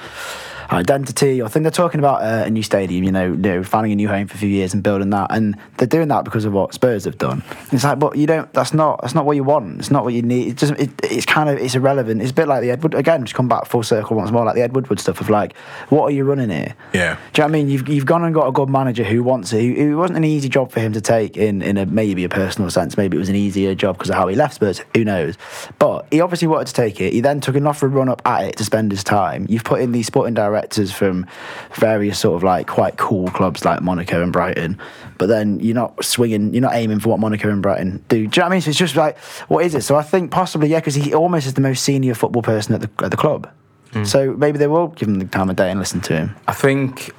identity. 0.71 1.41
Or 1.41 1.49
thing 1.49 1.63
they're 1.63 1.71
talking 1.71 2.01
about 2.01 2.23
uh, 2.23 2.45
a 2.47 2.51
new 2.51 2.63
stadium 2.63 3.05
you 3.05 3.13
know, 3.13 3.27
you 3.27 3.37
know 3.37 3.63
finding 3.63 3.93
a 3.93 3.97
new 3.97 4.09
home 4.09 4.27
for 4.27 4.35
a 4.35 4.39
few 4.39 4.49
years 4.49 4.75
and 4.75 4.83
building 4.83 5.11
that 5.11 5.29
and 5.31 5.57
they're 5.77 5.87
doing 5.87 6.09
that 6.09 6.25
because 6.25 6.45
of 6.45 6.53
what 6.53 6.75
Spurs 6.75 7.05
have 7.05 7.19
done. 7.19 7.43
It's 7.73 7.85
like 7.85 7.99
but 7.99 8.17
you 8.17 8.27
don't 8.27 8.53
that's 8.53 8.75
not 8.75 9.01
that's 9.03 9.15
not 9.15 9.25
what 9.25 9.37
you 9.37 9.45
want. 9.45 9.79
It's 9.79 9.91
not 9.91 10.05
what 10.05 10.15
you 10.15 10.23
need. 10.23 10.49
It 10.49 10.57
doesn't 10.57 10.81
it, 10.81 10.91
it's 11.03 11.27
kind 11.27 11.49
of 11.49 11.59
it's 11.59 11.75
irrelevant. 11.75 12.23
It's 12.23 12.31
a 12.31 12.35
bit 12.35 12.49
like 12.49 12.63
the 12.63 12.71
Edward 12.71 12.95
again 12.95 13.25
just 13.25 13.35
come 13.35 13.49
back 13.49 13.67
full 13.67 13.83
circle 13.83 14.17
once 14.17 14.31
more 14.31 14.45
like 14.45 14.55
the 14.55 14.63
Edward 14.63 14.77
Woodward 14.77 15.01
stuff 15.01 15.21
of 15.21 15.31
like 15.31 15.57
what 15.89 16.05
are 16.05 16.11
you 16.11 16.25
running 16.25 16.51
here? 16.51 16.75
Yeah. 16.93 17.17
do 17.33 17.43
you 17.43 17.43
know 17.43 17.45
what 17.45 17.45
I 17.45 17.49
mean? 17.49 17.69
You've, 17.69 17.89
you've 17.89 18.07
gone 18.07 18.25
and 18.25 18.35
got 18.35 18.47
a 18.47 18.53
good 18.53 18.69
manager 18.69 19.05
who 19.05 19.23
wants 19.23 19.53
it 19.53 19.65
it 19.65 19.95
wasn't 19.95 20.19
an 20.19 20.25
easy 20.25 20.49
job 20.49 20.73
for 20.73 20.81
him 20.81 20.93
to 20.93 21.01
take 21.01 21.37
in 21.37 21.63
in 21.63 21.77
a 21.77 21.87
maybe 21.87 22.25
a 22.25 22.29
personal 22.29 22.71
sense. 22.71 22.97
Maybe 22.97 23.17
it 23.17 23.21
was 23.21 23.29
an 23.29 23.37
easier 23.37 23.75
job 23.75 23.97
because 23.97 24.11
of 24.11 24.17
how 24.17 24.29
he 24.29 24.37
left 24.37 24.55
Spurs. 24.55 24.83
Who 24.95 25.05
knows? 25.05 25.37
But 25.79 26.07
he 26.11 26.21
obviously 26.21 26.49
wanted 26.49 26.69
to 26.69 26.75
take 26.75 27.01
it. 27.01 27.13
He 27.13 27.21
then 27.21 27.41
took 27.41 27.57
an 27.57 27.67
offer 27.67 27.89
run 27.89 28.09
up 28.09 28.23
at 28.27 28.45
it 28.45 28.57
to 28.57 28.65
spend 28.65 28.91
his 28.91 29.05
time. 29.05 29.47
You've 29.49 29.65
put 29.65 29.81
in 29.81 29.93
these 29.93 30.07
sporting 30.07 30.35
directors 30.35 30.56
from 30.93 31.27
various 31.75 32.19
sort 32.19 32.37
of 32.37 32.43
like 32.43 32.67
quite 32.67 32.97
cool 32.97 33.29
clubs 33.29 33.65
like 33.65 33.83
Monaco 33.83 34.23
and 34.23 34.33
Brighton. 34.33 34.79
But 35.19 35.27
then 35.27 35.61
you're 35.61 35.75
not 35.75 36.05
swinging 36.05 36.53
you're 36.53 36.63
not 36.63 36.75
aiming 36.75 37.01
for 37.01 37.11
what 37.11 37.21
Monaco 37.21 37.51
and 37.51 37.63
Brighton 37.63 38.05
do. 38.09 38.17
Do 38.17 38.23
you 38.23 38.27
know 38.27 38.31
what 38.31 38.45
I 38.45 38.49
mean? 38.51 38.61
So 38.61 38.71
it's 38.71 38.79
just 38.79 38.97
like 38.97 39.19
what 39.49 39.65
is 39.65 39.75
it? 39.75 39.83
So 39.83 39.97
I 39.97 40.03
think 40.03 40.31
possibly 40.31 40.69
yeah 40.69 40.81
because 40.81 40.95
he 40.95 41.15
almost 41.15 41.47
is 41.47 41.55
the 41.55 41.61
most 41.61 41.83
senior 41.83 42.15
football 42.15 42.43
person 42.43 42.75
at 42.75 42.81
the, 42.81 43.05
at 43.05 43.11
the 43.11 43.17
club. 43.17 43.51
Mm. 43.93 44.07
So 44.07 44.33
maybe 44.33 44.59
they 44.59 44.67
will 44.67 44.89
give 44.89 45.09
him 45.09 45.19
the 45.19 45.25
time 45.27 45.49
of 45.49 45.57
day 45.57 45.71
and 45.71 45.79
listen 45.79 46.01
to 46.03 46.17
him. 46.17 46.37
I 46.49 46.53
think 46.53 47.13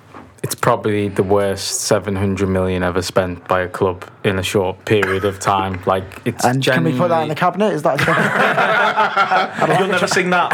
it's 0.43 0.55
probably 0.55 1.09
the 1.09 1.23
worst 1.23 1.81
700 1.81 2.47
million 2.47 2.83
ever 2.83 3.01
spent 3.01 3.47
by 3.47 3.61
a 3.61 3.67
club 3.67 4.09
in 4.23 4.37
a 4.37 4.43
short 4.43 4.85
period 4.85 5.25
of 5.25 5.39
time. 5.39 5.81
Like 5.87 6.21
it's 6.25 6.43
and 6.43 6.63
can 6.63 6.83
we 6.83 6.97
put 6.97 7.07
that 7.09 7.23
in 7.23 7.29
the 7.29 7.35
cabinet? 7.35 7.71
Is 7.71 7.83
that 7.83 7.97
You'll 9.79 9.87
never 9.87 10.07
sing 10.07 10.29
that. 10.31 10.51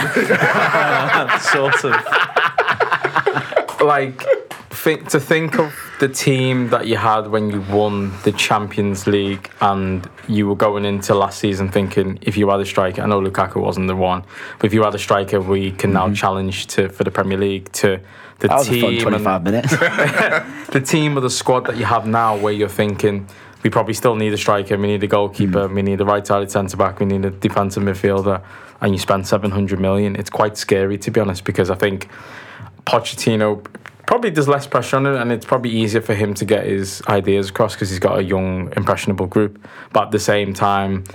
sort 1.51 1.83
of. 1.85 2.52
Like 3.83 4.23
think 4.73 5.07
to 5.09 5.19
think 5.19 5.59
of 5.59 5.73
the 5.99 6.09
team 6.09 6.69
that 6.69 6.87
you 6.87 6.97
had 6.97 7.27
when 7.27 7.49
you 7.49 7.61
won 7.61 8.11
the 8.23 8.31
Champions 8.31 9.07
League 9.07 9.49
and 9.61 10.09
you 10.27 10.47
were 10.47 10.55
going 10.55 10.83
into 10.83 11.13
last 11.13 11.39
season 11.39 11.69
thinking 11.69 12.17
if 12.21 12.35
you 12.35 12.49
had 12.49 12.59
a 12.59 12.65
striker 12.65 13.01
I 13.01 13.05
know 13.05 13.21
Lukaku 13.21 13.57
wasn't 13.57 13.87
the 13.87 13.95
one 13.95 14.23
but 14.57 14.65
if 14.65 14.73
you 14.73 14.83
had 14.83 14.95
a 14.95 14.99
striker 14.99 15.39
we 15.39 15.71
can 15.71 15.93
now 15.93 16.05
mm-hmm. 16.05 16.15
challenge 16.15 16.67
to 16.67 16.89
for 16.89 17.03
the 17.03 17.11
Premier 17.11 17.37
League 17.37 17.71
to 17.73 17.99
the 18.39 18.47
that 18.47 18.57
was 18.57 18.69
a 18.69 18.81
fun 18.81 18.89
team 18.91 19.01
25 19.01 19.35
and 19.35 19.43
minutes. 19.45 19.71
the 20.71 20.81
team 20.81 21.17
or 21.17 21.21
the 21.21 21.29
squad 21.29 21.61
that 21.67 21.77
you 21.77 21.85
have 21.85 22.07
now 22.07 22.35
where 22.35 22.53
you're 22.53 22.67
thinking 22.67 23.27
we 23.63 23.69
probably 23.69 23.93
still 23.93 24.15
need 24.15 24.33
a 24.33 24.37
striker 24.37 24.75
we 24.75 24.87
need 24.87 25.03
a 25.03 25.07
goalkeeper 25.07 25.65
mm-hmm. 25.65 25.75
we 25.75 25.81
need 25.83 26.01
a 26.01 26.05
right-sided 26.05 26.49
centre 26.49 26.77
back 26.77 26.99
we 26.99 27.05
need 27.05 27.23
a 27.23 27.29
defensive 27.29 27.83
midfielder 27.83 28.43
and 28.81 28.91
you 28.91 28.99
spend 28.99 29.25
700 29.27 29.79
million 29.79 30.15
it's 30.15 30.31
quite 30.31 30.57
scary 30.57 30.97
to 30.97 31.11
be 31.11 31.21
honest 31.21 31.45
because 31.45 31.69
I 31.69 31.75
think 31.75 32.09
Pochettino 32.85 33.65
probably 34.05 34.29
there's 34.29 34.47
less 34.47 34.67
pressure 34.67 34.97
on 34.97 35.05
it 35.05 35.15
and 35.15 35.31
it's 35.31 35.45
probably 35.45 35.71
easier 35.71 36.01
for 36.01 36.13
him 36.13 36.33
to 36.33 36.45
get 36.45 36.65
his 36.65 37.01
ideas 37.07 37.49
across 37.49 37.73
because 37.73 37.89
he's 37.89 37.99
got 37.99 38.19
a 38.19 38.23
young 38.23 38.71
impressionable 38.75 39.27
group. 39.27 39.65
But 39.91 40.05
at 40.05 40.11
the 40.11 40.19
same 40.19 40.53
time 40.53 41.05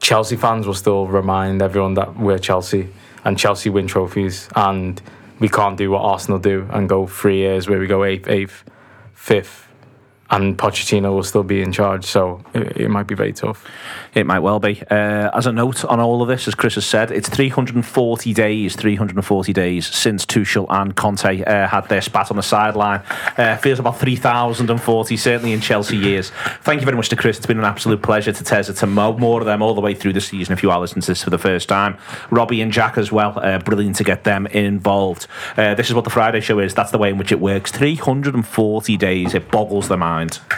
Chelsea 0.00 0.36
fans 0.36 0.66
will 0.66 0.74
still 0.74 1.06
remind 1.06 1.62
everyone 1.62 1.94
that 1.94 2.16
we're 2.18 2.38
Chelsea 2.38 2.88
and 3.24 3.38
Chelsea 3.38 3.70
win 3.70 3.86
trophies 3.86 4.48
and 4.54 5.00
we 5.40 5.48
can't 5.48 5.76
do 5.76 5.90
what 5.90 6.02
Arsenal 6.02 6.38
do 6.38 6.68
and 6.70 6.88
go 6.88 7.06
three 7.06 7.38
years 7.38 7.68
where 7.68 7.78
we 7.78 7.86
go 7.86 8.04
eighth, 8.04 8.28
eighth, 8.28 8.64
fifth 9.14 9.63
and 10.30 10.56
Pochettino 10.58 11.14
will 11.14 11.22
still 11.22 11.42
be 11.42 11.60
in 11.60 11.72
charge 11.72 12.04
so 12.04 12.42
it, 12.54 12.76
it 12.78 12.88
might 12.88 13.06
be 13.06 13.14
very 13.14 13.32
tough. 13.32 13.66
It 14.14 14.26
might 14.26 14.40
well 14.40 14.60
be. 14.60 14.82
Uh, 14.90 15.30
as 15.34 15.46
a 15.46 15.52
note 15.52 15.84
on 15.84 16.00
all 16.00 16.22
of 16.22 16.28
this, 16.28 16.48
as 16.48 16.54
Chris 16.54 16.76
has 16.76 16.86
said, 16.86 17.10
it's 17.10 17.28
340 17.28 18.32
days, 18.32 18.76
340 18.76 19.52
days 19.52 19.86
since 19.86 20.24
Tuchel 20.24 20.66
and 20.70 20.94
Conte 20.94 21.42
uh, 21.42 21.68
had 21.68 21.88
their 21.88 22.00
spat 22.00 22.30
on 22.30 22.36
the 22.36 22.42
sideline. 22.42 23.02
Uh, 23.36 23.56
feels 23.56 23.78
about 23.78 23.98
3,040, 23.98 25.16
certainly 25.16 25.52
in 25.52 25.60
Chelsea 25.60 25.96
years. 25.96 26.30
Thank 26.62 26.80
you 26.80 26.84
very 26.84 26.96
much 26.96 27.08
to 27.10 27.16
Chris. 27.16 27.36
It's 27.36 27.46
been 27.46 27.58
an 27.58 27.64
absolute 27.64 28.02
pleasure 28.02 28.32
to 28.32 28.44
Teza, 28.44 28.72
to 28.74 28.86
Mo, 28.86 29.16
more 29.18 29.40
of 29.40 29.46
them 29.46 29.62
all 29.62 29.74
the 29.74 29.80
way 29.80 29.94
through 29.94 30.12
the 30.12 30.20
season 30.20 30.52
if 30.52 30.62
you 30.62 30.70
are 30.70 30.80
listening 30.80 31.02
to 31.02 31.08
this 31.08 31.22
for 31.22 31.30
the 31.30 31.38
first 31.38 31.68
time. 31.68 31.98
Robbie 32.30 32.60
and 32.60 32.72
Jack 32.72 32.96
as 32.96 33.10
well. 33.10 33.38
Uh, 33.38 33.58
brilliant 33.58 33.96
to 33.96 34.04
get 34.04 34.24
them 34.24 34.46
involved. 34.48 35.26
Uh, 35.56 35.74
this 35.74 35.88
is 35.88 35.94
what 35.94 36.04
the 36.04 36.10
Friday 36.10 36.40
show 36.40 36.58
is. 36.58 36.74
That's 36.74 36.90
the 36.90 36.98
way 36.98 37.10
in 37.10 37.18
which 37.18 37.32
it 37.32 37.40
works. 37.40 37.70
340 37.72 38.96
days. 38.96 39.34
It 39.34 39.50
boggles 39.50 39.88
the 39.88 39.96
mind. 40.24 40.54